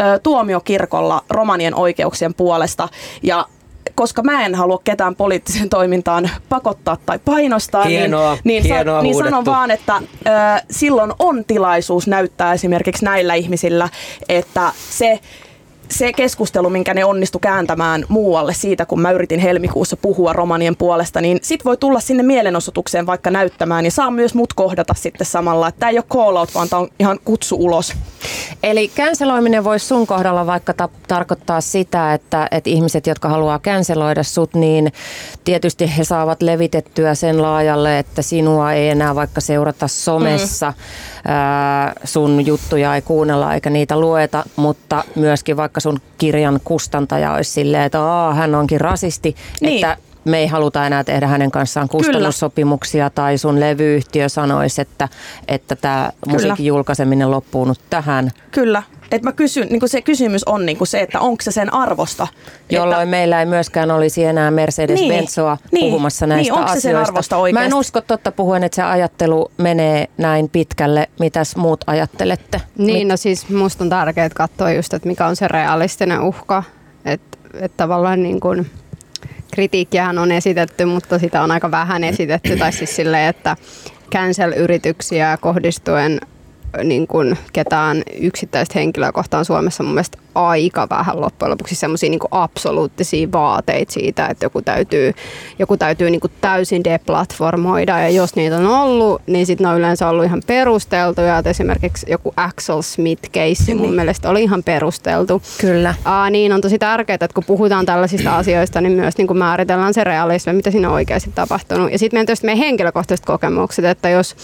ö, 0.00 0.18
tuomiokirkolla 0.22 1.24
romanien 1.30 1.74
oikeuksien 1.74 2.34
puolesta. 2.34 2.88
Ja 3.22 3.46
koska 3.94 4.22
mä 4.22 4.46
en 4.46 4.54
halua 4.54 4.80
ketään 4.84 5.16
poliittiseen 5.16 5.68
toimintaan 5.68 6.30
pakottaa 6.48 6.96
tai 7.06 7.18
painostaa, 7.24 7.84
niin- 7.84 7.98
hienoa, 8.00 8.32
niin, 8.32 8.40
niin, 8.44 8.62
hienoa 8.62 8.98
sa, 8.98 9.02
niin 9.02 9.14
sanon 9.14 9.44
vaan, 9.44 9.70
että 9.70 9.96
ö, 9.96 10.02
silloin 10.70 11.12
on 11.18 11.44
tilaisuus 11.44 12.06
näyttää 12.06 12.52
esimerkiksi 12.52 13.04
näillä 13.04 13.34
ihmisillä, 13.34 13.88
että 14.28 14.72
se 14.90 15.20
se 15.88 16.12
keskustelu, 16.12 16.70
minkä 16.70 16.94
ne 16.94 17.04
onnistu 17.04 17.38
kääntämään 17.38 18.04
muualle 18.08 18.54
siitä, 18.54 18.86
kun 18.86 19.00
mä 19.00 19.10
yritin 19.10 19.40
helmikuussa 19.40 19.96
puhua 19.96 20.32
romanien 20.32 20.76
puolesta, 20.76 21.20
niin 21.20 21.38
sit 21.42 21.64
voi 21.64 21.76
tulla 21.76 22.00
sinne 22.00 22.22
mielenosoitukseen 22.22 23.06
vaikka 23.06 23.30
näyttämään 23.30 23.84
ja 23.84 23.90
saa 23.90 24.10
myös 24.10 24.34
mut 24.34 24.52
kohdata 24.52 24.94
sitten 24.94 25.26
samalla. 25.26 25.68
Että 25.68 25.78
tämä 25.78 25.90
ei 25.90 25.98
ole 25.98 26.04
call 26.12 26.36
out, 26.36 26.54
vaan 26.54 26.68
tämä 26.68 26.80
on 26.80 26.88
ihan 26.98 27.18
kutsu 27.24 27.56
ulos. 27.56 27.92
Eli 28.62 28.88
känseloiminen 28.88 29.64
voisi 29.64 29.86
sun 29.86 30.06
kohdalla 30.06 30.46
vaikka 30.46 30.74
ta- 30.74 30.88
tarkoittaa 31.08 31.60
sitä, 31.60 32.14
että, 32.14 32.48
että 32.50 32.70
ihmiset, 32.70 33.06
jotka 33.06 33.28
haluaa 33.28 33.58
känseloida 33.58 34.22
sut, 34.22 34.54
niin 34.54 34.92
tietysti 35.44 35.96
he 35.98 36.04
saavat 36.04 36.42
levitettyä 36.42 37.14
sen 37.14 37.42
laajalle, 37.42 37.98
että 37.98 38.22
sinua 38.22 38.72
ei 38.72 38.88
enää 38.88 39.14
vaikka 39.14 39.40
seurata 39.40 39.88
somessa, 39.88 40.70
mm. 40.70 40.74
Sun 42.04 42.46
juttuja 42.46 42.94
ei 42.94 43.02
kuunnella 43.02 43.54
eikä 43.54 43.70
niitä 43.70 44.00
lueta, 44.00 44.44
mutta 44.56 45.04
myöskin 45.14 45.56
vaikka 45.56 45.80
sun 45.80 45.98
kirjan 46.18 46.60
kustantaja 46.64 47.32
olisi 47.32 47.50
silleen, 47.50 47.82
että 47.82 48.02
Aa, 48.02 48.34
hän 48.34 48.54
onkin 48.54 48.80
rasisti, 48.80 49.36
niin. 49.60 49.74
että 49.74 49.96
me 50.24 50.38
ei 50.38 50.46
haluta 50.46 50.86
enää 50.86 51.04
tehdä 51.04 51.26
hänen 51.26 51.50
kanssaan 51.50 51.88
kustannussopimuksia 51.88 52.98
Kyllä. 52.98 53.10
tai 53.10 53.38
sun 53.38 53.60
levyyhtiö 53.60 54.28
sanoisi, 54.28 54.80
että, 54.80 55.08
että 55.48 55.76
tämä 55.76 56.10
musiikin 56.26 56.66
julkaiseminen 56.66 57.30
loppuu 57.30 57.64
nyt 57.64 57.80
tähän. 57.90 58.30
Kyllä. 58.50 58.82
Et 59.10 59.22
mä 59.22 59.32
kysyn, 59.32 59.68
niin 59.68 59.88
se 59.88 60.02
kysymys 60.02 60.44
on 60.44 60.66
niin 60.66 60.86
se, 60.86 61.00
että 61.00 61.20
onko 61.20 61.42
se 61.42 61.50
sen 61.50 61.74
arvosta. 61.74 62.26
Jolloin 62.70 63.02
että... 63.02 63.10
meillä 63.10 63.40
ei 63.40 63.46
myöskään 63.46 63.90
olisi 63.90 64.24
enää 64.24 64.50
Mercedes-Benzoa 64.50 65.56
niin, 65.56 65.70
niin, 65.72 65.90
puhumassa 65.90 66.26
näistä 66.26 66.52
niin, 66.52 66.64
asioista. 66.64 66.80
Se 66.80 66.80
sen 66.80 66.96
arvosta 66.96 67.36
Mä 67.52 67.64
en 67.64 67.74
usko 67.74 68.00
totta 68.00 68.32
puhuen, 68.32 68.64
että 68.64 68.76
se 68.76 68.82
ajattelu 68.82 69.50
menee 69.58 70.08
näin 70.18 70.48
pitkälle. 70.48 71.08
Mitäs 71.20 71.56
muut 71.56 71.84
ajattelette? 71.86 72.60
Niin, 72.78 73.08
no 73.08 73.16
siis 73.16 73.48
musta 73.48 73.84
on 73.84 73.90
tärkeää 73.90 74.28
katsoa 74.34 74.72
just, 74.72 74.94
että 74.94 75.08
mikä 75.08 75.26
on 75.26 75.36
se 75.36 75.48
realistinen 75.48 76.20
uhka. 76.20 76.62
Että 77.04 77.38
et 77.60 77.76
tavallaan 77.76 78.22
niin 78.22 78.40
kuin 78.40 78.70
kritiikkiähän 79.50 80.18
on 80.18 80.32
esitetty, 80.32 80.84
mutta 80.84 81.18
sitä 81.18 81.42
on 81.42 81.50
aika 81.50 81.70
vähän 81.70 82.04
esitetty. 82.04 82.56
Tai 82.56 82.72
siis 82.72 82.96
silleen, 82.96 83.28
että 83.28 83.56
cancel-yrityksiä 84.14 85.38
kohdistuen 85.40 86.20
niin 86.84 87.06
kuin 87.06 87.38
ketään 87.52 88.02
yksittäistä 88.20 88.78
henkilöä 88.78 89.12
kohtaan 89.12 89.44
Suomessa 89.44 89.82
mun 89.82 89.94
mielestä 89.94 90.18
aika 90.36 90.86
vähän 90.90 91.20
loppujen 91.20 91.50
lopuksi 91.50 91.74
semmoisia 91.74 92.10
niin 92.10 92.20
absoluuttisia 92.30 93.28
vaateita 93.32 93.92
siitä, 93.92 94.26
että 94.26 94.44
joku 94.44 94.62
täytyy, 94.62 95.12
joku 95.58 95.76
täytyy 95.76 96.10
niin 96.10 96.20
kuin 96.20 96.32
täysin 96.40 96.84
deplatformoida 96.84 97.98
ja 97.98 98.08
jos 98.08 98.36
niitä 98.36 98.56
on 98.56 98.66
ollut, 98.66 99.22
niin 99.26 99.46
sitten 99.46 99.64
ne 99.64 99.70
on 99.70 99.78
yleensä 99.78 100.08
ollut 100.08 100.24
ihan 100.24 100.42
perusteltuja. 100.46 101.38
Että 101.38 101.50
esimerkiksi 101.50 102.06
joku 102.10 102.32
Axel 102.36 102.82
Smith-keissi 102.82 103.74
mun 103.74 103.82
niin. 103.82 103.94
mielestä 103.94 104.30
oli 104.30 104.42
ihan 104.42 104.62
perusteltu. 104.62 105.42
Kyllä. 105.60 105.94
Aa, 106.04 106.30
niin 106.30 106.52
on 106.52 106.60
tosi 106.60 106.78
tärkeää, 106.78 107.14
että 107.14 107.34
kun 107.34 107.44
puhutaan 107.44 107.86
tällaisista 107.86 108.36
asioista, 108.38 108.80
niin 108.80 108.92
myös 108.92 109.18
niin 109.18 109.26
kuin 109.26 109.38
määritellään 109.38 109.94
se 109.94 110.04
realismi, 110.04 110.52
mitä 110.52 110.70
siinä 110.70 110.88
on 110.88 110.94
oikeasti 110.94 111.30
tapahtunut. 111.34 111.92
Ja 111.92 111.98
sitten 111.98 112.16
meidän 112.16 112.26
tietysti 112.26 112.46
meidän 112.46 112.64
henkilökohtaiset 112.64 113.26
kokemukset, 113.26 113.84
että 113.84 114.08
jos 114.08 114.36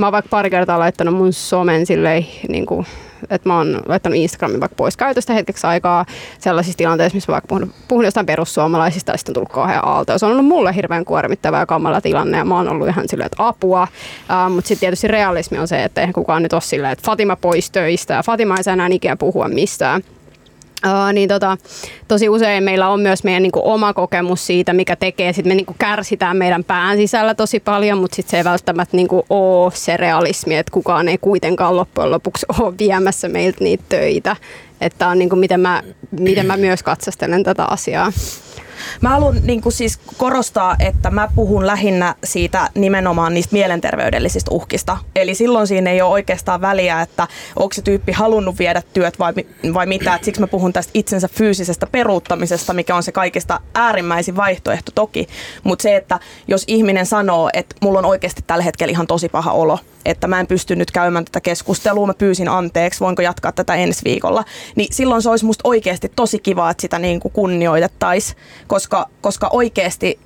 mä 0.00 0.06
oon 0.06 0.12
vaikka 0.12 0.28
pari 0.28 0.50
kertaa 0.50 0.78
laittanut 0.78 1.14
mun 1.14 1.32
somen 1.32 1.86
silleen, 1.86 2.26
niin 2.48 2.66
kuin, 2.66 2.86
että 3.30 3.48
mä 3.48 3.56
oon 3.56 3.80
laittanut 3.86 4.18
Instagramin 4.18 4.60
vaikka 4.60 4.74
pois 4.74 4.96
käytöstä 4.96 5.32
hetkeksi 5.32 5.66
aikaa 5.66 6.06
sellaisissa 6.38 6.78
tilanteissa, 6.78 7.16
missä 7.16 7.32
mä 7.32 7.34
vaikka 7.34 7.48
puhun, 7.48 7.72
puhun 7.88 8.04
jostain 8.04 8.26
perussuomalaisista 8.26 9.12
ja 9.12 9.18
sitten 9.18 9.30
on 9.30 9.34
tullut 9.34 9.52
kauhean 9.52 9.84
aalto. 9.84 10.18
Se 10.18 10.26
on 10.26 10.32
ollut 10.32 10.46
mulle 10.46 10.74
hirveän 10.74 11.04
kuormittava 11.04 11.58
ja 11.58 11.66
kammalla 11.66 12.00
tilanne 12.00 12.38
ja 12.38 12.44
mä 12.44 12.56
oon 12.56 12.68
ollut 12.68 12.88
ihan 12.88 13.08
silleen, 13.08 13.26
että 13.26 13.48
apua. 13.48 13.82
Uh, 13.82 14.52
mutta 14.52 14.68
sitten 14.68 14.80
tietysti 14.80 15.08
realismi 15.08 15.58
on 15.58 15.68
se, 15.68 15.84
että 15.84 16.00
eihän 16.00 16.14
kukaan 16.14 16.42
nyt 16.42 16.52
ole 16.52 16.60
silleen, 16.60 16.92
että 16.92 17.06
Fatima 17.06 17.36
pois 17.36 17.70
töistä 17.70 18.14
ja 18.14 18.22
Fatima 18.22 18.56
ei 18.56 18.64
saa 18.64 18.72
enää 18.74 18.88
ikinä 18.90 19.16
puhua 19.16 19.48
mistään. 19.48 20.02
Uh, 20.86 21.12
niin 21.12 21.28
tota, 21.28 21.56
tosi 22.08 22.28
usein 22.28 22.64
meillä 22.64 22.88
on 22.88 23.00
myös 23.00 23.24
meidän 23.24 23.42
niin 23.42 23.52
kuin, 23.52 23.64
oma 23.64 23.92
kokemus 23.94 24.46
siitä, 24.46 24.72
mikä 24.72 24.96
tekee. 24.96 25.32
Sitten 25.32 25.50
me 25.50 25.54
niin 25.54 25.66
kuin, 25.66 25.76
kärsitään 25.78 26.36
meidän 26.36 26.64
pään 26.64 26.96
sisällä 26.96 27.34
tosi 27.34 27.60
paljon, 27.60 27.98
mutta 27.98 28.16
sitten 28.16 28.30
se 28.30 28.36
ei 28.36 28.44
välttämättä 28.44 28.96
niin 28.96 29.08
kuin, 29.08 29.22
ole 29.30 29.72
se 29.74 29.96
realismi, 29.96 30.56
että 30.56 30.72
kukaan 30.72 31.08
ei 31.08 31.18
kuitenkaan 31.18 31.76
loppujen 31.76 32.10
lopuksi 32.10 32.46
ole 32.58 32.74
viemässä 32.78 33.28
meiltä 33.28 33.64
niitä 33.64 33.84
töitä. 33.88 34.36
Että 34.80 35.08
on 35.08 35.18
niin 35.18 35.28
kuin, 35.28 35.38
miten, 35.38 35.60
mä, 35.60 35.82
miten 36.10 36.46
mä 36.46 36.56
myös 36.56 36.82
katsastelen 36.82 37.42
tätä 37.42 37.64
asiaa. 37.64 38.12
Mä 39.00 39.08
haluan 39.08 39.40
niin 39.42 39.60
kuin 39.60 39.72
siis 39.72 39.98
korostaa, 40.16 40.76
että 40.78 41.10
mä 41.10 41.28
puhun 41.34 41.66
lähinnä 41.66 42.14
siitä 42.24 42.70
nimenomaan 42.74 43.34
niistä 43.34 43.52
mielenterveydellisistä 43.52 44.50
uhkista. 44.50 44.98
Eli 45.16 45.34
silloin 45.34 45.66
siinä 45.66 45.90
ei 45.90 46.02
ole 46.02 46.10
oikeastaan 46.10 46.60
väliä, 46.60 47.00
että 47.00 47.28
onko 47.56 47.72
se 47.72 47.82
tyyppi 47.82 48.12
halunnut 48.12 48.58
viedä 48.58 48.82
työt 48.92 49.18
vai, 49.18 49.32
vai 49.74 49.86
mitä. 49.86 50.14
Et 50.14 50.24
siksi 50.24 50.40
mä 50.40 50.46
puhun 50.46 50.72
tästä 50.72 50.90
itsensä 50.94 51.28
fyysisestä 51.28 51.86
peruuttamisesta, 51.86 52.74
mikä 52.74 52.96
on 52.96 53.02
se 53.02 53.12
kaikista 53.12 53.60
äärimmäisin 53.74 54.36
vaihtoehto 54.36 54.92
toki. 54.94 55.28
Mutta 55.64 55.82
se, 55.82 55.96
että 55.96 56.20
jos 56.48 56.64
ihminen 56.66 57.06
sanoo, 57.06 57.50
että 57.52 57.76
mulla 57.82 57.98
on 57.98 58.04
oikeasti 58.04 58.44
tällä 58.46 58.64
hetkellä 58.64 58.90
ihan 58.90 59.06
tosi 59.06 59.28
paha 59.28 59.52
olo, 59.52 59.78
että 60.04 60.26
mä 60.26 60.40
en 60.40 60.46
pysty 60.46 60.76
nyt 60.76 60.90
käymään 60.90 61.24
tätä 61.24 61.40
keskustelua, 61.40 62.06
mä 62.06 62.14
pyysin 62.14 62.48
anteeksi, 62.48 63.00
voinko 63.00 63.22
jatkaa 63.22 63.52
tätä 63.52 63.74
ensi 63.74 64.04
viikolla, 64.04 64.44
niin 64.76 64.94
silloin 64.94 65.22
se 65.22 65.30
olisi 65.30 65.44
musta 65.44 65.68
oikeasti 65.68 66.12
tosi 66.16 66.38
kiva, 66.38 66.70
että 66.70 66.80
sitä 66.80 66.98
niin 66.98 67.20
kuin 67.20 67.32
kunnioitettaisiin, 67.32 68.38
koska, 68.66 69.08
koska 69.20 69.48
oikeasti 69.52 70.18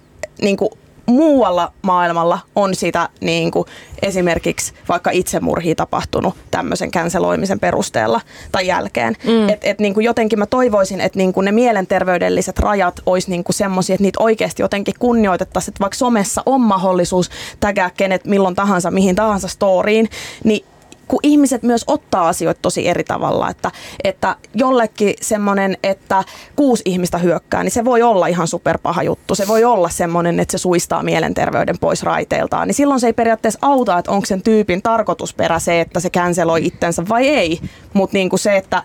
niin 0.42 0.56
kuin 0.56 0.70
muualla 1.06 1.72
maailmalla 1.82 2.38
on 2.56 2.74
sitä 2.74 3.08
niin 3.20 3.50
kuin 3.50 3.66
esimerkiksi 4.02 4.72
vaikka 4.88 5.10
itsemurhia 5.10 5.74
tapahtunut 5.74 6.34
tämmöisen 6.50 6.90
känseloimisen 6.90 7.60
perusteella 7.60 8.20
tai 8.52 8.66
jälkeen. 8.66 9.16
Mm. 9.24 9.48
Et, 9.48 9.60
et 9.62 9.78
niin 9.78 9.94
kuin 9.94 10.04
jotenkin 10.04 10.38
mä 10.38 10.46
toivoisin, 10.46 11.00
että 11.00 11.18
niin 11.18 11.32
kuin 11.32 11.44
ne 11.44 11.52
mielenterveydelliset 11.52 12.58
rajat 12.58 13.00
olisi 13.06 13.30
niin 13.30 13.44
kuin 13.44 13.54
semmoisia, 13.54 13.94
että 13.94 14.02
niitä 14.02 14.22
oikeasti 14.22 14.62
jotenkin 14.62 14.94
kunnioitettaisiin, 14.98 15.72
että 15.72 15.80
vaikka 15.80 15.98
somessa 15.98 16.42
on 16.46 16.60
mahdollisuus 16.60 17.30
tägää 17.60 17.90
kenet 17.96 18.24
milloin 18.24 18.54
tahansa, 18.54 18.90
mihin 18.90 19.16
tahansa 19.16 19.48
storiin, 19.48 20.08
niin 20.44 20.64
kun 21.08 21.20
ihmiset 21.22 21.62
myös 21.62 21.84
ottaa 21.86 22.28
asioita 22.28 22.58
tosi 22.62 22.88
eri 22.88 23.04
tavalla, 23.04 23.50
että, 23.50 23.70
että 24.04 24.36
jollekin 24.54 25.14
semmoinen, 25.20 25.76
että 25.82 26.24
kuusi 26.56 26.82
ihmistä 26.84 27.18
hyökkää, 27.18 27.62
niin 27.62 27.70
se 27.70 27.84
voi 27.84 28.02
olla 28.02 28.26
ihan 28.26 28.48
superpaha 28.48 29.02
juttu. 29.02 29.34
Se 29.34 29.48
voi 29.48 29.64
olla 29.64 29.88
semmoinen, 29.88 30.40
että 30.40 30.52
se 30.52 30.58
suistaa 30.58 31.02
mielenterveyden 31.02 31.78
pois 31.78 32.02
raiteiltaan. 32.02 32.68
Niin 32.68 32.74
silloin 32.74 33.00
se 33.00 33.06
ei 33.06 33.12
periaatteessa 33.12 33.58
auta, 33.62 33.98
että 33.98 34.10
onko 34.10 34.26
sen 34.26 34.42
tyypin 34.42 34.82
tarkoitusperä 34.82 35.58
se, 35.58 35.80
että 35.80 36.00
se 36.00 36.10
canceloi 36.10 36.66
itsensä 36.66 37.02
vai 37.08 37.28
ei. 37.28 37.60
Mutta 37.92 38.16
niin 38.16 38.30
se, 38.36 38.56
että 38.56 38.82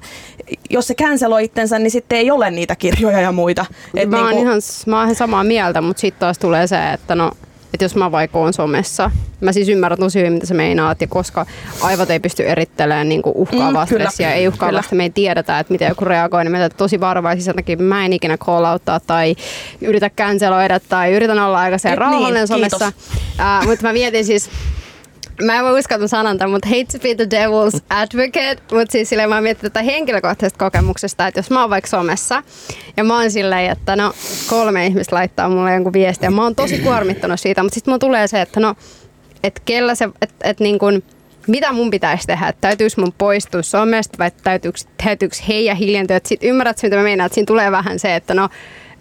jos 0.69 0.87
se 0.87 0.95
canceloi 0.95 1.43
itsensä, 1.43 1.79
niin 1.79 1.91
sitten 1.91 2.17
ei 2.17 2.31
ole 2.31 2.51
niitä 2.51 2.75
kirjoja 2.75 3.21
ja 3.21 3.31
muita. 3.31 3.65
Et 3.95 4.09
mä, 4.09 4.17
oon 4.17 4.25
niin 4.25 4.35
kuin... 4.35 4.47
ihan, 4.47 4.61
mä 4.85 4.97
oon 4.97 5.05
ihan 5.05 5.15
samaa 5.15 5.43
mieltä, 5.43 5.81
mutta 5.81 6.01
sitten 6.01 6.19
taas 6.19 6.37
tulee 6.37 6.67
se, 6.67 6.93
että 6.93 7.15
no 7.15 7.31
että 7.73 7.85
jos 7.85 7.95
mä 7.95 8.11
vaikka 8.11 8.39
oon 8.39 8.53
somessa, 8.53 9.11
mä 9.41 9.51
siis 9.51 9.69
ymmärrän 9.69 9.99
tosi 9.99 10.19
hyvin, 10.19 10.33
mitä 10.33 10.45
sä 10.45 10.53
meinaat, 10.53 11.01
ja 11.01 11.07
koska 11.07 11.45
aivot 11.81 12.09
ei 12.09 12.19
pysty 12.19 12.43
erittelemään 12.43 13.09
niin 13.09 13.21
uhkaavaa 13.25 13.85
mm, 13.85 13.87
stressiä, 13.87 14.33
ei 14.33 14.47
uhkaavaa 14.47 14.83
me 14.91 15.03
ei 15.03 15.09
tiedetä, 15.09 15.59
että 15.59 15.73
miten 15.73 15.89
joku 15.89 16.05
reagoi, 16.05 16.43
niin 16.43 16.51
me 16.51 16.69
tosi 16.69 16.99
varovaisia, 16.99 17.43
sen 17.43 17.55
takia 17.55 17.77
mä 17.77 18.05
en 18.05 18.13
ikinä 18.13 18.37
call 18.37 18.65
outtaa 18.65 18.99
tai 18.99 19.35
yritä 19.81 20.09
canceloida 20.09 20.79
tai 20.79 21.11
yritän 21.13 21.39
olla 21.39 21.59
aika 21.59 21.77
se 21.77 21.95
rauhallinen 21.95 22.33
niin, 22.33 22.47
somessa. 22.47 22.91
Uh, 23.39 23.67
mutta 23.67 23.87
mä 23.87 23.93
mietin 23.93 24.25
siis, 24.25 24.49
mä 25.45 25.55
en 25.55 25.63
voi 25.63 25.79
uskoa 25.79 26.07
sanan 26.07 26.37
tämän, 26.37 26.51
mutta 26.51 26.67
hate 26.67 26.85
to 26.85 26.99
be 26.99 27.15
the 27.15 27.25
devil's 27.25 27.81
advocate, 27.89 28.57
mutta 28.71 28.91
siis 28.91 29.09
silleen 29.09 29.29
mä 29.29 29.41
mietin 29.41 29.61
tätä 29.61 29.81
henkilökohtaisesta 29.81 30.65
kokemuksesta, 30.65 31.27
että 31.27 31.39
jos 31.39 31.49
mä 31.49 31.61
oon 31.61 31.69
vaikka 31.69 31.89
somessa 31.89 32.43
ja 32.97 33.03
mä 33.03 33.19
oon 33.19 33.31
silleen, 33.31 33.71
että 33.71 33.95
no 33.95 34.13
kolme 34.49 34.85
ihmistä 34.85 35.15
laittaa 35.15 35.49
mulle 35.49 35.73
jonkun 35.73 35.93
viestiä 35.93 36.27
ja 36.27 36.31
mä 36.31 36.43
oon 36.43 36.55
tosi 36.55 36.79
kuormittunut 36.79 37.39
siitä, 37.39 37.63
mutta 37.63 37.73
sitten 37.73 37.91
mulla 37.91 37.99
tulee 37.99 38.27
se, 38.27 38.41
että 38.41 38.59
no, 38.59 38.75
että 39.43 39.61
kellä 39.65 39.95
se, 39.95 40.09
että, 40.21 40.49
että 40.49 40.63
niin 40.63 40.79
kuin, 40.79 41.03
mitä 41.47 41.71
mun 41.71 41.91
pitäisi 41.91 42.27
tehdä, 42.27 42.47
että 42.47 42.61
täytyykö 42.61 42.93
mun 42.97 43.13
poistua 43.17 43.61
somesta 43.61 44.17
vai 44.17 44.31
täytyykö, 44.43 44.79
täytyykö 45.03 45.35
heidän 45.47 45.77
hiljentyä, 45.77 46.17
että 46.17 46.29
sit 46.29 46.43
ymmärrät 46.43 46.83
mitä 46.83 46.95
mä 46.95 47.03
meinaan, 47.03 47.25
että 47.25 47.33
siinä 47.33 47.45
tulee 47.45 47.71
vähän 47.71 47.99
se, 47.99 48.15
että 48.15 48.33
no 48.33 48.49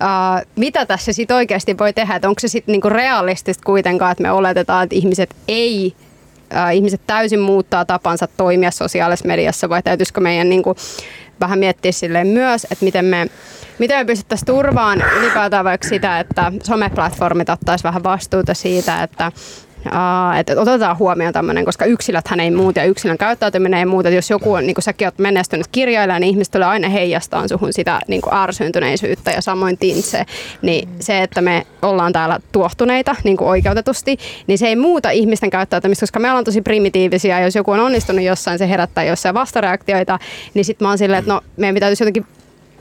Uh, 0.02 0.46
mitä 0.56 0.86
tässä 0.86 1.12
sitten 1.12 1.36
oikeasti 1.36 1.78
voi 1.78 1.92
tehdä, 1.92 2.14
että 2.14 2.28
onko 2.28 2.40
se 2.40 2.48
sitten 2.48 2.72
niinku 2.72 2.88
realistista 2.88 3.64
kuitenkaan, 3.64 4.12
että 4.12 4.22
me 4.22 4.30
oletetaan, 4.30 4.84
että 4.84 4.96
ihmiset 4.96 5.34
ei 5.48 5.94
äh, 6.54 6.76
ihmiset 6.76 7.00
täysin 7.06 7.40
muuttaa 7.40 7.84
tapansa 7.84 8.26
toimia 8.36 8.70
sosiaalisessa 8.70 9.28
mediassa 9.28 9.68
vai 9.68 9.82
täytyisikö 9.82 10.20
meidän 10.20 10.48
niin 10.48 10.62
kuin, 10.62 10.76
vähän 11.40 11.58
miettiä 11.58 11.92
silleen 11.92 12.26
myös, 12.26 12.64
että 12.64 12.84
miten 12.84 13.04
me, 13.04 13.26
miten 13.78 13.98
me 13.98 14.04
pystyttäisiin 14.04 14.46
turvaan 14.46 15.04
ylipäätään 15.18 15.64
vaikka 15.64 15.88
sitä, 15.88 16.20
että 16.20 16.52
someplatformit 16.64 17.48
ottaisi 17.48 17.84
vähän 17.84 18.02
vastuuta 18.02 18.54
siitä, 18.54 19.02
että 19.02 19.32
että 20.38 20.60
otetaan 20.60 20.98
huomioon 20.98 21.32
tämmöinen, 21.32 21.64
koska 21.64 21.84
yksilöthän 21.84 22.40
ei 22.40 22.50
muuta 22.50 22.80
ja 22.80 22.86
yksilön 22.86 23.18
käyttäytyminen 23.18 23.78
ei 23.78 23.86
muuta. 23.86 24.10
Jos 24.10 24.30
joku 24.30 24.52
on, 24.52 24.66
niin 24.66 24.74
kuin 24.74 24.82
säkin 24.82 25.06
olet 25.06 25.18
menestynyt 25.18 25.66
kirjailija, 25.72 26.18
niin 26.18 26.30
ihmiset 26.30 26.52
tulee 26.52 26.68
aina 26.68 26.88
heijastaa 26.88 27.48
suhun 27.48 27.72
sitä 27.72 28.00
niin 28.08 28.22
kuin 28.22 28.34
ärsyntyneisyyttä 28.34 29.30
ja 29.30 29.42
samoin 29.42 29.78
tintse. 29.78 30.24
Niin 30.62 30.88
se, 31.00 31.22
että 31.22 31.40
me 31.40 31.66
ollaan 31.82 32.12
täällä 32.12 32.38
tuohtuneita 32.52 33.16
niin 33.24 33.36
kuin 33.36 33.48
oikeutetusti, 33.48 34.18
niin 34.46 34.58
se 34.58 34.66
ei 34.66 34.76
muuta 34.76 35.10
ihmisten 35.10 35.50
käyttäytymistä, 35.50 36.02
koska 36.02 36.18
me 36.18 36.28
ollaan 36.28 36.44
tosi 36.44 36.62
primitiivisia. 36.62 37.40
Jos 37.40 37.54
joku 37.54 37.70
on 37.70 37.80
onnistunut 37.80 38.24
jossain, 38.24 38.58
se 38.58 38.68
herättää 38.68 39.04
jossain 39.04 39.34
vastareaktioita, 39.34 40.18
niin 40.54 40.64
sitten 40.64 40.84
mä 40.84 40.90
oon 40.90 40.98
silleen, 40.98 41.18
että 41.18 41.32
no 41.32 41.40
meidän 41.56 41.74
pitäisi 41.74 42.02
jotenkin 42.02 42.26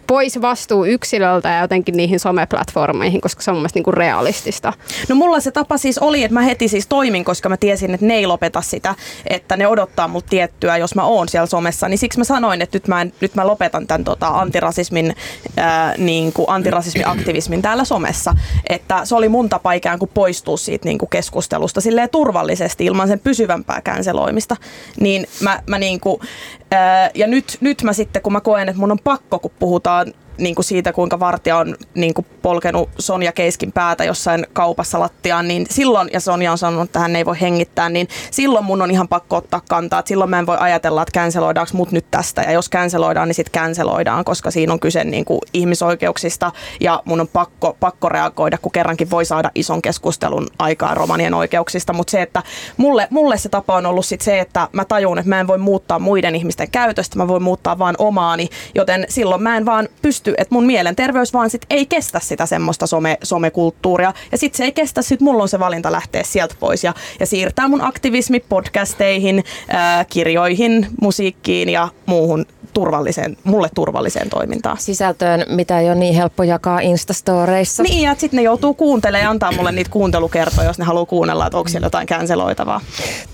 pois 0.07 0.41
vastuu 0.41 0.85
yksilöltä 0.85 1.49
ja 1.49 1.61
jotenkin 1.61 1.97
niihin 1.97 2.19
someplatformeihin, 2.19 3.21
koska 3.21 3.41
se 3.41 3.51
on 3.51 3.55
mun 3.55 3.61
mielestä 3.61 3.79
niin 3.79 3.93
realistista. 3.93 4.73
No 5.09 5.15
mulla 5.15 5.39
se 5.39 5.51
tapa 5.51 5.77
siis 5.77 5.97
oli, 5.97 6.23
että 6.23 6.33
mä 6.33 6.41
heti 6.41 6.67
siis 6.67 6.87
toimin, 6.87 7.25
koska 7.25 7.49
mä 7.49 7.57
tiesin, 7.57 7.93
että 7.93 8.05
ne 8.05 8.13
ei 8.13 8.27
lopeta 8.27 8.61
sitä, 8.61 8.95
että 9.29 9.57
ne 9.57 9.67
odottaa 9.67 10.07
mut 10.07 10.25
tiettyä, 10.25 10.77
jos 10.77 10.95
mä 10.95 11.03
oon 11.03 11.29
siellä 11.29 11.45
somessa. 11.45 11.87
Niin 11.87 11.97
siksi 11.97 12.17
mä 12.17 12.23
sanoin, 12.23 12.61
että 12.61 12.75
nyt 12.75 12.87
mä, 12.87 13.05
nyt 13.21 13.35
mä 13.35 13.47
lopetan 13.47 13.87
tämän 13.87 14.03
tota, 14.03 14.27
antirasismin, 14.27 15.15
ää, 15.57 15.93
niin 15.97 16.33
kuin 16.33 16.49
antirasismiaktivismin 16.49 17.61
täällä 17.61 17.83
somessa. 17.83 18.35
Että 18.69 19.05
se 19.05 19.15
oli 19.15 19.29
mun 19.29 19.49
tapa 19.49 19.73
ikään 19.73 19.99
kuin 19.99 20.11
poistua 20.13 20.57
siitä 20.57 20.85
niin 20.85 20.97
kuin 20.97 21.09
keskustelusta 21.09 21.81
silleen 21.81 22.09
turvallisesti 22.09 22.85
ilman 22.85 23.07
sen 23.07 23.19
pysyvämpää 23.19 23.81
känseloimista. 23.81 24.55
Niin 24.99 25.27
mä, 25.41 25.63
mä 25.67 25.79
niin 25.79 25.99
kuin, 25.99 26.21
ää, 26.71 27.11
ja 27.15 27.27
nyt, 27.27 27.57
nyt 27.61 27.83
mä 27.83 27.93
sitten, 27.93 28.21
kun 28.21 28.33
mä 28.33 28.41
koen, 28.41 28.69
että 28.69 28.79
mun 28.79 28.91
on 28.91 28.99
pakko, 29.03 29.39
kun 29.39 29.51
puhutaan 29.59 29.96
puhutaan 30.05 30.13
niin 30.37 30.55
kuin 30.55 30.65
siitä, 30.65 30.93
kuinka 30.93 31.19
vartija 31.19 31.57
on 31.57 31.75
niin 31.93 32.13
kuin 32.13 32.25
polkenut 32.41 32.89
Sonja 32.99 33.31
Keiskin 33.31 33.71
päätä 33.71 34.03
jossain 34.03 34.47
kaupassa 34.53 34.99
lattiaan, 34.99 35.47
niin 35.47 35.65
silloin, 35.69 36.09
ja 36.13 36.19
Sonja 36.19 36.51
on 36.51 36.57
sanonut, 36.57 36.85
että 36.85 36.99
hän 36.99 37.15
ei 37.15 37.25
voi 37.25 37.41
hengittää, 37.41 37.89
niin 37.89 38.07
silloin 38.31 38.65
mun 38.65 38.81
on 38.81 38.91
ihan 38.91 39.07
pakko 39.07 39.35
ottaa 39.35 39.61
kantaa. 39.69 39.99
Että 39.99 40.07
silloin 40.07 40.29
mä 40.29 40.39
en 40.39 40.45
voi 40.45 40.57
ajatella, 40.59 41.01
että 41.01 41.19
canceloidaanko 41.19 41.71
mut 41.73 41.91
nyt 41.91 42.05
tästä, 42.11 42.41
ja 42.41 42.51
jos 42.51 42.69
canceloidaan, 42.69 43.27
niin 43.27 43.35
sitten 43.35 43.61
canceloidaan, 43.61 44.25
koska 44.25 44.51
siinä 44.51 44.73
on 44.73 44.79
kyse 44.79 45.03
niin 45.03 45.25
kuin 45.25 45.39
ihmisoikeuksista, 45.53 46.51
ja 46.79 47.01
mun 47.05 47.21
on 47.21 47.27
pakko, 47.27 47.77
pakko 47.79 48.09
reagoida, 48.09 48.57
kun 48.57 48.71
kerrankin 48.71 49.09
voi 49.09 49.25
saada 49.25 49.51
ison 49.55 49.81
keskustelun 49.81 50.47
aikaa 50.59 50.93
romanien 50.93 51.33
oikeuksista, 51.33 51.93
mutta 51.93 52.11
se, 52.11 52.21
että 52.21 52.43
mulle, 52.77 53.07
mulle 53.09 53.37
se 53.37 53.49
tapa 53.49 53.75
on 53.75 53.85
ollut 53.85 54.05
sit 54.05 54.21
se, 54.21 54.39
että 54.39 54.67
mä 54.71 54.85
tajun, 54.85 55.17
että 55.17 55.29
mä 55.29 55.39
en 55.39 55.47
voi 55.47 55.57
muuttaa 55.57 55.99
muiden 55.99 56.35
ihmisten 56.35 56.71
käytöstä, 56.71 57.17
mä 57.17 57.27
voin 57.27 57.43
muuttaa 57.43 57.79
vaan 57.79 57.95
omaani, 57.97 58.49
joten 58.75 59.05
silloin 59.09 59.43
mä 59.43 59.57
en 59.57 59.65
vaan 59.65 59.89
pysty 60.01 60.26
pysty, 60.27 60.41
että 60.41 60.55
mun 60.55 60.65
mielenterveys 60.65 61.33
vaan 61.33 61.49
sit 61.49 61.65
ei 61.69 61.85
kestä 61.85 62.19
sitä 62.19 62.45
semmoista 62.45 62.87
some, 62.87 63.17
somekulttuuria. 63.23 64.13
Ja 64.31 64.37
sitten 64.37 64.57
se 64.57 64.63
ei 64.63 64.71
kestä, 64.71 65.01
sit 65.01 65.21
mulla 65.21 65.43
on 65.43 65.49
se 65.49 65.59
valinta 65.59 65.91
lähteä 65.91 66.23
sieltä 66.23 66.55
pois 66.59 66.83
ja, 66.83 66.93
ja 67.19 67.25
siirtää 67.25 67.67
mun 67.67 67.81
aktivismi 67.81 68.39
podcasteihin, 68.39 69.43
ää, 69.67 70.05
kirjoihin, 70.05 70.87
musiikkiin 71.01 71.69
ja 71.69 71.87
muuhun 72.05 72.45
turvalliseen, 72.77 73.37
mulle 73.43 73.69
turvalliseen 73.75 74.29
toimintaan. 74.29 74.77
Sisältöön, 74.77 75.45
mitä 75.49 75.79
ei 75.79 75.87
ole 75.87 75.95
niin 75.95 76.15
helppo 76.15 76.43
jakaa 76.43 76.79
Instastoreissa. 76.79 77.83
Niin, 77.83 78.01
ja 78.01 78.15
sitten 78.17 78.37
ne 78.37 78.41
joutuu 78.41 78.73
kuuntelemaan 78.73 79.23
ja 79.23 79.29
antaa 79.29 79.51
mulle 79.51 79.71
niitä 79.71 79.89
kuuntelukertoja, 79.89 80.67
jos 80.67 80.79
ne 80.79 80.85
haluaa 80.85 81.05
kuunnella, 81.05 81.47
että 81.47 81.57
onko 81.57 81.69
siellä 81.69 81.85
jotain 81.85 82.07
känseloitavaa. 82.07 82.81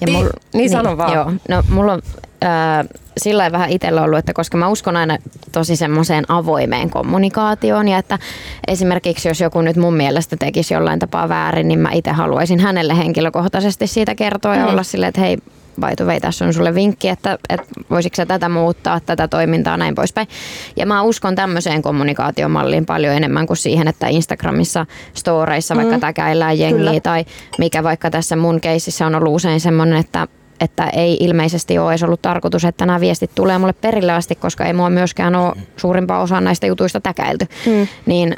Ja 0.01 0.07
mul, 0.11 0.23
niin, 0.23 0.31
niin, 0.53 0.69
sano 0.69 0.97
vaan. 0.97 1.13
Joo, 1.13 1.31
no 1.49 1.63
mulla 1.69 1.93
on 1.93 2.01
äh, 2.43 2.85
sillä 3.17 3.51
vähän 3.51 3.69
itsellä 3.69 4.01
ollut, 4.01 4.19
että 4.19 4.33
koska 4.33 4.57
mä 4.57 4.67
uskon 4.67 4.95
aina 4.95 5.17
tosi 5.51 5.75
semmoiseen 5.75 6.25
avoimeen 6.27 6.89
kommunikaatioon 6.89 7.87
ja 7.87 7.97
että 7.97 8.19
esimerkiksi 8.67 9.27
jos 9.27 9.41
joku 9.41 9.61
nyt 9.61 9.77
mun 9.77 9.93
mielestä 9.93 10.37
tekisi 10.37 10.73
jollain 10.73 10.99
tapaa 10.99 11.29
väärin, 11.29 11.67
niin 11.67 11.79
mä 11.79 11.89
itse 11.91 12.11
haluaisin 12.11 12.59
hänelle 12.59 12.97
henkilökohtaisesti 12.97 13.87
siitä 13.87 14.15
kertoa 14.15 14.55
ja 14.55 14.65
mm. 14.65 14.71
olla 14.71 14.83
silleen, 14.83 15.09
että 15.09 15.21
hei, 15.21 15.37
by 15.81 15.95
the 15.95 16.05
way, 16.05 16.19
tässä 16.19 16.45
on 16.45 16.53
sulle 16.53 16.75
vinkki, 16.75 17.09
että, 17.09 17.37
että 17.49 17.67
voisitko 17.89 18.15
sä 18.15 18.25
tätä 18.25 18.49
muuttaa, 18.49 18.99
tätä 18.99 19.27
toimintaa, 19.27 19.77
näin 19.77 19.95
poispäin. 19.95 20.27
Ja 20.75 20.85
mä 20.85 21.01
uskon 21.01 21.35
tämmöiseen 21.35 21.81
kommunikaatiomalliin 21.81 22.85
paljon 22.85 23.15
enemmän 23.15 23.47
kuin 23.47 23.57
siihen, 23.57 23.87
että 23.87 24.07
Instagramissa 24.07 24.85
storeissa 25.13 25.75
vaikka 25.75 25.95
mm. 25.95 26.01
täkäillään 26.01 26.59
jengiä 26.59 26.85
Kyllä. 26.85 26.99
tai 26.99 27.25
mikä 27.57 27.83
vaikka 27.83 28.09
tässä 28.09 28.35
mun 28.35 28.61
keisissä 28.61 29.05
on 29.05 29.15
ollut 29.15 29.35
usein 29.35 29.59
semmoinen, 29.59 29.99
että 29.99 30.27
että 30.61 30.89
ei 30.89 31.17
ilmeisesti 31.19 31.77
ole 31.77 31.91
edes 31.91 32.03
ollut 32.03 32.21
tarkoitus, 32.21 32.65
että 32.65 32.85
nämä 32.85 32.99
viestit 32.99 33.35
tulee 33.35 33.57
mulle 33.57 33.73
perille 33.73 34.11
asti, 34.11 34.35
koska 34.35 34.65
ei 34.65 34.73
mua 34.73 34.89
myöskään 34.89 35.35
ole 35.35 35.53
suurimpaa 35.77 36.21
osaa 36.21 36.41
näistä 36.41 36.67
jutuista 36.67 37.01
täkäilty. 37.01 37.47
Mm. 37.65 37.87
Niin, 38.05 38.35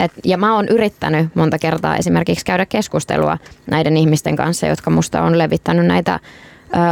et, 0.00 0.12
ja 0.24 0.38
mä 0.38 0.54
oon 0.54 0.68
yrittänyt 0.68 1.34
monta 1.34 1.58
kertaa 1.58 1.96
esimerkiksi 1.96 2.44
käydä 2.44 2.66
keskustelua 2.66 3.38
näiden 3.70 3.96
ihmisten 3.96 4.36
kanssa, 4.36 4.66
jotka 4.66 4.90
musta 4.90 5.22
on 5.22 5.38
levittänyt 5.38 5.86
näitä 5.86 6.20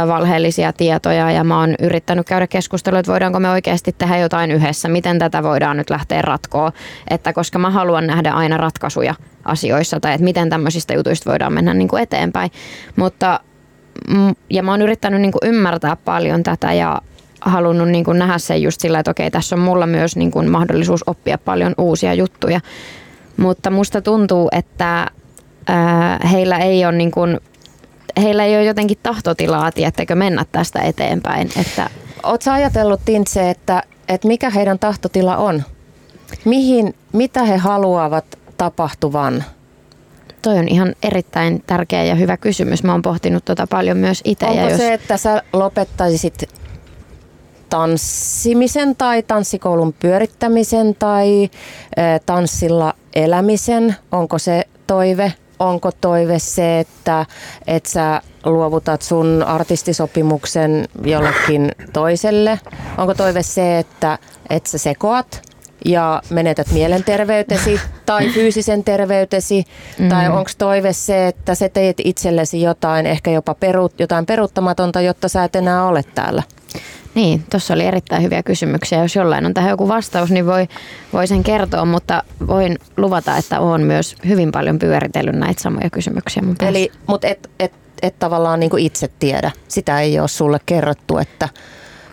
valheellisia 0.07 0.73
tietoja. 0.73 1.31
Ja 1.31 1.43
mä 1.43 1.59
oon 1.59 1.75
yrittänyt 1.81 2.27
käydä 2.27 2.47
keskustelua, 2.47 2.99
että 2.99 3.11
voidaanko 3.11 3.39
me 3.39 3.49
oikeasti 3.49 3.95
tehdä 3.97 4.17
jotain 4.17 4.51
yhdessä, 4.51 4.89
miten 4.89 5.19
tätä 5.19 5.43
voidaan 5.43 5.77
nyt 5.77 5.89
lähteä 5.89 6.21
ratkoa, 6.21 6.71
että 7.09 7.33
koska 7.33 7.59
mä 7.59 7.69
haluan 7.69 8.07
nähdä 8.07 8.31
aina 8.31 8.57
ratkaisuja 8.57 9.15
asioissa 9.45 9.99
tai 9.99 10.13
että 10.13 10.23
miten 10.23 10.49
tämmöisistä 10.49 10.93
jutuista 10.93 11.29
voidaan 11.29 11.53
mennä 11.53 11.73
niin 11.73 11.87
kuin 11.87 12.03
eteenpäin, 12.03 12.51
mutta 12.95 13.39
ja 14.49 14.63
mä 14.63 14.71
oon 14.71 14.81
yrittänyt 14.81 15.21
niin 15.21 15.31
kuin 15.31 15.49
ymmärtää 15.49 15.95
paljon 15.95 16.43
tätä 16.43 16.73
ja 16.73 17.01
halunnut 17.41 17.89
niin 17.89 18.03
kuin 18.03 18.19
nähdä 18.19 18.37
sen 18.37 18.61
just 18.61 18.81
sillä, 18.81 18.99
että 18.99 19.11
okei, 19.11 19.31
tässä 19.31 19.55
on 19.55 19.59
mulla 19.59 19.87
myös 19.87 20.15
niin 20.15 20.31
kuin 20.31 20.49
mahdollisuus 20.49 21.03
oppia 21.07 21.37
paljon 21.37 21.73
uusia 21.77 22.13
juttuja. 22.13 22.59
Mutta 23.37 23.69
musta 23.69 24.01
tuntuu, 24.01 24.49
että 24.51 25.07
ää, 25.67 26.19
heillä 26.31 26.57
ei 26.57 26.85
ole 26.85 26.97
niin 26.97 27.11
kuin, 27.11 27.39
heillä 28.21 28.45
ei 28.45 28.55
ole 28.55 28.63
jotenkin 28.63 28.97
tahtotilaa, 29.03 29.71
tiettekö 29.71 30.15
mennä 30.15 30.45
tästä 30.51 30.79
eteenpäin. 30.79 31.49
Että... 31.59 31.89
Oletko 32.23 32.51
ajatellut, 32.51 33.01
Tintse, 33.05 33.49
että, 33.49 33.83
että 34.09 34.27
mikä 34.27 34.49
heidän 34.49 34.79
tahtotila 34.79 35.37
on? 35.37 35.63
Mihin, 36.45 36.95
mitä 37.13 37.43
he 37.43 37.57
haluavat 37.57 38.25
tapahtuvan? 38.57 39.43
toi 40.41 40.57
on 40.57 40.67
ihan 40.67 40.95
erittäin 41.03 41.63
tärkeä 41.67 42.03
ja 42.03 42.15
hyvä 42.15 42.37
kysymys. 42.37 42.83
Mä 42.83 42.91
oon 42.91 43.01
pohtinut 43.01 43.45
tota 43.45 43.67
paljon 43.67 43.97
myös 43.97 44.21
itse. 44.23 44.45
Onko 44.45 44.69
jos... 44.69 44.77
se, 44.77 44.93
että 44.93 45.17
sä 45.17 45.43
lopettaisit 45.53 46.49
tanssimisen 47.71 48.95
tai 48.95 49.23
tanssikoulun 49.23 49.93
pyörittämisen 49.93 50.95
tai 50.99 51.49
tanssilla 52.25 52.93
elämisen? 53.15 53.95
Onko 54.11 54.39
se 54.39 54.63
toive? 54.87 55.33
Onko 55.59 55.91
toive 56.01 56.39
se, 56.39 56.79
että, 56.79 57.25
että 57.67 57.89
sä 57.89 58.21
luovutat 58.45 59.01
sun 59.01 59.43
artistisopimuksen 59.47 60.87
jollekin 61.03 61.71
toiselle? 61.93 62.59
Onko 62.97 63.13
toive 63.13 63.43
se, 63.43 63.79
että, 63.79 64.17
että 64.49 64.69
sä 64.69 64.77
sekoat 64.77 65.41
ja 65.85 66.21
menetät 66.29 66.67
mielenterveytesi 66.71 67.81
tai 68.05 68.29
fyysisen 68.33 68.83
terveytesi? 68.83 69.63
Mm. 69.99 70.09
Tai 70.09 70.29
onko 70.29 70.51
toive 70.57 70.93
se, 70.93 71.27
että 71.27 71.55
sä 71.55 71.69
teet 71.69 71.97
itsellesi 72.03 72.61
jotain, 72.61 73.05
ehkä 73.05 73.31
jopa 73.31 73.55
peru, 73.55 73.89
jotain 73.99 74.25
peruuttamatonta, 74.25 75.01
jotta 75.01 75.27
sä 75.27 75.43
et 75.43 75.55
enää 75.55 75.85
ole 75.85 76.03
täällä? 76.15 76.43
Niin, 77.15 77.43
tuossa 77.49 77.73
oli 77.73 77.85
erittäin 77.85 78.23
hyviä 78.23 78.43
kysymyksiä. 78.43 79.01
Jos 79.01 79.15
jollain 79.15 79.45
on 79.45 79.53
tähän 79.53 79.69
joku 79.69 79.87
vastaus, 79.87 80.29
niin 80.29 80.45
voi, 80.45 80.67
voi 81.13 81.27
sen 81.27 81.43
kertoa, 81.43 81.85
mutta 81.85 82.23
voin 82.47 82.77
luvata, 82.97 83.37
että 83.37 83.59
olen 83.59 83.81
myös 83.81 84.15
hyvin 84.27 84.51
paljon 84.51 84.79
pyöritellyt 84.79 85.35
näitä 85.35 85.61
samoja 85.61 85.89
kysymyksiä 85.89 86.43
mun 86.43 86.55
Eli, 86.59 86.91
mutta 87.07 87.27
et, 87.27 87.49
et, 87.59 87.73
et 88.01 88.19
tavallaan 88.19 88.59
niin 88.59 88.69
kuin 88.69 88.85
itse 88.85 89.09
tiedä. 89.19 89.51
Sitä 89.67 90.01
ei 90.01 90.19
ole 90.19 90.27
sulle 90.27 90.59
kerrottu, 90.65 91.17
että, 91.17 91.49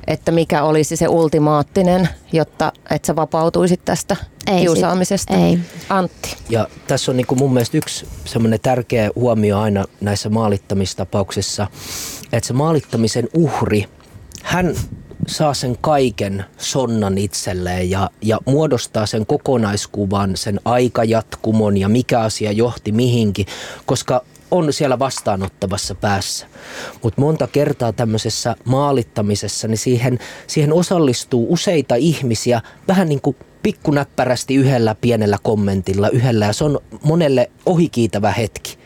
että 0.06 0.32
mikä 0.32 0.62
olisi 0.62 0.96
se 0.96 1.08
ultimaattinen, 1.08 2.08
jotta 2.32 2.72
et 2.90 3.04
sä 3.04 3.16
vapautuisit 3.16 3.80
tästä 3.84 4.16
ei 4.46 4.60
kiusaamisesta. 4.60 5.34
Sit, 5.34 5.42
ei. 5.42 5.58
Antti. 5.88 6.36
Ja 6.48 6.68
tässä 6.86 7.12
on 7.12 7.16
niin 7.16 7.26
kuin 7.26 7.38
mun 7.38 7.52
mielestä 7.52 7.78
yksi 7.78 8.06
semmoinen 8.24 8.60
tärkeä 8.60 9.10
huomio 9.16 9.58
aina 9.58 9.84
näissä 10.00 10.28
maalittamistapauksissa, 10.28 11.66
että 12.32 12.46
se 12.46 12.52
maalittamisen 12.52 13.28
uhri– 13.34 13.84
hän 14.42 14.74
saa 15.26 15.54
sen 15.54 15.78
kaiken 15.80 16.44
sonnan 16.58 17.18
itselleen 17.18 17.90
ja, 17.90 18.10
ja 18.22 18.38
muodostaa 18.44 19.06
sen 19.06 19.26
kokonaiskuvan, 19.26 20.36
sen 20.36 20.60
aikajatkumon 20.64 21.76
ja 21.76 21.88
mikä 21.88 22.20
asia 22.20 22.52
johti 22.52 22.92
mihinkin, 22.92 23.46
koska 23.86 24.24
on 24.50 24.72
siellä 24.72 24.98
vastaanottavassa 24.98 25.94
päässä. 25.94 26.46
Mutta 27.02 27.20
monta 27.20 27.46
kertaa 27.46 27.92
tämmöisessä 27.92 28.56
maalittamisessa, 28.64 29.68
niin 29.68 29.78
siihen, 29.78 30.18
siihen 30.46 30.72
osallistuu 30.72 31.52
useita 31.52 31.94
ihmisiä 31.94 32.62
vähän 32.88 33.08
niin 33.08 33.20
kuin 33.20 33.36
pikkunäppärästi 33.62 34.54
yhdellä 34.54 34.94
pienellä 34.94 35.38
kommentilla, 35.42 36.08
yhdellä 36.08 36.46
ja 36.46 36.52
se 36.52 36.64
on 36.64 36.80
monelle 37.02 37.50
ohikiitävä 37.66 38.32
hetki. 38.32 38.78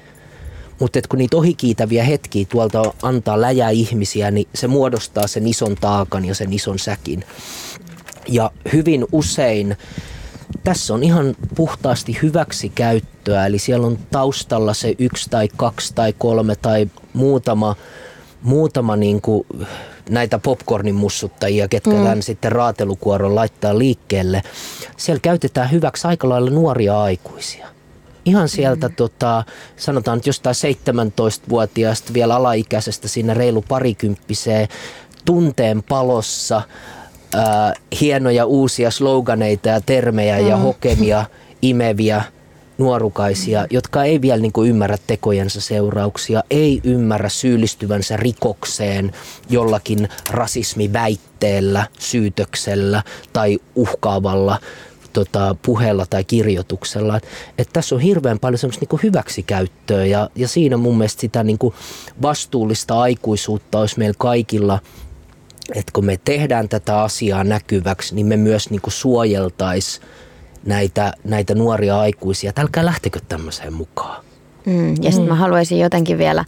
Mutta 0.83 1.01
kun 1.09 1.19
niitä 1.19 1.37
ohikiitäviä 1.37 2.05
hetkiä 2.05 2.47
tuolta 2.49 2.95
antaa 3.03 3.41
läjää 3.41 3.71
ihmisiä, 3.71 4.31
niin 4.31 4.49
se 4.55 4.67
muodostaa 4.67 5.27
sen 5.27 5.47
ison 5.47 5.75
taakan 5.81 6.25
ja 6.25 6.35
sen 6.35 6.53
ison 6.53 6.79
säkin. 6.79 7.25
Ja 8.29 8.51
hyvin 8.73 9.07
usein 9.13 9.77
tässä 10.65 10.95
on 10.95 11.03
ihan 11.03 11.37
puhtaasti 11.55 12.19
hyväksi 12.23 12.69
käyttöä, 12.69 13.47
eli 13.47 13.59
siellä 13.59 13.87
on 13.87 13.99
taustalla 14.11 14.75
se 14.75 14.95
yksi 14.99 15.31
tai 15.31 15.49
kaksi 15.57 15.95
tai 15.95 16.15
kolme 16.19 16.57
tai 16.57 16.91
muutama, 17.13 17.77
muutama 18.43 18.97
niin 18.97 19.21
kuin 19.21 19.47
näitä 20.11 20.39
popcornin 20.39 20.95
mussuttajia, 20.95 21.69
ketkä 21.69 21.91
mm. 21.91 21.97
tämän 21.97 22.23
sitten 22.23 22.53
raatelukuoron 22.53 23.35
laittaa 23.35 23.79
liikkeelle. 23.79 24.43
Siellä 24.97 25.21
käytetään 25.21 25.71
hyväksi 25.71 26.09
aika 26.09 26.29
lailla 26.29 26.51
nuoria 26.51 27.03
aikuisia 27.03 27.69
ihan 28.25 28.49
sieltä 28.49 28.89
mm. 28.89 28.95
tota, 28.95 29.45
sanotaan 29.77 30.19
nyt 30.19 30.27
jostain 30.27 30.57
17-vuotiaasta 30.57 32.15
vielä 32.15 32.37
alaikäisestä 32.37 33.09
sinne 33.09 33.35
reilu 33.35 33.65
parikymppiseen 33.69 34.69
tunteen 35.25 35.83
palossa 35.83 36.63
ää, 37.35 37.75
hienoja 38.01 38.47
uusia 38.47 38.91
sloganeita 38.91 39.69
ja 39.69 39.81
termejä 39.81 40.41
mm. 40.41 40.49
ja 40.49 40.57
hokemia 40.57 41.25
imeviä 41.63 42.23
nuorukaisia, 42.79 43.67
jotka 43.71 44.05
ei 44.05 44.21
vielä 44.21 44.43
niin 44.43 44.53
kuin 44.53 44.71
ymmärrä 44.71 44.97
tekojensa 45.07 45.61
seurauksia, 45.61 46.43
ei 46.51 46.81
ymmärrä 46.85 47.29
syyllistyvänsä 47.29 48.17
rikokseen 48.17 49.13
jollakin 49.51 50.09
rasismiväitteellä, 50.31 51.87
syytöksellä 51.99 53.03
tai 53.33 53.59
uhkaavalla 53.75 54.59
tota, 55.13 55.57
puheella 55.63 56.07
tai 56.11 56.25
kirjoituksella. 56.25 57.17
Et, 57.17 57.27
et 57.59 57.69
tässä 57.73 57.95
on 57.95 58.01
hirveän 58.01 58.39
paljon 58.39 58.59
semmoista 58.59 58.83
niinku 58.83 59.01
hyväksikäyttöä 59.03 60.05
ja, 60.05 60.31
ja 60.35 60.49
siinä 60.49 60.77
mun 60.77 60.99
mielestä 60.99 61.21
sitä 61.21 61.43
niinku 61.43 61.75
vastuullista 62.23 63.01
aikuisuutta 63.01 63.79
olisi 63.79 63.99
meillä 63.99 64.17
kaikilla 64.19 64.79
että 65.75 65.93
kun 65.93 66.05
me 66.05 66.19
tehdään 66.25 66.69
tätä 66.69 67.03
asiaa 67.03 67.45
näkyväksi, 67.45 68.15
niin 68.15 68.27
me 68.27 68.37
myös 68.37 68.71
niinku 68.71 68.91
suojeltais 68.91 70.01
näitä, 70.67 71.13
näitä 71.25 71.55
nuoria 71.55 72.01
aikuisia. 72.01 72.53
Älkää 72.59 72.85
lähtekö 72.85 73.21
tämmöiseen 73.29 73.73
mukaan. 73.73 74.25
Mm, 74.67 74.89
ja 74.89 75.11
sitten 75.11 75.23
mm. 75.23 75.29
mä 75.29 75.35
haluaisin 75.35 75.79
jotenkin 75.79 76.19
vielä, 76.19 76.45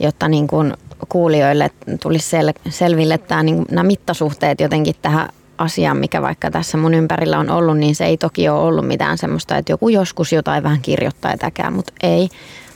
jotta 0.00 0.28
niin 0.28 0.46
kun 0.46 0.74
kuulijoille 1.08 1.70
tulisi 2.00 2.36
sel- 2.36 2.70
selville 2.70 3.14
että 3.14 3.42
niin, 3.42 3.64
nämä 3.70 3.86
mittasuhteet 3.86 4.60
jotenkin 4.60 4.94
tähän 5.02 5.28
asia, 5.58 5.94
mikä 5.94 6.22
vaikka 6.22 6.50
tässä 6.50 6.78
mun 6.78 6.94
ympärillä 6.94 7.38
on 7.38 7.50
ollut, 7.50 7.78
niin 7.78 7.94
se 7.94 8.04
ei 8.04 8.16
toki 8.16 8.48
ole 8.48 8.60
ollut 8.60 8.86
mitään 8.86 9.18
semmoista, 9.18 9.56
että 9.56 9.72
joku 9.72 9.88
joskus 9.88 10.32
jotain 10.32 10.62
vähän 10.62 10.80
kirjoittaa 10.80 11.32
etäkään, 11.32 11.72
mutta 11.72 11.92
ei, 12.02 12.28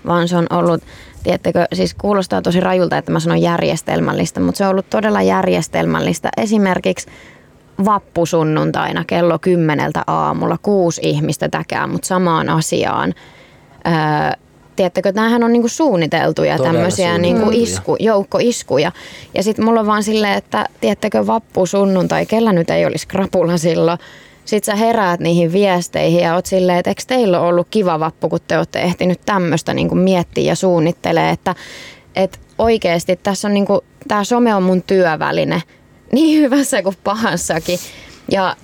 vaan 0.07 0.29
se 0.29 0.37
on 0.37 0.47
ollut, 0.51 0.83
tiedättekö, 1.23 1.67
siis 1.73 1.95
kuulostaa 1.95 2.43
tosi 2.43 2.61
rajulta, 2.61 2.99
että 2.99 3.13
mä 3.13 3.21
sanon 3.21 3.43
järjestelmällistä, 3.43 4.41
mutta 4.41 4.59
se 4.59 4.65
on 4.65 4.71
ollut 4.71 4.91
todella 4.91 5.23
järjestelmällistä. 5.23 6.29
Esimerkiksi 6.37 7.07
vappusunnuntaina 7.85 9.05
kello 9.05 9.39
kymmeneltä 9.39 10.03
aamulla 10.07 10.59
kuusi 10.63 11.01
ihmistä 11.05 11.49
täkää, 11.49 11.87
mutta 11.87 12.09
samaan 12.09 12.49
asiaan. 12.49 13.15
Öö, 13.87 13.93
tiedättekö, 14.77 15.13
näähän 15.13 15.45
on 15.45 15.53
niinku 15.53 15.69
suunniteltuja 15.69 16.57
Todella 16.57 16.75
tämmöisiä 16.75 17.19
niinku 17.19 17.51
isku, 17.53 17.97
joukkoiskuja. 18.01 18.93
Ja 19.35 19.43
sitten 19.43 19.65
mulla 19.65 19.81
on 19.81 19.87
vaan 19.87 20.03
silleen, 20.03 20.35
että 20.35 20.67
tiedättekö, 20.81 21.27
vappu 21.27 21.67
sunnuntai, 21.67 22.27
kellä 22.27 22.53
nyt 22.53 22.71
ei 22.71 22.87
olisi 22.87 23.09
krapula 23.09 23.57
silloin. 23.57 23.99
Sitten 24.45 24.73
sä 24.73 24.85
heräät 24.85 25.21
niihin 25.21 25.53
viesteihin 25.53 26.21
ja 26.21 26.35
oot 26.35 26.47
silleen, 26.47 26.79
että 26.79 26.91
eikö 26.91 27.03
teillä 27.07 27.41
ole 27.41 27.49
ollut 27.49 27.67
kiva 27.71 28.01
vappu, 28.01 28.29
kun 28.29 28.39
te 28.49 28.59
olette 28.59 28.81
ehtinyt 28.81 29.21
tämmöistä 29.27 29.75
niinku 29.75 29.95
miettiä 29.95 30.45
ja 30.45 30.55
suunnittelee, 30.55 31.31
että, 31.31 31.55
että 32.17 32.39
oikeasti 32.59 33.17
tässä 33.23 33.49
on 33.49 33.55
niinku, 33.55 33.85
tämä 34.09 34.25
some 34.25 34.55
on 34.55 34.63
mun 34.63 34.83
työväline 34.83 35.63
niin 36.13 36.43
hyvässä 36.43 36.83
kuin 36.83 36.97
pahassakin. 37.05 37.79
Ja 38.31 38.57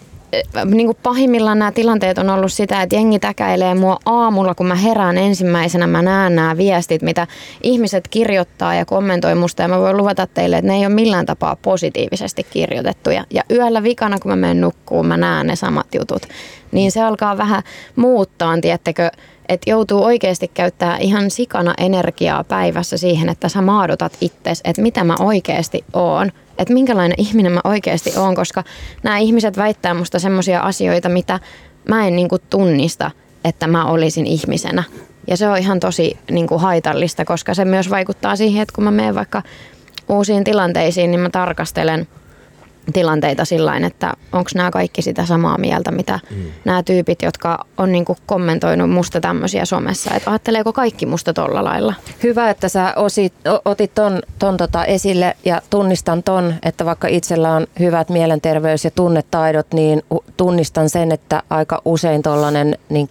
niin 0.64 0.86
kuin 0.86 0.98
pahimmillaan 1.02 1.58
nämä 1.58 1.72
tilanteet 1.72 2.18
on 2.18 2.30
ollut 2.30 2.52
sitä, 2.52 2.82
että 2.82 2.96
jengi 2.96 3.18
täkäilee 3.18 3.74
mua 3.74 3.98
aamulla, 4.06 4.54
kun 4.54 4.66
mä 4.66 4.74
herään 4.74 5.18
ensimmäisenä, 5.18 5.86
mä 5.86 6.02
näen 6.02 6.36
nämä 6.36 6.56
viestit, 6.56 7.02
mitä 7.02 7.26
ihmiset 7.62 8.08
kirjoittaa 8.08 8.74
ja 8.74 8.84
kommentoi 8.84 9.34
musta 9.34 9.62
ja 9.62 9.68
mä 9.68 9.78
voin 9.78 9.96
luvata 9.96 10.26
teille, 10.26 10.58
että 10.58 10.70
ne 10.70 10.76
ei 10.76 10.86
ole 10.86 10.94
millään 10.94 11.26
tapaa 11.26 11.56
positiivisesti 11.56 12.46
kirjoitettuja. 12.50 13.24
Ja 13.30 13.42
yöllä 13.50 13.82
vikana, 13.82 14.18
kun 14.18 14.30
mä 14.30 14.36
menen 14.36 14.60
nukkuun, 14.60 15.06
mä 15.06 15.16
näen 15.16 15.46
ne 15.46 15.56
samat 15.56 15.94
jutut. 15.94 16.22
Niin 16.72 16.92
se 16.92 17.02
alkaa 17.02 17.38
vähän 17.38 17.62
muuttaa, 17.96 18.58
tiettekö, 18.60 19.10
että 19.48 19.70
joutuu 19.70 20.04
oikeasti 20.04 20.48
käyttää 20.48 20.96
ihan 20.98 21.30
sikana 21.30 21.74
energiaa 21.78 22.44
päivässä 22.44 22.96
siihen, 22.96 23.28
että 23.28 23.48
sä 23.48 23.62
maadotat 23.62 24.12
itsesi, 24.20 24.62
että 24.64 24.82
mitä 24.82 25.04
mä 25.04 25.16
oikeasti 25.20 25.84
oon 25.92 26.32
että 26.58 26.74
minkälainen 26.74 27.20
ihminen 27.20 27.52
mä 27.52 27.60
oikeasti 27.64 28.12
oon, 28.16 28.34
koska 28.34 28.64
nämä 29.02 29.18
ihmiset 29.18 29.56
väittää 29.56 29.94
musta 29.94 30.18
semmoisia 30.18 30.60
asioita, 30.60 31.08
mitä 31.08 31.40
mä 31.88 32.06
en 32.06 32.16
niinku 32.16 32.38
tunnista, 32.50 33.10
että 33.44 33.66
mä 33.66 33.84
olisin 33.84 34.26
ihmisenä. 34.26 34.84
Ja 35.26 35.36
se 35.36 35.48
on 35.48 35.58
ihan 35.58 35.80
tosi 35.80 36.18
niinku 36.30 36.58
haitallista, 36.58 37.24
koska 37.24 37.54
se 37.54 37.64
myös 37.64 37.90
vaikuttaa 37.90 38.36
siihen, 38.36 38.62
että 38.62 38.74
kun 38.74 38.84
mä 38.84 38.90
menen 38.90 39.14
vaikka 39.14 39.42
uusiin 40.08 40.44
tilanteisiin, 40.44 41.10
niin 41.10 41.20
mä 41.20 41.30
tarkastelen– 41.30 42.08
tilanteita 42.92 43.44
sillä 43.44 43.76
että 43.86 44.12
onko 44.32 44.50
nämä 44.54 44.70
kaikki 44.70 45.02
sitä 45.02 45.26
samaa 45.26 45.58
mieltä, 45.58 45.90
mitä 45.90 46.20
mm. 46.30 46.36
nämä 46.64 46.82
tyypit, 46.82 47.22
jotka 47.22 47.66
on 47.76 47.92
niinku 47.92 48.16
kommentoinut 48.26 48.90
musta 48.90 49.20
tämmöisiä 49.20 49.64
somessa, 49.64 50.14
että 50.14 50.30
ajatteleeko 50.30 50.72
kaikki 50.72 51.06
musta 51.06 51.34
tolla 51.34 51.64
lailla? 51.64 51.94
Hyvä, 52.22 52.50
että 52.50 52.68
sä 52.68 52.92
osit, 52.96 53.32
otit 53.64 53.94
ton, 53.94 54.22
ton 54.38 54.56
tota 54.56 54.84
esille 54.84 55.36
ja 55.44 55.62
tunnistan 55.70 56.22
ton, 56.22 56.54
että 56.62 56.84
vaikka 56.84 57.08
itsellä 57.08 57.52
on 57.52 57.66
hyvät 57.78 58.08
mielenterveys- 58.08 58.84
ja 58.84 58.90
tunnetaidot, 58.90 59.66
niin 59.72 60.02
tunnistan 60.36 60.88
sen, 60.88 61.12
että 61.12 61.42
aika 61.50 61.82
usein 61.84 62.22
tollainen 62.22 62.78
niin 62.88 63.08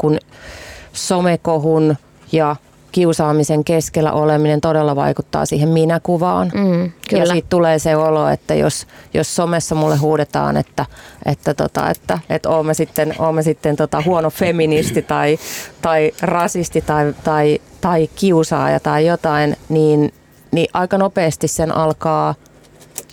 somekohun 0.93 1.95
ja 2.31 2.55
kiusaamisen 2.97 3.63
keskellä 3.63 4.11
oleminen 4.11 4.61
todella 4.61 4.95
vaikuttaa 4.95 5.45
siihen 5.45 5.69
minäkuvaan. 5.69 6.51
Mm, 6.53 6.91
kyllä. 7.09 7.23
Ja 7.23 7.25
siitä 7.25 7.47
tulee 7.49 7.79
se 7.79 7.95
olo, 7.95 8.29
että 8.29 8.55
jos, 8.55 8.87
jos 9.13 9.35
somessa 9.35 9.75
mulle 9.75 9.95
huudetaan, 9.95 10.57
että, 10.57 10.85
että, 11.25 11.53
tota, 11.53 11.89
että, 11.89 12.19
että 12.29 12.49
oon 12.49 12.75
sitten, 12.75 13.15
oon 13.19 13.43
sitten 13.43 13.75
tota 13.75 14.03
huono 14.05 14.29
feministi 14.29 15.01
tai, 15.01 15.39
tai 15.81 16.11
rasisti 16.21 16.81
tai, 16.81 17.13
tai 17.23 17.59
tai 17.81 18.09
kiusaaja 18.15 18.79
tai 18.79 19.05
jotain, 19.05 19.57
niin, 19.69 20.13
niin 20.51 20.67
aika 20.73 20.97
nopeasti 20.97 21.47
sen 21.47 21.75
alkaa 21.75 22.35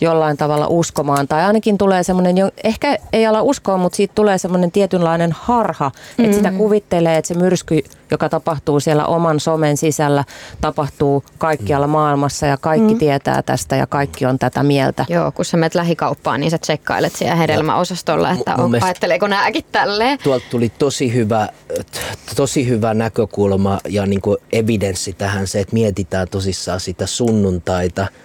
jollain 0.01 0.37
tavalla 0.37 0.67
uskomaan. 0.67 1.27
Tai 1.27 1.43
ainakin 1.43 1.77
tulee 1.77 2.03
semmoinen, 2.03 2.35
ehkä 2.63 2.97
ei 3.13 3.25
ala 3.25 3.41
uskoa, 3.41 3.77
mutta 3.77 3.95
siitä 3.95 4.15
tulee 4.15 4.37
semmoinen 4.37 4.71
tietynlainen 4.71 5.31
harha, 5.31 5.89
mm-hmm. 5.89 6.25
että 6.25 6.37
sitä 6.37 6.51
mm. 6.51 6.57
kuvittelee, 6.57 7.17
että 7.17 7.27
se 7.27 7.33
myrsky, 7.33 7.83
joka 8.11 8.29
tapahtuu 8.29 8.79
siellä 8.79 9.05
oman 9.05 9.39
somen 9.39 9.77
sisällä, 9.77 10.23
tapahtuu 10.61 11.23
kaikkialla 11.37 11.87
maailmassa 11.87 12.45
ja 12.45 12.57
kaikki 12.57 12.83
mm-hmm. 12.83 12.99
tietää 12.99 13.41
tästä 13.41 13.75
ja 13.75 13.87
kaikki 13.87 14.25
on 14.25 14.39
tätä 14.39 14.63
mieltä. 14.63 15.05
Joo, 15.09 15.31
kun 15.31 15.45
sä 15.45 15.57
menet 15.57 15.75
lähikauppaan, 15.75 16.39
niin 16.39 16.51
sä 16.51 16.57
tsekkailet 16.57 17.15
siellä 17.15 17.35
hedelmäosastolla, 17.35 18.31
että 18.31 18.55
on, 18.55 18.83
ajatteleeko 18.83 19.27
nääkin 19.27 19.65
tälleen. 19.71 20.19
Tuolta 20.23 20.45
tuli 20.49 20.69
tosi 20.69 21.13
hyvä, 21.13 21.49
tosi 22.35 22.67
hyvä 22.67 22.93
näkökulma 22.93 23.79
ja 23.89 24.05
niin 24.05 24.21
kuin 24.21 24.37
evidenssi 24.51 25.13
tähän 25.13 25.47
se, 25.47 25.59
että 25.59 25.73
mietitään 25.73 26.27
tosissaan 26.27 26.79
sitä 26.79 27.05
sunnuntaita– 27.05 28.07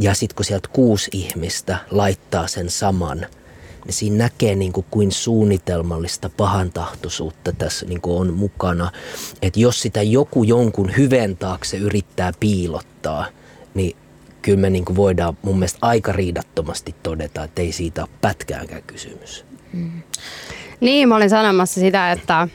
ja 0.00 0.14
sitten 0.14 0.36
kun 0.36 0.44
sieltä 0.44 0.68
kuusi 0.72 1.10
ihmistä 1.12 1.78
laittaa 1.90 2.46
sen 2.46 2.70
saman, 2.70 3.26
siinä 3.88 4.16
näkee 4.16 4.54
niin 4.54 4.72
kuin, 4.72 4.86
kuin 4.90 5.12
suunnitelmallista 5.12 6.30
pahantahtoisuutta 6.36 7.52
tässä 7.52 7.86
niin 7.86 8.00
kuin 8.00 8.20
on 8.20 8.34
mukana. 8.34 8.90
Että 9.42 9.60
jos 9.60 9.82
sitä 9.82 10.02
joku 10.02 10.44
jonkun 10.44 10.96
hyvän 10.96 11.36
taakse 11.36 11.76
yrittää 11.76 12.32
piilottaa, 12.40 13.26
niin 13.74 13.96
kyllä 14.42 14.58
me 14.58 14.70
niin 14.70 14.84
kuin 14.84 14.96
voidaan 14.96 15.38
mun 15.42 15.58
mielestä 15.58 15.78
aika 15.82 16.12
riidattomasti 16.12 16.94
todeta, 17.02 17.44
että 17.44 17.62
ei 17.62 17.72
siitä 17.72 18.02
ole 18.02 18.10
pätkäänkään 18.20 18.82
kysymys. 18.82 19.44
Mm. 19.72 20.02
Niin, 20.80 21.08
mä 21.08 21.16
olin 21.16 21.30
sanomassa 21.30 21.80
sitä, 21.80 22.12
että 22.12 22.48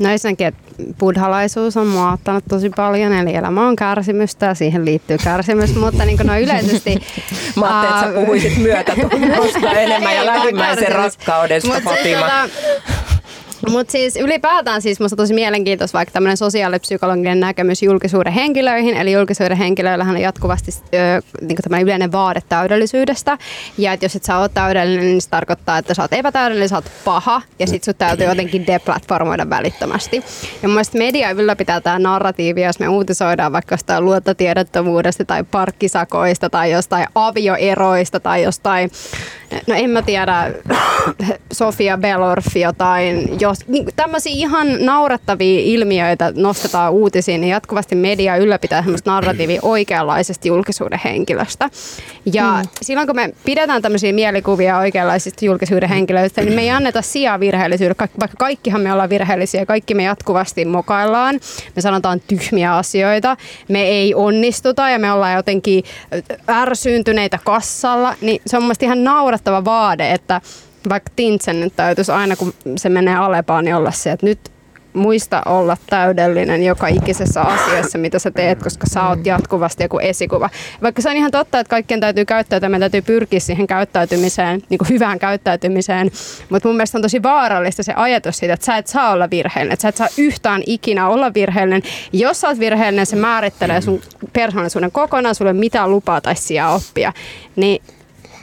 no 0.00 0.10
ensinnäkin, 0.10 0.46
että 0.46 0.68
buddhalaisuus 0.98 1.76
on 1.76 1.86
muottanut 1.86 2.44
tosi 2.48 2.70
paljon, 2.70 3.12
eli 3.12 3.34
elämä 3.34 3.68
on 3.68 3.76
kärsimystä 3.76 4.46
ja 4.46 4.54
siihen 4.54 4.84
liittyy 4.84 5.18
kärsimys, 5.18 5.74
mutta 5.84 6.04
niin 6.04 6.16
kuin 6.16 6.42
yleisesti... 6.42 6.98
Mä 7.56 7.80
ajattelin, 7.80 7.94
että 7.94 8.20
sä 8.20 8.20
puhuisit 8.20 8.58
myötätunnosta 8.58 9.72
enemmän 9.84 10.16
ja 10.16 10.26
lähimmäisen 10.26 10.92
rakkaudesta, 10.92 11.80
Fatima. 11.84 12.48
Mutta 13.66 13.92
siis 13.92 14.16
ylipäätään 14.16 14.82
siis 14.82 15.00
musta 15.00 15.16
tosi 15.16 15.34
mielenkiintoista 15.34 15.98
vaikka 15.98 16.12
tämmöinen 16.12 16.36
sosiaalipsykologinen 16.36 17.40
näkemys 17.40 17.82
julkisuuden 17.82 18.32
henkilöihin. 18.32 18.96
Eli 18.96 19.12
julkisuuden 19.12 19.56
henkilöillähän 19.56 20.16
on 20.16 20.22
jatkuvasti 20.22 20.70
ö, 20.94 21.22
niin 21.40 21.82
yleinen 21.82 22.12
vaade 22.12 22.40
täydellisyydestä. 22.48 23.38
Ja 23.78 23.92
että 23.92 24.04
jos 24.04 24.16
et 24.16 24.24
sä 24.24 24.38
oot 24.38 24.54
täydellinen, 24.54 25.04
niin 25.04 25.22
se 25.22 25.30
tarkoittaa, 25.30 25.78
että 25.78 25.94
sä 25.94 26.02
oot 26.02 26.12
epätäydellinen, 26.12 26.68
sä 26.68 26.76
oot 26.76 26.90
paha. 27.04 27.42
Ja 27.58 27.66
sit 27.66 27.84
sut 27.84 27.98
täytyy 27.98 28.26
jotenkin 28.26 28.66
deplatformoida 28.66 29.50
välittömästi. 29.50 30.16
Ja 30.62 30.68
mun 30.68 30.74
mielestä 30.74 30.98
media 30.98 31.30
ylläpitää 31.30 31.80
tämä 31.80 31.98
narratiivi, 31.98 32.62
jos 32.62 32.78
me 32.78 32.88
uutisoidaan 32.88 33.52
vaikka 33.52 33.72
jostain 33.72 34.04
luottotiedottomuudesta 34.04 35.24
tai 35.24 35.44
parkkisakoista 35.44 36.50
tai 36.50 36.70
jostain 36.70 37.06
avioeroista 37.14 38.20
tai 38.20 38.42
jostain 38.42 38.90
no 39.66 39.74
en 39.74 39.90
mä 39.90 40.02
tiedä, 40.02 40.52
Sofia 41.52 41.98
Belorf 41.98 42.56
jotain, 42.56 43.40
jos, 43.48 43.68
niin, 43.68 43.86
tämmöisiä 43.96 44.32
ihan 44.32 44.84
naurettavia 44.86 45.60
ilmiöitä 45.60 46.32
nostetaan 46.36 46.92
uutisiin, 46.92 47.40
niin 47.40 47.50
jatkuvasti 47.50 47.94
media 47.94 48.36
ylläpitää 48.36 48.82
semmoista 48.82 49.10
narratiivia 49.10 49.60
oikeanlaisesta 49.62 50.48
julkisuuden 50.48 51.00
henkilöstä. 51.04 51.70
Ja 52.32 52.60
mm. 52.62 52.68
silloin 52.82 53.06
kun 53.06 53.16
me 53.16 53.30
pidetään 53.44 53.82
tämmöisiä 53.82 54.12
mielikuvia 54.12 54.78
oikeanlaisista 54.78 55.44
julkisuuden 55.44 55.88
henkilöistä, 55.88 56.40
niin 56.40 56.54
me 56.54 56.62
ei 56.62 56.70
anneta 56.70 57.02
sijaa 57.02 57.40
virheellisyydelle, 57.40 58.08
vaikka 58.20 58.36
kaikkihan 58.38 58.80
me 58.80 58.92
ollaan 58.92 59.10
virheellisiä, 59.10 59.66
kaikki 59.66 59.94
me 59.94 60.02
jatkuvasti 60.02 60.64
mokaillaan, 60.64 61.40
me 61.76 61.82
sanotaan 61.82 62.20
tyhmiä 62.28 62.76
asioita, 62.76 63.36
me 63.68 63.82
ei 63.82 64.14
onnistuta 64.14 64.90
ja 64.90 64.98
me 64.98 65.12
ollaan 65.12 65.34
jotenkin 65.34 65.84
ärsyyntyneitä 66.48 67.38
kassalla, 67.44 68.14
niin 68.20 68.42
se 68.46 68.56
on 68.56 68.62
mun 68.62 68.74
ihan 68.82 69.04
naurettava 69.04 69.64
vaade, 69.64 70.12
että 70.12 70.40
vaikka 70.88 71.10
Tintsen 71.16 71.60
nyt 71.60 71.72
täytyisi 71.76 72.12
aina 72.12 72.36
kun 72.36 72.54
se 72.76 72.88
menee 72.88 73.16
Alepaan, 73.16 73.64
niin 73.64 73.74
olla 73.74 73.90
se, 73.90 74.12
että 74.12 74.26
nyt 74.26 74.38
muista 74.92 75.42
olla 75.46 75.76
täydellinen 75.90 76.62
joka 76.62 76.88
ikisessä 76.88 77.42
asiassa, 77.42 77.98
mitä 77.98 78.18
sä 78.18 78.30
teet, 78.30 78.62
koska 78.62 78.86
sä 78.86 79.08
oot 79.08 79.26
jatkuvasti 79.26 79.82
joku 79.82 79.98
esikuva. 79.98 80.50
Vaikka 80.82 81.02
se 81.02 81.10
on 81.10 81.16
ihan 81.16 81.30
totta, 81.30 81.60
että 81.60 81.70
kaikkien 81.70 82.00
täytyy 82.00 82.24
käyttäytyä, 82.24 82.68
meidän 82.68 82.90
täytyy 82.90 83.02
pyrkiä 83.02 83.40
siihen 83.40 83.66
käyttäytymiseen, 83.66 84.62
niin 84.68 84.78
kuin 84.78 84.88
hyvään 84.88 85.18
käyttäytymiseen, 85.18 86.10
mutta 86.48 86.68
mun 86.68 86.76
mielestä 86.76 86.98
on 86.98 87.02
tosi 87.02 87.22
vaarallista 87.22 87.82
se 87.82 87.92
ajatus 87.96 88.38
siitä, 88.38 88.54
että 88.54 88.66
sä 88.66 88.76
et 88.76 88.86
saa 88.86 89.12
olla 89.12 89.30
virheellinen, 89.30 89.72
että 89.72 89.82
sä 89.82 89.88
et 89.88 89.96
saa 89.96 90.08
yhtään 90.18 90.62
ikinä 90.66 91.08
olla 91.08 91.34
virheellinen. 91.34 91.82
Jos 92.12 92.40
sä 92.40 92.48
oot 92.48 92.58
virheellinen, 92.58 93.06
se 93.06 93.16
määrittelee 93.16 93.80
sun 93.80 94.00
persoonallisuuden 94.32 94.92
kokonaan, 94.92 95.34
sulle 95.34 95.52
mitään 95.52 95.90
lupaa 95.90 96.20
tai 96.20 96.36
sijaa 96.36 96.74
oppia. 96.74 97.12
Niin 97.56 97.82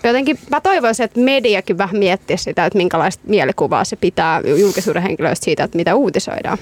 jotenkin 0.09 0.39
mä 0.51 0.61
toivoisin, 0.61 1.03
että 1.03 1.19
mediakin 1.19 1.77
vähän 1.77 1.97
miettisi 1.97 2.43
sitä, 2.43 2.65
että 2.65 2.77
minkälaista 2.77 3.23
mielikuvaa 3.27 3.83
se 3.83 3.95
pitää 3.95 4.41
julkisuuden 4.59 5.03
henkilöistä 5.03 5.45
siitä, 5.45 5.63
että 5.63 5.77
mitä 5.77 5.95
uutisoidaan. 5.95 6.57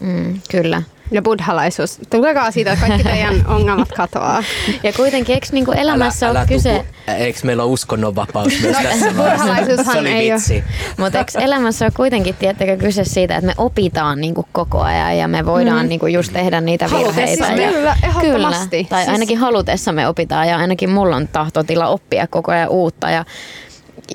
Mm, 0.00 0.40
kyllä 0.50 0.82
ja 1.10 1.22
buddhalaisuus. 1.22 1.98
Tulekaa 2.10 2.50
siitä, 2.50 2.72
että 2.72 2.86
kaikki 2.86 3.08
teidän 3.08 3.44
ongelmat 3.56 3.92
katoaa. 3.92 4.42
Ja 4.82 4.92
kuitenkin, 4.92 5.34
eikö 5.34 5.46
niinku 5.52 5.72
elämässä 5.72 6.26
älä, 6.26 6.30
älä 6.30 6.40
ole 6.40 6.48
kyse... 6.48 6.84
Eikö 7.18 7.38
meillä 7.42 7.62
ole 7.62 7.72
uskonnonvapaus 7.72 8.60
myös 8.60 8.76
no, 9.16 9.76
tässä 9.76 9.98
oli 9.98 10.10
ei 10.10 10.32
vitsi. 10.32 10.64
Mutta 10.96 11.18
eikö 11.18 11.38
elämässä 11.40 11.84
ole 11.84 11.92
kuitenkin, 11.96 12.34
tiettäkö, 12.34 12.76
kyse 12.76 13.04
siitä, 13.04 13.36
että 13.36 13.46
me 13.46 13.54
opitaan 13.58 14.20
niinku 14.20 14.48
koko 14.52 14.80
ajan 14.80 15.18
ja 15.18 15.28
me 15.28 15.46
voidaan 15.46 15.82
mm. 15.82 15.88
niinku 15.88 16.06
just 16.06 16.32
tehdä 16.32 16.60
niitä 16.60 16.90
virheitä. 16.90 17.46
Siis 17.46 17.60
ja, 17.60 17.72
kyllä, 17.72 17.96
kyllä, 18.20 18.50
tai 18.50 19.04
siis... 19.04 19.08
ainakin 19.08 19.38
halutessa 19.38 19.92
me 19.92 20.08
opitaan 20.08 20.48
ja 20.48 20.56
ainakin 20.56 20.90
mulla 20.90 21.16
on 21.16 21.28
tahtotila 21.28 21.86
oppia 21.86 22.26
koko 22.26 22.52
ajan 22.52 22.68
uutta 22.68 23.10
ja 23.10 23.24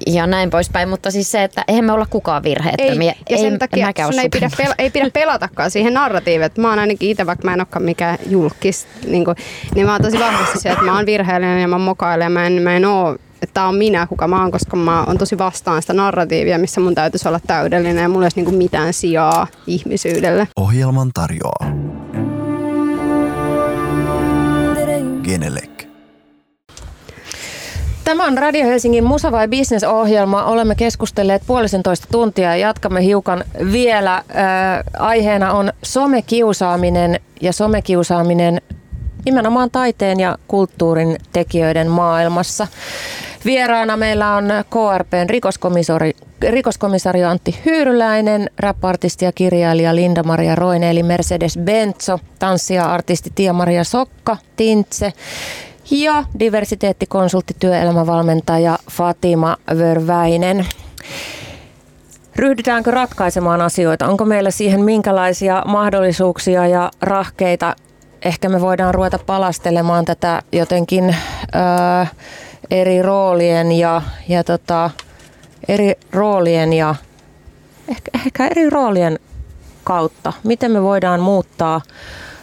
ja 0.08 0.28
näin 0.28 0.50
poispäin, 0.50 0.90
mutta 0.90 1.12
siis 1.12 1.32
se, 1.32 1.44
että 1.44 1.64
eihän 1.68 1.86
me 1.86 1.92
olla 1.92 2.06
kukaan 2.10 2.44
virheettömiä. 2.44 3.12
Ei, 3.12 3.18
ja 3.30 3.38
sen 3.38 3.54
ei, 3.54 3.60
takia 3.60 4.12
sun 4.12 4.20
ei 4.20 4.30
pidä, 4.30 4.50
pel- 4.62 4.76
ei 4.78 4.90
pidä 4.90 5.10
pelatakaan 5.14 5.72
siihen 5.72 5.94
narratiiviin, 5.94 6.46
että 6.46 6.62
mä 6.62 6.70
oon 6.70 6.80
ainakin 6.80 7.10
itse, 7.10 7.26
vaikka 7.26 7.46
mä 7.46 7.54
en 7.54 7.60
olekaan 7.60 7.84
mikään 7.84 8.18
julkis, 8.30 8.88
niin, 9.08 9.26
kuin, 9.26 9.38
niin 9.76 9.86
mä 9.86 9.92
oon 9.92 10.02
tosi 10.02 10.20
vahvasti 10.20 10.60
se, 10.60 10.70
että 10.70 10.86
mä 10.86 10.96
oon 10.96 11.06
virheellinen 11.06 11.62
ja 11.62 11.68
mä 11.68 11.78
mokailen 11.78 12.26
ja 12.26 12.30
mä 12.30 12.48
en, 12.48 12.54
mä 12.54 12.76
en 12.76 12.86
oo 12.86 13.16
että 13.42 13.54
tämä 13.54 13.68
on 13.68 13.76
minä, 13.76 14.08
kuka 14.08 14.28
mä 14.28 14.42
oon, 14.42 14.52
koska 14.52 14.78
mä 14.78 15.04
oon 15.04 15.18
tosi 15.18 15.38
vastaan 15.38 15.82
sitä 15.82 15.94
narratiivia, 15.94 16.58
missä 16.58 16.82
mun 16.82 16.96
täytyisi 16.96 17.28
olla 17.28 17.40
täydellinen 17.48 18.02
ja 18.02 18.10
mulla 18.10 18.24
ei 18.24 18.26
olisi 18.26 18.36
niinku 18.38 18.52
mitään 18.52 18.94
sijaa 18.94 19.48
ihmisyydelle. 19.68 20.48
Ohjelman 20.56 21.12
tarjoaa 21.14 21.72
Genelec. 25.24 25.71
Tämä 28.12 28.28
on 28.28 28.38
Radio 28.38 28.66
Helsingin 28.66 29.04
Musa 29.04 29.32
vai 29.32 29.48
Business 29.48 29.84
ohjelma. 29.84 30.44
Olemme 30.46 30.76
keskustelleet 30.76 31.42
puolisentoista 31.48 32.08
tuntia 32.12 32.50
ja 32.50 32.56
jatkamme 32.56 33.04
hiukan 33.06 33.44
vielä. 33.72 34.16
Äh, 34.16 34.24
aiheena 35.00 35.54
on 35.54 35.74
somekiusaaminen 35.84 37.20
ja 37.42 37.54
somekiusaaminen 37.54 38.62
nimenomaan 39.26 39.72
taiteen 39.72 40.20
ja 40.20 40.38
kulttuurin 40.48 41.18
tekijöiden 41.34 41.88
maailmassa. 41.88 42.68
Vieraana 43.46 43.98
meillä 43.98 44.36
on 44.36 44.46
KRPn 44.70 45.30
rikoskomisari, 45.30 46.14
rikoskomisari 46.50 47.24
Antti 47.24 47.60
Hyyryläinen, 47.66 48.50
rapartisti 48.60 49.26
ja 49.26 49.32
kirjailija 49.32 49.96
Linda-Maria 49.96 50.56
Roine 50.56 50.90
eli 50.90 51.04
Mercedes 51.04 51.60
Benzo, 51.64 52.20
tanssija-artisti 52.40 53.32
Tia-Maria 53.36 53.84
Sokka, 53.84 54.38
Tintse 54.56 55.14
ja 55.92 56.24
diversiteettikonsultti, 56.40 57.56
työelämävalmentaja 57.60 58.78
Fatima 58.92 59.58
Vörväinen. 59.78 60.66
Ryhdytäänkö 62.36 62.92
ratkaisemaan 62.92 63.62
asioita? 63.62 64.08
Onko 64.08 64.26
meillä 64.26 64.52
siihen 64.52 64.84
minkälaisia 64.84 65.64
mahdollisuuksia 65.68 66.68
ja 66.68 66.92
rahkeita? 67.02 67.76
Ehkä 68.22 68.50
me 68.50 68.62
voidaan 68.62 68.94
ruveta 68.94 69.20
palastelemaan 69.26 70.06
tätä 70.06 70.42
jotenkin 70.52 71.16
ö, 72.06 72.06
eri 72.72 73.02
roolien 73.02 73.72
ja, 73.72 74.02
ja 74.28 74.44
tota, 74.44 74.90
eri 75.68 75.94
roolien 76.12 76.74
ja 76.74 76.96
ehkä, 77.88 78.12
ehkä 78.26 78.48
eri 78.48 78.70
roolien 78.70 79.20
kautta. 79.84 80.34
Miten 80.44 80.72
me 80.72 80.82
voidaan 80.82 81.20
muuttaa 81.20 81.82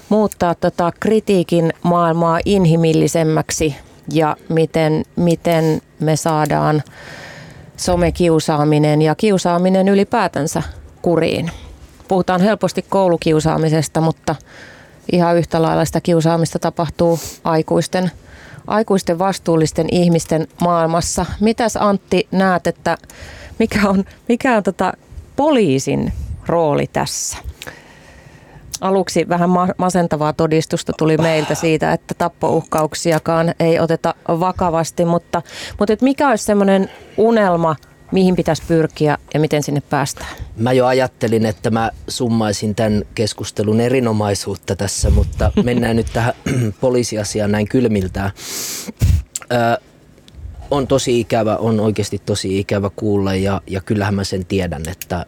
muuttaa 0.08 0.54
tota 0.54 0.92
kritiikin 1.00 1.72
maailmaa 1.82 2.40
inhimillisemmäksi 2.44 3.76
ja 4.12 4.36
miten, 4.48 5.02
miten 5.16 5.82
me 6.00 6.16
saadaan 6.16 6.82
somekiusaaminen 7.76 9.02
ja 9.02 9.14
kiusaaminen 9.14 9.88
ylipäätänsä 9.88 10.62
kuriin. 11.02 11.50
Puhutaan 12.08 12.40
helposti 12.40 12.84
koulukiusaamisesta, 12.88 14.00
mutta 14.00 14.34
ihan 15.12 15.36
yhtä 15.36 15.62
lailla 15.62 15.84
sitä 15.84 16.00
kiusaamista 16.00 16.58
tapahtuu 16.58 17.18
aikuisten, 17.44 18.10
aikuisten 18.66 19.18
vastuullisten 19.18 19.86
ihmisten 19.92 20.48
maailmassa. 20.60 21.26
Mitäs 21.40 21.76
Antti 21.76 22.28
näet, 22.32 22.66
että 22.66 22.98
mikä 23.58 23.88
on, 23.88 24.04
mikä 24.28 24.56
on 24.56 24.62
tota 24.62 24.92
poliisin 25.36 26.12
rooli 26.46 26.86
tässä? 26.92 27.38
Aluksi 28.80 29.28
vähän 29.28 29.50
ma- 29.50 29.74
masentavaa 29.78 30.32
todistusta 30.32 30.92
tuli 30.98 31.16
meiltä 31.16 31.54
siitä, 31.54 31.92
että 31.92 32.14
tappouhkauksiakaan 32.14 33.54
ei 33.60 33.80
oteta 33.80 34.14
vakavasti, 34.28 35.04
mutta, 35.04 35.42
mutta 35.78 35.92
et 35.92 36.02
mikä 36.02 36.28
olisi 36.28 36.44
semmoinen 36.44 36.90
unelma, 37.16 37.76
mihin 38.12 38.36
pitäisi 38.36 38.62
pyrkiä 38.68 39.18
ja 39.34 39.40
miten 39.40 39.62
sinne 39.62 39.80
päästään? 39.80 40.30
Mä 40.56 40.72
jo 40.72 40.86
ajattelin, 40.86 41.46
että 41.46 41.70
mä 41.70 41.90
summaisin 42.08 42.74
tämän 42.74 43.04
keskustelun 43.14 43.80
erinomaisuutta 43.80 44.76
tässä, 44.76 45.10
mutta 45.10 45.52
mennään 45.64 45.96
nyt 45.96 46.10
tähän 46.12 46.34
poliisiasiaan 46.80 47.52
näin 47.52 47.68
kylmiltään. 47.68 48.30
Ö, 49.52 49.80
on 50.70 50.86
tosi 50.86 51.20
ikävä, 51.20 51.56
on 51.56 51.80
oikeasti 51.80 52.22
tosi 52.26 52.58
ikävä 52.58 52.90
kuulla 52.96 53.34
ja, 53.34 53.60
ja 53.66 53.80
kyllähän 53.80 54.14
mä 54.14 54.24
sen 54.24 54.46
tiedän, 54.46 54.82
että 54.88 55.26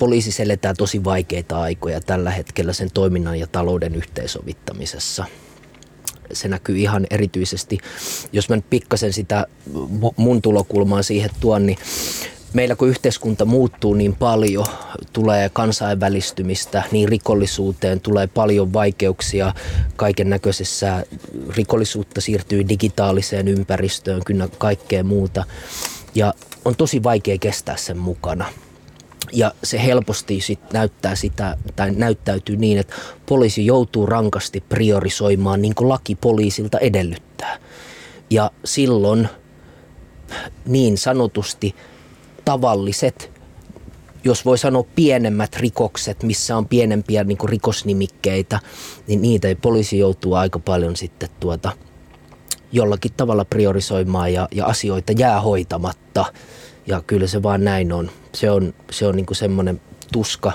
poliisi 0.00 0.42
eletään 0.42 0.76
tosi 0.76 1.04
vaikeita 1.04 1.60
aikoja 1.60 2.00
tällä 2.00 2.30
hetkellä 2.30 2.72
sen 2.72 2.90
toiminnan 2.94 3.38
ja 3.38 3.46
talouden 3.46 3.94
yhteensovittamisessa. 3.94 5.24
Se 6.32 6.48
näkyy 6.48 6.78
ihan 6.78 7.06
erityisesti, 7.10 7.78
jos 8.32 8.48
mä 8.48 8.56
nyt 8.56 8.70
pikkasen 8.70 9.12
sitä 9.12 9.46
mun 10.16 10.42
tulokulmaa 10.42 11.02
siihen 11.02 11.30
tuon, 11.40 11.66
niin 11.66 11.78
meillä 12.52 12.76
kun 12.76 12.88
yhteiskunta 12.88 13.44
muuttuu 13.44 13.94
niin 13.94 14.16
paljon, 14.16 14.66
tulee 15.12 15.48
kansainvälistymistä, 15.48 16.82
niin 16.92 17.08
rikollisuuteen 17.08 18.00
tulee 18.00 18.26
paljon 18.26 18.72
vaikeuksia 18.72 19.54
kaiken 19.96 20.30
näköisessä. 20.30 21.06
Rikollisuutta 21.56 22.20
siirtyy 22.20 22.68
digitaaliseen 22.68 23.48
ympäristöön, 23.48 24.22
kyllä 24.26 24.48
kaikkea 24.58 25.04
muuta. 25.04 25.44
Ja 26.14 26.34
on 26.64 26.76
tosi 26.76 27.02
vaikea 27.02 27.38
kestää 27.38 27.76
sen 27.76 27.98
mukana. 27.98 28.44
Ja 29.32 29.52
se 29.64 29.82
helposti 29.84 30.40
sit 30.40 30.60
näyttää 30.72 31.14
sitä, 31.14 31.56
tai 31.76 31.90
näyttäytyy 31.90 32.56
niin, 32.56 32.78
että 32.78 32.94
poliisi 33.26 33.66
joutuu 33.66 34.06
rankasti 34.06 34.60
priorisoimaan 34.68 35.62
niin 35.62 35.74
kuin 35.74 35.88
laki 35.88 36.14
poliisilta 36.14 36.78
edellyttää. 36.78 37.58
Ja 38.30 38.50
silloin 38.64 39.28
niin 40.66 40.98
sanotusti 40.98 41.74
tavalliset, 42.44 43.32
jos 44.24 44.44
voi 44.44 44.58
sanoa 44.58 44.84
pienemmät 44.94 45.56
rikokset, 45.56 46.22
missä 46.22 46.56
on 46.56 46.68
pienempiä 46.68 47.24
niin 47.24 47.38
kuin 47.38 47.50
rikosnimikkeitä, 47.50 48.60
niin 49.06 49.22
niitä 49.22 49.48
ei 49.48 49.54
poliisi 49.54 49.98
joutuu 49.98 50.34
aika 50.34 50.58
paljon 50.58 50.96
sitten 50.96 51.28
tuota, 51.40 51.72
jollakin 52.72 53.12
tavalla 53.16 53.44
priorisoimaan 53.44 54.32
ja, 54.32 54.48
ja 54.52 54.66
asioita 54.66 55.12
jää 55.12 55.40
hoitamatta. 55.40 56.24
Ja 56.86 57.02
kyllä 57.06 57.26
se 57.26 57.42
vaan 57.42 57.64
näin 57.64 57.92
on. 57.92 58.10
Se 58.34 58.50
on, 58.50 58.74
se 58.90 59.06
on 59.06 59.16
niin 59.16 59.26
kuin 59.26 59.36
semmoinen 59.36 59.80
tuska. 60.12 60.52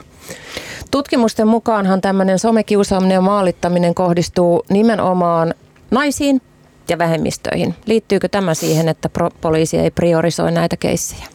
Tutkimusten 0.92 1.48
mukaanhan 1.48 2.02
tämmöinen 2.02 2.40
somekiusaaminen 2.40 3.16
ja 3.16 3.22
maalittaminen 3.22 3.96
kohdistuu 3.96 4.66
nimenomaan 4.70 5.54
naisiin 5.92 6.42
ja 6.90 6.98
vähemmistöihin. 6.98 7.76
Liittyykö 7.86 8.28
tämä 8.28 8.54
siihen, 8.54 8.90
että 8.90 9.10
pro- 9.10 9.32
poliisi 9.42 9.78
ei 9.78 9.92
priorisoi 9.92 10.52
näitä 10.52 10.78
keissejä? 10.78 11.26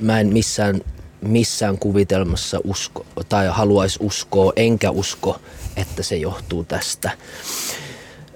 Mä 0.00 0.20
en 0.20 0.32
missään, 0.32 0.80
missään 1.20 1.78
kuvitelmassa 1.78 2.60
usko 2.64 3.06
tai 3.28 3.46
haluaisi 3.46 3.98
uskoa, 4.02 4.52
enkä 4.56 4.90
usko, 4.90 5.40
että 5.76 6.02
se 6.02 6.16
johtuu 6.16 6.64
tästä. 6.64 7.10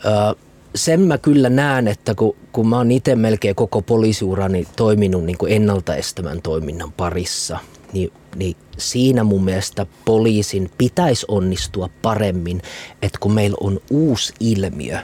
Ö, 0.05 0.37
sen 0.74 1.01
mä 1.01 1.18
kyllä 1.18 1.51
näen, 1.51 1.88
että 1.88 2.14
kun, 2.14 2.36
kun 2.52 2.68
mä 2.68 2.76
oon 2.76 2.90
itse 2.90 3.16
melkein 3.16 3.55
koko 3.55 3.82
poliisiurani 3.82 4.66
toiminut 4.76 5.24
niin 5.24 5.38
kuin 5.38 5.52
ennaltaestävän 5.52 6.42
toiminnan 6.42 6.92
parissa, 6.92 7.59
niin, 7.92 8.12
niin 8.36 8.56
siinä 8.78 9.24
mun 9.24 9.44
mielestä 9.44 9.86
poliisin 10.05 10.70
pitäisi 10.78 11.26
onnistua 11.28 11.88
paremmin, 12.02 12.62
että 13.02 13.18
kun 13.20 13.32
meillä 13.32 13.56
on 13.60 13.80
uusi 13.90 14.32
ilmiö, 14.40 14.98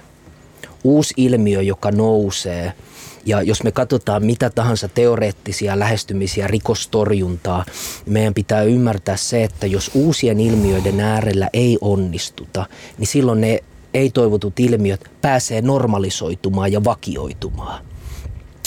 uusi 0.85 1.15
ilmiö, 1.17 1.63
joka 1.63 1.91
nousee– 1.91 2.73
ja 3.27 3.43
jos 3.43 3.63
me 3.63 3.73
katsotaan 3.73 4.27
mitä 4.27 4.51
tahansa 4.51 4.89
teoreettisia 4.89 5.79
lähestymisiä 5.79 6.47
rikostorjuntaa, 6.47 7.65
niin 8.05 8.13
meidän 8.13 8.35
pitää 8.35 8.63
ymmärtää 8.63 9.17
se, 9.17 9.45
että 9.45 9.67
jos 9.67 9.91
uusien 9.95 10.41
ilmiöiden 10.41 11.01
äärellä 11.01 11.51
ei 11.53 11.79
onnistuta, 11.81 12.67
niin 12.99 13.07
silloin 13.07 13.41
ne 13.41 13.61
ei-toivotut 13.97 14.61
ilmiöt 14.61 15.11
pääsee 15.21 15.63
normalisoitumaan 15.63 16.73
ja 16.73 16.85
vakioitumaan. 16.85 17.85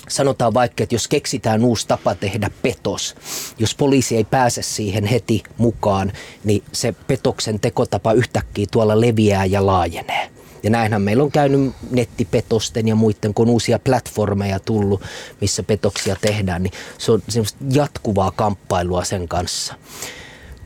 Sanotaan 0.09 0.53
vaikka, 0.53 0.83
että 0.83 0.95
jos 0.95 1.07
keksitään 1.07 1.63
uusi 1.63 1.87
tapa 1.87 2.15
tehdä 2.15 2.51
petos, 2.61 3.15
jos 3.59 3.75
poliisi 3.75 4.15
ei 4.15 4.23
pääse 4.23 4.61
siihen 4.61 5.05
heti 5.05 5.43
mukaan, 5.57 6.11
niin 6.43 6.63
se 6.71 6.95
petoksen 7.07 7.59
tekotapa 7.59 8.13
yhtäkkiä 8.13 8.65
tuolla 8.71 9.01
leviää 9.01 9.45
ja 9.45 9.65
laajenee. 9.65 10.29
Ja 10.63 10.69
näinhän 10.69 11.01
meillä 11.01 11.23
on 11.23 11.31
käynyt 11.31 11.73
nettipetosten 11.91 12.87
ja 12.87 12.95
muiden, 12.95 13.33
kun 13.33 13.49
uusia 13.49 13.79
platformeja 13.79 14.59
tullut, 14.59 15.01
missä 15.41 15.63
petoksia 15.63 16.15
tehdään, 16.21 16.63
niin 16.63 16.73
se 16.97 17.11
on 17.11 17.21
semmoista 17.29 17.59
jatkuvaa 17.71 18.31
kamppailua 18.31 19.03
sen 19.03 19.27
kanssa. 19.27 19.75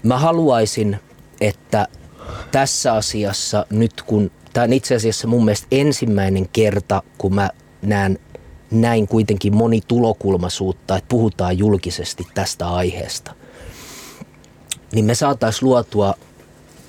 Mä 0.03 0.17
haluaisin, 0.17 0.99
että 1.41 1.87
tässä 2.51 2.93
asiassa 2.93 3.65
nyt 3.69 4.01
kun, 4.01 4.31
tämä 4.53 4.63
on 4.63 4.73
itse 4.73 4.95
asiassa 4.95 5.27
mun 5.27 5.45
mielestä 5.45 5.67
ensimmäinen 5.71 6.49
kerta, 6.53 7.03
kun 7.17 7.35
mä 7.35 7.49
näen 7.81 8.19
näin 8.71 9.07
kuitenkin 9.07 9.55
monitulokulmaisuutta, 9.55 10.97
että 10.97 11.07
puhutaan 11.09 11.57
julkisesti 11.57 12.27
tästä 12.33 12.69
aiheesta, 12.69 13.35
niin 14.91 15.05
me 15.05 15.15
saataisiin 15.15 15.69
luotua 15.69 16.15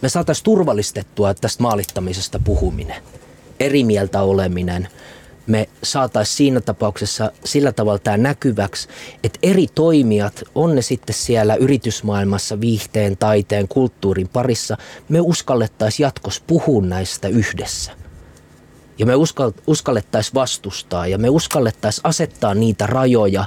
me 0.04 0.08
saataisiin 0.08 0.44
turvallistettua 0.44 1.34
tästä 1.34 1.62
maalittamisesta 1.62 2.38
puhuminen, 2.44 3.02
eri 3.60 3.84
mieltä 3.84 4.22
oleminen. 4.22 4.88
Me 5.46 5.68
saataisiin 5.82 6.36
siinä 6.36 6.60
tapauksessa 6.60 7.32
sillä 7.44 7.72
tavalla 7.72 7.98
tämä 7.98 8.16
näkyväksi, 8.16 8.88
että 9.24 9.38
eri 9.42 9.66
toimijat, 9.74 10.42
on 10.54 10.74
ne 10.74 10.82
sitten 10.82 11.14
siellä 11.14 11.54
yritysmaailmassa, 11.54 12.60
viihteen, 12.60 13.16
taiteen, 13.16 13.68
kulttuurin 13.68 14.28
parissa, 14.28 14.76
me 15.08 15.20
uskallettaisiin 15.20 16.04
jatkossa 16.04 16.42
puhua 16.46 16.82
näistä 16.82 17.28
yhdessä. 17.28 17.92
Ja 18.98 19.06
me 19.06 19.12
uskallettaisiin 19.66 20.34
vastustaa 20.34 21.06
ja 21.06 21.18
me 21.18 21.28
uskallettaisiin 21.28 22.06
asettaa 22.06 22.54
niitä 22.54 22.86
rajoja, 22.86 23.44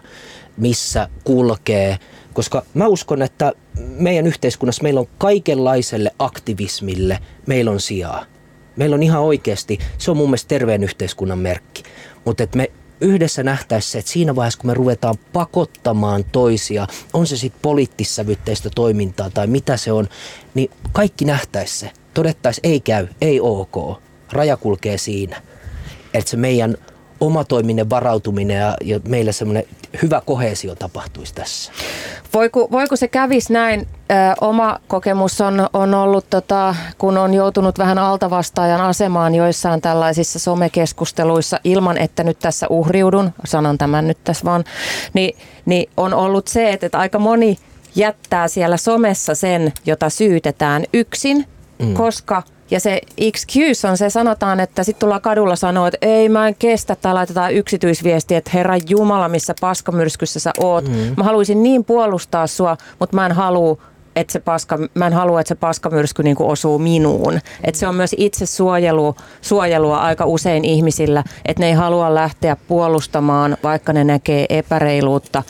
missä 0.58 1.10
kulkee– 1.24 1.98
koska 2.38 2.64
mä 2.74 2.88
uskon, 2.88 3.22
että 3.22 3.54
meidän 3.80 4.28
yhteiskunnassa 4.28 4.84
meillä 4.84 5.00
on 5.00 5.08
kaikenlaiselle 5.18 6.12
aktivismille, 6.20 7.20
meillä 7.46 7.72
on 7.72 7.80
sijaa. 7.80 8.26
Meillä 8.78 8.94
on 8.94 9.04
ihan 9.04 9.22
oikeasti, 9.22 9.80
se 9.98 10.12
on 10.12 10.18
mun 10.18 10.30
mielestä 10.30 10.48
terveen 10.48 10.84
yhteiskunnan 10.84 11.40
merkki. 11.40 11.84
Mutta 12.26 12.44
että 12.44 12.58
me 12.58 12.72
yhdessä 13.02 13.44
nähtäisiin 13.44 13.92
se, 13.92 14.00
että 14.00 14.12
siinä 14.12 14.36
vaiheessa 14.36 14.60
kun 14.60 14.70
me 14.70 14.74
ruvetaan 14.74 15.16
pakottamaan 15.34 16.26
toisia, 16.32 16.88
on 17.14 17.28
se 17.28 17.38
sitten 17.38 17.62
poliittissävytteistä 17.62 18.70
toimintaa 18.76 19.30
tai 19.30 19.48
mitä 19.48 19.78
se 19.78 19.92
on, 19.92 20.08
niin 20.54 20.72
kaikki 20.92 21.26
nähtäisi 21.26 21.78
se. 21.80 21.92
Todettaisiin 22.14 22.70
ei 22.70 22.80
käy, 22.80 23.08
ei 23.22 23.40
ok. 23.42 24.02
Raja 24.32 24.58
kulkee 24.58 24.98
siinä. 24.98 25.42
Että 26.14 26.30
se 26.30 26.38
meidän 26.38 26.78
omatoiminen 27.20 27.90
varautuminen 27.90 28.58
ja, 28.58 28.78
ja 28.84 29.00
meillä 29.08 29.32
semmoinen 29.32 29.64
hyvä 30.02 30.22
kohesio 30.26 30.76
tapahtuisi 30.76 31.34
tässä. 31.36 31.72
Voiko, 32.34 32.68
voiko 32.72 32.96
se 32.96 33.08
kävis 33.08 33.50
näin? 33.50 33.88
Ö, 34.12 34.14
oma 34.42 34.80
kokemus 34.88 35.42
on, 35.42 35.68
on 35.74 35.94
ollut, 35.94 36.30
tota, 36.30 36.76
kun 36.98 37.18
on 37.18 37.34
joutunut 37.34 37.78
vähän 37.78 37.98
altavastaajan 37.98 38.82
asemaan 38.82 39.36
joissain 39.36 39.82
tällaisissa 39.82 40.40
somekeskusteluissa 40.40 41.60
ilman, 41.64 41.98
että 41.98 42.24
nyt 42.24 42.40
tässä 42.40 42.68
uhriudun, 42.70 43.32
sanon 43.46 43.78
tämän 43.78 44.08
nyt 44.08 44.24
tässä 44.24 44.46
vaan, 44.46 44.64
niin, 45.14 45.38
niin 45.66 45.90
on 45.98 46.14
ollut 46.14 46.48
se, 46.48 46.74
että, 46.74 46.86
että 46.86 47.00
aika 47.00 47.20
moni 47.20 47.58
jättää 47.96 48.48
siellä 48.48 48.78
somessa 48.78 49.36
sen, 49.36 49.74
jota 49.86 50.10
syytetään 50.10 50.84
yksin, 50.94 51.46
mm. 51.80 51.94
koska– 51.94 52.44
ja 52.72 52.80
se 52.80 53.02
excuse 53.18 53.88
on 53.88 53.98
se, 53.98 54.10
sanotaan, 54.10 54.60
että 54.60 54.84
sitten 54.84 55.00
tullaan 55.00 55.22
kadulla 55.22 55.56
sanoa, 55.56 55.88
että 55.88 55.98
ei 56.02 56.30
mä 56.30 56.48
en 56.48 56.56
kestä 56.60 56.96
tai 56.96 57.14
laitetaan 57.14 57.54
yksityisviesti, 57.54 58.36
että 58.36 58.52
herra 58.54 58.76
Jumala, 58.90 59.30
missä 59.30 59.56
paskamyrskyssä 59.62 60.40
sä 60.40 60.52
oot. 60.60 60.88
Mm. 60.88 61.14
Mä 61.18 61.24
haluaisin 61.24 61.64
niin 61.64 61.84
puolustaa 61.84 62.48
sua, 62.48 62.78
mutta 63.00 63.16
mä 63.16 63.26
en 63.26 63.32
halua 63.32 63.78
että 64.16 64.34
se 64.34 64.40
paska, 64.40 64.80
mä 64.94 65.08
en 65.08 65.14
halua, 65.14 65.42
että 65.42 65.50
se 65.50 65.56
paskamyrsky 65.56 66.24
niin 66.24 66.36
kuin 66.36 66.50
osuu 66.50 66.80
minuun. 66.80 67.40
Että 67.64 67.80
se 67.80 67.88
on 67.88 67.96
myös 67.96 68.16
itse 68.18 68.46
suojelu, 68.46 69.16
suojelua 69.42 69.98
aika 69.98 70.26
usein 70.26 70.66
ihmisillä, 70.66 71.24
että 71.46 71.64
ne 71.64 71.68
ei 71.68 71.74
halua 71.74 72.16
lähteä 72.16 72.56
puolustamaan, 72.56 73.58
vaikka 73.64 73.94
ne 73.94 74.04
näkee 74.04 74.46
epäreiluutta 74.50 75.44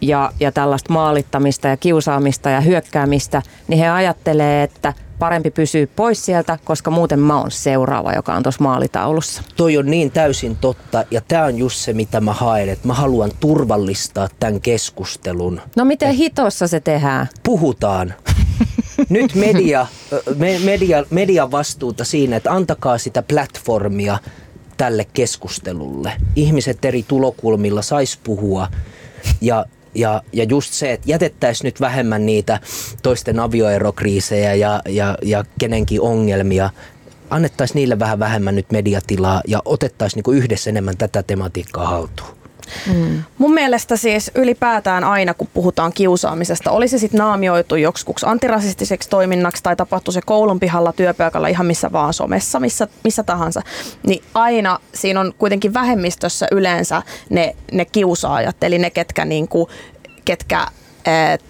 ja, 0.00 0.32
ja 0.40 0.52
tällaista 0.52 0.92
maalittamista 0.92 1.68
ja 1.68 1.76
kiusaamista 1.76 2.50
ja 2.50 2.60
hyökkäämistä, 2.60 3.42
niin 3.68 3.78
he 3.78 3.88
ajattelee, 3.88 4.62
että– 4.62 4.94
parempi 5.18 5.50
pysyä 5.50 5.86
pois 5.96 6.24
sieltä, 6.24 6.58
koska 6.64 6.90
muuten 6.90 7.18
mä 7.18 7.40
oon 7.40 7.50
seuraava, 7.50 8.12
joka 8.12 8.34
on 8.34 8.42
tuossa 8.42 8.64
maalitaulussa. 8.64 9.42
Toi 9.56 9.76
on 9.76 9.86
niin 9.86 10.10
täysin 10.10 10.56
totta 10.56 11.04
ja 11.10 11.20
tämä 11.28 11.44
on 11.44 11.58
just 11.58 11.76
se, 11.76 11.92
mitä 11.92 12.20
mä 12.20 12.32
haen, 12.32 12.68
että 12.68 12.86
mä 12.86 12.94
haluan 12.94 13.30
turvallistaa 13.40 14.28
tämän 14.40 14.60
keskustelun. 14.60 15.60
No 15.76 15.84
miten 15.84 16.14
hitossa 16.14 16.68
se 16.68 16.80
tehdään? 16.80 17.28
Puhutaan. 17.42 18.14
nyt 19.08 19.34
media, 19.34 19.86
me, 20.36 20.58
media, 20.64 21.04
median 21.10 21.50
vastuuta 21.50 22.04
siinä, 22.04 22.36
että 22.36 22.52
antakaa 22.52 22.98
sitä 22.98 23.22
platformia 23.22 24.18
tälle 24.76 25.06
keskustelulle. 25.12 26.12
Ihmiset 26.36 26.84
eri 26.84 27.04
tulokulmilla 27.08 27.82
sais 27.82 28.18
puhua 28.24 28.68
ja 29.40 29.64
ja, 29.94 30.22
ja 30.32 30.44
just 30.44 30.72
se, 30.72 30.92
että 30.92 31.10
jätettäisiin 31.10 31.64
nyt 31.64 31.80
vähemmän 31.80 32.26
niitä 32.26 32.60
toisten 33.02 33.40
avioerokriisejä 33.40 34.54
ja, 34.54 34.82
ja, 34.88 35.18
ja 35.22 35.44
kenenkin 35.58 36.00
ongelmia, 36.00 36.70
annettaisiin 37.30 37.74
niille 37.74 37.98
vähän 37.98 38.18
vähemmän 38.18 38.54
nyt 38.54 38.72
mediatilaa 38.72 39.40
ja 39.46 39.62
otettaisiin 39.64 40.18
niinku 40.18 40.32
yhdessä 40.32 40.70
enemmän 40.70 40.96
tätä 40.96 41.22
tematiikkaa 41.22 41.86
haltuun. 41.86 42.37
Mm. 42.94 43.22
Mun 43.38 43.54
mielestä 43.54 43.96
siis 43.96 44.30
ylipäätään 44.34 45.04
aina, 45.04 45.34
kun 45.34 45.48
puhutaan 45.54 45.92
kiusaamisesta, 45.92 46.70
oli 46.70 46.88
se 46.88 46.98
sitten 46.98 47.18
naamioitu 47.18 47.76
joksikuksi 47.76 48.26
antirasistiseksi 48.28 49.08
toiminnaksi 49.08 49.62
tai 49.62 49.76
tapahtui 49.76 50.14
se 50.14 50.20
koulun 50.26 50.60
pihalla, 50.60 50.92
työpöydällä, 50.92 51.48
ihan 51.48 51.66
missä 51.66 51.92
vaan 51.92 52.14
somessa, 52.14 52.60
missä, 52.60 52.88
missä 53.04 53.22
tahansa, 53.22 53.62
niin 54.06 54.24
aina 54.34 54.78
siinä 54.94 55.20
on 55.20 55.34
kuitenkin 55.38 55.74
vähemmistössä 55.74 56.46
yleensä 56.52 57.02
ne, 57.30 57.56
ne 57.72 57.84
kiusaajat, 57.84 58.62
eli 58.62 58.78
ne, 58.78 58.90
ketkä, 58.90 59.24
niinku, 59.24 59.68
ketkä 60.24 60.66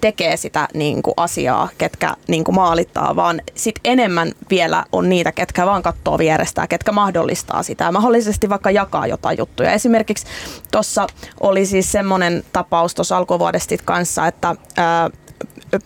tekee 0.00 0.36
sitä 0.36 0.68
niin 0.74 1.02
kuin 1.02 1.14
asiaa, 1.16 1.68
ketkä 1.78 2.14
niin 2.28 2.44
kuin 2.44 2.54
maalittaa, 2.54 3.16
vaan 3.16 3.40
sit 3.54 3.74
enemmän 3.84 4.32
vielä 4.50 4.84
on 4.92 5.08
niitä, 5.08 5.32
ketkä 5.32 5.66
vaan 5.66 5.82
katsoo 5.82 6.18
vierestä, 6.18 6.66
ketkä 6.66 6.92
mahdollistaa 6.92 7.62
sitä 7.62 7.84
ja 7.84 7.92
mahdollisesti 7.92 8.48
vaikka 8.48 8.70
jakaa 8.70 9.06
jotain 9.06 9.38
juttuja. 9.38 9.72
Esimerkiksi 9.72 10.26
tuossa 10.72 11.06
oli 11.40 11.66
siis 11.66 11.92
semmoinen 11.92 12.44
tapaus 12.52 12.94
tuossa 12.94 13.16
alkuvuodesta 13.16 13.74
kanssa, 13.84 14.26
että 14.26 14.56
ää, 14.76 15.10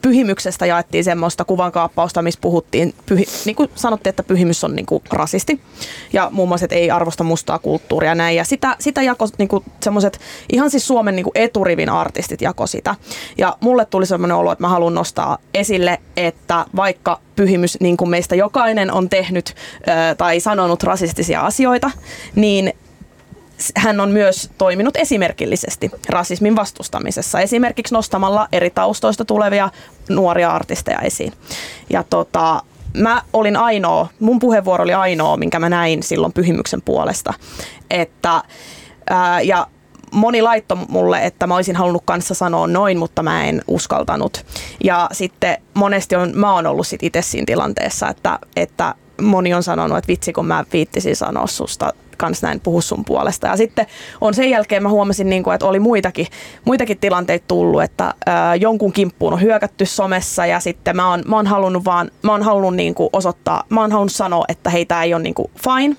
pyhimyksestä 0.03 0.67
jaettiin 0.67 1.05
semmoista 1.05 1.45
kuvankaappausta, 1.45 2.23
missä 2.23 2.41
puhuttiin, 2.41 2.95
pyhi, 3.07 3.25
niin 3.45 3.57
kuin 3.57 3.71
sanottiin, 3.75 4.11
että 4.11 4.23
pyhimys 4.23 4.65
on 4.65 4.77
niin 4.77 4.87
kuin 4.87 5.03
rasisti 5.11 5.61
ja 6.13 6.29
muun 6.33 6.49
muassa, 6.49 6.65
että 6.65 6.77
ei 6.77 6.91
arvosta 6.91 7.25
mustaa 7.25 7.59
kulttuuria 7.59 8.15
näin. 8.15 8.37
Ja 8.37 8.45
sitä, 8.45 8.77
sitä 8.79 9.03
jako 9.03 9.29
niin 9.39 9.49
kuin 9.49 9.65
semmoiset, 9.83 10.21
ihan 10.53 10.71
siis 10.71 10.87
Suomen 10.87 11.17
niin 11.17 11.25
kuin 11.25 11.33
eturivin 11.35 11.89
artistit 11.89 12.43
jako 12.43 12.67
sitä. 12.67 12.95
Ja 13.39 13.57
mulle 13.61 13.85
tuli 13.85 14.07
semmoinen 14.07 14.37
olo, 14.37 14.53
että 14.53 14.65
mä 14.65 14.69
haluan 14.69 14.95
nostaa 14.95 15.39
esille, 15.55 15.99
että 16.17 16.67
vaikka 16.77 17.21
pyhimys, 17.37 17.81
niin 17.81 17.97
kuin 17.97 18.11
meistä 18.11 18.35
jokainen 18.35 18.93
on 18.93 19.09
tehnyt 19.09 19.55
tai 20.19 20.41
sanonut 20.41 20.83
rasistisia 20.83 21.41
asioita, 21.41 21.91
niin 22.35 22.73
hän 23.77 24.01
on 24.01 24.11
myös 24.11 24.51
toiminut 24.59 24.97
esimerkillisesti 24.97 25.91
rasismin 26.09 26.57
vastustamisessa, 26.57 27.41
esimerkiksi 27.41 27.95
nostamalla 27.95 28.49
eri 28.53 28.71
taustoista 28.71 29.25
tulevia 29.25 29.71
nuoria 30.09 30.51
artisteja 30.51 30.99
esiin. 30.99 31.33
Ja 31.91 32.05
tota, 32.11 32.63
mä 32.97 33.23
olin 33.33 33.57
ainoa, 33.57 34.09
mun 34.21 34.39
puheenvuoro 34.39 34.85
oli 34.85 34.95
ainoa, 34.95 35.37
minkä 35.37 35.59
mä 35.59 35.69
näin 35.69 36.03
silloin 36.03 36.33
pyhimyksen 36.33 36.83
puolesta. 36.83 37.35
Että, 37.91 38.43
ää, 39.11 39.41
ja 39.41 39.67
moni 40.13 40.43
laitto 40.43 40.77
mulle, 40.77 41.25
että 41.25 41.47
mä 41.47 41.55
olisin 41.55 41.77
halunnut 41.77 42.03
kanssa 42.05 42.35
sanoa 42.35 42.67
noin, 42.67 42.99
mutta 42.99 43.23
mä 43.23 43.45
en 43.45 43.63
uskaltanut. 43.69 44.45
Ja 44.85 45.09
sitten 45.13 45.59
monesti 45.75 46.17
on, 46.17 46.33
mä 46.35 46.55
oon 46.55 46.67
ollut 46.67 46.87
sit 46.87 47.03
itse 47.03 47.23
siinä 47.23 47.47
tilanteessa, 47.47 48.09
että, 48.09 48.39
että 48.57 48.95
moni 49.21 49.55
on 49.55 49.63
sanonut, 49.63 49.99
että 49.99 50.09
vitsi 50.09 50.33
kun 50.33 50.47
mä 50.47 50.65
viittisin 50.73 51.17
sanoa 51.17 51.47
susta 51.47 51.93
kans 52.23 52.43
näin 52.43 52.61
puhu 52.61 52.81
sun 52.81 53.05
puolesta. 53.05 53.47
Ja 53.47 53.57
sitten 53.57 53.87
on 54.21 54.35
sen 54.35 54.51
jälkeen 54.51 54.83
mä 54.83 54.89
huomasin, 54.89 55.31
niin 55.31 55.43
kuin, 55.43 55.55
että 55.55 55.67
oli 55.67 55.81
muitakin, 55.81 56.27
muitakin 56.65 56.99
tilanteita 56.99 57.45
tullut, 57.49 57.83
että 57.83 58.15
ää, 58.27 58.55
jonkun 58.55 58.93
kimppuun 58.93 59.33
on 59.33 59.41
hyökätty 59.41 59.87
somessa 59.87 60.47
ja 60.47 60.61
sitten 60.61 60.97
mä 60.97 61.11
oon, 61.11 61.23
mä 61.27 61.37
oon 61.37 61.47
halunnut 61.47 61.85
vaan, 61.85 62.11
mä 62.23 62.33
oon 62.33 62.43
halunnut 62.43 62.75
niin 62.75 62.95
kuin 62.95 63.11
osoittaa, 63.13 63.65
mä 63.69 63.81
oon 63.81 63.93
halunnut 63.93 64.13
sanoa, 64.13 64.45
että 64.49 64.71
heitä 64.71 65.03
ei 65.03 65.15
ole 65.15 65.23
niin 65.23 65.35
kuin 65.35 65.51
fine. 65.65 65.97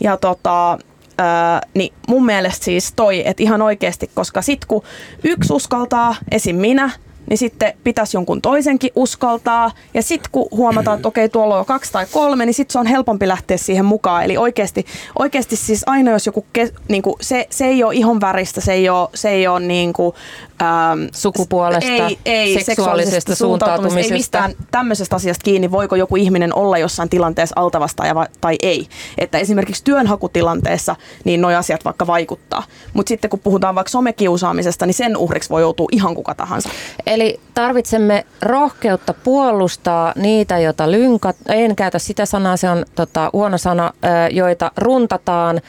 Ja 0.00 0.16
tota, 0.16 0.78
Öö, 1.20 1.68
niin 1.74 1.94
mun 2.08 2.26
mielestä 2.26 2.64
siis 2.64 2.92
toi, 2.96 3.22
että 3.28 3.42
ihan 3.42 3.62
oikeasti, 3.62 4.10
koska 4.14 4.42
sit 4.42 4.64
kun 4.64 4.82
yksi 5.24 5.52
uskaltaa, 5.52 6.14
esim. 6.30 6.56
minä, 6.56 6.90
niin 7.30 7.38
sitten 7.38 7.72
pitäisi 7.84 8.16
jonkun 8.16 8.42
toisenkin 8.42 8.90
uskaltaa. 8.96 9.70
Ja 9.94 10.02
sitten 10.02 10.30
kun 10.32 10.48
huomataan, 10.50 10.96
että 10.96 11.08
okei, 11.08 11.28
tuolla 11.28 11.58
on 11.58 11.66
kaksi 11.66 11.92
tai 11.92 12.06
kolme, 12.12 12.46
niin 12.46 12.54
sitten 12.54 12.72
se 12.72 12.78
on 12.78 12.86
helpompi 12.86 13.28
lähteä 13.28 13.56
siihen 13.56 13.84
mukaan. 13.84 14.24
Eli 14.24 14.36
oikeasti, 14.36 14.86
oikeasti 15.18 15.56
siis 15.56 15.82
aina 15.86 16.10
jos 16.10 16.26
joku, 16.26 16.46
ke, 16.52 16.72
niin 16.88 17.02
kuin, 17.02 17.14
se, 17.20 17.46
se 17.50 17.66
ei 17.66 17.84
ole 17.84 17.94
ihon 17.94 18.20
väristä, 18.20 18.60
se 18.60 18.72
ei 18.72 18.88
ole, 18.88 19.08
se 19.14 19.28
ei 19.28 19.46
ole 19.46 19.60
niin 19.60 19.92
kuin, 19.92 20.14
ähm, 20.62 21.00
sukupuolesta, 21.12 21.90
ei, 21.90 22.18
ei, 22.24 22.64
seksuaalisesta 22.64 23.34
suuntautumisesta. 23.34 24.14
Ei 24.14 24.18
mistään 24.18 24.54
tämmöisestä 24.70 25.16
asiasta 25.16 25.44
kiinni, 25.44 25.70
voiko 25.70 25.96
joku 25.96 26.16
ihminen 26.16 26.54
olla 26.54 26.78
jossain 26.78 27.08
tilanteessa 27.08 27.52
altavastaaja 27.58 28.26
tai 28.40 28.56
ei. 28.62 28.88
Että 29.18 29.38
esimerkiksi 29.38 29.84
työnhakutilanteessa 29.84 30.96
niin 31.24 31.40
nuo 31.40 31.50
asiat 31.50 31.84
vaikka 31.84 32.06
vaikuttaa. 32.06 32.62
Mutta 32.92 33.08
sitten 33.08 33.30
kun 33.30 33.40
puhutaan 33.40 33.74
vaikka 33.74 33.90
somekiusaamisesta, 33.90 34.86
niin 34.86 34.94
sen 34.94 35.16
uhriksi 35.16 35.50
voi 35.50 35.62
joutua 35.62 35.88
ihan 35.92 36.14
kuka 36.14 36.34
tahansa. 36.34 36.68
Eli 37.06 37.19
tarvitsemme 37.54 38.26
rohkeutta 38.42 39.14
puolustaa 39.14 40.12
niitä, 40.16 40.58
joita 40.58 40.90
lynkat, 40.90 41.36
en 41.48 41.76
käytä 41.76 41.98
sitä 41.98 42.26
sanaa, 42.26 42.56
se 42.56 42.70
on 42.70 42.84
tota, 42.94 43.30
huono 43.32 43.58
sana, 43.58 43.92
joita 44.30 44.72
runtataan. 44.76 45.60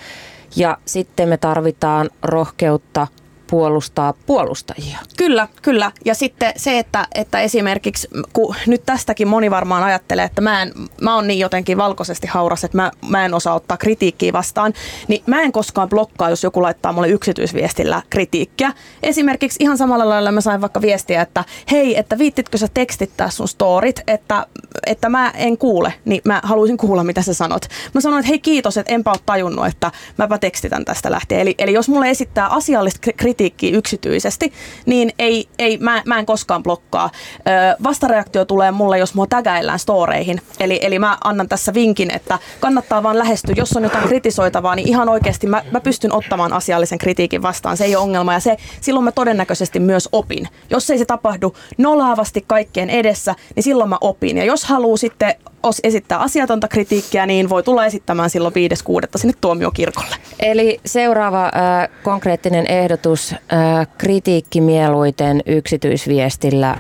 Ja 0.55 0.77
sitten 0.85 1.29
me 1.29 1.37
tarvitaan 1.37 2.09
rohkeutta 2.23 3.07
puolustaa 3.51 4.13
puolustajia. 4.25 4.97
Kyllä, 5.17 5.47
kyllä. 5.61 5.91
Ja 6.05 6.15
sitten 6.15 6.53
se, 6.57 6.79
että, 6.79 7.07
että 7.15 7.39
esimerkiksi, 7.39 8.07
kun 8.33 8.55
nyt 8.67 8.85
tästäkin 8.85 9.27
moni 9.27 9.51
varmaan 9.51 9.83
ajattelee, 9.83 10.25
että 10.25 10.41
mä, 10.41 10.61
en, 10.61 10.73
mä 11.01 11.15
oon 11.15 11.27
niin 11.27 11.39
jotenkin 11.39 11.77
valkoisesti 11.77 12.27
hauras, 12.27 12.63
että 12.63 12.77
mä, 12.77 12.91
mä 13.09 13.25
en 13.25 13.33
osaa 13.33 13.55
ottaa 13.55 13.77
kritiikkiä 13.77 14.33
vastaan, 14.33 14.73
niin 15.07 15.23
mä 15.27 15.41
en 15.41 15.51
koskaan 15.51 15.89
blokkaa, 15.89 16.29
jos 16.29 16.43
joku 16.43 16.61
laittaa 16.61 16.93
mulle 16.93 17.09
yksityisviestillä 17.09 18.01
kritiikkiä. 18.09 18.73
Esimerkiksi 19.03 19.57
ihan 19.59 19.77
samalla 19.77 20.09
lailla 20.09 20.31
mä 20.31 20.41
sain 20.41 20.61
vaikka 20.61 20.81
viestiä, 20.81 21.21
että 21.21 21.43
hei, 21.71 21.99
että 21.99 22.17
viittitkö 22.17 22.57
sä 22.57 22.67
tekstittää 22.73 23.29
sun 23.29 23.47
storit, 23.47 24.01
että, 24.07 24.47
että 24.85 25.09
mä 25.09 25.29
en 25.35 25.57
kuule, 25.57 25.93
niin 26.05 26.21
mä 26.25 26.41
haluaisin 26.43 26.77
kuulla, 26.77 27.03
mitä 27.03 27.21
sä 27.21 27.33
sanot. 27.33 27.65
Mä 27.93 28.01
sanoin, 28.01 28.19
että 28.19 28.29
hei 28.29 28.39
kiitos, 28.39 28.77
että 28.77 28.93
enpä 28.93 29.11
ole 29.11 29.19
tajunnut, 29.25 29.65
että 29.65 29.91
mäpä 30.17 30.37
tekstitän 30.37 30.85
tästä 30.85 31.11
lähtien. 31.11 31.41
Eli, 31.41 31.55
eli 31.57 31.73
jos 31.73 31.89
mulle 31.89 32.09
esittää 32.09 32.47
asiallista 32.47 32.99
kritiikkiä, 33.17 33.40
kritiikkiä 33.41 33.77
yksityisesti, 33.77 34.53
niin 34.85 35.11
ei, 35.19 35.47
ei, 35.59 35.77
mä, 35.77 36.01
mä 36.05 36.19
en 36.19 36.26
koskaan 36.26 36.63
blokkaa. 36.63 37.09
Ö, 37.35 37.84
vastareaktio 37.84 38.45
tulee 38.45 38.72
mulle, 38.72 38.97
jos 38.97 39.13
mua 39.13 39.27
tägäillään 39.27 39.80
storeihin. 39.80 40.41
Eli, 40.59 40.80
eli 40.81 40.99
mä 40.99 41.18
annan 41.23 41.49
tässä 41.49 41.73
vinkin, 41.73 42.11
että 42.11 42.39
kannattaa 42.59 43.03
vaan 43.03 43.19
lähestyä. 43.19 43.55
Jos 43.57 43.77
on 43.77 43.84
jotain 43.84 44.07
kritisoitavaa, 44.07 44.76
niin 44.76 44.88
ihan 44.88 45.09
oikeasti 45.09 45.47
mä, 45.47 45.63
mä 45.72 45.80
pystyn 45.80 46.13
ottamaan 46.13 46.53
asiallisen 46.53 46.97
kritiikin 46.97 47.41
vastaan. 47.41 47.77
Se 47.77 47.85
ei 47.85 47.95
ole 47.95 48.03
ongelma 48.03 48.34
ja 48.34 48.39
se, 48.39 48.57
silloin 48.81 49.03
mä 49.03 49.11
todennäköisesti 49.11 49.80
myös 49.80 50.09
opin. 50.11 50.47
Jos 50.69 50.89
ei 50.89 50.97
se 50.97 51.05
tapahdu 51.05 51.55
nolaavasti 51.77 52.43
kaikkien 52.47 52.89
edessä, 52.89 53.35
niin 53.55 53.63
silloin 53.63 53.89
mä 53.89 53.97
opin. 54.01 54.38
Ja 54.38 54.43
jos 54.43 54.63
haluaa 54.63 54.97
sitten 54.97 55.35
esittää 55.84 56.19
asiatonta 56.19 56.68
kritiikkiä, 56.68 57.26
niin 57.26 57.49
voi 57.49 57.63
tulla 57.63 57.85
esittämään 57.85 58.30
silloin 58.30 58.53
5.6. 58.53 59.07
sinne 59.15 59.34
tuomiokirkolle. 59.41 60.15
Eli 60.39 60.80
seuraava 60.85 61.45
äh, 61.45 61.89
konkreettinen 62.03 62.68
ehdotus, 62.68 63.30
äh, 63.33 63.87
kritiikki 63.97 64.61
mieluiten 64.61 65.41
yksityisviestillä 65.45 66.77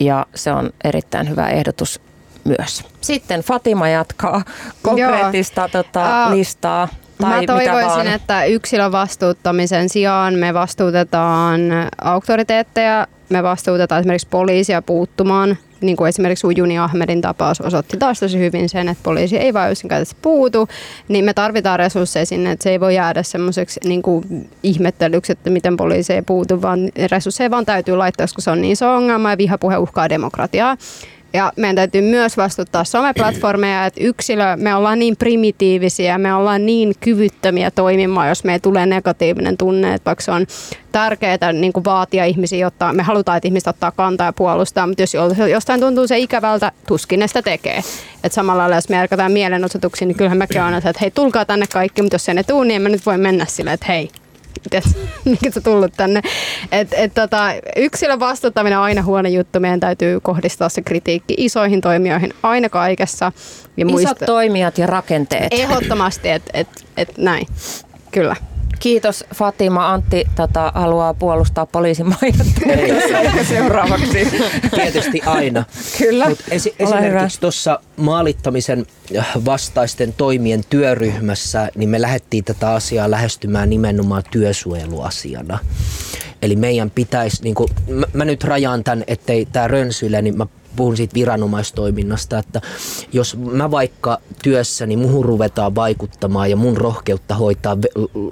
ja 0.00 0.26
se 0.34 0.52
on 0.52 0.70
erittäin 0.84 1.28
hyvä 1.28 1.48
ehdotus 1.48 2.00
myös. 2.44 2.84
Sitten 3.00 3.40
Fatima 3.40 3.88
jatkaa 3.88 4.42
konkreettista 4.82 5.68
tota, 5.68 6.30
listaa. 6.30 6.88
Tai 7.20 7.46
Mä 7.46 7.46
toivoisin, 7.46 8.12
että 8.12 8.44
yksilön 8.44 8.92
vastuuttamisen 8.92 9.88
sijaan 9.88 10.34
me 10.34 10.54
vastuutetaan 10.54 11.60
auktoriteetteja, 12.00 13.06
me 13.28 13.42
vastuutetaan 13.42 14.00
esimerkiksi 14.00 14.28
poliisia 14.30 14.82
puuttumaan 14.82 15.56
niin 15.80 15.96
kuin 15.96 16.08
esimerkiksi 16.08 16.46
Ujuni 16.46 16.78
Ahmedin 16.78 17.20
tapaus 17.20 17.60
osoitti 17.60 17.96
taas 17.96 18.20
tosi 18.20 18.38
hyvin 18.38 18.68
sen, 18.68 18.88
että 18.88 19.02
poliisi 19.02 19.36
ei 19.36 19.54
vain 19.54 19.72
yksinkertaisesti 19.72 20.16
puutu, 20.22 20.68
niin 21.08 21.24
me 21.24 21.34
tarvitaan 21.34 21.78
resursseja 21.78 22.26
sinne, 22.26 22.50
että 22.50 22.62
se 22.62 22.70
ei 22.70 22.80
voi 22.80 22.94
jäädä 22.94 23.22
semmoiseksi 23.22 23.80
niin 23.84 24.02
ihmettelyksi, 24.62 25.32
että 25.32 25.50
miten 25.50 25.76
poliisi 25.76 26.12
ei 26.12 26.22
puutu, 26.22 26.62
vaan 26.62 26.90
resursseja 27.10 27.50
vaan 27.50 27.66
täytyy 27.66 27.96
laittaa, 27.96 28.24
koska 28.24 28.42
se 28.42 28.50
on 28.50 28.60
niin 28.60 28.72
iso 28.72 28.94
ongelma 28.94 29.30
ja 29.30 29.38
vihapuhe 29.38 29.76
uhkaa 29.76 30.08
demokratiaa. 30.08 30.76
Ja 31.36 31.52
meidän 31.56 31.76
täytyy 31.76 32.00
myös 32.00 32.36
vastuttaa 32.36 32.84
someplatformeja, 32.84 33.86
että 33.86 34.00
yksilö, 34.04 34.56
me 34.56 34.74
ollaan 34.74 34.98
niin 34.98 35.16
primitiivisiä, 35.16 36.18
me 36.18 36.34
ollaan 36.34 36.66
niin 36.66 36.94
kyvyttömiä 37.00 37.70
toimimaan, 37.70 38.28
jos 38.28 38.44
me 38.44 38.58
tulee 38.58 38.86
negatiivinen 38.86 39.56
tunne, 39.56 39.94
että 39.94 40.06
vaikka 40.06 40.24
se 40.24 40.30
on 40.30 40.46
tärkeää 40.92 41.52
niin 41.52 41.72
kuin 41.72 41.84
vaatia 41.84 42.24
ihmisiä, 42.24 42.58
jotta 42.58 42.92
me 42.92 43.02
halutaan, 43.02 43.36
että 43.36 43.48
ihmiset 43.48 43.66
ottaa 43.68 43.90
kantaa 43.90 44.26
ja 44.26 44.32
puolustaa, 44.32 44.86
mutta 44.86 45.02
jos 45.02 45.14
jostain 45.50 45.80
tuntuu 45.80 46.06
se 46.06 46.18
ikävältä, 46.18 46.72
tuskin 46.88 47.20
ne 47.20 47.26
sitä 47.26 47.42
tekee. 47.42 47.82
Et 48.24 48.32
samalla 48.32 48.60
lailla, 48.60 48.76
jos 48.76 48.88
me 48.88 48.96
järkätään 48.96 49.32
mielenosoituksiin, 49.32 50.08
niin 50.08 50.16
kyllähän 50.16 50.38
mäkin 50.38 50.62
on, 50.62 50.74
että 50.74 50.92
hei, 51.00 51.10
tulkaa 51.10 51.44
tänne 51.44 51.66
kaikki, 51.72 52.02
mutta 52.02 52.14
jos 52.14 52.24
se 52.24 52.34
ne 52.34 52.42
tuu, 52.42 52.62
niin 52.62 52.76
en 52.76 52.82
mä 52.82 52.88
nyt 52.88 53.06
voi 53.06 53.18
mennä 53.18 53.46
sille, 53.48 53.72
että 53.72 53.86
hei, 53.88 54.10
sä 55.54 55.60
tullut 55.64 55.92
tänne. 55.96 56.22
Et, 56.72 56.88
et, 56.92 57.14
tota, 57.14 57.52
yksilön 57.76 58.20
vastuuttaminen 58.20 58.78
on 58.78 58.84
aina 58.84 59.02
huono 59.02 59.28
juttu. 59.28 59.60
Meidän 59.60 59.80
täytyy 59.80 60.20
kohdistaa 60.20 60.68
se 60.68 60.82
kritiikki 60.82 61.34
isoihin 61.38 61.80
toimijoihin 61.80 62.34
aina 62.42 62.68
kaikessa. 62.68 63.32
Ja 63.76 63.86
Isot 63.86 63.90
muista... 63.90 64.26
toimijat 64.26 64.78
ja 64.78 64.86
rakenteet. 64.86 65.48
Ehdottomasti, 65.50 66.28
että 66.28 66.50
et, 66.54 66.68
et 66.96 67.18
näin. 67.18 67.46
Kyllä. 68.10 68.36
Kiitos 68.78 69.24
Fatima. 69.34 69.92
Antti 69.92 70.24
tätä 70.34 70.72
haluaa 70.74 71.14
puolustaa 71.14 71.66
poliisin 71.66 72.06
seuraavaksi. 73.48 74.28
Tietysti 74.74 75.20
aina. 75.26 75.64
Kyllä. 75.98 76.28
Mut 76.28 76.38
esi- 76.50 76.74
esimerkiksi 76.78 77.40
tuossa 77.40 77.80
maalittamisen 77.96 78.86
vastaisten 79.44 80.12
toimien 80.12 80.64
työryhmässä, 80.70 81.68
niin 81.74 81.88
me 81.88 82.00
lähdettiin 82.00 82.44
tätä 82.44 82.72
asiaa 82.74 83.10
lähestymään 83.10 83.70
nimenomaan 83.70 84.22
työsuojeluasiana. 84.30 85.58
Eli 86.42 86.56
meidän 86.56 86.90
pitäisi, 86.90 87.42
niin 87.42 87.54
kuin, 87.54 87.68
mä, 87.88 88.06
mä 88.12 88.24
nyt 88.24 88.44
rajaan 88.44 88.84
tämän, 88.84 89.04
ettei 89.06 89.46
tämä 89.46 89.68
rönsyile, 89.68 90.22
niin 90.22 90.36
mä 90.36 90.46
puhun 90.76 90.96
siitä 90.96 91.14
viranomaistoiminnasta, 91.14 92.38
että 92.38 92.60
jos 93.12 93.36
mä 93.36 93.70
vaikka 93.70 94.18
työssäni 94.42 94.96
muhun 94.96 95.24
ruvetaan 95.24 95.74
vaikuttamaan 95.74 96.50
ja 96.50 96.56
mun 96.56 96.76
rohkeutta 96.76 97.34
hoitaa 97.34 97.76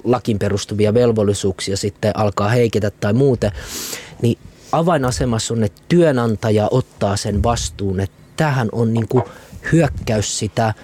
lakin 0.04 0.38
perustuvia 0.38 0.94
velvollisuuksia 0.94 1.76
sitten 1.76 2.16
alkaa 2.16 2.48
heiketä 2.48 2.90
tai 2.90 3.12
muuten, 3.12 3.52
niin 4.22 4.38
avainasemassa 4.72 5.54
on, 5.54 5.64
että 5.64 5.82
työnantaja 5.88 6.68
ottaa 6.70 7.16
sen 7.16 7.42
vastuun, 7.42 8.00
että 8.00 8.16
tämähän 8.36 8.68
on 8.72 8.94
niin 8.94 9.08
kuin 9.08 9.24
hyökkäys 9.72 10.38
sitä 10.38 10.74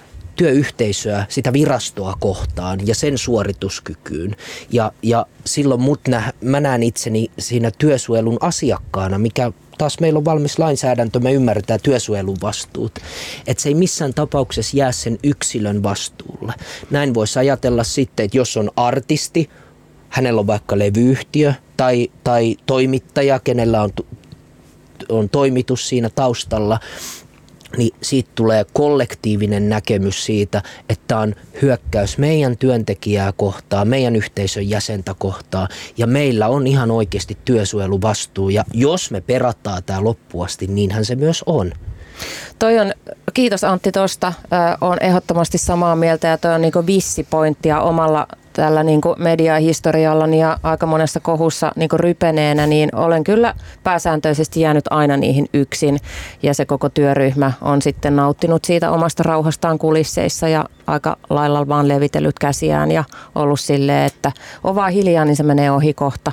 työyhteisöä, 0.40 1.26
sitä 1.28 1.52
virastoa 1.52 2.14
kohtaan 2.20 2.86
ja 2.86 2.94
sen 2.94 3.18
suorituskykyyn. 3.18 4.36
Ja, 4.72 4.92
ja 5.02 5.26
silloin 5.44 5.80
mut 5.80 6.00
nä, 6.08 6.32
mä 6.40 6.60
näen 6.60 6.82
itseni 6.82 7.30
siinä 7.38 7.70
työsuojelun 7.78 8.38
asiakkaana, 8.40 9.18
mikä 9.18 9.52
taas 9.78 10.00
meillä 10.00 10.18
on 10.18 10.24
valmis 10.24 10.58
lainsäädäntö, 10.58 11.20
me 11.20 11.32
ymmärretään 11.32 11.80
työsuojelun 11.82 12.36
vastuut. 12.42 12.98
Että 13.46 13.62
se 13.62 13.68
ei 13.68 13.74
missään 13.74 14.14
tapauksessa 14.14 14.76
jää 14.76 14.92
sen 14.92 15.18
yksilön 15.24 15.82
vastuulle. 15.82 16.52
Näin 16.90 17.14
voisi 17.14 17.38
ajatella 17.38 17.84
sitten, 17.84 18.24
että 18.24 18.36
jos 18.36 18.56
on 18.56 18.70
artisti, 18.76 19.50
hänellä 20.08 20.40
on 20.40 20.46
vaikka 20.46 20.78
levyyhtiö 20.78 21.54
tai, 21.76 22.10
tai 22.24 22.56
toimittaja, 22.66 23.38
kenellä 23.38 23.82
on, 23.82 23.90
on 25.08 25.28
toimitus 25.28 25.88
siinä 25.88 26.10
taustalla, 26.10 26.80
niin 27.76 27.96
siitä 28.02 28.30
tulee 28.34 28.64
kollektiivinen 28.72 29.68
näkemys 29.68 30.24
siitä, 30.24 30.62
että 30.88 31.18
on 31.18 31.34
hyökkäys 31.62 32.18
meidän 32.18 32.58
työntekijää 32.58 33.32
kohtaan, 33.32 33.88
meidän 33.88 34.16
yhteisön 34.16 34.70
jäsentä 34.70 35.14
kohtaan 35.18 35.68
ja 35.96 36.06
meillä 36.06 36.48
on 36.48 36.66
ihan 36.66 36.90
oikeasti 36.90 37.38
työsuojeluvastuu 37.44 38.48
ja 38.48 38.64
jos 38.74 39.10
me 39.10 39.20
perataan 39.20 39.84
tämä 39.84 40.04
loppuasti, 40.04 40.66
niinhän 40.66 41.04
se 41.04 41.14
myös 41.14 41.42
on. 41.46 41.72
Toi 42.58 42.78
on, 42.78 42.92
kiitos 43.34 43.64
Antti 43.64 43.92
tuosta, 43.92 44.32
on 44.80 44.96
ehdottomasti 45.00 45.58
samaa 45.58 45.96
mieltä 45.96 46.28
ja 46.28 46.38
toi 46.38 46.54
on 46.54 46.60
niin 46.60 46.86
vissi 46.86 47.26
pointtia 47.30 47.80
omalla 47.80 48.26
tällä 48.52 48.82
niin 48.82 49.00
kuin 49.00 49.14
mediahistoriallani 49.18 50.40
ja 50.40 50.58
aika 50.62 50.86
monessa 50.86 51.20
kohussa 51.20 51.72
niin 51.76 51.88
rypeneenä, 51.92 52.66
niin 52.66 52.94
olen 52.94 53.24
kyllä 53.24 53.54
pääsääntöisesti 53.84 54.60
jäänyt 54.60 54.84
aina 54.90 55.16
niihin 55.16 55.48
yksin. 55.54 55.98
Ja 56.42 56.54
se 56.54 56.64
koko 56.64 56.88
työryhmä 56.88 57.52
on 57.60 57.82
sitten 57.82 58.16
nauttinut 58.16 58.64
siitä 58.64 58.90
omasta 58.90 59.22
rauhastaan 59.22 59.78
kulisseissa 59.78 60.48
ja 60.48 60.64
aika 60.86 61.16
lailla 61.30 61.68
vaan 61.68 61.88
levitellyt 61.88 62.38
käsiään 62.38 62.90
ja 62.90 63.04
ollut 63.34 63.60
silleen, 63.60 64.06
että 64.06 64.32
on 64.64 64.74
vaan 64.74 64.92
hiljaa, 64.92 65.24
niin 65.24 65.36
se 65.36 65.42
menee 65.42 65.70
ohi 65.70 65.94
kohta. 65.94 66.32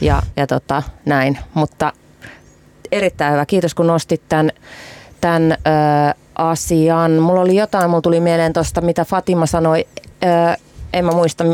Ja, 0.00 0.22
ja 0.36 0.46
tota, 0.46 0.82
näin. 1.04 1.38
Mutta 1.54 1.92
erittäin 2.92 3.32
hyvä. 3.32 3.46
Kiitos 3.46 3.74
kun 3.74 3.86
nostit 3.86 4.22
tämän, 4.28 4.50
tämän 5.26 5.52
ö, 5.52 5.56
asian. 6.38 7.12
Mulla 7.12 7.40
oli 7.40 7.56
jotain, 7.56 7.90
mulla 7.90 8.02
tuli 8.02 8.20
mieleen 8.20 8.52
tuosta, 8.52 8.80
mitä 8.80 9.04
Fatima 9.04 9.46
sanoi. 9.46 9.86
Ö, 10.24 10.56
en 10.92 11.04
mä 11.04 11.10
muista, 11.12 11.44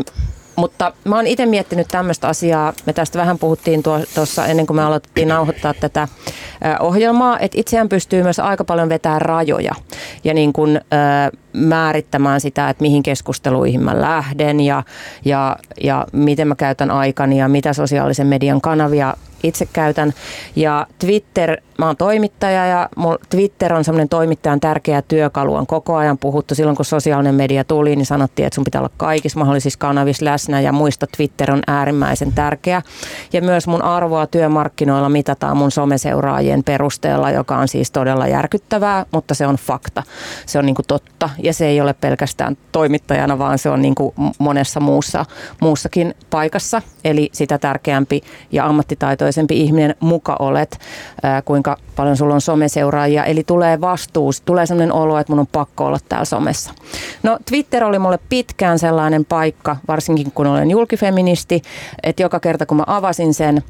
mutta 0.55 0.93
mä 1.03 1.15
oon 1.15 1.27
itse 1.27 1.45
miettinyt 1.45 1.87
tämmöistä 1.87 2.27
asiaa. 2.27 2.73
Me 2.85 2.93
tästä 2.93 3.19
vähän 3.19 3.39
puhuttiin 3.39 3.83
tuossa 4.15 4.45
ennen 4.45 4.67
kuin 4.67 4.75
me 4.75 4.83
aloitettiin 4.83 5.27
nauhoittaa 5.27 5.73
tätä 5.73 6.07
ohjelmaa, 6.79 7.39
että 7.39 7.57
itseään 7.59 7.89
pystyy 7.89 8.23
myös 8.23 8.39
aika 8.39 8.63
paljon 8.63 8.89
vetämään 8.89 9.21
rajoja 9.21 9.73
ja 10.23 10.33
niin 10.33 10.53
kuin, 10.53 10.77
ö, 10.77 11.37
määrittämään 11.53 12.41
sitä, 12.41 12.69
että 12.69 12.81
mihin 12.81 13.03
keskusteluihin 13.03 13.83
mä 13.83 14.01
lähden 14.01 14.59
ja, 14.59 14.83
ja, 15.25 15.57
ja 15.83 16.07
miten 16.11 16.47
mä 16.47 16.55
käytän 16.55 16.91
aikani 16.91 17.39
ja 17.39 17.47
mitä 17.47 17.73
sosiaalisen 17.73 18.27
median 18.27 18.61
kanavia 18.61 19.13
itse 19.43 19.67
käytän. 19.73 20.13
Ja 20.55 20.87
Twitter, 20.99 21.57
mä 21.77 21.87
oon 21.87 21.97
toimittaja 21.97 22.65
ja 22.65 22.89
Twitter 23.29 23.73
on 23.73 23.83
semmoinen 23.83 24.09
toimittajan 24.09 24.59
tärkeä 24.59 25.01
työkalu. 25.01 25.55
On 25.55 25.67
koko 25.67 25.95
ajan 25.95 26.17
puhuttu. 26.17 26.55
Silloin 26.55 26.75
kun 26.75 26.85
sosiaalinen 26.85 27.35
media 27.35 27.63
tuli, 27.63 27.95
niin 27.95 28.05
sanottiin, 28.05 28.45
että 28.45 28.55
sun 28.55 28.63
pitää 28.63 28.81
olla 28.81 28.91
kaikissa 28.97 29.39
mahdollisissa 29.39 29.79
kanavissa 29.79 30.25
läsnä 30.25 30.61
ja 30.61 30.71
muista 30.71 31.07
Twitter 31.17 31.51
on 31.51 31.61
äärimmäisen 31.67 32.33
tärkeä. 32.33 32.81
Ja 33.33 33.41
myös 33.41 33.67
mun 33.67 33.81
arvoa 33.81 34.27
työmarkkinoilla 34.27 35.09
mitataan 35.09 35.57
mun 35.57 35.71
someseuraajien 35.71 36.63
perusteella, 36.63 37.31
joka 37.31 37.57
on 37.57 37.67
siis 37.67 37.91
todella 37.91 38.27
järkyttävää, 38.27 39.05
mutta 39.11 39.33
se 39.33 39.47
on 39.47 39.55
fakta. 39.55 40.03
Se 40.45 40.59
on 40.59 40.65
niin 40.65 40.75
kuin 40.75 40.85
totta 40.87 41.29
ja 41.37 41.53
se 41.53 41.65
ei 41.65 41.81
ole 41.81 41.93
pelkästään 41.93 42.57
toimittajana, 42.71 43.37
vaan 43.37 43.57
se 43.57 43.69
on 43.69 43.81
niin 43.81 43.95
kuin 43.95 44.15
monessa 44.39 44.79
muussa, 44.79 45.25
muussakin 45.61 46.13
paikassa. 46.29 46.81
Eli 47.03 47.29
sitä 47.31 47.57
tärkeämpi 47.57 48.21
ja 48.51 48.65
ammattitaitoisempi 48.65 49.32
ihminen 49.53 49.95
muka 49.99 50.35
olet, 50.39 50.79
ää, 51.23 51.41
kuinka 51.41 51.77
paljon 51.95 52.17
sulla 52.17 52.33
on 52.33 52.41
someseuraajia. 52.41 53.25
Eli 53.25 53.43
tulee 53.43 53.81
vastuus, 53.81 54.41
tulee 54.41 54.65
sellainen 54.65 54.93
olo, 54.93 55.19
että 55.19 55.31
mun 55.31 55.39
on 55.39 55.47
pakko 55.47 55.85
olla 55.85 55.99
täällä 56.09 56.25
somessa. 56.25 56.73
No 57.23 57.37
Twitter 57.49 57.83
oli 57.83 57.99
mulle 57.99 58.19
pitkään 58.29 58.79
sellainen 58.79 59.25
paikka, 59.25 59.77
varsinkin 59.87 60.31
kun 60.31 60.47
olen 60.47 60.71
julkifeministi, 60.71 61.61
että 62.03 62.23
joka 62.23 62.39
kerta 62.39 62.65
kun 62.65 62.77
mä 62.77 62.83
avasin 62.87 63.33
sen, 63.33 63.63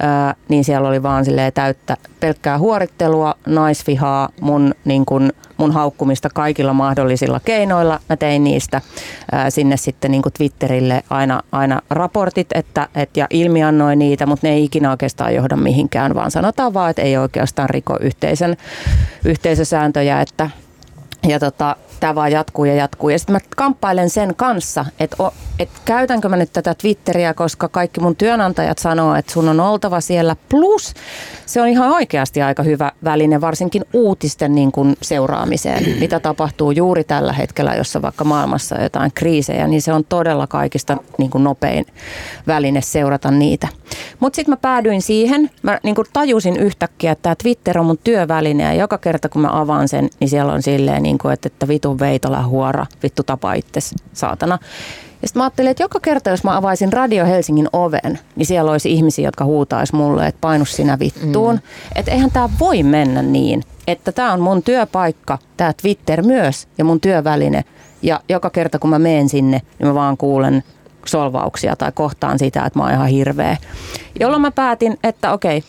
ää, 0.00 0.34
niin 0.48 0.64
siellä 0.64 0.88
oli 0.88 1.02
vaan 1.02 1.24
täyttä 1.54 1.96
pelkkää 2.20 2.58
huorittelua, 2.58 3.34
naisvihaa, 3.46 4.28
mun, 4.40 4.74
niin 4.84 5.06
kun, 5.06 5.32
mun 5.56 5.72
haukkumista 5.72 6.28
kaikilla 6.34 6.72
mahdollisilla 6.72 7.40
keinoilla. 7.44 8.00
Mä 8.08 8.16
tein 8.16 8.44
niistä 8.44 8.80
sinne 9.48 9.76
sitten 9.76 10.10
niin 10.10 10.22
Twitterille 10.36 11.02
aina, 11.10 11.42
aina 11.52 11.80
raportit 11.90 12.46
että, 12.54 12.88
et, 12.94 13.16
ja 13.16 13.26
ilmiannoin 13.30 13.98
niitä, 13.98 14.26
mutta 14.26 14.46
ne 14.46 14.52
ei 14.52 14.64
ikinä 14.64 14.90
oikeastaan 14.90 15.34
johda 15.34 15.56
mihinkään, 15.56 16.14
vaan 16.14 16.30
sanotaan 16.30 16.74
vaan, 16.74 16.90
että 16.90 17.02
ei 17.02 17.16
oikeastaan 17.16 17.70
riko 17.70 17.96
yhteisön, 18.00 18.56
yhteisösääntöjä, 19.24 20.20
että 20.20 20.50
ja 21.28 21.40
tota, 21.40 21.76
tämä 22.02 22.14
vaan 22.14 22.32
jatkuu 22.32 22.64
ja 22.64 22.74
jatkuu. 22.74 23.08
Ja 23.08 23.18
sitten 23.18 23.32
mä 23.32 23.40
kamppailen 23.56 24.10
sen 24.10 24.34
kanssa, 24.36 24.84
että, 25.00 25.16
että 25.58 25.80
käytänkö 25.84 26.28
mä 26.28 26.36
nyt 26.36 26.52
tätä 26.52 26.74
Twitteriä, 26.74 27.34
koska 27.34 27.68
kaikki 27.68 28.00
mun 28.00 28.16
työnantajat 28.16 28.78
sanoo, 28.78 29.14
että 29.14 29.32
sun 29.32 29.48
on 29.48 29.60
oltava 29.60 30.00
siellä. 30.00 30.36
Plus 30.48 30.94
se 31.46 31.60
on 31.60 31.68
ihan 31.68 31.90
oikeasti 31.90 32.42
aika 32.42 32.62
hyvä 32.62 32.92
väline, 33.04 33.40
varsinkin 33.40 33.84
uutisten 33.92 34.54
niin 34.54 34.72
kuin 34.72 34.96
seuraamiseen, 35.02 35.84
mitä 36.00 36.20
tapahtuu 36.20 36.70
juuri 36.70 37.04
tällä 37.04 37.32
hetkellä, 37.32 37.74
jossa 37.74 38.02
vaikka 38.02 38.24
maailmassa 38.24 38.76
on 38.76 38.82
jotain 38.82 39.12
kriisejä, 39.14 39.66
niin 39.66 39.82
se 39.82 39.92
on 39.92 40.04
todella 40.04 40.46
kaikista 40.46 40.96
niin 41.18 41.30
kuin 41.30 41.44
nopein 41.44 41.86
väline 42.46 42.80
seurata 42.80 43.30
niitä. 43.30 43.68
Mutta 44.20 44.36
sitten 44.36 44.52
mä 44.52 44.56
päädyin 44.56 45.02
siihen, 45.02 45.50
mä 45.62 45.78
niin 45.82 45.94
kuin 45.94 46.06
tajusin 46.12 46.56
yhtäkkiä, 46.56 47.12
että 47.12 47.22
tämä 47.22 47.34
Twitter 47.42 47.78
on 47.78 47.86
mun 47.86 47.98
työväline 48.04 48.64
ja 48.64 48.74
joka 48.74 48.98
kerta 48.98 49.28
kun 49.28 49.42
mä 49.42 49.60
avaan 49.60 49.88
sen, 49.88 50.08
niin 50.20 50.28
siellä 50.28 50.52
on 50.52 50.62
silleen, 50.62 51.02
niin 51.02 51.18
kuin, 51.18 51.34
että, 51.34 51.46
että 51.46 51.68
vitun 51.92 51.98
veitola 51.98 52.42
huora, 52.42 52.86
vittu 53.02 53.22
tapa 53.22 53.52
itses, 53.54 53.94
saatana. 54.12 54.58
Ja 55.22 55.28
sitten 55.28 55.40
mä 55.40 55.44
ajattelin, 55.44 55.70
että 55.70 55.82
joka 55.82 56.00
kerta, 56.00 56.30
jos 56.30 56.44
mä 56.44 56.56
avaisin 56.56 56.92
Radio 56.92 57.26
Helsingin 57.26 57.68
oven, 57.72 58.18
niin 58.36 58.46
siellä 58.46 58.70
olisi 58.70 58.92
ihmisiä, 58.92 59.28
jotka 59.28 59.44
huutaisi 59.44 59.94
mulle, 59.94 60.26
että 60.26 60.40
painu 60.40 60.64
sinä 60.64 60.98
vittuun. 60.98 61.54
Mm. 61.54 61.60
Että 61.96 62.10
eihän 62.10 62.30
tämä 62.30 62.48
voi 62.60 62.82
mennä 62.82 63.22
niin, 63.22 63.62
että 63.86 64.12
tämä 64.12 64.32
on 64.32 64.40
mun 64.40 64.62
työpaikka, 64.62 65.38
tämä 65.56 65.72
Twitter 65.82 66.22
myös 66.22 66.68
ja 66.78 66.84
mun 66.84 67.00
työväline. 67.00 67.64
Ja 68.02 68.20
joka 68.28 68.50
kerta, 68.50 68.78
kun 68.78 68.90
mä 68.90 68.98
menen 68.98 69.28
sinne, 69.28 69.60
niin 69.78 69.86
mä 69.88 69.94
vaan 69.94 70.16
kuulen 70.16 70.62
solvauksia 71.06 71.76
tai 71.76 71.92
kohtaan 71.94 72.38
sitä, 72.38 72.64
että 72.64 72.78
mä 72.78 72.84
oon 72.84 72.92
ihan 72.92 73.08
hirveä. 73.08 73.56
Jolloin 74.20 74.42
mä 74.42 74.50
päätin, 74.50 74.98
että 75.04 75.32
okei, 75.32 75.62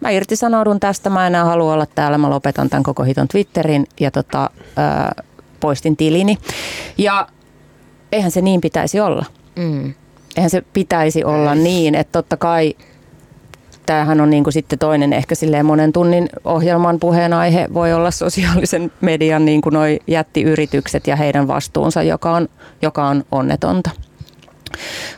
mä 0.00 0.10
irtisanoudun 0.10 0.80
tästä, 0.80 1.10
mä 1.10 1.26
enää 1.26 1.44
halua 1.44 1.72
olla 1.72 1.86
täällä, 1.94 2.18
mä 2.18 2.30
lopetan 2.30 2.70
tämän 2.70 2.82
koko 2.82 3.02
hiton 3.02 3.28
Twitterin 3.28 3.86
ja 4.00 4.10
tota, 4.10 4.50
poistin 5.60 5.96
tilini. 5.96 6.38
Ja 6.98 7.26
eihän 8.12 8.30
se 8.30 8.40
niin 8.40 8.60
pitäisi 8.60 9.00
olla. 9.00 9.24
Mm. 9.56 9.94
Eihän 10.36 10.50
se 10.50 10.62
pitäisi 10.72 11.24
olla 11.24 11.54
niin, 11.54 11.94
että 11.94 12.12
totta 12.12 12.36
kai 12.36 12.74
tämähän 13.86 14.20
on 14.20 14.30
niin 14.30 14.44
kuin 14.44 14.52
sitten 14.52 14.78
toinen 14.78 15.12
ehkä 15.12 15.34
silleen 15.34 15.66
monen 15.66 15.92
tunnin 15.92 16.28
ohjelman 16.44 17.00
puheenaihe 17.00 17.68
voi 17.74 17.92
olla 17.92 18.10
sosiaalisen 18.10 18.92
median 19.00 19.44
niin 19.44 19.60
kuin 19.60 19.72
noi 19.72 20.00
jättiyritykset 20.06 21.06
ja 21.06 21.16
heidän 21.16 21.48
vastuunsa, 21.48 22.02
joka 22.02 22.30
on, 22.30 22.48
joka 22.82 23.06
on 23.06 23.24
onnetonta. 23.32 23.90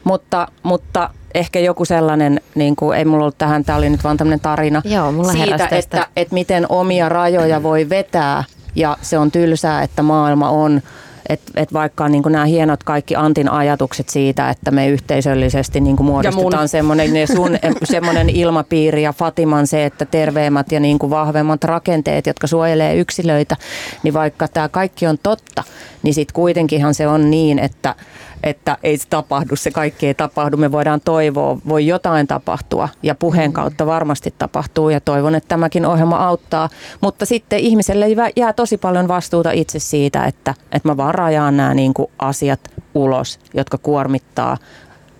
Mutta, 0.04 0.48
mutta 0.62 1.10
ehkä 1.34 1.60
joku 1.60 1.84
sellainen, 1.84 2.40
niin 2.54 2.76
kuin, 2.76 2.98
ei 2.98 3.04
mulla 3.04 3.22
ollut 3.22 3.38
tähän, 3.38 3.64
tämä 3.64 3.78
oli 3.78 3.90
nyt 3.90 4.04
vaan 4.04 4.16
tämmöinen 4.16 4.40
tarina 4.40 4.82
Joo, 4.84 5.12
mulla 5.12 5.32
siitä, 5.32 5.68
että, 5.70 6.06
että 6.16 6.34
miten 6.34 6.66
omia 6.68 7.08
rajoja 7.08 7.62
voi 7.62 7.88
vetää 7.88 8.44
ja 8.78 8.96
se 9.02 9.18
on 9.18 9.30
tylsää, 9.30 9.82
että 9.82 10.02
maailma 10.02 10.50
on 10.50 10.82
että 11.28 11.52
et 11.56 11.72
vaikka 11.72 12.08
niin 12.08 12.22
nämä 12.28 12.44
hienot 12.44 12.84
kaikki 12.84 13.16
Antin 13.16 13.50
ajatukset 13.50 14.08
siitä, 14.08 14.50
että 14.50 14.70
me 14.70 14.88
yhteisöllisesti 14.88 15.80
niin 15.80 15.96
muodostetaan 16.02 16.68
semmoinen, 16.68 17.12
ne 17.12 17.26
sun, 17.26 17.58
semmoinen 17.84 18.30
ilmapiiri 18.30 19.02
ja 19.02 19.12
Fatiman 19.12 19.66
se, 19.66 19.84
että 19.84 20.04
terveemmät 20.04 20.72
ja 20.72 20.80
niin 20.80 20.98
vahvemmat 21.02 21.64
rakenteet, 21.64 22.26
jotka 22.26 22.46
suojelee 22.46 22.96
yksilöitä, 22.96 23.56
niin 24.02 24.14
vaikka 24.14 24.48
tämä 24.48 24.68
kaikki 24.68 25.06
on 25.06 25.18
totta, 25.22 25.64
niin 26.02 26.14
sitten 26.14 26.34
kuitenkinhan 26.34 26.94
se 26.94 27.08
on 27.08 27.30
niin, 27.30 27.58
että 27.58 27.94
että 28.42 28.78
ei 28.82 28.98
se 28.98 29.08
tapahdu, 29.08 29.56
se 29.56 29.70
kaikki 29.70 30.06
ei 30.06 30.14
tapahdu. 30.14 30.56
Me 30.56 30.72
voidaan 30.72 31.00
toivoa, 31.04 31.58
voi 31.68 31.86
jotain 31.86 32.26
tapahtua 32.26 32.88
ja 33.02 33.14
puheen 33.14 33.52
kautta 33.52 33.86
varmasti 33.86 34.34
tapahtuu 34.38 34.90
ja 34.90 35.00
toivon, 35.00 35.34
että 35.34 35.48
tämäkin 35.48 35.86
ohjelma 35.86 36.16
auttaa. 36.16 36.68
Mutta 37.00 37.26
sitten 37.26 37.58
ihmiselle 37.58 38.06
jää 38.36 38.52
tosi 38.52 38.78
paljon 38.78 39.08
vastuuta 39.08 39.50
itse 39.50 39.78
siitä, 39.78 40.24
että, 40.24 40.54
että 40.72 40.88
mä 40.88 40.96
vaan 40.96 41.14
rajaan 41.14 41.56
nämä 41.56 41.74
niin 41.74 41.94
kuin 41.94 42.10
asiat 42.18 42.60
ulos, 42.94 43.40
jotka 43.54 43.78
kuormittaa. 43.78 44.56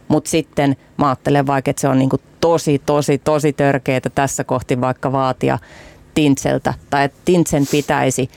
Mutta 0.09 0.31
sitten 0.31 0.77
mä 0.97 1.09
ajattelen 1.09 1.47
vaikka, 1.47 1.71
että 1.71 1.81
se 1.81 1.89
on 1.89 1.99
niin 1.99 2.11
kuin 2.11 2.23
tosi, 2.41 2.83
tosi, 2.87 3.19
tosi 3.19 3.53
törkeää 3.53 4.01
tässä 4.15 4.45
kohti 4.45 4.81
vaikka 4.81 5.13
vaatia 5.13 5.59
Tintseltä 6.15 6.75
tai 6.91 7.05
että 7.05 7.19
Tintsen 7.25 7.67
pitäisi 7.71 8.31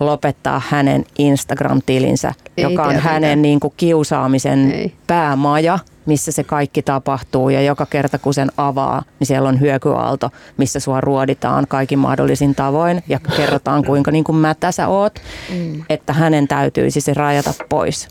lopettaa 0.00 0.62
hänen 0.68 1.04
Instagram-tilinsä, 1.18 2.32
Ei 2.56 2.62
joka 2.62 2.82
on 2.82 2.88
tietenkään. 2.88 3.14
hänen 3.14 3.42
niin 3.42 3.60
kuin 3.60 3.72
kiusaamisen 3.76 4.70
Ei. 4.72 4.94
päämaja, 5.06 5.78
missä 6.06 6.32
se 6.32 6.44
kaikki 6.44 6.82
tapahtuu 6.82 7.48
ja 7.48 7.62
joka 7.62 7.86
kerta 7.86 8.18
kun 8.18 8.34
sen 8.34 8.52
avaa, 8.56 9.02
niin 9.18 9.26
siellä 9.26 9.48
on 9.48 9.60
hyökyaalto, 9.60 10.30
missä 10.56 10.80
sua 10.80 11.00
ruoditaan 11.00 11.66
kaikin 11.68 11.98
mahdollisin 11.98 12.54
tavoin 12.54 13.02
ja 13.08 13.20
kerrotaan 13.36 13.84
kuinka 13.84 14.10
niin 14.10 14.24
kuin 14.24 14.36
mätä 14.36 14.72
sä 14.72 14.88
oot, 14.88 15.18
mm. 15.50 15.82
että 15.88 16.12
hänen 16.12 16.48
täytyisi 16.48 17.00
se 17.00 17.14
rajata 17.14 17.54
pois. 17.68 18.08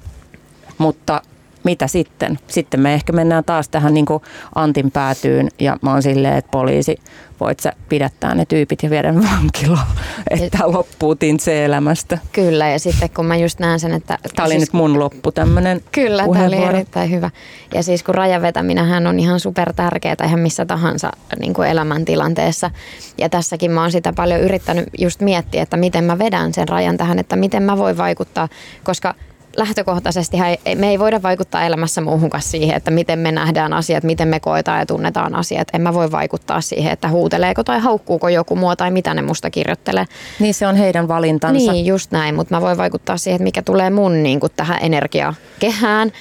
Mutta 0.78 1.22
mitä 1.64 1.88
sitten? 1.88 2.40
Sitten 2.48 2.80
me 2.80 2.94
ehkä 2.94 3.14
mennään 3.14 3.44
taas 3.44 3.70
tähän 3.70 3.94
niin 3.94 4.06
kuin 4.06 4.24
Antin 4.56 4.92
päätyyn 4.92 5.50
ja 5.60 5.78
mä 5.82 5.92
oon 5.92 6.04
silleen, 6.04 6.38
että 6.38 6.52
poliisi, 6.52 6.98
voit 7.40 7.60
sä 7.60 7.74
pidättää 7.90 8.36
ne 8.36 8.46
tyypit 8.46 8.84
ja 8.84 8.90
viedä 8.90 9.16
vankilaan, 9.16 9.88
että 10.42 10.60
loppuu 10.66 11.16
tintse 11.16 11.66
elämästä. 11.66 12.18
Kyllä, 12.32 12.70
ja 12.70 12.80
sitten 12.80 13.10
kun 13.10 13.26
mä 13.26 13.36
just 13.36 13.60
näen 13.60 13.80
sen, 13.80 13.94
että... 13.94 14.18
Tämä 14.36 14.46
oli 14.46 14.54
siis- 14.54 14.62
nyt 14.64 14.74
mun 14.74 15.00
loppu 15.00 15.32
tämmönen 15.32 15.82
Kyllä, 15.92 16.24
tämä 16.34 16.46
oli 16.46 16.64
erittäin 16.64 17.12
hyvä. 17.12 17.30
Ja 17.74 17.84
siis 17.84 18.04
kun 18.04 18.16
rajan 18.16 18.42
vetäminenhän 18.42 19.08
on 19.08 19.20
ihan 19.20 19.40
super 19.40 19.74
tärkeää 19.74 20.16
ihan 20.24 20.40
missä 20.40 20.66
tahansa 20.66 21.12
niin 21.40 21.54
kuin 21.54 21.70
elämäntilanteessa. 21.70 22.72
Ja 23.18 23.30
tässäkin 23.30 23.72
mä 23.72 23.82
oon 23.82 23.92
sitä 23.92 24.14
paljon 24.14 24.42
yrittänyt 24.42 24.90
just 25.00 25.22
miettiä, 25.22 25.64
että 25.64 25.78
miten 25.78 26.04
mä 26.04 26.20
vedän 26.20 26.54
sen 26.54 26.68
rajan 26.68 26.98
tähän, 26.98 27.20
että 27.20 27.36
miten 27.36 27.64
mä 27.64 27.78
voin 27.78 27.98
vaikuttaa, 27.98 28.48
koska 28.84 29.16
lähtökohtaisesti 29.58 30.38
me 30.76 30.90
ei 30.90 31.00
voida 31.00 31.22
vaikuttaa 31.22 31.64
elämässä 31.64 32.02
muuhun 32.02 32.30
kuin 32.30 32.42
siihen, 32.42 32.78
että 32.78 32.92
miten 32.92 33.20
me 33.20 33.32
nähdään 33.32 33.74
asiat, 33.74 34.04
miten 34.04 34.28
me 34.28 34.40
koetaan 34.40 34.80
ja 34.80 34.86
tunnetaan 34.86 35.36
asiat. 35.36 35.68
En 35.74 35.82
mä 35.82 35.94
voi 35.94 36.12
vaikuttaa 36.12 36.62
siihen, 36.62 36.94
että 36.94 37.10
huuteleeko 37.10 37.64
tai 37.64 37.80
haukkuuko 37.80 38.30
joku 38.30 38.56
mua 38.56 38.76
tai 38.76 38.92
mitä 38.92 39.14
ne 39.14 39.22
musta 39.22 39.50
kirjoittelee. 39.50 40.06
Niin 40.40 40.54
se 40.54 40.68
on 40.68 40.76
heidän 40.76 41.08
valintansa. 41.08 41.72
Niin, 41.72 41.86
just 41.86 42.12
näin, 42.12 42.36
mutta 42.36 42.56
mä 42.56 42.62
voin 42.62 42.78
vaikuttaa 42.78 43.18
siihen, 43.18 43.36
että 43.36 43.44
mikä 43.44 43.62
tulee 43.62 43.90
mun 43.90 44.24
niin 44.24 44.40
kuin, 44.40 44.52
tähän 44.56 44.78
energiakehään. 44.82 46.12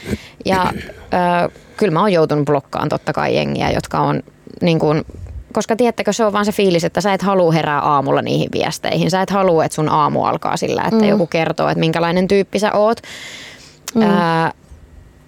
Ja 0.45 0.73
ö, 1.47 1.51
kyllä 1.77 1.93
mä 1.93 2.01
oon 2.01 2.13
joutunut 2.13 2.45
blokkaan 2.45 2.89
totta 2.89 3.13
kai 3.13 3.37
jengiä, 3.37 3.71
jotka 3.71 4.01
on 4.01 4.23
niin 4.63 4.79
kuin, 4.79 5.05
koska 5.53 5.77
tiedättekö, 5.77 6.13
se 6.13 6.25
on 6.25 6.33
vaan 6.33 6.45
se 6.45 6.53
fiilis, 6.53 6.85
että 6.85 7.01
sä 7.01 7.13
et 7.13 7.23
halua 7.23 7.53
herää 7.53 7.81
aamulla 7.81 8.23
niihin 8.23 8.49
viesteihin. 8.53 9.11
Sä 9.11 9.23
et 9.23 9.31
halua, 9.31 9.65
että 9.65 9.75
sun 9.75 9.89
aamu 9.89 10.25
alkaa 10.25 10.57
sillä, 10.57 10.83
että 10.83 11.03
mm. 11.03 11.09
joku 11.09 11.27
kertoo, 11.27 11.69
että 11.69 11.81
minkälainen 11.81 12.29
tyyppi 12.29 12.59
sä 12.59 12.73
oot. 12.73 13.01
Mm. 13.95 14.03
Ää, 14.03 14.53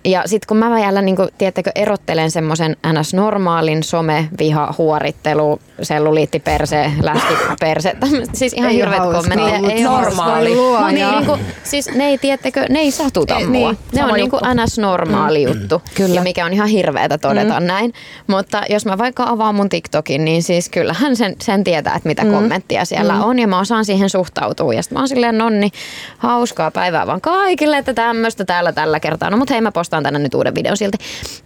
ja 0.05 0.23
sitten 0.27 0.47
kun 0.49 0.57
mä 0.57 0.75
vielä, 0.75 1.03
niin 1.03 1.17
kun, 1.17 1.29
tiedättekö, 1.39 1.71
erottelen 1.75 2.31
semmoisen 2.31 2.77
ns. 2.93 3.15
normaalin 3.15 3.83
some, 3.83 4.29
viha, 4.39 4.75
huorittelu, 4.79 5.61
selluliittiperse, 5.83 6.93
läskiperse, 7.03 7.97
tämmöset, 8.01 8.35
siis 8.35 8.53
ihan 8.53 8.71
Ei 8.71 8.77
hirveät 8.77 9.03
kommentit. 9.03 9.61
mut 9.61 9.71
Ei 9.71 9.83
normaali. 9.83 10.49
voi 10.49 10.57
luoda. 10.57 10.81
No 10.81 10.89
niin, 10.89 11.11
niin 11.11 11.27
kuin, 11.27 11.41
siis 11.63 11.91
ne 11.95 12.07
ei, 12.07 12.19
tiedättekö, 12.19 12.67
ne 12.71 12.79
ei 12.79 12.91
satuta 12.91 13.37
Ei, 13.37 13.47
mua. 13.47 13.73
niin, 13.73 13.79
ne 13.95 14.05
on 14.05 14.15
niin 14.15 14.31
kuin 14.31 14.41
ns. 14.65 14.79
normaali 14.79 15.43
juttu, 15.43 15.83
Kyllä. 15.95 16.15
ja 16.15 16.23
mikä 16.23 16.45
on 16.45 16.53
ihan 16.53 16.69
hirveätä 16.69 17.19
todeta 17.19 17.61
mm. 17.61 17.67
näin. 17.67 17.93
Mutta 18.27 18.63
jos 18.69 18.87
mä 18.87 18.99
vaikka 18.99 19.25
avaan 19.29 19.55
mun 19.55 19.69
TikTokin, 19.69 20.25
niin 20.25 20.43
siis 20.43 20.69
kyllähän 20.69 21.17
sen, 21.17 21.37
sen 21.43 21.65
tietää, 21.65 21.95
että 21.95 22.09
mitä 22.09 22.25
mm. 22.25 22.31
kommenttia 22.31 22.85
siellä 22.85 23.15
mm. 23.15 23.23
on, 23.25 23.39
ja 23.39 23.49
mä 23.49 23.61
osaan 23.61 23.85
siihen 23.85 24.11
suhtautua. 24.11 24.75
Ja 24.75 24.83
sitten 24.83 24.97
mä 24.97 25.01
oon 25.01 25.09
silleen, 25.09 25.39
nonni, 25.39 25.71
hauskaa 26.19 26.71
päivää 26.71 27.07
vaan 27.07 27.21
kaikille, 27.21 27.79
että 27.79 27.95
tämmöistä 27.95 28.45
täällä 28.45 28.73
tällä 28.73 29.01
kertaa. 29.01 29.31
No 29.31 29.37
mut 29.37 29.51
hei, 29.51 29.61
mä 29.61 29.73
postaan 29.73 29.94
tänne 30.03 30.19
nyt 30.19 30.35
uuden 30.35 30.55
videon 30.55 30.77
silti. 30.77 30.99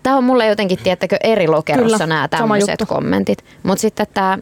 Tää 0.03 0.17
on 0.17 0.25
mulle 0.25 0.47
jotenkin, 0.47 0.79
tiedättekö, 0.79 1.17
eri 1.25 1.49
lokerossa 1.49 1.99
Kyllä, 1.99 2.07
nämä 2.07 2.29
tämmöiset 2.29 2.81
kommentit. 2.89 3.45
Mutta 3.63 3.81
sitten 3.81 4.07
tämä 4.15 4.39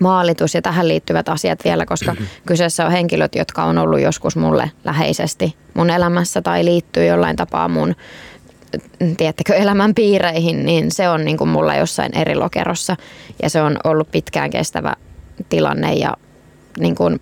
maalitus 0.00 0.54
ja 0.54 0.62
tähän 0.62 0.88
liittyvät 0.88 1.28
asiat 1.28 1.64
vielä, 1.64 1.86
koska 1.86 2.16
kyseessä 2.46 2.86
on 2.86 2.92
henkilöt, 2.92 3.34
jotka 3.34 3.64
on 3.64 3.78
ollut 3.78 4.00
joskus 4.00 4.36
mulle 4.36 4.70
läheisesti 4.84 5.56
mun 5.74 5.90
elämässä 5.90 6.42
tai 6.42 6.64
liittyy 6.64 7.06
jollain 7.06 7.36
tapaa 7.36 7.68
mun 7.68 7.94
tiedättekö, 9.16 9.54
elämän 9.54 9.94
piireihin, 9.94 10.66
niin 10.66 10.90
se 10.90 11.08
on 11.08 11.24
niin 11.24 11.36
kuin 11.36 11.50
mulla 11.50 11.74
jossain 11.74 12.18
eri 12.18 12.34
lokerossa 12.34 12.96
ja 13.42 13.50
se 13.50 13.62
on 13.62 13.76
ollut 13.84 14.10
pitkään 14.10 14.50
kestävä 14.50 14.94
tilanne 15.48 15.92
ja 15.92 16.16
niin 16.78 16.94
kuin, 16.94 17.20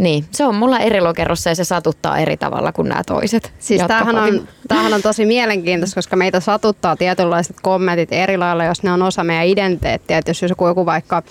niin, 0.00 0.24
se 0.30 0.44
on 0.44 0.54
mulla 0.54 0.78
eri 0.78 1.00
lokerossa 1.00 1.50
ja 1.50 1.54
se 1.54 1.64
satuttaa 1.64 2.18
eri 2.18 2.36
tavalla 2.36 2.72
kuin 2.72 2.88
nämä 2.88 3.02
toiset. 3.06 3.52
Siis 3.58 3.82
tämähän 3.86 4.18
on, 4.18 4.48
tämähän 4.68 4.94
on 4.94 5.02
tosi 5.02 5.26
mielenkiintoista, 5.26 5.94
koska 5.94 6.16
meitä 6.16 6.40
satuttaa 6.40 6.96
tietynlaiset 6.96 7.56
kommentit 7.62 8.12
eri 8.12 8.36
lailla, 8.36 8.64
jos 8.64 8.82
ne 8.82 8.92
on 8.92 9.02
osa 9.02 9.24
meidän 9.24 9.46
identiteettiä. 9.46 10.18
Että 10.18 10.30
jos 10.30 10.42
joku, 10.42 10.66
joku 10.66 10.86
vaikka 10.86 11.22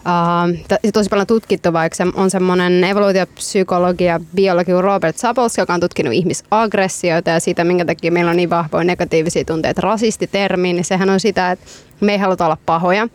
Uh, 0.00 0.90
tosi 0.92 1.08
paljon 1.08 1.26
tutkittu, 1.26 1.72
vaikka 1.72 1.96
se 1.96 2.04
on 2.14 2.30
semmoinen 2.30 2.84
evoluutiopsykologi 2.84 4.04
ja 4.04 4.20
biologi 4.34 4.72
Robert 4.72 5.16
Sapolsky, 5.16 5.62
joka 5.62 5.74
on 5.74 5.80
tutkinut 5.80 6.14
ihmisaggressioita 6.14 7.30
ja 7.30 7.40
siitä, 7.40 7.64
minkä 7.64 7.84
takia 7.84 8.12
meillä 8.12 8.30
on 8.30 8.36
niin 8.36 8.50
vahvoja 8.50 8.84
negatiivisia 8.84 9.44
tunteita. 9.44 9.80
Rasistitermi, 9.80 10.72
niin 10.72 10.84
sehän 10.84 11.10
on 11.10 11.20
sitä, 11.20 11.50
että 11.50 11.66
me 12.00 12.12
ei 12.12 12.18
haluta 12.18 12.44
olla 12.44 12.58
pahoja. 12.66 13.08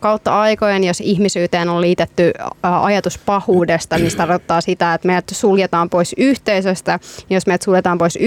Kautta 0.00 0.40
aikojen, 0.40 0.84
jos 0.84 1.00
ihmisyyteen 1.00 1.68
on 1.68 1.80
liitetty 1.80 2.32
ajatus 2.62 3.18
pahuudesta, 3.18 3.96
niin 3.96 4.10
se 4.10 4.16
tarkoittaa 4.16 4.60
sitä, 4.60 4.94
että 4.94 5.06
meidät 5.06 5.24
suljetaan 5.32 5.90
pois 5.90 6.14
yhteisöstä. 6.18 6.98
Jos 7.30 7.46
meidät 7.46 7.62
suljetaan 7.62 7.98
pois 7.98 8.18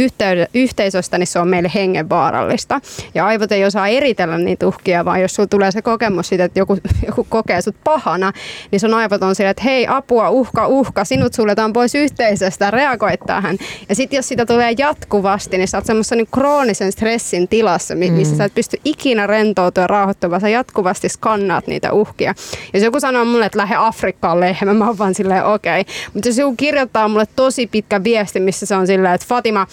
yhteisöstä, 0.53 1.17
niin 1.17 1.27
se 1.27 1.39
on 1.39 1.47
meille 1.47 1.71
hengenvaarallista. 1.75 2.81
Ja 3.15 3.25
aivot 3.25 3.51
ei 3.51 3.65
osaa 3.65 3.87
eritellä 3.87 4.37
niitä 4.37 4.67
uhkia, 4.67 5.05
vaan 5.05 5.21
jos 5.21 5.35
sulla 5.35 5.47
tulee 5.47 5.71
se 5.71 5.81
kokemus 5.81 6.27
siitä, 6.27 6.43
että 6.43 6.59
joku, 6.59 6.77
joku 7.07 7.27
kokee 7.29 7.61
sut 7.61 7.75
pahana, 7.83 8.31
niin 8.71 8.79
sun 8.79 8.93
aivot 8.93 9.23
on 9.23 9.35
sillä, 9.35 9.49
että 9.49 9.63
hei 9.63 9.87
apua, 9.89 10.29
uhka, 10.29 10.67
uhka, 10.67 11.05
sinut 11.05 11.33
suljetaan 11.33 11.73
pois 11.73 11.95
yhteisöstä, 11.95 12.71
reagoi 12.71 13.17
tähän. 13.27 13.57
Ja 13.89 13.95
sitten 13.95 14.17
jos 14.17 14.27
sitä 14.27 14.45
tulee 14.45 14.73
jatkuvasti, 14.77 15.57
niin 15.57 15.67
sä 15.67 15.77
oot 15.77 15.85
semmoisen 15.85 16.17
niin 16.17 16.27
kroonisen 16.33 16.91
stressin 16.91 17.47
tilassa, 17.47 17.95
mi- 17.95 18.11
missä 18.11 18.37
sä 18.37 18.45
et 18.45 18.53
pysty 18.53 18.77
ikinä 18.85 19.27
rentoutumaan 19.27 19.76
ja 19.81 19.87
rauhoittumaan, 19.87 20.41
sä 20.41 20.49
jatkuvasti 20.49 21.09
skannaat 21.09 21.67
niitä 21.67 21.93
uhkia. 21.93 22.33
Jos 22.73 22.83
joku 22.83 22.99
sanoo 22.99 23.25
mulle, 23.25 23.45
että 23.45 23.57
lähde 23.57 23.75
Afrikkaan 23.77 24.39
lehmä, 24.39 24.73
mä 24.73 24.87
oon 24.87 24.97
vaan 24.97 25.15
silleen 25.15 25.45
okei. 25.45 25.81
Okay. 25.81 25.93
Mutta 26.13 26.29
jos 26.29 26.37
joku 26.37 26.55
kirjoittaa 26.55 27.07
mulle 27.07 27.25
tosi 27.35 27.67
pitkä 27.67 28.03
viesti, 28.03 28.39
missä 28.39 28.65
se 28.65 28.75
on 28.75 28.87
silleen, 28.87 29.13
että 29.13 29.27
Fatima, 29.29 29.67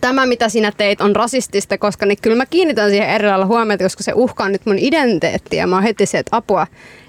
tämä 0.00 0.26
mitä 0.26 0.48
sinä 0.48 0.72
teit 0.76 1.00
on 1.00 1.16
rasistista, 1.16 1.78
koska 1.78 2.06
niin 2.06 2.18
kyllä 2.22 2.36
mä 2.36 2.46
kiinnitän 2.46 2.90
siihen 2.90 3.08
eri 3.08 3.28
lailla 3.28 3.46
huomiota, 3.46 3.84
koska 3.84 4.02
se 4.02 4.12
uhkaa 4.14 4.48
nyt 4.48 4.66
mun 4.66 4.78
identiteettiä. 4.78 5.66
Mä 5.66 5.76
oon 5.76 5.82
heti 5.82 6.06
se, 6.06 6.18
että 6.18 6.36
apua, 6.36 6.66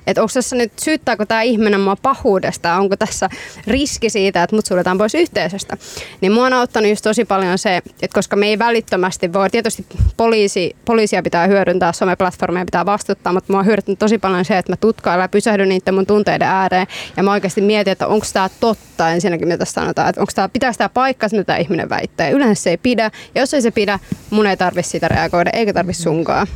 että 0.08 0.22
onko 0.22 0.32
tässä 0.34 0.56
nyt, 0.56 0.72
syyttääkö 0.82 1.26
tämä 1.26 1.42
ihminen 1.42 1.80
mua 1.80 1.96
pahuudesta, 1.96 2.76
onko 2.76 2.98
tässä 2.98 3.30
riski 3.68 4.10
siitä, 4.10 4.44
että 4.44 4.56
mut 4.56 4.66
suljetaan 4.66 4.98
pois 4.98 5.16
yhteisöstä. 5.16 5.78
Niin 6.22 6.32
mua 6.32 6.46
on 6.46 6.54
auttanut 6.54 6.90
just 6.90 7.04
tosi 7.04 7.26
paljon 7.26 7.58
se, 7.58 7.78
että 7.78 8.14
koska 8.14 8.36
me 8.36 8.48
ei 8.48 8.60
välittömästi 8.60 9.34
voi, 9.34 9.50
tietysti 9.50 9.86
poliisi, 10.18 10.76
poliisia 10.86 11.24
pitää 11.24 11.48
hyödyntää, 11.48 11.94
someplatformeja 11.94 12.66
pitää 12.66 12.86
vastuttaa, 12.86 13.34
mutta 13.34 13.54
mua 13.54 13.60
on 13.60 13.66
hyödyttänyt 13.66 14.00
tosi 14.00 14.18
paljon 14.18 14.46
se, 14.46 14.58
että 14.58 14.72
mä 14.72 14.78
tutkailen 14.78 15.24
ja 15.24 15.30
pysähdyn 15.30 15.70
niiden 15.70 15.94
mun 15.94 16.06
tunteiden 16.06 16.48
ääreen 16.48 16.88
ja 17.18 17.24
mä 17.24 17.32
oikeasti 17.32 17.62
mietin, 17.62 17.92
että 17.92 18.08
onko 18.08 18.26
tämä 18.34 18.50
totta 18.60 19.10
ensinnäkin, 19.10 19.48
mitä 19.48 19.66
sanotaan, 19.66 20.10
että 20.10 20.22
onko 20.22 20.32
tämä, 20.36 20.50
pitää 20.50 20.74
tämä 20.78 20.90
paikkaa, 20.90 21.30
mitä 21.32 21.44
tämä 21.44 21.58
ihminen 21.58 21.90
väittää. 21.90 22.30
Yleensä 22.30 22.64
se 22.64 22.70
ei 22.70 22.78
pidä, 22.78 23.12
ja 23.36 23.42
jos 23.42 23.54
ei 23.54 23.62
se 23.62 23.72
pidä, 23.72 24.00
mun 24.30 24.48
ei 24.48 24.58
tarvitse 24.58 24.92
sitä 24.92 25.08
reagoida, 25.08 25.50
eikä 25.54 25.74
tarvitse 25.74 26.02
sunkaan. 26.02 26.48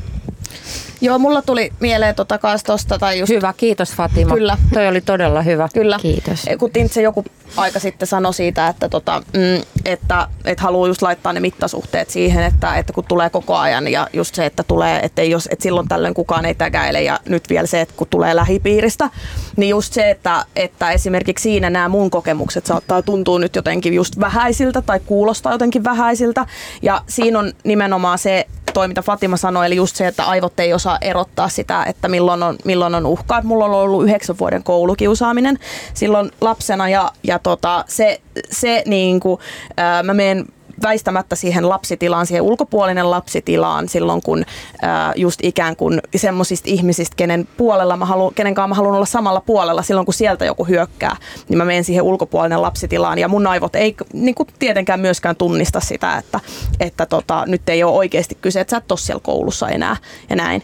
Joo, 1.01 1.19
mulla 1.19 1.41
tuli 1.41 1.73
mieleen 1.79 2.15
tota 2.15 2.37
kaas 2.37 2.63
tosta, 2.63 2.99
tai 2.99 3.19
just 3.19 3.29
Hyvä, 3.29 3.53
kiitos 3.57 3.93
Fatima. 3.93 4.33
Kyllä. 4.33 4.57
Toi 4.73 4.87
oli 4.87 5.01
todella 5.01 5.41
hyvä. 5.41 5.69
Kyllä. 5.73 5.99
Kiitos. 6.01 6.45
Kun 6.59 6.71
Tintse 6.71 7.01
joku 7.01 7.25
aika 7.57 7.79
sitten 7.79 8.07
sanoi 8.07 8.33
siitä, 8.33 8.67
että, 8.67 8.89
tota, 8.89 9.23
mm, 9.33 9.63
että, 9.85 10.27
että 10.45 10.63
haluaa 10.63 10.87
just 10.87 11.01
laittaa 11.01 11.33
ne 11.33 11.39
mittasuhteet 11.39 12.09
siihen, 12.09 12.43
että, 12.43 12.75
että 12.75 12.93
kun 12.93 13.03
tulee 13.07 13.29
koko 13.29 13.55
ajan 13.57 13.87
ja 13.87 14.07
just 14.13 14.35
se, 14.35 14.45
että 14.45 14.63
tulee, 14.63 14.99
että, 14.99 15.23
jos, 15.23 15.49
että 15.51 15.63
silloin 15.63 15.87
tällöin 15.87 16.13
kukaan 16.13 16.45
ei 16.45 16.55
tägäile 16.55 17.01
ja 17.01 17.19
nyt 17.25 17.49
vielä 17.49 17.67
se, 17.67 17.81
että 17.81 17.93
kun 17.97 18.07
tulee 18.09 18.35
lähipiiristä, 18.35 19.09
niin 19.57 19.69
just 19.69 19.93
se, 19.93 20.09
että, 20.09 20.45
että 20.55 20.91
esimerkiksi 20.91 21.43
siinä 21.43 21.69
nämä 21.69 21.89
mun 21.89 22.09
kokemukset 22.09 22.65
saattaa 22.65 23.01
tuntua 23.01 23.39
nyt 23.39 23.55
jotenkin 23.55 23.93
just 23.93 24.19
vähäisiltä 24.19 24.81
tai 24.81 24.99
kuulostaa 24.99 25.51
jotenkin 25.51 25.83
vähäisiltä 25.83 26.45
ja 26.81 27.01
siinä 27.07 27.39
on 27.39 27.53
nimenomaan 27.63 28.17
se, 28.17 28.47
toi, 28.71 28.87
mitä 28.87 29.01
Fatima 29.01 29.37
sanoi, 29.37 29.65
eli 29.65 29.75
just 29.75 29.95
se, 29.95 30.07
että 30.07 30.23
aivot 30.25 30.59
ei 30.59 30.73
osaa 30.73 30.97
erottaa 31.01 31.49
sitä, 31.49 31.83
että 31.83 32.07
milloin 32.07 32.43
on, 32.43 32.57
milloin 32.65 32.95
on 32.95 33.05
uhkaa. 33.05 33.41
Mulla 33.41 33.65
on 33.65 33.71
ollut 33.71 34.03
yhdeksän 34.03 34.37
vuoden 34.39 34.63
koulukiusaaminen 34.63 35.59
silloin 35.93 36.31
lapsena 36.41 36.89
ja, 36.89 37.11
ja 37.23 37.39
tota, 37.39 37.85
se, 37.87 38.21
se 38.51 38.83
niin 38.85 39.19
kuin, 39.19 39.39
ää, 39.77 40.03
mä 40.03 40.13
menen 40.13 40.45
väistämättä 40.81 41.35
siihen 41.35 41.69
lapsitilaan, 41.69 42.25
siihen 42.25 42.41
ulkopuolinen 42.41 43.11
lapsitilaan 43.11 43.89
silloin, 43.89 44.21
kun 44.21 44.45
ää, 44.81 45.13
just 45.15 45.39
ikään 45.43 45.75
kuin 45.75 46.01
semmoisista 46.15 46.69
ihmisistä, 46.69 47.15
kenen 47.15 47.47
puolella 47.57 47.97
mä 47.97 48.05
haluan, 48.05 48.33
kenen 48.33 48.53
kanssa 48.53 48.67
mä 48.67 48.75
haluan 48.75 48.95
olla 48.95 49.05
samalla 49.05 49.41
puolella 49.41 49.81
silloin, 49.81 50.05
kun 50.05 50.13
sieltä 50.13 50.45
joku 50.45 50.63
hyökkää, 50.63 51.15
niin 51.49 51.57
mä 51.57 51.65
menen 51.65 51.83
siihen 51.83 52.03
ulkopuolinen 52.03 52.61
lapsitilaan 52.61 53.19
ja 53.19 53.27
mun 53.27 53.47
aivot 53.47 53.75
ei 53.75 53.95
niin 54.13 54.35
kuin 54.35 54.49
tietenkään 54.59 54.99
myöskään 54.99 55.35
tunnista 55.35 55.79
sitä, 55.79 56.17
että, 56.17 56.39
että 56.79 57.05
tota, 57.05 57.43
nyt 57.47 57.69
ei 57.69 57.83
ole 57.83 57.97
oikeasti 57.97 58.37
kyse, 58.41 58.59
että 58.59 58.71
sä 58.71 58.77
et 58.77 58.91
ole 58.91 58.99
siellä 58.99 59.21
koulussa 59.23 59.69
enää 59.69 59.97
ja 60.29 60.35
näin. 60.35 60.63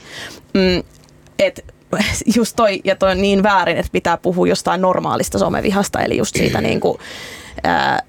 Mm, 0.54 0.84
et, 1.40 1.66
just 2.36 2.56
toi, 2.56 2.82
ja 2.84 2.96
toi 2.96 3.12
on 3.12 3.22
niin 3.22 3.44
väärin, 3.44 3.78
että 3.78 3.92
pitää 3.92 4.18
puhua 4.18 4.48
jostain 4.48 4.82
normaalista 4.82 5.40
somevihasta, 5.40 6.02
eli 6.02 6.18
just 6.18 6.36
siitä 6.36 6.62
niin 6.68 6.80
kuin, 6.80 6.98
ää, 7.64 8.00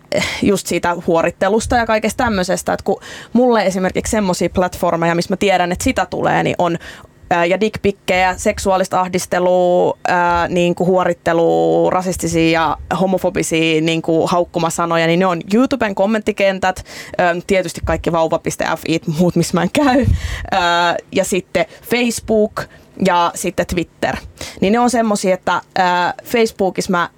just 0.42 0.66
siitä 0.66 0.96
huorittelusta 1.06 1.76
ja 1.76 1.86
kaikesta 1.86 2.24
tämmöisestä, 2.24 2.72
että 2.72 2.84
kun 2.84 3.00
mulle 3.32 3.66
esimerkiksi 3.66 4.10
semmoisia 4.10 4.50
platformeja, 4.50 5.14
missä 5.14 5.32
mä 5.32 5.36
tiedän, 5.36 5.72
että 5.72 5.84
sitä 5.84 6.06
tulee, 6.06 6.42
niin 6.42 6.56
on 6.58 6.78
ja 7.48 7.60
dickpikkejä, 7.60 8.34
seksuaalista 8.36 9.00
ahdistelua, 9.00 9.98
ää, 10.08 10.48
niin 10.48 10.74
kuin 10.74 10.86
huorittelua, 10.86 11.90
rasistisia 11.90 12.60
ja 12.60 12.96
homofobisia 13.00 13.80
niin 13.80 14.02
kuin 14.02 14.28
haukkumasanoja, 14.28 15.06
niin 15.06 15.20
ne 15.20 15.26
on 15.26 15.40
YouTuben 15.54 15.94
kommenttikentät, 15.94 16.84
ää, 17.18 17.36
tietysti 17.46 17.80
kaikki 17.84 18.12
vauva.fi, 18.12 19.00
muut 19.18 19.36
missä 19.36 19.54
mä 19.54 19.62
en 19.62 19.70
käy, 19.72 20.06
ää, 20.50 20.96
ja 21.12 21.24
sitten 21.24 21.66
Facebook 21.90 22.62
ja 23.06 23.30
sitten 23.34 23.66
Twitter. 23.66 24.16
Niin 24.60 24.72
ne 24.72 24.78
on 24.78 24.90
semmosia, 24.90 25.34
että 25.34 25.62
ää, 25.76 26.14
Facebookissa 26.24 26.90
mä 26.90 27.10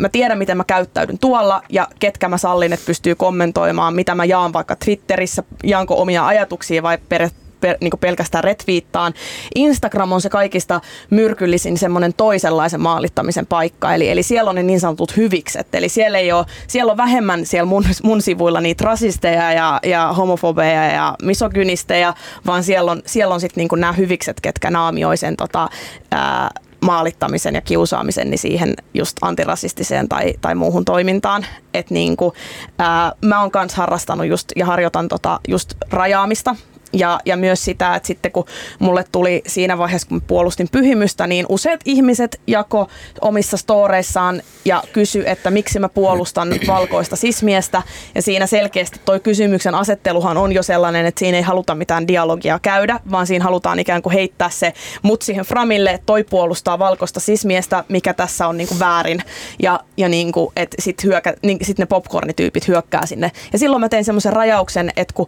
mä 0.00 0.08
tiedän, 0.08 0.38
miten 0.38 0.56
mä 0.56 0.64
käyttäydyn 0.64 1.18
tuolla 1.18 1.62
ja 1.68 1.88
ketkä 1.98 2.28
mä 2.28 2.38
sallin, 2.38 2.72
että 2.72 2.86
pystyy 2.86 3.14
kommentoimaan, 3.14 3.94
mitä 3.94 4.14
mä 4.14 4.24
jaan 4.24 4.52
vaikka 4.52 4.76
Twitterissä, 4.76 5.42
jaanko 5.64 6.00
omia 6.00 6.26
ajatuksia 6.26 6.82
vai 6.82 6.98
per, 7.08 7.28
per, 7.60 7.76
niin 7.80 7.92
pelkästään 8.00 8.44
retviittaan. 8.44 9.14
Instagram 9.54 10.12
on 10.12 10.20
se 10.20 10.28
kaikista 10.28 10.80
myrkyllisin 11.10 11.78
semmoinen 11.78 12.14
toisenlaisen 12.14 12.80
maalittamisen 12.80 13.46
paikka, 13.46 13.94
eli, 13.94 14.10
eli 14.10 14.22
siellä 14.22 14.48
on 14.48 14.54
ne 14.54 14.62
niin 14.62 14.80
sanotut 14.80 15.16
hyvikset, 15.16 15.74
eli 15.74 15.88
siellä, 15.88 16.18
ei 16.18 16.32
ole, 16.32 16.46
siellä 16.66 16.90
on 16.90 16.96
vähemmän 16.96 17.46
siellä 17.46 17.66
mun, 17.66 17.84
mun 18.02 18.22
sivuilla 18.22 18.60
niitä 18.60 18.84
rasisteja 18.84 19.52
ja, 19.52 19.80
ja 19.86 20.12
homofobeja 20.12 20.84
ja 20.84 21.14
misogynisteja, 21.22 22.14
vaan 22.46 22.64
siellä 22.64 22.90
on, 22.90 23.02
siellä 23.06 23.34
on 23.34 23.40
sitten 23.40 23.62
niin 23.62 23.80
nämä 23.80 23.92
hyvikset, 23.92 24.40
ketkä 24.40 24.70
naamioi 24.70 25.16
sen 25.16 25.36
tota, 25.36 25.68
ää, 26.10 26.50
maalittamisen 26.80 27.54
ja 27.54 27.60
kiusaamisen 27.60 28.30
niin 28.30 28.38
siihen 28.38 28.74
just 28.94 29.16
antirasistiseen 29.20 30.08
tai, 30.08 30.34
tai 30.40 30.54
muuhun 30.54 30.84
toimintaan. 30.84 31.46
Et 31.74 31.90
niin 31.90 32.16
kuin, 32.16 32.32
ää, 32.78 33.12
mä 33.24 33.40
oon 33.40 33.50
myös 33.54 33.74
harrastanut 33.74 34.26
just, 34.26 34.52
ja 34.56 34.66
harjoitan 34.66 35.08
tota, 35.08 35.40
just 35.48 35.74
rajaamista 35.90 36.56
ja, 36.92 37.20
ja 37.24 37.36
myös 37.36 37.64
sitä, 37.64 37.94
että 37.94 38.06
sitten 38.06 38.32
kun 38.32 38.44
mulle 38.78 39.04
tuli 39.12 39.42
siinä 39.46 39.78
vaiheessa, 39.78 40.08
kun 40.08 40.22
puolustin 40.22 40.68
pyhimystä, 40.72 41.26
niin 41.26 41.46
useat 41.48 41.80
ihmiset 41.84 42.40
jako 42.46 42.86
omissa 43.20 43.56
storeissaan 43.56 44.42
ja 44.64 44.82
kysy, 44.92 45.22
että 45.26 45.50
miksi 45.50 45.78
mä 45.78 45.88
puolustan 45.88 46.54
valkoista 46.66 47.16
sismiestä. 47.16 47.82
Ja 48.14 48.22
siinä 48.22 48.46
selkeästi 48.46 49.00
toi 49.04 49.20
kysymyksen 49.20 49.74
asetteluhan 49.74 50.36
on 50.36 50.52
jo 50.52 50.62
sellainen, 50.62 51.06
että 51.06 51.18
siinä 51.18 51.36
ei 51.36 51.42
haluta 51.42 51.74
mitään 51.74 52.08
dialogia 52.08 52.58
käydä, 52.62 53.00
vaan 53.10 53.26
siinä 53.26 53.44
halutaan 53.44 53.78
ikään 53.78 54.02
kuin 54.02 54.12
heittää 54.12 54.50
se 54.50 54.72
mut 55.02 55.22
siihen 55.22 55.44
framille, 55.44 55.90
että 55.90 56.06
toi 56.06 56.24
puolustaa 56.24 56.78
valkoista 56.78 57.20
sismiestä, 57.20 57.84
mikä 57.88 58.14
tässä 58.14 58.46
on 58.46 58.56
niin 58.56 58.68
kuin 58.68 58.78
väärin. 58.78 59.22
Ja, 59.62 59.80
ja 59.96 60.08
niin 60.08 60.32
kuin, 60.32 60.52
että 60.56 60.76
sitten 60.78 61.10
hyökä, 61.10 61.34
niin, 61.42 61.58
sit 61.62 61.78
ne 61.78 61.86
popcornityypit 61.86 62.68
hyökkää 62.68 63.06
sinne. 63.06 63.32
Ja 63.52 63.58
silloin 63.58 63.80
mä 63.80 63.88
tein 63.88 64.04
semmoisen 64.04 64.32
rajauksen, 64.32 64.92
että 64.96 65.14
kun 65.14 65.26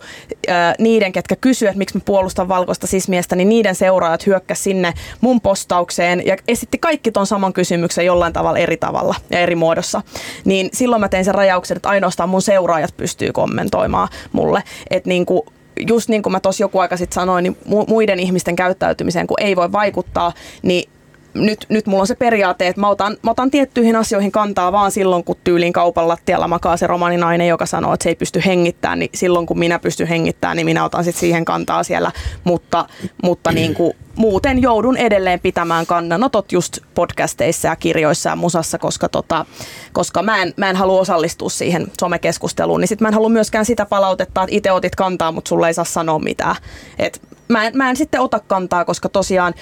ää, 0.49 0.75
niiden, 0.79 1.13
ketkä 1.13 1.37
kysy 1.37 1.52
kysyä, 1.53 1.71
että 1.71 1.79
miksi 1.79 1.97
mä 1.97 2.03
puolustan 2.05 2.49
valkoista 2.49 2.87
sismiestä, 2.87 3.37
niin 3.37 3.49
niiden 3.49 3.75
seuraajat 3.75 4.27
hyökkäs 4.27 4.65
sinne 4.65 4.95
mun 5.21 5.41
postaukseen 5.41 6.27
ja 6.27 6.37
esitti 6.49 6.79
kaikki 6.79 7.13
ton 7.13 7.27
saman 7.27 7.53
kysymyksen 7.53 8.07
jollain 8.07 8.33
tavalla 8.33 8.59
eri 8.59 8.77
tavalla 8.77 9.15
ja 9.31 9.39
eri 9.39 9.55
muodossa. 9.55 10.03
Niin 10.45 10.69
silloin 10.73 11.01
mä 11.01 11.09
tein 11.09 11.25
sen 11.25 11.35
rajauksen, 11.35 11.77
että 11.77 11.89
ainoastaan 11.89 12.29
mun 12.29 12.43
seuraajat 12.43 12.97
pystyy 12.97 13.33
kommentoimaan 13.33 14.09
mulle. 14.33 14.63
Että 14.91 15.09
niin 15.09 15.27
kuin 15.27 15.43
just 15.89 16.09
niin 16.09 16.23
kuin 16.23 16.33
mä 16.33 16.41
tuossa 16.41 16.63
joku 16.63 16.79
aika 16.79 16.97
sitten 16.97 17.15
sanoin, 17.15 17.43
niin 17.43 17.57
muiden 17.89 18.21
ihmisten 18.21 18.57
käyttäytymiseen, 18.57 19.27
kun 19.27 19.41
ei 19.41 19.57
voi 19.57 19.73
vaikuttaa, 19.73 20.33
niin 20.63 20.91
nyt, 21.35 21.67
nyt 21.69 21.87
mulla 21.87 22.01
on 22.01 22.07
se 22.07 22.15
periaate, 22.15 22.67
että 22.67 22.81
mä 22.81 22.89
otan, 22.89 23.17
mä 23.23 23.31
otan 23.31 23.51
tiettyihin 23.51 23.97
asioihin 23.97 24.33
kantaa 24.33 24.73
vaan 24.73 24.93
silloin, 24.93 25.25
kun 25.25 25.37
tyylin 25.45 25.73
kaupan 25.73 26.09
lattialla 26.09 26.49
makaa 26.49 26.77
se 26.77 26.87
romaninainen, 26.87 27.49
joka 27.49 27.67
sanoo, 27.67 27.95
että 27.95 28.05
se 28.05 28.09
ei 28.09 28.15
pysty 28.15 28.43
hengittämään, 28.47 28.99
niin 28.99 29.11
silloin 29.15 29.47
kun 29.47 29.59
minä 29.59 29.79
pystyn 29.79 30.07
hengittämään, 30.07 30.57
niin 30.57 30.65
minä 30.65 30.85
otan 30.85 31.05
sitten 31.05 31.21
siihen 31.21 31.45
kantaa 31.45 31.83
siellä. 31.83 32.13
Mutta, 32.45 32.87
mutta 33.23 33.53
niin 33.63 33.75
kuin, 33.75 33.93
muuten 34.17 34.63
joudun 34.63 34.97
edelleen 34.97 35.41
pitämään 35.41 35.87
kannanotot 35.87 36.53
just 36.53 36.79
podcasteissa 36.95 37.69
ja 37.69 37.77
kirjoissa 37.77 38.31
ja 38.31 38.37
musassa, 38.37 38.79
koska, 38.79 39.09
tota, 39.09 39.47
koska 39.93 40.23
mä, 40.23 40.43
en, 40.43 40.55
mä 40.57 40.71
en 40.71 40.77
halua 40.77 41.01
osallistua 41.01 41.51
siihen 41.51 41.87
somekeskusteluun, 42.01 42.81
niin 42.81 42.89
sitten 42.89 43.05
mä 43.05 43.09
en 43.09 43.15
halua 43.15 43.29
myöskään 43.29 43.65
sitä 43.65 43.87
palautetta, 43.87 44.43
että 44.43 44.57
itse 44.57 44.73
otit 44.73 44.97
kantaa, 44.97 45.33
mutta 45.33 45.49
sulle 45.49 45.67
ei 45.67 45.75
saa 45.75 45.85
sanoa 45.85 46.19
mitään. 46.19 46.57
Et 46.99 47.21
mä, 47.53 47.67
en, 47.67 47.77
mä 47.77 47.91
en 47.91 47.97
sitten 47.97 48.21
ota 48.21 48.41
kantaa, 48.41 48.85
koska 48.85 49.09
tosiaan 49.09 49.55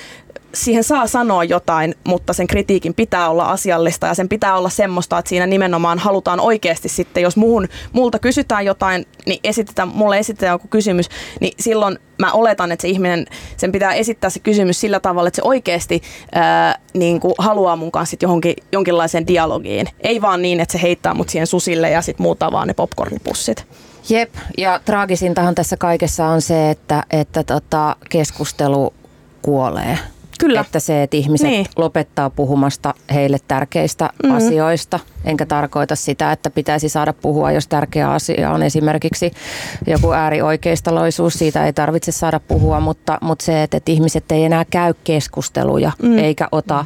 siihen 0.55 0.85
saa 0.85 1.07
sanoa 1.07 1.45
jotain, 1.45 1.95
mutta 2.05 2.33
sen 2.33 2.47
kritiikin 2.47 2.95
pitää 2.95 3.31
olla 3.31 3.45
asiallista 3.45 4.07
ja 4.07 4.15
sen 4.15 4.29
pitää 4.29 4.57
olla 4.57 4.69
semmoista, 4.69 5.19
että 5.19 5.29
siinä 5.29 5.47
nimenomaan 5.47 5.99
halutaan 5.99 6.41
oikeasti 6.41 6.89
sitten, 6.89 7.23
jos 7.23 7.37
muuhun, 7.37 7.69
multa 7.93 8.19
kysytään 8.19 8.65
jotain, 8.65 9.07
niin 9.27 9.41
esitetään, 9.45 9.89
mulle 9.89 10.19
esitetään 10.19 10.55
joku 10.55 10.69
kysymys, 10.69 11.09
niin 11.41 11.53
silloin 11.59 11.99
mä 12.19 12.33
oletan, 12.33 12.73
että 12.73 12.83
se 12.83 12.89
ihminen, 12.89 13.27
sen 13.57 13.73
pitää 13.73 13.95
esittää 13.95 14.31
se 14.31 14.41
kysymys 14.41 14.81
sillä 14.81 15.01
tavalla, 15.01 15.29
että 15.29 15.37
se 15.37 15.43
oikeasti 15.45 16.03
ää, 16.33 16.79
niin 16.95 17.21
kuin 17.21 17.35
haluaa 17.39 17.77
mun 17.77 17.93
kanssa 17.93 18.17
johonkin, 18.23 18.55
jonkinlaiseen 18.73 19.27
dialogiin. 19.27 19.87
Ei 20.01 20.23
vaan 20.23 20.43
niin, 20.43 20.61
että 20.61 20.73
se 20.73 20.83
heittää 20.83 21.15
mut 21.15 21.29
siihen 21.29 21.47
susille 21.47 21.91
ja 21.91 22.03
sitten 22.03 22.23
muuta 22.23 22.53
vaan 22.53 22.69
ne 22.69 22.75
popcornipussit. 22.75 23.67
Jep, 24.09 24.35
ja 24.59 24.81
traagisintahan 24.85 25.55
tässä 25.55 25.77
kaikessa 25.77 26.27
on 26.27 26.43
se, 26.43 26.71
että, 26.71 27.03
että 27.11 27.45
tota, 27.45 27.97
keskustelu 28.11 28.95
kuolee. 29.43 29.99
Kyllä. 30.41 30.61
Että 30.61 30.81
se, 30.81 31.03
että 31.03 31.17
ihmiset 31.17 31.47
Niin. 31.47 31.67
lopettaa 31.77 32.31
puhumasta 32.31 32.95
heille 33.15 33.37
tärkeistä 33.49 34.11
Mhm. 34.25 34.35
asioista. 34.35 35.01
Enkä 35.25 35.47
tarkoita 35.47 35.97
sitä, 35.97 36.33
että 36.33 36.51
pitäisi 36.51 36.89
saada 36.89 37.13
puhua, 37.13 37.53
jos 37.53 37.69
tärkeä 37.69 38.11
asia 38.13 38.51
on 38.51 38.63
esimerkiksi 38.63 39.33
joku 39.87 40.13
äärioikeistolaisuus. 40.13 41.35
Siitä 41.35 41.67
ei 41.67 41.73
tarvitse 41.73 42.13
saada 42.13 42.41
puhua, 42.49 42.81
mutta, 42.81 43.19
mutta 43.23 43.45
se, 43.45 43.63
että, 43.63 43.77
että 43.77 43.93
ihmiset 43.93 44.33
ei 44.33 44.45
enää 44.45 44.65
käy 44.65 44.95
keskusteluja 45.05 45.93
Mm. 46.03 46.19
eikä, 46.19 46.49
ota, 46.53 46.85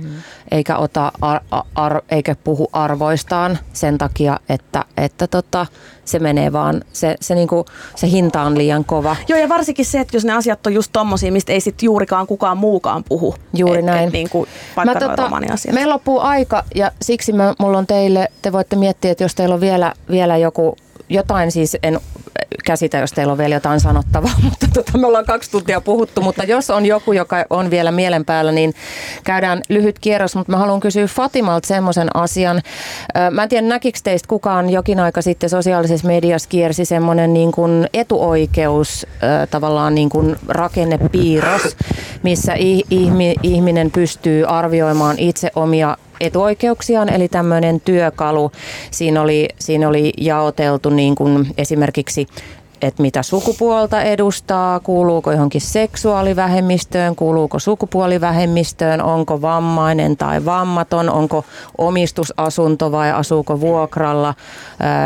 eikä, 0.51 0.77
ota 0.77 1.13
ar, 1.21 1.41
ar, 1.75 2.03
eikä 2.11 2.37
puhu 2.45 2.69
arvoistaan 2.73 3.59
sen 3.73 3.99
takia, 3.99 4.41
että, 4.49 4.85
että 4.97 5.27
tota, 5.27 5.67
se 6.05 6.19
menee 6.19 6.53
vaan, 6.53 6.83
se, 6.93 7.15
se, 7.21 7.35
niinku, 7.35 7.65
se 7.97 8.11
hinta 8.11 8.43
on 8.43 8.59
liian 8.59 8.85
kova. 8.85 9.17
Joo, 9.29 9.39
ja 9.39 9.49
varsinkin 9.49 9.85
se, 9.87 10.01
että 10.01 10.17
jos 10.17 10.25
ne 10.25 10.33
asiat 10.33 10.67
on 10.67 10.75
just 10.75 10.93
tommosia, 10.93 11.33
mistä 11.33 11.53
ei 11.53 11.61
sit 11.61 11.83
juurikaan 11.83 12.27
kukaan 12.27 12.57
muukaan 12.59 13.05
puhu. 13.09 13.35
Juuri 13.55 13.79
et, 13.79 13.85
näin. 13.85 14.07
Et 14.07 14.13
niin 14.13 14.31
kuin 14.31 14.49
mä, 14.85 14.95
tota, 14.95 15.31
meillä 15.73 15.93
loppuu 15.93 16.21
aika 16.21 16.65
ja 16.75 16.93
siksi 17.03 17.33
mä, 17.33 17.55
mulla 17.59 17.79
on 17.79 17.87
teille, 17.87 18.29
te 18.43 18.53
voitte 18.53 18.77
miettiä, 18.77 19.11
että 19.11 19.25
jos 19.25 19.35
teillä 19.35 19.55
on 19.55 19.61
vielä, 19.61 19.93
vielä 20.11 20.37
joku, 20.37 20.77
jotain 21.09 21.53
siis, 21.53 21.77
en, 21.83 22.01
käsitä, 22.65 22.99
jos 22.99 23.13
teillä 23.13 23.33
on 23.33 23.39
vielä 23.39 23.55
jotain 23.55 23.81
sanottavaa, 23.81 24.33
mutta 24.45 24.67
tota, 24.75 24.99
me 24.99 25.07
ollaan 25.07 25.25
kaksi 25.25 25.51
tuntia 25.51 25.81
puhuttu, 25.81 26.21
mutta 26.21 26.45
jos 26.45 26.71
on 26.71 26.87
joku, 26.87 27.13
joka 27.13 27.45
on 27.51 27.71
vielä 27.71 27.93
mielen 27.93 28.25
päällä, 28.25 28.53
niin 28.53 28.75
käydään 29.25 29.63
lyhyt 29.69 29.99
kierros, 29.99 30.37
mutta 30.37 30.53
mä 30.53 30.59
haluan 30.59 30.81
kysyä 30.81 31.07
Fatimalta 31.07 31.69
semmoisen 31.69 32.17
asian. 32.17 32.63
Mä 33.31 33.43
en 33.43 33.49
tiedä, 33.49 33.67
näkikö 33.67 33.99
teistä 34.05 34.29
kukaan 34.29 34.71
jokin 34.71 35.01
aika 35.01 35.23
sitten 35.23 35.51
sosiaalisessa 35.51 36.07
mediassa 36.07 36.49
kiersi 36.49 36.85
semmoinen 36.85 37.35
niin 37.35 37.53
kuin 37.53 37.87
etuoikeus 37.93 39.07
tavallaan 39.51 39.95
niin 39.95 40.09
kuin 40.09 40.37
rakennepiirros, 40.49 41.77
missä 42.23 42.55
ihminen 43.43 43.91
pystyy 43.91 44.45
arvioimaan 44.45 45.19
itse 45.19 45.51
omia 45.57 45.97
etuoikeuksiaan, 46.25 47.09
eli 47.09 47.29
tämmöinen 47.29 47.81
työkalu. 47.81 48.53
Siinä 48.91 49.23
oli, 49.23 49.49
siinä 49.59 49.89
oli 49.89 50.13
jaoteltu 50.19 50.91
niin 50.91 51.15
kuin 51.15 51.47
esimerkiksi 51.59 52.27
että 52.85 53.03
mitä 53.03 53.23
sukupuolta 53.23 54.03
edustaa, 54.03 54.81
kuuluuko 54.81 55.33
johonkin 55.33 55.61
seksuaalivähemmistöön, 55.61 57.17
kuuluuko 57.17 57.59
sukupuolivähemmistöön, 57.59 59.03
onko 59.03 59.43
vammainen 59.43 60.17
tai 60.17 60.45
vammaton, 60.45 61.11
onko 61.11 61.45
omistusasunto 61.79 62.93
vai 62.93 63.13
asuuko 63.13 63.61
vuokralla, 63.61 64.35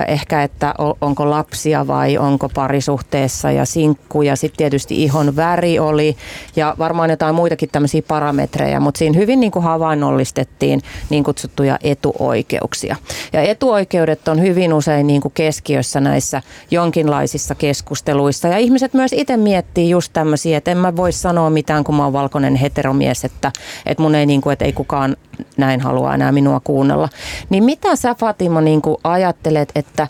ehkä 0.08 0.42
että 0.42 0.74
onko 1.00 1.30
lapsia 1.30 1.86
vai 1.86 2.18
onko 2.18 2.48
parisuhteessa 2.48 3.50
ja 3.50 3.64
sinkku 3.64 4.22
ja 4.22 4.36
sitten 4.36 4.58
tietysti 4.58 5.02
ihon 5.02 5.36
väri 5.36 5.78
oli 5.78 6.16
ja 6.56 6.74
varmaan 6.78 7.10
jotain 7.10 7.34
muitakin 7.34 7.68
tämmöisiä 7.72 8.02
parametreja, 8.08 8.80
mutta 8.80 8.98
siinä 8.98 9.18
hyvin 9.18 9.40
niin 9.40 9.52
kuin 9.52 9.62
havainnollistettiin 9.62 10.82
niin 11.10 11.24
kutsuttuja 11.24 11.78
etuoikeuksia. 11.82 12.96
Ja 13.32 13.42
etuoikeudet 13.42 14.28
on 14.28 14.40
hyvin 14.40 14.74
usein 14.74 15.06
niin 15.06 15.20
kuin 15.20 15.32
keskiössä 15.34 16.00
näissä 16.00 16.42
jonkinlaisissa 16.70 17.54
keskusteluissa. 17.68 18.48
Ja 18.48 18.58
ihmiset 18.58 18.94
myös 18.94 19.12
itse 19.12 19.36
miettii 19.36 19.90
just 19.90 20.12
tämmöisiä, 20.12 20.58
että 20.58 20.70
en 20.70 20.78
mä 20.78 20.96
voi 20.96 21.12
sanoa 21.12 21.50
mitään, 21.50 21.84
kun 21.84 21.94
mä 21.94 22.04
oon 22.04 22.12
valkoinen 22.12 22.54
heteromies, 22.56 23.24
että, 23.24 23.52
että 23.86 24.02
mun 24.02 24.14
ei, 24.14 24.26
niin 24.26 24.40
kuin, 24.40 24.52
että 24.52 24.64
ei 24.64 24.72
kukaan 24.72 25.16
näin 25.56 25.80
halua 25.80 26.14
enää 26.14 26.32
minua 26.32 26.60
kuunnella. 26.64 27.08
Niin 27.50 27.64
mitä 27.64 27.96
sä 27.96 28.14
Fatima 28.14 28.60
niin 28.60 28.82
kuin 28.82 28.96
ajattelet, 29.04 29.72
että 29.74 30.08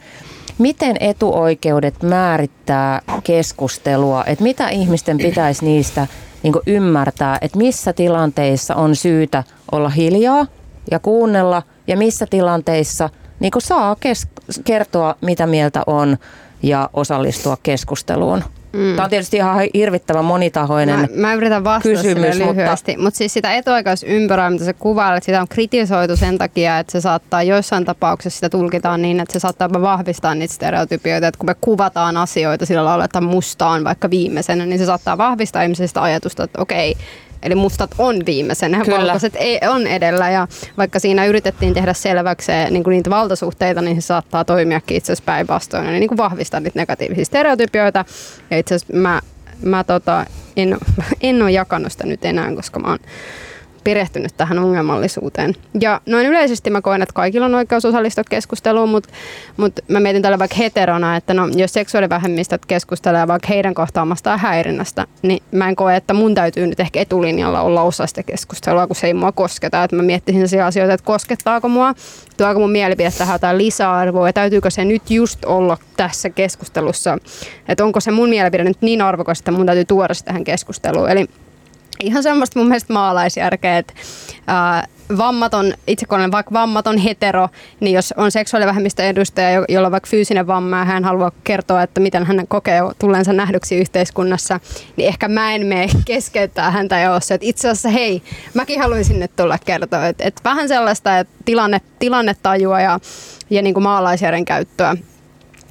miten 0.58 0.96
etuoikeudet 1.00 2.02
määrittää 2.02 3.02
keskustelua, 3.24 4.24
että 4.24 4.44
mitä 4.44 4.68
ihmisten 4.68 5.18
pitäisi 5.18 5.64
niistä 5.64 6.06
niin 6.42 6.54
ymmärtää, 6.66 7.38
että 7.40 7.58
missä 7.58 7.92
tilanteissa 7.92 8.74
on 8.74 8.96
syytä 8.96 9.44
olla 9.72 9.88
hiljaa 9.88 10.46
ja 10.90 10.98
kuunnella 10.98 11.62
ja 11.86 11.96
missä 11.96 12.26
tilanteissa 12.30 13.10
niin 13.40 13.52
saa 13.58 13.96
kes- 14.00 14.28
kertoa, 14.64 15.14
mitä 15.20 15.46
mieltä 15.46 15.82
on 15.86 16.18
ja 16.62 16.90
osallistua 16.92 17.56
keskusteluun. 17.62 18.44
Mm. 18.72 18.94
Tämä 18.94 19.04
on 19.04 19.10
tietysti 19.10 19.36
ihan 19.36 19.60
hirvittävän 19.74 20.24
monitahoinen 20.24 21.00
mä, 21.00 21.06
mä 21.14 21.34
yritän 21.34 21.64
vastata 21.64 21.94
kysymys, 21.94 22.36
lyhyesti, 22.36 22.90
mutta, 22.90 23.02
mutta 23.02 23.18
siis 23.18 23.32
sitä 23.32 23.54
etuoikeusympyrää, 23.54 24.50
mitä 24.50 24.64
se 24.64 24.72
kuvaa, 24.72 25.16
että 25.16 25.24
sitä 25.24 25.40
on 25.40 25.48
kritisoitu 25.48 26.16
sen 26.16 26.38
takia, 26.38 26.78
että 26.78 26.92
se 26.92 27.00
saattaa 27.00 27.42
joissain 27.42 27.84
tapauksissa 27.84 28.36
sitä 28.36 28.48
tulkitaan 28.48 29.02
niin, 29.02 29.20
että 29.20 29.32
se 29.32 29.38
saattaa 29.38 29.68
vahvistaa 29.72 30.34
niitä 30.34 30.54
stereotypioita, 30.54 31.28
että 31.28 31.38
kun 31.38 31.48
me 31.48 31.56
kuvataan 31.60 32.16
asioita 32.16 32.66
sillä 32.66 32.84
lailla, 32.84 33.04
että 33.04 33.20
musta 33.20 33.68
on 33.68 33.84
vaikka 33.84 34.10
viimeisenä, 34.10 34.66
niin 34.66 34.78
se 34.78 34.86
saattaa 34.86 35.18
vahvistaa 35.18 35.62
ihmisistä 35.62 36.02
ajatusta, 36.02 36.44
että 36.44 36.62
okei, 36.62 36.96
Eli 37.42 37.54
mustat 37.54 37.90
on 37.98 38.16
viimeisenä, 38.26 38.84
Kyllä. 38.84 38.98
valkoiset 38.98 39.36
ei, 39.36 39.60
on 39.68 39.86
edellä. 39.86 40.30
Ja 40.30 40.48
vaikka 40.76 40.98
siinä 40.98 41.26
yritettiin 41.26 41.74
tehdä 41.74 41.92
selväksi 41.92 42.52
niin 42.70 42.84
kuin 42.84 42.92
niitä 42.92 43.10
valtasuhteita, 43.10 43.82
niin 43.82 44.02
se 44.02 44.06
saattaa 44.06 44.44
toimiakin 44.44 44.96
itse 44.96 45.12
asiassa 45.12 45.24
päinvastoin. 45.26 45.86
Eli 45.86 46.00
niin 46.00 46.08
kuin 46.08 46.18
vahvistaa 46.18 46.60
niitä 46.60 46.78
negatiivisia 46.78 47.24
stereotypioita. 47.24 48.04
Ja 48.50 48.58
itse 48.58 48.74
asiassa 48.74 48.96
mä, 48.96 49.20
mä 49.62 49.84
tota, 49.84 50.26
en, 50.56 50.78
en 51.20 51.42
ole 51.42 51.50
jakanut 51.50 51.92
sitä 51.92 52.06
nyt 52.06 52.24
enää, 52.24 52.54
koska 52.54 52.78
mä 52.78 52.88
oon 52.88 52.98
perehtynyt 53.84 54.36
tähän 54.36 54.58
ongelmallisuuteen. 54.58 55.54
Ja 55.80 56.00
noin 56.06 56.26
yleisesti 56.26 56.70
mä 56.70 56.82
koen, 56.82 57.02
että 57.02 57.12
kaikilla 57.12 57.46
on 57.46 57.54
oikeus 57.54 57.84
osallistua 57.84 58.24
keskusteluun, 58.30 58.88
mutta, 58.88 59.08
mutta 59.56 59.82
mä 59.88 60.00
mietin 60.00 60.22
tällä 60.22 60.38
vaikka 60.38 60.56
heterona, 60.56 61.16
että 61.16 61.34
no, 61.34 61.48
jos 61.56 61.72
seksuaalivähemmistöt 61.72 62.66
keskustelee 62.66 63.28
vaikka 63.28 63.48
heidän 63.48 63.74
kohtaamastaan 63.74 64.38
häirinnästä, 64.38 65.06
niin 65.22 65.42
mä 65.52 65.68
en 65.68 65.76
koe, 65.76 65.96
että 65.96 66.14
mun 66.14 66.34
täytyy 66.34 66.66
nyt 66.66 66.80
ehkä 66.80 67.00
etulinjalla 67.00 67.60
olla 67.60 67.82
osa 67.82 68.06
sitä 68.06 68.22
keskustelua, 68.22 68.86
kun 68.86 68.96
se 68.96 69.06
ei 69.06 69.14
mua 69.14 69.32
kosketa. 69.32 69.84
Että 69.84 69.96
mä 69.96 70.02
miettisin 70.02 70.48
sellaisia 70.48 70.66
asioita, 70.66 70.94
että 70.94 71.06
koskettaako 71.06 71.68
mua, 71.68 71.94
tuoko 72.36 72.60
mun 72.60 72.70
mielipide 72.70 73.10
tähän 73.18 73.34
jotain 73.34 73.58
lisäarvoa 73.58 74.28
ja 74.28 74.32
täytyykö 74.32 74.70
se 74.70 74.84
nyt 74.84 75.10
just 75.10 75.44
olla 75.44 75.78
tässä 75.96 76.30
keskustelussa. 76.30 77.18
Että 77.68 77.84
onko 77.84 78.00
se 78.00 78.10
mun 78.10 78.28
mielipide 78.28 78.64
nyt 78.64 78.82
niin 78.82 79.02
arvokas, 79.02 79.38
että 79.38 79.50
mun 79.50 79.66
täytyy 79.66 79.84
tuoda 79.84 80.14
sitä 80.14 80.26
tähän 80.26 80.44
keskusteluun. 80.44 81.10
Eli 81.10 81.28
ihan 82.02 82.22
semmoista 82.22 82.58
mun 82.58 82.68
mielestä 82.68 82.92
maalaisjärkeä, 82.92 83.78
että 83.78 83.94
ää, 84.46 84.86
vammaton, 85.16 85.74
itse 85.86 86.06
kun 86.06 86.18
olen 86.18 86.32
vaikka 86.32 86.52
vammaton 86.52 86.98
hetero, 86.98 87.48
niin 87.80 87.94
jos 87.94 88.14
on 88.16 88.30
seksuaalivähemmistön 88.30 89.06
edustaja, 89.06 89.64
jolla 89.68 89.88
on 89.88 89.92
vaikka 89.92 90.10
fyysinen 90.10 90.46
vamma 90.46 90.78
ja 90.78 90.84
hän 90.84 91.04
haluaa 91.04 91.32
kertoa, 91.44 91.82
että 91.82 92.00
miten 92.00 92.26
hän 92.26 92.46
kokee 92.48 92.80
tulleensa 92.98 93.32
nähdyksi 93.32 93.76
yhteiskunnassa, 93.76 94.60
niin 94.96 95.08
ehkä 95.08 95.28
mä 95.28 95.54
en 95.54 95.66
mene 95.66 95.88
keskeyttää 96.04 96.70
häntä 96.70 96.98
ja 96.98 97.16
että 97.16 97.46
itse 97.46 97.68
asiassa 97.68 97.88
hei, 97.88 98.22
mäkin 98.54 98.80
haluaisin 98.80 99.20
nyt 99.20 99.36
tulla 99.36 99.58
kertoa. 99.64 100.06
Että, 100.06 100.24
että 100.24 100.40
vähän 100.44 100.68
sellaista 100.68 101.18
että 101.18 101.34
tilanne, 101.44 101.80
tilannetajua 101.98 102.80
ja, 102.80 103.00
ja 103.50 103.62
niin 103.62 103.74
kuin 103.74 103.84
maalaisjärjen 103.84 104.44
käyttöä 104.44 104.96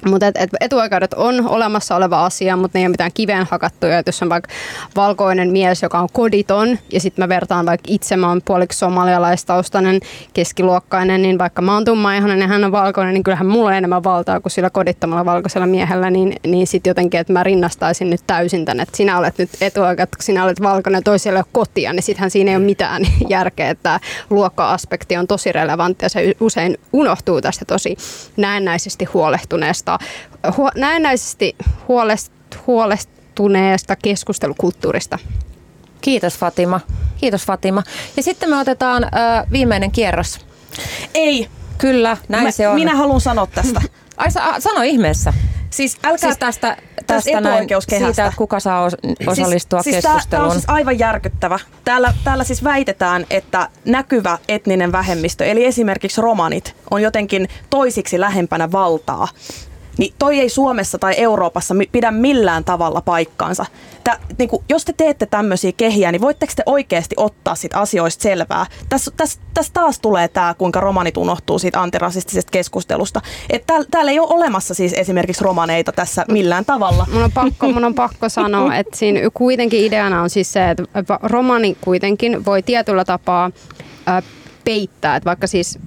mutta 0.08 0.26
et, 0.26 0.36
et 0.36 0.50
etuoikeudet 0.60 1.14
on 1.14 1.48
olemassa 1.48 1.96
oleva 1.96 2.24
asia, 2.24 2.56
mutta 2.56 2.78
ne 2.78 2.82
ei 2.82 2.86
ole 2.86 2.90
mitään 2.90 3.10
kiveen 3.14 3.46
hakattuja. 3.50 3.98
Et 3.98 4.06
jos 4.06 4.22
on 4.22 4.28
vaikka 4.28 4.50
valkoinen 4.96 5.50
mies, 5.50 5.82
joka 5.82 5.98
on 5.98 6.08
koditon, 6.12 6.78
ja 6.92 7.00
sitten 7.00 7.22
mä 7.22 7.28
vertaan 7.28 7.66
vaikka 7.66 7.88
itse, 7.88 8.16
mä 8.16 8.28
oon 8.28 8.40
puoliksi 8.44 8.78
somalialaistaustainen 8.78 10.00
keskiluokkainen, 10.34 11.22
niin 11.22 11.38
vaikka 11.38 11.62
mä 11.62 11.74
oon 11.74 11.84
tummaihoinen 11.84 12.40
ja 12.40 12.46
hän 12.46 12.64
on 12.64 12.72
valkoinen, 12.72 13.14
niin 13.14 13.24
kyllähän 13.24 13.46
mulla 13.46 13.68
on 13.68 13.74
enemmän 13.74 14.04
valtaa 14.04 14.40
kuin 14.40 14.52
sillä 14.52 14.70
kodittomalla 14.70 15.24
valkoisella 15.24 15.66
miehellä, 15.66 16.10
niin, 16.10 16.36
niin 16.46 16.66
sitten 16.66 16.90
jotenkin, 16.90 17.20
että 17.20 17.32
mä 17.32 17.42
rinnastaisin 17.42 18.10
nyt 18.10 18.20
täysin 18.26 18.64
tänne, 18.64 18.82
että 18.82 18.96
sinä 18.96 19.18
olet 19.18 19.38
nyt 19.38 19.50
etuoikeudet, 19.60 20.16
kun 20.16 20.22
sinä 20.22 20.44
olet 20.44 20.62
valkoinen 20.62 21.04
toisella 21.04 21.38
ei 21.38 21.40
ole 21.40 21.50
kotia, 21.52 21.92
niin 21.92 22.02
sittenhän 22.02 22.30
siinä 22.30 22.50
ei 22.50 22.56
ole 22.56 22.64
mitään 22.64 23.02
järkeä, 23.28 23.70
että 23.70 24.00
luokka-aspekti 24.30 25.16
on 25.16 25.26
tosi 25.26 25.52
relevantti 25.52 26.04
ja 26.04 26.08
se 26.08 26.34
usein 26.40 26.78
unohtuu 26.92 27.40
tästä 27.40 27.64
tosi 27.64 27.96
näennäisesti 28.36 29.04
huolehtuneesta 29.04 29.97
huo, 30.56 30.70
näennäisesti 30.74 31.56
huolest, 31.88 32.32
huolestuneesta 32.66 33.96
keskustelukulttuurista. 33.96 35.18
Kiitos 36.00 36.38
Fatima. 36.38 36.80
Kiitos 37.16 37.46
Fatima. 37.46 37.82
Ja 38.16 38.22
sitten 38.22 38.50
me 38.50 38.56
otetaan 38.56 39.04
ö, 39.04 39.08
viimeinen 39.52 39.90
kierros. 39.90 40.40
Ei. 41.14 41.48
Kyllä, 41.78 42.16
näin 42.28 42.44
Mä, 42.44 42.50
se 42.50 42.68
on. 42.68 42.74
Minä 42.74 42.96
haluan 42.96 43.20
sanoa 43.20 43.46
tästä. 43.46 43.80
Ai 44.16 44.30
sano 44.58 44.82
ihmeessä. 44.82 45.32
Siis, 45.70 45.96
älkää, 46.04 46.18
siis 46.18 46.38
tästä, 46.38 46.76
tästä 47.06 47.40
näin, 47.40 47.68
siitä, 47.88 48.08
että 48.08 48.32
kuka 48.36 48.60
saa 48.60 48.88
osallistua 49.26 49.82
siis, 49.82 49.96
keskusteluun. 49.96 50.20
Siis 50.20 50.30
tämä 50.30 50.44
on 50.44 50.52
siis 50.52 50.64
aivan 50.68 50.98
järkyttävä. 50.98 51.58
Täällä, 51.84 52.14
täällä 52.24 52.44
siis 52.44 52.64
väitetään, 52.64 53.26
että 53.30 53.68
näkyvä 53.84 54.38
etninen 54.48 54.92
vähemmistö, 54.92 55.44
eli 55.44 55.64
esimerkiksi 55.64 56.20
romanit, 56.20 56.76
on 56.90 57.02
jotenkin 57.02 57.48
toisiksi 57.70 58.20
lähempänä 58.20 58.72
valtaa 58.72 59.28
niin 59.98 60.14
toi 60.18 60.40
ei 60.40 60.48
Suomessa 60.48 60.98
tai 60.98 61.14
Euroopassa 61.16 61.74
pidä 61.92 62.10
millään 62.10 62.64
tavalla 62.64 63.00
paikkaansa. 63.00 63.66
Tä, 64.04 64.18
niin 64.38 64.48
jos 64.68 64.84
te 64.84 64.92
teette 64.96 65.26
tämmöisiä 65.26 65.72
kehiä, 65.76 66.12
niin 66.12 66.20
voitteko 66.20 66.52
te 66.56 66.62
oikeasti 66.66 67.14
ottaa 67.18 67.54
sit 67.54 67.74
asioista 67.74 68.22
selvää? 68.22 68.66
Tässä 68.88 69.10
täs, 69.16 69.40
täs 69.54 69.70
taas 69.70 70.00
tulee 70.00 70.28
tämä, 70.28 70.54
kuinka 70.58 70.80
romanit 70.80 71.16
unohtuu 71.16 71.58
siitä 71.58 71.80
antirasistisesta 71.82 72.50
keskustelusta. 72.50 73.20
Et 73.50 73.66
täällä, 73.66 73.86
täällä 73.90 74.10
ei 74.10 74.18
ole 74.18 74.34
olemassa 74.34 74.74
siis 74.74 74.92
esimerkiksi 74.92 75.44
romaneita 75.44 75.92
tässä 75.92 76.24
millään 76.30 76.64
tavalla. 76.64 77.06
Mun 77.12 77.22
on 77.22 77.32
pakko, 77.32 77.72
mun 77.72 77.84
on 77.84 77.94
pakko 77.94 78.28
sanoa, 78.28 78.76
että 78.76 78.96
siinä 78.96 79.20
kuitenkin 79.34 79.84
ideana 79.84 80.22
on 80.22 80.30
siis 80.30 80.52
se, 80.52 80.70
että 80.70 80.84
romani 81.22 81.76
kuitenkin 81.80 82.44
voi 82.44 82.62
tietyllä 82.62 83.04
tapaa 83.04 83.50
peittää, 84.64 85.16
että 85.16 85.24
vaikka 85.24 85.46
siis 85.46 85.78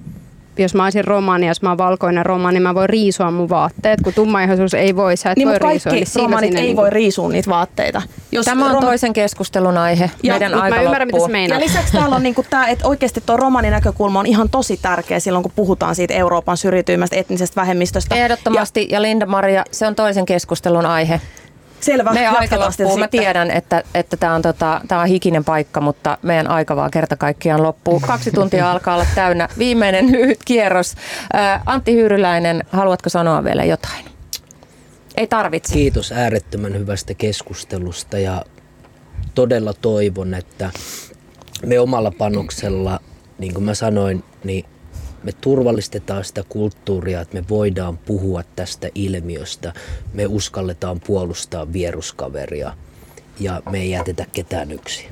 jos 0.58 0.74
mä 0.74 0.84
olisin 0.84 1.04
romani, 1.04 1.46
jos 1.46 1.62
mä 1.62 1.68
oon 1.68 1.78
valkoinen 1.78 2.26
romani, 2.26 2.54
niin 2.54 2.62
mä 2.62 2.74
voin 2.74 2.88
riisua 2.88 3.30
mun 3.30 3.48
vaatteet, 3.48 4.00
kun 4.04 4.14
tummaihoisuus 4.14 4.74
ei 4.74 4.96
voi, 4.96 5.16
sä 5.16 5.30
et 5.30 5.38
niin, 5.38 5.48
voi 5.48 5.58
riisua. 5.58 5.92
Niin 5.92 6.06
romanit 6.16 6.54
ei 6.54 6.62
niin 6.62 6.76
voi 6.76 6.90
riisua 6.90 7.28
niitä 7.28 7.50
vaatteita. 7.50 8.02
Jos 8.32 8.44
Tämä 8.44 8.66
on 8.66 8.72
rom... 8.72 8.84
toisen 8.84 9.12
keskustelun 9.12 9.78
aihe. 9.78 10.10
Ja, 10.22 10.32
Meidän 10.32 10.54
aika 10.54 10.76
mä 10.76 10.82
ymmärrän, 10.82 11.08
mitä 11.08 11.54
Ja 11.54 11.60
lisäksi 11.60 11.92
täällä 11.92 12.16
on 12.16 12.22
niinku 12.22 12.44
tämä, 12.50 12.68
että 12.68 12.88
oikeasti 12.88 13.22
tuo 13.26 13.36
romaninäkökulma 13.36 14.20
on 14.20 14.26
ihan 14.26 14.48
tosi 14.50 14.78
tärkeä 14.82 15.20
silloin, 15.20 15.42
kun 15.42 15.52
puhutaan 15.56 15.94
siitä 15.94 16.14
Euroopan 16.14 16.56
syrjityimästä 16.56 17.16
etnisestä 17.16 17.60
vähemmistöstä. 17.60 18.14
Ehdottomasti. 18.14 18.86
Ja, 18.90 18.96
ja 18.96 19.02
Linda-Maria, 19.02 19.64
se 19.70 19.86
on 19.86 19.94
toisen 19.94 20.26
keskustelun 20.26 20.86
aihe. 20.86 21.20
Selvä. 21.82 22.12
Meidän 22.12 22.36
aika 22.36 22.58
loppuu. 22.58 22.96
Mä 22.96 23.08
tiedän, 23.08 23.50
että, 23.50 23.82
että 23.94 24.16
tämä 24.16 24.34
on, 24.34 24.42
tota, 24.42 24.80
tää 24.88 25.00
on 25.00 25.06
hikinen 25.06 25.44
paikka, 25.44 25.80
mutta 25.80 26.18
meidän 26.22 26.46
aika 26.50 26.76
vaan 26.76 26.90
kerta 26.90 27.16
kaikkiaan 27.16 27.62
loppuu. 27.62 28.00
Kaksi 28.00 28.30
tuntia 28.30 28.70
alkaa 28.70 28.94
olla 28.94 29.06
täynnä. 29.14 29.48
Viimeinen 29.58 30.12
lyhyt 30.12 30.38
kierros. 30.44 30.94
Ää, 31.32 31.62
Antti 31.66 31.94
Hyyryläinen, 31.94 32.64
haluatko 32.70 33.08
sanoa 33.08 33.44
vielä 33.44 33.64
jotain? 33.64 34.04
Ei 35.16 35.26
tarvitse. 35.26 35.74
Kiitos 35.74 36.12
äärettömän 36.12 36.78
hyvästä 36.78 37.14
keskustelusta 37.14 38.18
ja 38.18 38.44
todella 39.34 39.72
toivon, 39.74 40.34
että 40.34 40.70
me 41.66 41.80
omalla 41.80 42.10
panoksella, 42.18 43.00
niin 43.38 43.54
kuin 43.54 43.64
mä 43.64 43.74
sanoin, 43.74 44.24
niin 44.44 44.64
me 45.24 45.32
turvallistetaan 45.40 46.24
sitä 46.24 46.44
kulttuuria, 46.48 47.20
että 47.20 47.36
me 47.40 47.44
voidaan 47.50 47.98
puhua 47.98 48.42
tästä 48.56 48.88
ilmiöstä. 48.94 49.72
Me 50.14 50.26
uskalletaan 50.26 51.00
puolustaa 51.00 51.72
vieruskaveria 51.72 52.76
ja 53.40 53.62
me 53.70 53.80
ei 53.80 53.90
jätetä 53.90 54.26
ketään 54.32 54.72
yksin. 54.72 55.10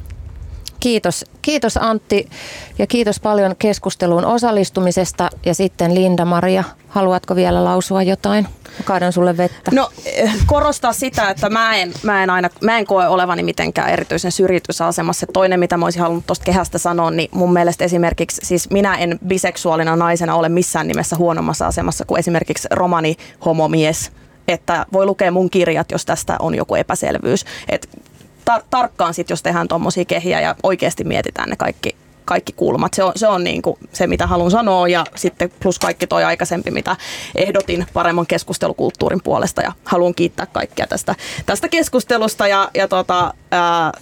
Kiitos. 0.80 1.24
Kiitos 1.42 1.76
Antti 1.76 2.28
ja 2.78 2.86
kiitos 2.86 3.20
paljon 3.20 3.56
keskusteluun 3.58 4.24
osallistumisesta. 4.24 5.30
Ja 5.46 5.54
sitten 5.54 5.94
Linda-Maria, 5.94 6.64
haluatko 6.88 7.36
vielä 7.36 7.64
lausua 7.64 8.02
jotain? 8.02 8.48
Mä 8.78 8.84
kaadan 8.84 9.12
sulle 9.12 9.36
vettä. 9.36 9.70
No 9.74 9.90
eh, 10.04 10.32
korostaa 10.46 10.92
sitä, 10.92 11.30
että 11.30 11.48
mä 11.48 11.76
en, 11.76 11.92
mä 12.02 12.22
en, 12.22 12.30
aina, 12.30 12.50
mä 12.62 12.78
en 12.78 12.86
koe 12.86 13.08
olevani 13.08 13.42
mitenkään 13.42 13.90
erityisen 13.90 14.32
syrjitysasemassa. 14.32 15.26
Toinen, 15.32 15.60
mitä 15.60 15.76
mä 15.76 15.86
olisin 15.86 16.02
halunnut 16.02 16.26
tuosta 16.26 16.44
kehästä 16.44 16.78
sanoa, 16.78 17.10
niin 17.10 17.28
mun 17.32 17.52
mielestä 17.52 17.84
esimerkiksi, 17.84 18.40
siis 18.44 18.70
minä 18.70 18.94
en 18.94 19.18
biseksuaalina 19.26 19.96
naisena 19.96 20.34
ole 20.34 20.48
missään 20.48 20.88
nimessä 20.88 21.16
huonommassa 21.16 21.66
asemassa 21.66 22.04
kuin 22.04 22.18
esimerkiksi 22.18 22.68
romani 22.70 23.16
homomies 23.44 24.10
että 24.48 24.86
voi 24.92 25.06
lukea 25.06 25.30
mun 25.30 25.50
kirjat, 25.50 25.90
jos 25.90 26.04
tästä 26.04 26.36
on 26.38 26.54
joku 26.54 26.74
epäselvyys. 26.74 27.44
Et 27.68 27.88
tar- 28.50 28.64
tarkkaan 28.70 29.14
sitten, 29.14 29.32
jos 29.32 29.42
tehdään 29.42 29.68
tuommoisia 29.68 30.04
kehiä 30.04 30.40
ja 30.40 30.54
oikeasti 30.62 31.04
mietitään 31.04 31.48
ne 31.48 31.56
kaikki, 31.56 31.96
kaikki 32.30 32.52
kulmat. 32.52 32.94
Se 32.94 33.02
on, 33.02 33.12
se, 33.16 33.28
on 33.28 33.44
niin 33.44 33.62
kuin 33.62 33.78
se, 33.92 34.06
mitä 34.06 34.26
haluan 34.26 34.50
sanoa 34.50 34.88
ja 34.88 35.04
sitten 35.16 35.50
plus 35.62 35.78
kaikki 35.78 36.06
toi 36.06 36.24
aikaisempi, 36.24 36.70
mitä 36.70 36.96
ehdotin 37.34 37.86
paremman 37.92 38.26
keskustelukulttuurin 38.26 39.22
puolesta 39.24 39.62
ja 39.62 39.72
haluan 39.84 40.14
kiittää 40.14 40.46
kaikkia 40.46 40.86
tästä, 40.86 41.14
tästä 41.46 41.68
keskustelusta 41.68 42.46
ja, 42.46 42.70
ja 42.74 42.88
tota, 42.88 43.34
ää, 43.50 43.92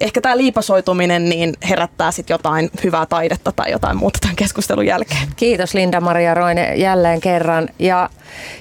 ehkä 0.00 0.20
tämä 0.20 0.36
liipasoituminen 0.36 1.28
niin 1.28 1.54
herättää 1.68 2.10
sitten 2.10 2.34
jotain 2.34 2.70
hyvää 2.84 3.06
taidetta 3.06 3.52
tai 3.52 3.70
jotain 3.70 3.96
muuta 3.96 4.18
tämän 4.20 4.36
keskustelun 4.36 4.86
jälkeen. 4.86 5.28
Kiitos 5.36 5.74
Linda-Maria 5.74 6.34
Roine 6.34 6.74
jälleen 6.74 7.20
kerran. 7.20 7.68
Ja, 7.78 8.10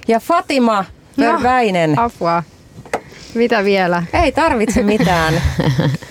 ja 0.08 0.20
Fatima 0.20 0.86
Vörväinen. 1.20 1.94
No, 1.94 2.04
apua. 2.04 2.44
Mitä 3.34 3.64
vielä? 3.64 4.04
Ei 4.24 4.32
tarvitse 4.32 4.84
mitään. 4.84 5.34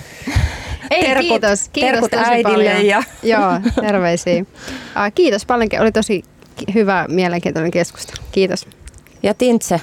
Ei, 0.91 1.03
Terkut- 1.03 1.19
kiitos. 1.19 1.69
Kiitos 1.69 1.91
terkut 1.91 2.11
tosi 2.11 2.23
äidille 2.25 2.53
paljon. 2.53 2.85
ja- 2.85 3.03
Joo, 3.23 3.51
terveisiä. 3.87 4.45
Ah, 4.95 5.11
kiitos 5.15 5.45
paljon. 5.45 5.69
Oli 5.79 5.91
tosi 5.91 6.23
hyvä, 6.73 7.05
mielenkiintoinen 7.09 7.71
keskustelu. 7.71 8.23
Kiitos. 8.31 8.67
Ja 9.23 9.33
Tintse, 9.33 9.81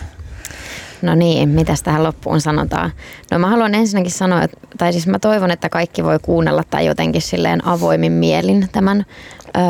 No 1.03 1.15
niin, 1.15 1.49
mitäs 1.49 1.83
tähän 1.83 2.03
loppuun 2.03 2.41
sanotaan? 2.41 2.93
No 3.31 3.39
mä 3.39 3.47
haluan 3.49 3.75
ensinnäkin 3.75 4.11
sanoa, 4.13 4.43
että, 4.43 4.57
tai 4.79 4.93
siis 4.93 5.07
mä 5.07 5.19
toivon, 5.19 5.51
että 5.51 5.69
kaikki 5.69 6.05
voi 6.05 6.19
kuunnella 6.23 6.63
tai 6.71 6.87
jotenkin 6.87 7.23
silleen 7.23 7.67
avoimin 7.67 8.13
mielin 8.13 8.69
tämän 8.73 9.07
ö, 9.47 9.61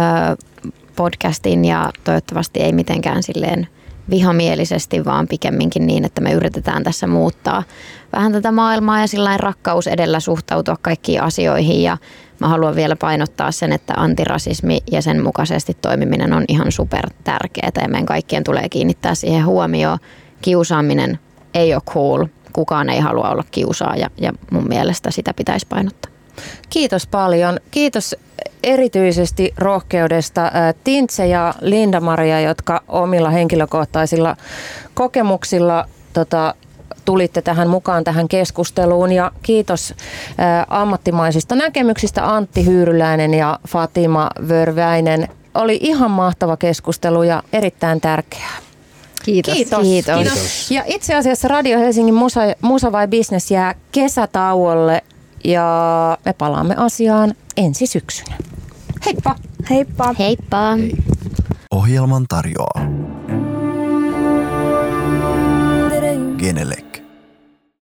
podcastin 0.96 1.64
ja 1.64 1.90
toivottavasti 2.04 2.60
ei 2.60 2.72
mitenkään 2.72 3.22
silleen 3.22 3.68
vihamielisesti, 4.10 5.04
vaan 5.04 5.28
pikemminkin 5.28 5.86
niin, 5.86 6.04
että 6.04 6.20
me 6.20 6.32
yritetään 6.32 6.84
tässä 6.84 7.06
muuttaa 7.06 7.62
vähän 8.12 8.32
tätä 8.32 8.52
maailmaa 8.52 9.00
ja 9.00 9.06
sillä 9.06 9.36
rakkaus 9.36 9.86
edellä 9.86 10.20
suhtautua 10.20 10.76
kaikkiin 10.82 11.22
asioihin 11.22 11.82
ja 11.82 11.96
mä 12.40 12.48
haluan 12.48 12.76
vielä 12.76 12.96
painottaa 12.96 13.52
sen, 13.52 13.72
että 13.72 13.94
antirasismi 13.96 14.78
ja 14.90 15.02
sen 15.02 15.22
mukaisesti 15.22 15.74
toimiminen 15.74 16.32
on 16.32 16.44
ihan 16.48 16.72
super 16.72 17.10
tärkeää 17.24 17.70
ja 17.82 17.88
meidän 17.88 18.06
kaikkien 18.06 18.44
tulee 18.44 18.68
kiinnittää 18.68 19.14
siihen 19.14 19.46
huomioon. 19.46 19.98
Kiusaaminen 20.42 21.18
ei 21.54 21.74
ole 21.74 21.82
cool, 21.90 22.26
kukaan 22.52 22.90
ei 22.90 23.00
halua 23.00 23.30
olla 23.30 23.44
kiusaaja 23.50 24.10
ja 24.20 24.32
mun 24.50 24.68
mielestä 24.68 25.10
sitä 25.10 25.34
pitäisi 25.34 25.66
painottaa. 25.66 26.17
Kiitos 26.70 27.06
paljon. 27.06 27.60
Kiitos 27.70 28.16
erityisesti 28.62 29.54
rohkeudesta 29.56 30.52
Tintse 30.84 31.26
ja 31.26 31.54
Linda-Maria, 31.60 32.40
jotka 32.40 32.82
omilla 32.88 33.30
henkilökohtaisilla 33.30 34.36
kokemuksilla 34.94 35.84
tota, 36.12 36.54
tulitte 37.04 37.42
tähän 37.42 37.68
mukaan 37.68 38.04
tähän 38.04 38.28
keskusteluun 38.28 39.12
ja 39.12 39.32
kiitos 39.42 39.94
ää, 40.38 40.66
ammattimaisista 40.68 41.54
näkemyksistä 41.54 42.34
Antti 42.34 42.66
Hyyryläinen 42.66 43.34
ja 43.34 43.58
Fatima 43.68 44.30
Vörväinen. 44.48 45.28
Oli 45.54 45.78
ihan 45.82 46.10
mahtava 46.10 46.56
keskustelu 46.56 47.22
ja 47.22 47.42
erittäin 47.52 48.00
tärkeää. 48.00 48.56
Kiitos. 49.24 49.54
Kiitos. 49.54 49.82
Kiitos. 49.82 50.16
Kiitos. 50.16 50.70
Ja 50.70 50.82
itse 50.86 51.14
asiassa 51.14 51.48
Radio 51.48 51.78
Helsingin 51.78 52.14
Musa, 52.14 52.40
Musa 52.60 52.92
vai 52.92 53.08
Business 53.08 53.50
jää 53.50 53.74
kesätauolle 53.92 55.02
ja 55.44 56.18
me 56.24 56.32
palaamme 56.32 56.74
asiaan 56.78 57.34
ensi 57.56 57.86
syksynä. 57.86 58.36
Heippa! 59.06 59.36
Heippa! 59.70 60.14
Heippa! 60.18 60.58
Ohjelman 61.70 62.24
tarjoaa 62.28 62.80
Genelec. 66.38 66.87